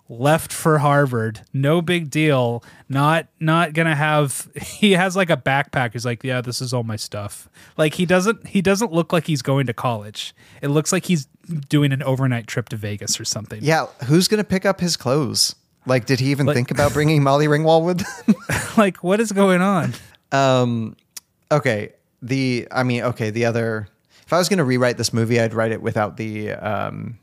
left 0.09 0.53
for 0.53 0.79
Harvard. 0.79 1.43
No 1.53 1.83
big 1.83 2.11
deal. 2.11 2.63
Not 2.89 3.27
not 3.41 3.73
gonna 3.75 3.95
have 3.95 4.49
he 4.61 4.93
has 4.93 5.17
like 5.17 5.31
a 5.31 5.37
backpack. 5.37 5.93
He's 5.93 6.05
like, 6.07 6.25
Yeah, 6.25 6.41
this 6.41 6.61
is 6.61 6.73
all 6.73 6.83
my 6.85 6.97
stuff. 6.97 7.49
Like 7.77 7.95
he 7.95 8.07
doesn't 8.07 8.47
he 8.49 8.63
doesn't 8.63 8.93
look 8.93 9.13
like 9.13 9.27
he's 9.27 9.43
going 9.43 9.67
to 9.67 9.73
college. 9.75 10.35
It 10.63 10.69
looks 10.69 10.93
like 10.93 11.05
he's 11.07 11.27
doing 11.69 11.93
an 11.93 12.03
overnight 12.03 12.47
trip 12.47 12.69
to 12.71 12.77
Vegas 12.77 13.21
or 13.21 13.25
something. 13.25 13.61
Yeah, 13.63 13.87
who's 14.07 14.29
to 14.29 14.45
pick 14.45 14.65
up 14.67 14.81
his 14.81 14.97
clothes? 14.97 15.55
Like, 15.87 16.05
did 16.07 16.21
he 16.21 16.31
even 16.31 16.47
Like- 16.47 16.55
think 16.55 16.71
about 16.71 16.93
bringing 16.93 17.23
Molly 17.23 17.47
Ringwald 17.47 17.85
with? 17.85 18.01
him? 18.27 18.35
like, 18.77 19.03
what 19.03 19.21
is 19.21 19.33
going 19.33 19.63
on? 19.63 19.95
Um, 20.33 20.97
okay. 21.51 21.95
The, 22.21 22.69
I 22.71 22.83
mean, 22.83 23.03
okay. 23.05 23.31
The 23.31 23.47
other, 23.47 23.89
if 24.27 24.33
I 24.33 24.37
was 24.39 24.49
going 24.51 24.59
to 24.59 24.65
rewrite 24.65 24.99
this 24.99 25.13
movie, 25.15 25.41
I'd 25.41 25.55
write 25.55 25.73
it 25.73 25.81
without 25.81 26.19
the, 26.19 26.53
um, 26.53 27.19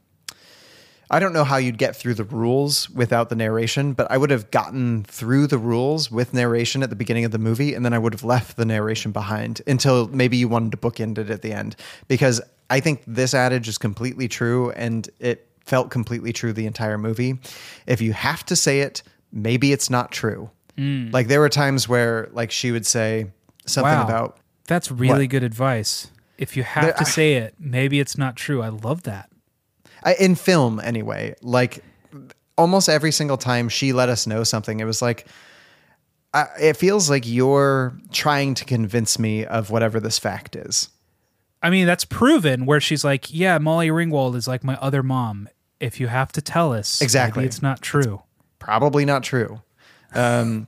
I 1.10 1.19
don't 1.19 1.34
know 1.34 1.44
how 1.44 1.57
you'd 1.57 1.77
get 1.77 1.95
through 1.95 2.15
the 2.15 2.23
rules 2.23 2.90
without 2.90 3.30
the 3.30 3.36
narration, 3.36 3.94
but 3.94 4.10
I 4.10 4.18
would 4.18 4.32
have 4.32 4.49
gotten 4.52 5.03
through 5.03 5.48
the 5.48 5.57
rules 5.57 6.10
with 6.10 6.34
narration 6.34 6.82
at 6.84 6.90
the 6.90 6.95
beginning 6.95 7.26
of 7.26 7.32
the 7.32 7.38
movie, 7.38 7.73
and 7.73 7.86
then 7.86 7.94
I 7.94 7.99
would 7.99 8.14
have 8.14 8.23
left 8.23 8.57
the 8.57 8.65
narration 8.65 9.11
behind 9.11 9.61
until 9.68 10.07
maybe 10.07 10.38
you 10.38 10.48
wanted 10.48 10.72
to 10.72 10.77
bookend 10.77 11.18
it 11.18 11.30
at 11.30 11.41
the 11.41 11.53
end. 11.53 11.76
Because 12.07 12.41
I 12.69 12.80
think 12.80 13.03
this 13.06 13.34
adage 13.34 13.68
is 13.68 13.77
completely 13.77 14.27
true, 14.27 14.72
and 14.72 15.07
it 15.19 15.48
felt 15.65 15.90
completely 15.91 16.34
true 16.34 16.53
the 16.53 16.65
entire 16.65 16.98
movie. 16.98 17.40
If 17.88 18.02
you 18.02 18.14
have 18.14 18.45
to 18.48 18.56
say 18.56 18.82
it, 18.82 19.03
maybe 19.32 19.72
it's 19.72 19.90
not 19.90 20.11
true. 20.11 20.49
Mm. 20.77 21.14
Like 21.14 21.27
there 21.27 21.40
were 21.40 21.49
times 21.49 21.88
where 21.88 22.30
like 22.34 22.52
she 22.52 22.72
would 22.72 22.86
say 22.86 23.27
something 23.65 23.91
Wow. 23.91 24.03
about 24.06 24.38
That's 24.68 24.90
really 24.91 25.26
What? 25.26 25.30
good 25.30 25.44
advice. 25.44 26.07
If 26.38 26.57
you 26.57 26.64
have 26.64 26.84
There- 26.84 26.94
to 26.94 27.06
say 27.06 27.36
it, 27.36 27.53
maybe 27.60 27.99
it's 27.99 28.18
not 28.18 28.36
true. 28.36 28.61
I 28.61 28.69
love 28.69 29.03
that. 29.03 29.30
I, 30.06 30.14
in 30.14 30.36
film 30.36 30.80
anyway 30.80 31.36
like 31.41 31.84
almost 32.57 32.88
every 32.88 33.11
single 33.11 33.38
time 33.38 33.68
she 33.68 33.91
let 33.91 34.07
us 34.07 34.26
know 34.27 34.44
something 34.45 34.80
it 34.80 34.86
was 34.86 35.02
like 35.02 35.27
I, 36.34 36.45
it 36.61 36.77
feels 36.77 37.10
like 37.10 37.23
you're 37.27 37.98
trying 38.11 38.53
to 38.56 38.65
convince 38.65 39.18
me 39.19 39.45
of 39.45 39.69
whatever 39.72 39.99
this 39.99 40.18
fact 40.19 40.56
is 40.56 40.90
I 41.64 41.72
mean, 41.72 41.88
that's 41.88 42.06
proven 42.06 42.68
where 42.68 42.80
she's 42.80 43.03
like, 43.03 43.34
yeah, 43.34 43.57
Molly 43.57 43.88
Ringwald 43.88 44.36
is 44.36 44.48
like 44.48 44.64
my 44.64 44.76
other 44.76 45.02
mom. 45.02 45.49
If 45.80 45.99
you 45.99 46.06
have 46.06 46.32
to 46.34 46.41
tell 46.41 46.72
us, 46.73 47.02
Exactly. 47.02 47.44
it's 47.44 47.60
not 47.64 47.82
true. 47.82 48.22
probably 48.60 49.03
not 49.06 49.23
true 49.23 49.61
um 50.14 50.68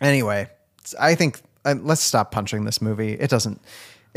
anyway 0.00 0.48
i 1.00 1.14
think 1.14 1.40
uh, 1.64 1.74
let's 1.80 2.00
stop 2.02 2.30
punching 2.30 2.64
this 2.64 2.80
movie 2.80 3.14
it 3.14 3.28
doesn't 3.30 3.60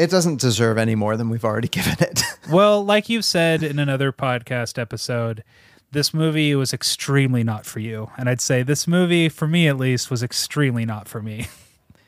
it 0.01 0.09
doesn't 0.09 0.39
deserve 0.39 0.77
any 0.77 0.95
more 0.95 1.15
than 1.17 1.29
we've 1.29 1.45
already 1.45 1.67
given 1.77 1.95
it 1.99 2.21
well, 2.49 2.83
like 2.83 3.07
you've 3.09 3.23
said 3.25 3.63
in 3.63 3.79
another 3.79 4.11
podcast 4.11 4.77
episode, 4.79 5.43
this 5.91 6.13
movie 6.13 6.55
was 6.55 6.73
extremely 6.73 7.43
not 7.43 7.65
for 7.65 7.79
you. 7.79 8.09
And 8.17 8.27
I'd 8.27 8.41
say 8.41 8.63
this 8.63 8.87
movie, 8.87 9.29
for 9.29 9.47
me 9.47 9.67
at 9.67 9.77
least, 9.77 10.09
was 10.09 10.23
extremely 10.23 10.85
not 10.85 11.07
for 11.07 11.21
me. 11.21 11.47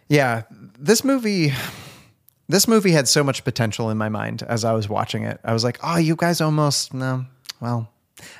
Yeah, 0.09 0.43
this 0.77 1.03
movie 1.03 1.53
this 2.49 2.67
movie 2.67 2.91
had 2.91 3.07
so 3.07 3.23
much 3.23 3.43
potential 3.45 3.89
in 3.89 3.97
my 3.97 4.09
mind 4.09 4.43
as 4.43 4.63
I 4.65 4.73
was 4.73 4.87
watching 4.89 5.23
it. 5.23 5.39
I 5.43 5.53
was 5.53 5.63
like, 5.63 5.79
"Oh, 5.81 5.97
you 5.97 6.15
guys 6.15 6.41
almost 6.41 6.93
no. 6.93 7.25
Well, 7.61 7.89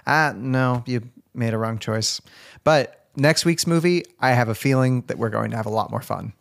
ah, 0.06 0.34
no, 0.36 0.84
you 0.86 1.02
made 1.34 1.54
a 1.54 1.58
wrong 1.58 1.80
choice." 1.80 2.22
But 2.66 3.08
next 3.16 3.46
week's 3.46 3.66
movie, 3.66 4.04
I 4.20 4.32
have 4.34 4.50
a 4.50 4.56
feeling 4.56 5.04
that 5.08 5.18
we're 5.18 5.30
going 5.30 5.52
to 5.52 5.58
have 5.58 5.66
a 5.66 5.72
lot 5.72 5.90
more 5.90 6.02
fun. 6.02 6.34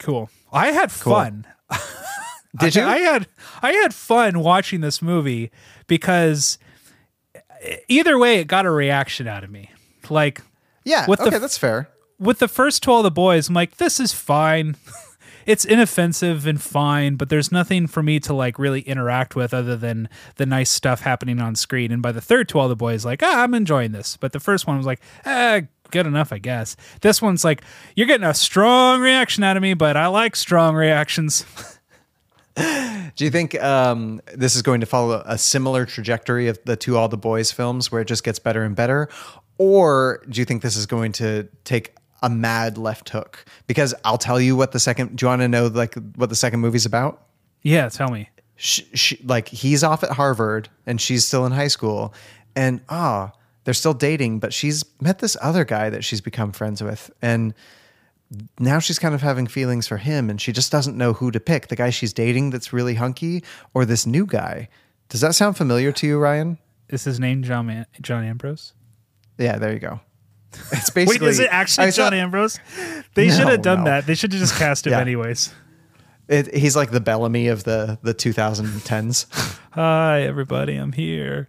Cool. 0.00 0.30
I 0.52 0.68
had 0.72 0.90
Cool. 0.90 1.12
fun. 1.14 1.46
Did 2.58 2.76
I, 2.76 2.80
you? 2.80 2.88
I 2.88 2.98
had 2.98 3.26
I 3.62 3.72
had 3.72 3.94
fun 3.94 4.40
watching 4.40 4.80
this 4.80 5.00
movie 5.00 5.50
because 5.86 6.58
either 7.88 8.18
way, 8.18 8.40
it 8.40 8.46
got 8.46 8.66
a 8.66 8.70
reaction 8.70 9.26
out 9.28 9.44
of 9.44 9.50
me. 9.50 9.70
Like, 10.08 10.42
Yeah, 10.84 11.06
with 11.06 11.20
okay, 11.20 11.30
the, 11.30 11.38
that's 11.38 11.58
fair. 11.58 11.88
With 12.18 12.38
the 12.38 12.48
first 12.48 12.82
two, 12.82 12.90
all 12.90 13.02
the 13.02 13.10
boys, 13.10 13.48
I'm 13.48 13.54
like, 13.54 13.76
this 13.76 14.00
is 14.00 14.12
fine. 14.12 14.76
it's 15.46 15.64
inoffensive 15.64 16.46
and 16.46 16.60
fine, 16.60 17.16
but 17.16 17.28
there's 17.28 17.52
nothing 17.52 17.86
for 17.86 18.02
me 18.02 18.20
to 18.20 18.34
like 18.34 18.58
really 18.58 18.80
interact 18.82 19.34
with 19.34 19.54
other 19.54 19.76
than 19.76 20.08
the 20.36 20.46
nice 20.46 20.70
stuff 20.70 21.00
happening 21.00 21.40
on 21.40 21.54
screen. 21.54 21.92
And 21.92 22.02
by 22.02 22.12
the 22.12 22.20
third, 22.20 22.48
to 22.50 22.58
all 22.58 22.68
the 22.68 22.76
boys, 22.76 23.04
like, 23.04 23.22
ah, 23.22 23.42
I'm 23.42 23.54
enjoying 23.54 23.92
this. 23.92 24.16
But 24.16 24.32
the 24.32 24.40
first 24.40 24.66
one 24.66 24.76
was 24.76 24.86
like, 24.86 25.00
eh, 25.24 25.62
good 25.90 26.06
enough, 26.06 26.32
I 26.32 26.38
guess. 26.38 26.76
This 27.00 27.22
one's 27.22 27.44
like, 27.44 27.62
you're 27.96 28.06
getting 28.06 28.26
a 28.26 28.34
strong 28.34 29.00
reaction 29.00 29.44
out 29.44 29.56
of 29.56 29.62
me, 29.62 29.74
but 29.74 29.96
I 29.96 30.08
like 30.08 30.36
strong 30.36 30.74
reactions. 30.74 31.44
Do 33.16 33.24
you 33.24 33.30
think 33.30 33.60
um, 33.62 34.20
this 34.34 34.56
is 34.56 34.62
going 34.62 34.80
to 34.80 34.86
follow 34.86 35.22
a 35.26 35.36
similar 35.36 35.84
trajectory 35.84 36.48
of 36.48 36.58
the 36.64 36.76
two 36.76 36.96
All 36.96 37.08
the 37.08 37.16
Boys 37.16 37.52
films 37.52 37.90
where 37.90 38.00
it 38.00 38.06
just 38.06 38.24
gets 38.24 38.38
better 38.38 38.62
and 38.62 38.74
better? 38.76 39.08
Or 39.58 40.22
do 40.28 40.40
you 40.40 40.44
think 40.44 40.62
this 40.62 40.76
is 40.76 40.86
going 40.86 41.12
to 41.12 41.48
take 41.64 41.94
a 42.22 42.30
mad 42.30 42.78
left 42.78 43.10
hook? 43.10 43.44
Because 43.66 43.94
I'll 44.04 44.18
tell 44.18 44.40
you 44.40 44.56
what 44.56 44.72
the 44.72 44.80
second, 44.80 45.16
do 45.16 45.24
you 45.24 45.28
want 45.28 45.42
to 45.42 45.48
know 45.48 45.66
like 45.66 45.94
what 46.16 46.28
the 46.28 46.34
second 46.34 46.60
movie's 46.60 46.86
about? 46.86 47.26
Yeah, 47.62 47.88
tell 47.88 48.10
me. 48.10 48.30
Sh 48.56 48.82
sh 48.94 49.14
like 49.24 49.48
he's 49.48 49.82
off 49.82 50.02
at 50.02 50.10
Harvard 50.10 50.68
and 50.86 51.00
she's 51.00 51.26
still 51.26 51.46
in 51.46 51.52
high 51.52 51.68
school 51.68 52.14
and 52.54 52.80
ah, 52.88 53.32
they're 53.64 53.74
still 53.74 53.94
dating, 53.94 54.38
but 54.38 54.52
she's 54.52 54.84
met 55.00 55.18
this 55.18 55.36
other 55.40 55.64
guy 55.64 55.90
that 55.90 56.04
she's 56.04 56.20
become 56.20 56.52
friends 56.52 56.82
with. 56.82 57.10
And 57.20 57.54
now 58.58 58.78
she's 58.78 58.98
kind 58.98 59.14
of 59.14 59.22
having 59.22 59.46
feelings 59.46 59.86
for 59.88 59.96
him 59.96 60.30
and 60.30 60.40
she 60.40 60.52
just 60.52 60.70
doesn't 60.70 60.96
know 60.96 61.12
who 61.14 61.30
to 61.30 61.40
pick 61.40 61.66
the 61.68 61.76
guy 61.76 61.90
she's 61.90 62.12
dating 62.12 62.50
that's 62.50 62.72
really 62.72 62.94
hunky 62.94 63.42
or 63.74 63.84
this 63.84 64.06
new 64.06 64.24
guy. 64.26 64.68
Does 65.08 65.20
that 65.22 65.34
sound 65.34 65.56
familiar 65.56 65.90
to 65.92 66.06
you, 66.06 66.18
Ryan? 66.18 66.58
Is 66.88 67.04
his 67.04 67.18
name 67.18 67.42
John 67.42 67.66
Man- 67.66 67.86
John 68.00 68.22
Ambrose? 68.24 68.72
Yeah, 69.38 69.58
there 69.58 69.72
you 69.72 69.80
go. 69.80 70.00
It's 70.72 70.90
basically. 70.90 71.26
Wait, 71.26 71.30
is 71.30 71.38
it 71.40 71.48
actually 71.50 71.86
I 71.88 71.90
saw- 71.90 72.04
John 72.10 72.14
Ambrose? 72.14 72.58
They 73.14 73.28
No, 73.28 73.34
should 73.36 73.48
have 73.48 73.62
done 73.62 73.78
no. 73.80 73.84
that. 73.86 74.06
They 74.06 74.14
should 74.14 74.32
have 74.32 74.40
just 74.40 74.56
cast 74.56 74.86
him 74.86 74.92
Yeah. 74.94 75.00
anyways. 75.00 75.52
It, 76.28 76.54
he's 76.54 76.76
like 76.76 76.90
the 76.92 77.00
Bellamy 77.00 77.48
of 77.48 77.64
the 77.64 77.98
the 78.02 78.14
2010s. 78.14 79.26
Hi, 79.72 80.22
everybody. 80.22 80.76
I'm 80.76 80.92
here. 80.92 81.48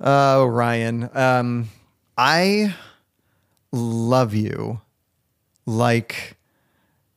Oh, 0.00 0.46
Ryan. 0.46 1.08
Um, 1.16 1.68
I 2.16 2.74
love 3.72 4.34
you. 4.34 4.80
Like, 5.66 6.36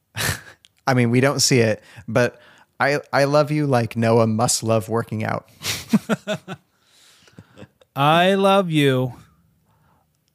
I 0.87 0.93
mean, 0.93 1.09
we 1.09 1.19
don't 1.19 1.39
see 1.39 1.59
it, 1.59 1.81
but 2.07 2.39
I 2.79 2.99
I 3.11 3.25
love 3.25 3.51
you 3.51 3.67
like 3.67 3.95
Noah 3.95 4.27
must 4.27 4.63
love 4.63 4.89
working 4.89 5.23
out. 5.23 5.49
I 7.95 8.35
love 8.35 8.69
you 8.69 9.15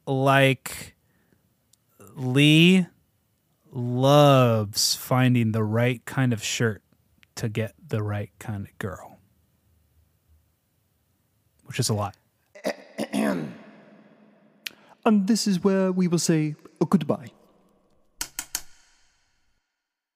like 0.05 0.95
Lee 2.15 2.87
loves 3.71 4.95
finding 4.95 5.51
the 5.53 5.63
right 5.63 6.03
kind 6.05 6.33
of 6.33 6.43
shirt 6.43 6.83
to 7.35 7.49
get 7.49 7.73
the 7.87 8.03
right 8.03 8.31
kind 8.37 8.65
of 8.65 8.77
girl, 8.77 9.17
which 11.65 11.79
is 11.79 11.89
a 11.89 11.93
lot. 11.93 12.15
And 15.05 15.27
this 15.27 15.47
is 15.47 15.63
where 15.63 15.91
we 15.91 16.07
will 16.07 16.19
say 16.19 16.55
goodbye. 16.89 17.31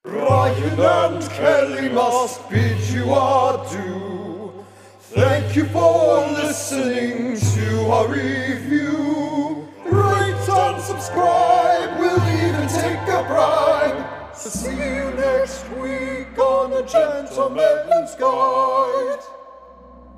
Ryan 0.07 0.79
and 0.79 1.29
Kelly 1.31 1.89
must 1.89 2.49
bid 2.49 2.79
you 2.91 3.13
adieu. 3.13 4.53
Thank 5.01 5.53
you 5.53 5.65
for 5.65 6.25
listening 6.27 7.37
to 7.37 7.91
our 7.91 8.07
review. 8.07 9.67
Rate 9.85 10.49
and 10.49 10.81
subscribe, 10.81 11.99
we'll 11.99 12.23
even 12.39 12.69
take 12.69 13.01
a 13.01 13.21
bribe. 13.27 14.33
So 14.33 14.49
see 14.49 14.71
you 14.71 15.11
next 15.11 15.69
week 15.71 16.39
on 16.39 16.71
A 16.71 16.87
Gentleman's 16.87 18.15
Guide 18.15 19.19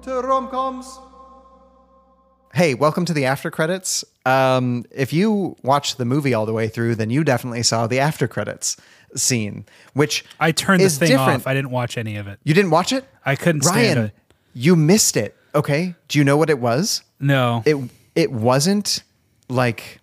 to 0.04 0.22
Rom-Coms. 0.22 1.00
Hey, 2.54 2.76
welcome 2.76 3.06
to 3.06 3.14
the 3.14 3.26
after 3.26 3.50
credits. 3.50 4.04
Um, 4.26 4.86
if 4.92 5.14
you 5.14 5.56
watched 5.64 5.98
the 5.98 6.06
movie 6.06 6.34
all 6.34 6.46
the 6.46 6.54
way 6.54 6.68
through, 6.68 6.96
then 6.96 7.10
you 7.10 7.24
definitely 7.24 7.64
saw 7.64 7.88
the 7.88 8.00
after 8.00 8.28
credits 8.28 8.76
scene, 9.16 9.66
which 9.94 10.26
I 10.40 10.52
turned 10.52 10.82
is 10.82 11.00
this 11.00 11.10
thing 11.10 11.18
different. 11.18 11.42
off. 11.42 11.48
I 11.48 11.54
didn't 11.54 11.72
watch 11.72 11.98
any 11.98 12.16
of 12.16 12.28
it. 12.28 12.40
You 12.44 12.54
didn't 12.54 12.72
watch 12.72 12.92
it? 12.92 13.06
I 13.26 13.36
couldn't 13.36 13.62
stand 13.62 13.98
Ryan, 13.98 14.06
it. 14.08 14.14
you 14.54 14.76
missed 14.76 15.18
it. 15.18 15.36
Okay. 15.56 15.96
Do 16.08 16.20
you 16.20 16.24
know 16.24 16.38
what 16.38 16.50
it 16.50 16.60
was? 16.60 17.04
No. 17.20 17.64
It 17.66 17.78
it 18.16 18.32
wasn't 18.32 19.04
like 19.50 20.00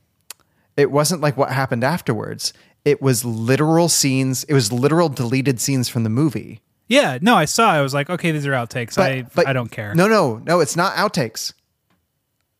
it 0.76 0.90
wasn't 0.90 1.20
like 1.20 1.36
what 1.36 1.50
happened 1.50 1.84
afterwards. 1.84 2.52
It 2.84 3.00
was 3.02 3.24
literal 3.24 3.88
scenes. 3.88 4.44
It 4.44 4.54
was 4.54 4.72
literal 4.72 5.08
deleted 5.08 5.60
scenes 5.60 5.88
from 5.88 6.04
the 6.04 6.10
movie. 6.10 6.60
Yeah, 6.88 7.18
no, 7.20 7.34
I 7.34 7.46
saw. 7.46 7.70
I 7.70 7.80
was 7.80 7.92
like, 7.92 8.08
okay, 8.10 8.30
these 8.30 8.46
are 8.46 8.52
outtakes. 8.52 8.96
I 8.96 9.22
but, 9.34 9.48
I 9.48 9.52
don't 9.52 9.70
care. 9.72 9.92
No, 9.94 10.06
no, 10.06 10.36
no. 10.44 10.60
It's 10.60 10.76
not 10.76 10.94
outtakes. 10.94 11.52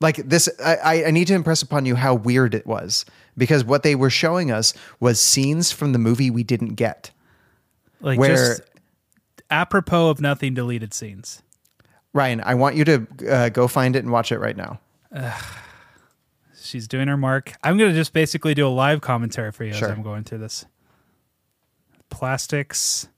Like 0.00 0.16
this, 0.16 0.48
I- 0.62 1.04
I 1.04 1.10
need 1.10 1.28
to 1.28 1.34
impress 1.34 1.62
upon 1.62 1.86
you 1.86 1.94
how 1.94 2.14
weird 2.14 2.54
it 2.54 2.66
was 2.66 3.04
because 3.36 3.64
what 3.64 3.82
they 3.82 3.94
were 3.94 4.10
showing 4.10 4.50
us 4.50 4.72
was 5.00 5.20
scenes 5.20 5.72
from 5.72 5.92
the 5.92 5.98
movie 5.98 6.30
we 6.30 6.42
didn't 6.44 6.74
get. 6.74 7.10
like 8.00 8.18
where 8.18 8.34
just 8.36 8.62
apropos 9.50 10.10
of 10.10 10.20
nothing, 10.20 10.54
deleted 10.54 10.92
scenes. 10.94 11.42
Ryan, 12.12 12.40
I 12.44 12.54
want 12.54 12.76
you 12.76 12.84
to 12.86 13.06
uh, 13.30 13.48
go 13.50 13.68
find 13.68 13.94
it 13.94 14.00
and 14.00 14.10
watch 14.10 14.32
it 14.32 14.38
right 14.38 14.56
now. 14.56 14.80
She's 16.60 16.88
doing 16.88 17.08
her 17.08 17.16
mark. 17.16 17.52
I'm 17.62 17.78
gonna 17.78 17.92
just 17.92 18.12
basically 18.12 18.54
do 18.54 18.66
a 18.66 18.70
live 18.70 19.00
commentary 19.00 19.52
for 19.52 19.64
you 19.64 19.72
Sure. 19.72 19.88
as 19.88 19.94
I'm 19.96 20.02
going 20.02 20.24
through 20.24 20.38
this. 20.38 20.64
Plastics. 22.10 23.08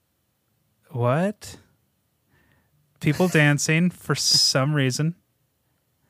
What? 0.90 1.56
People 3.00 3.28
dancing 3.28 3.90
for 3.90 4.14
some 4.14 4.74
reason. 4.74 5.14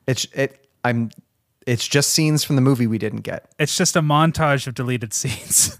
It's 0.07 0.25
it. 0.33 0.67
I'm. 0.83 1.11
It's 1.69 1.87
just 1.87 2.09
scenes 2.11 2.43
from 2.43 2.55
the 2.55 2.61
movie 2.63 2.87
we 2.87 2.97
didn't 2.97 3.21
get. 3.21 3.51
It's 3.59 3.77
just 3.77 3.95
a 3.95 4.01
montage 4.01 4.65
of 4.67 4.73
deleted 4.73 5.13
scenes. 5.19 5.79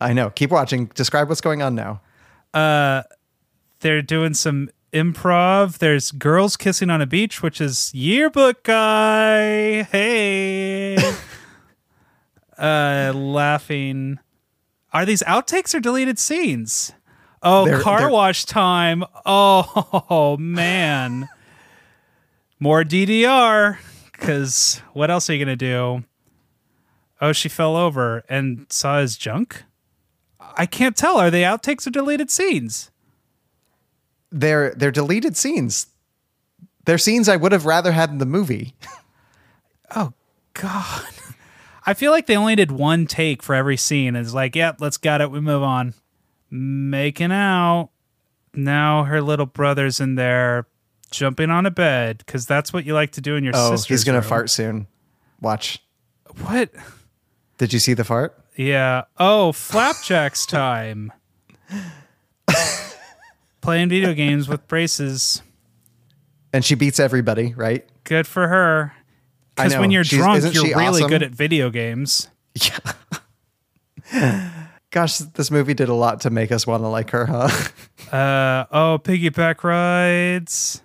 I 0.00 0.12
know. 0.12 0.28
Keep 0.30 0.50
watching. 0.50 0.86
Describe 0.94 1.28
what's 1.28 1.40
going 1.40 1.62
on 1.62 1.74
now. 1.74 2.00
uh 2.54 3.02
they're 3.80 4.02
doing 4.02 4.32
some 4.34 4.70
improv 4.92 5.78
there's 5.78 6.10
girls 6.12 6.56
kissing 6.56 6.88
on 6.88 7.02
a 7.02 7.06
beach 7.06 7.42
which 7.42 7.60
is 7.60 7.92
yearbook 7.94 8.62
guy 8.62 9.82
hey 9.82 10.96
uh 12.58 13.12
laughing 13.14 14.18
are 14.94 15.04
these 15.04 15.22
outtakes 15.24 15.74
or 15.74 15.80
deleted 15.80 16.18
scenes 16.18 16.92
oh 17.42 17.66
They're- 17.66 17.80
car 17.80 17.98
they're- 18.00 18.08
wash 18.10 18.44
time 18.46 19.04
oh 19.26 20.36
man 20.40 21.28
more 22.58 22.82
ddr 22.84 23.76
because 24.16 24.80
what 24.92 25.10
else 25.10 25.28
are 25.28 25.34
you 25.34 25.44
gonna 25.44 25.56
do 25.56 26.02
oh 27.20 27.32
she 27.32 27.48
fell 27.48 27.76
over 27.76 28.24
and 28.28 28.66
saw 28.70 29.00
his 29.00 29.16
junk 29.16 29.64
i 30.56 30.66
can't 30.66 30.96
tell 30.96 31.18
are 31.18 31.30
they 31.30 31.42
outtakes 31.42 31.86
or 31.86 31.90
deleted 31.90 32.30
scenes 32.30 32.90
They're 34.32 34.74
they're 34.74 34.90
deleted 34.90 35.36
scenes. 35.36 35.86
They're 36.84 36.98
scenes 36.98 37.28
I 37.28 37.36
would 37.36 37.52
have 37.52 37.64
rather 37.66 37.92
had 37.92 38.10
in 38.10 38.18
the 38.18 38.26
movie. 38.26 38.74
Oh 39.94 40.12
God. 40.54 41.04
I 41.86 41.94
feel 41.94 42.10
like 42.10 42.26
they 42.26 42.36
only 42.36 42.56
did 42.56 42.72
one 42.72 43.06
take 43.06 43.40
for 43.40 43.54
every 43.54 43.76
scene. 43.76 44.16
It's 44.16 44.34
like, 44.34 44.56
yep, 44.56 44.80
let's 44.80 44.96
got 44.96 45.20
it. 45.20 45.30
We 45.30 45.40
move 45.40 45.62
on. 45.62 45.94
Making 46.50 47.30
out. 47.30 47.90
Now 48.52 49.04
her 49.04 49.22
little 49.22 49.46
brother's 49.46 50.00
in 50.00 50.16
there 50.16 50.66
jumping 51.10 51.50
on 51.50 51.66
a 51.66 51.70
bed 51.70 52.18
because 52.18 52.46
that's 52.46 52.72
what 52.72 52.84
you 52.84 52.94
like 52.94 53.12
to 53.12 53.20
do 53.20 53.36
in 53.36 53.44
your 53.44 53.52
oh, 53.56 53.70
sister's 53.70 53.88
he's 54.00 54.04
gonna 54.04 54.20
room. 54.20 54.28
fart 54.28 54.50
soon. 54.50 54.86
Watch. 55.40 55.82
What? 56.42 56.70
Did 57.58 57.72
you 57.72 57.78
see 57.78 57.94
the 57.94 58.04
fart? 58.04 58.38
Yeah. 58.56 59.04
Oh, 59.18 59.52
flapjacks 59.52 60.46
time. 60.46 61.12
Playing 63.60 63.88
video 63.88 64.14
games 64.14 64.48
with 64.48 64.66
braces. 64.68 65.42
And 66.52 66.64
she 66.64 66.74
beats 66.74 67.00
everybody, 67.00 67.52
right? 67.54 67.84
Good 68.04 68.26
for 68.26 68.46
her. 68.48 68.92
Because 69.56 69.76
when 69.76 69.90
you're 69.90 70.04
She's- 70.04 70.22
drunk, 70.22 70.54
you're 70.54 70.76
really 70.76 71.02
awesome? 71.02 71.08
good 71.08 71.22
at 71.22 71.32
video 71.32 71.70
games. 71.70 72.28
Yeah. 74.12 74.52
Gosh, 74.90 75.18
this 75.18 75.50
movie 75.50 75.74
did 75.74 75.88
a 75.88 75.94
lot 75.94 76.20
to 76.20 76.30
make 76.30 76.52
us 76.52 76.66
want 76.66 76.82
to 76.82 76.88
like 76.88 77.10
her, 77.10 77.26
huh? 77.26 77.48
Uh 78.12 78.66
oh, 78.70 79.00
piggyback 79.02 79.64
rides. 79.64 80.80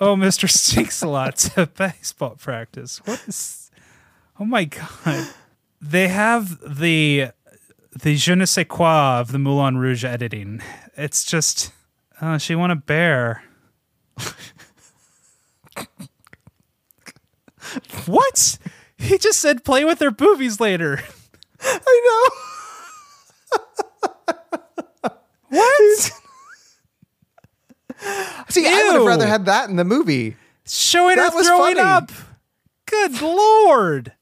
Oh, 0.00 0.16
Mr. 0.16 0.50
Stinks 0.50 1.02
a 1.02 1.08
lot 1.08 1.36
to 1.36 1.66
baseball 1.76 2.30
practice. 2.30 3.02
What 3.04 3.22
is? 3.28 3.70
Oh 4.38 4.46
my 4.46 4.64
god! 4.64 5.28
They 5.80 6.08
have 6.08 6.58
the 6.66 7.32
the 7.94 8.16
je 8.16 8.34
ne 8.34 8.46
sais 8.46 8.64
quoi 8.66 9.20
of 9.20 9.32
the 9.32 9.38
Moulin 9.38 9.76
Rouge 9.76 10.04
editing. 10.04 10.62
It's 10.96 11.24
just, 11.24 11.72
oh, 12.22 12.38
she 12.38 12.54
want 12.54 12.72
a 12.72 12.76
bear. 12.76 13.42
what? 18.06 18.58
He 18.96 19.18
just 19.18 19.40
said 19.40 19.64
play 19.64 19.84
with 19.84 19.98
their 19.98 20.10
boobies 20.10 20.60
later. 20.60 21.02
I 21.62 22.30
know. 23.50 25.10
what? 25.48 26.12
See, 28.48 28.66
I 28.66 28.84
would 28.86 28.94
have 28.94 29.06
rather 29.06 29.26
had 29.26 29.44
that 29.46 29.68
in 29.70 29.76
the 29.76 29.84
movie. 29.84 30.36
Showing 30.66 31.16
That 31.16 31.32
her 31.32 31.42
throwing 31.42 31.76
funny. 31.76 31.80
up. 31.80 32.10
Good 32.86 33.20
lord. 33.22 34.12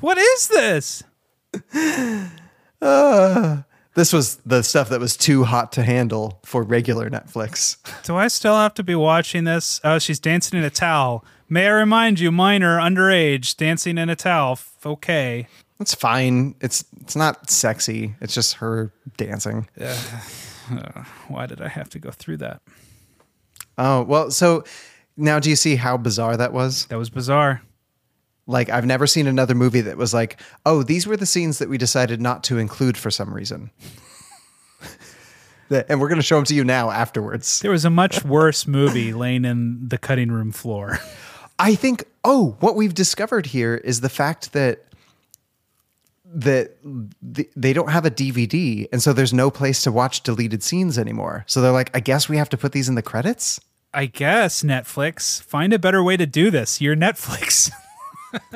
what 0.00 0.18
is 0.18 0.48
this? 0.48 1.02
Uh, 2.80 3.62
this 3.94 4.12
was 4.12 4.36
the 4.46 4.62
stuff 4.62 4.88
that 4.88 5.00
was 5.00 5.16
too 5.16 5.44
hot 5.44 5.72
to 5.72 5.82
handle 5.82 6.40
for 6.44 6.62
regular 6.62 7.08
Netflix. 7.10 7.76
Do 8.04 8.16
I 8.16 8.28
still 8.28 8.54
have 8.56 8.74
to 8.74 8.82
be 8.82 8.94
watching 8.94 9.44
this? 9.44 9.80
Oh, 9.84 9.98
she's 9.98 10.18
dancing 10.20 10.58
in 10.58 10.64
a 10.64 10.70
towel. 10.70 11.24
May 11.48 11.66
I 11.66 11.70
remind 11.72 12.18
you, 12.20 12.32
minor, 12.32 12.78
underage, 12.78 13.56
dancing 13.56 13.98
in 13.98 14.08
a 14.08 14.16
towel. 14.16 14.58
Okay. 14.84 15.46
It's 15.82 15.94
fine. 15.94 16.54
It's 16.60 16.84
it's 17.00 17.16
not 17.16 17.50
sexy. 17.50 18.14
It's 18.20 18.34
just 18.34 18.54
her 18.54 18.92
dancing. 19.16 19.68
Uh, 20.70 21.04
why 21.28 21.46
did 21.46 21.60
I 21.60 21.68
have 21.68 21.90
to 21.90 21.98
go 21.98 22.10
through 22.10 22.38
that? 22.38 22.62
Oh, 23.76 24.02
well, 24.02 24.30
so 24.30 24.64
now 25.16 25.40
do 25.40 25.50
you 25.50 25.56
see 25.56 25.74
how 25.76 25.96
bizarre 25.96 26.36
that 26.36 26.52
was? 26.52 26.86
That 26.86 26.98
was 26.98 27.10
bizarre. 27.10 27.62
Like 28.46 28.70
I've 28.70 28.86
never 28.86 29.06
seen 29.06 29.26
another 29.26 29.54
movie 29.54 29.80
that 29.82 29.96
was 29.96 30.14
like, 30.14 30.40
"Oh, 30.64 30.82
these 30.82 31.06
were 31.06 31.16
the 31.16 31.26
scenes 31.26 31.58
that 31.58 31.68
we 31.68 31.78
decided 31.78 32.20
not 32.20 32.44
to 32.44 32.58
include 32.58 32.96
for 32.96 33.10
some 33.10 33.34
reason." 33.34 33.70
And 35.88 36.02
we're 36.02 36.08
going 36.08 36.20
to 36.20 36.22
show 36.22 36.36
them 36.36 36.44
to 36.44 36.54
you 36.54 36.64
now 36.64 36.90
afterwards. 36.90 37.60
There 37.60 37.70
was 37.70 37.86
a 37.86 37.90
much 37.90 38.26
worse 38.26 38.66
movie 38.66 39.14
laying 39.14 39.46
in 39.46 39.88
the 39.88 39.96
cutting 39.96 40.30
room 40.30 40.52
floor. 40.52 40.98
I 41.58 41.74
think 41.76 42.04
oh, 42.24 42.56
what 42.60 42.76
we've 42.76 42.92
discovered 42.92 43.46
here 43.46 43.76
is 43.76 44.02
the 44.02 44.10
fact 44.10 44.52
that 44.52 44.84
that 46.34 46.76
th- 47.34 47.50
they 47.54 47.72
don't 47.72 47.90
have 47.90 48.04
a 48.04 48.10
DVD 48.10 48.88
and 48.92 49.02
so 49.02 49.12
there's 49.12 49.34
no 49.34 49.50
place 49.50 49.82
to 49.82 49.92
watch 49.92 50.22
deleted 50.22 50.62
scenes 50.62 50.98
anymore. 50.98 51.44
So 51.46 51.60
they're 51.60 51.72
like, 51.72 51.90
I 51.94 52.00
guess 52.00 52.28
we 52.28 52.36
have 52.36 52.48
to 52.50 52.56
put 52.56 52.72
these 52.72 52.88
in 52.88 52.94
the 52.94 53.02
credits? 53.02 53.60
I 53.94 54.06
guess 54.06 54.62
Netflix, 54.62 55.42
find 55.42 55.72
a 55.72 55.78
better 55.78 56.02
way 56.02 56.16
to 56.16 56.26
do 56.26 56.50
this. 56.50 56.80
You're 56.80 56.96
Netflix. 56.96 57.70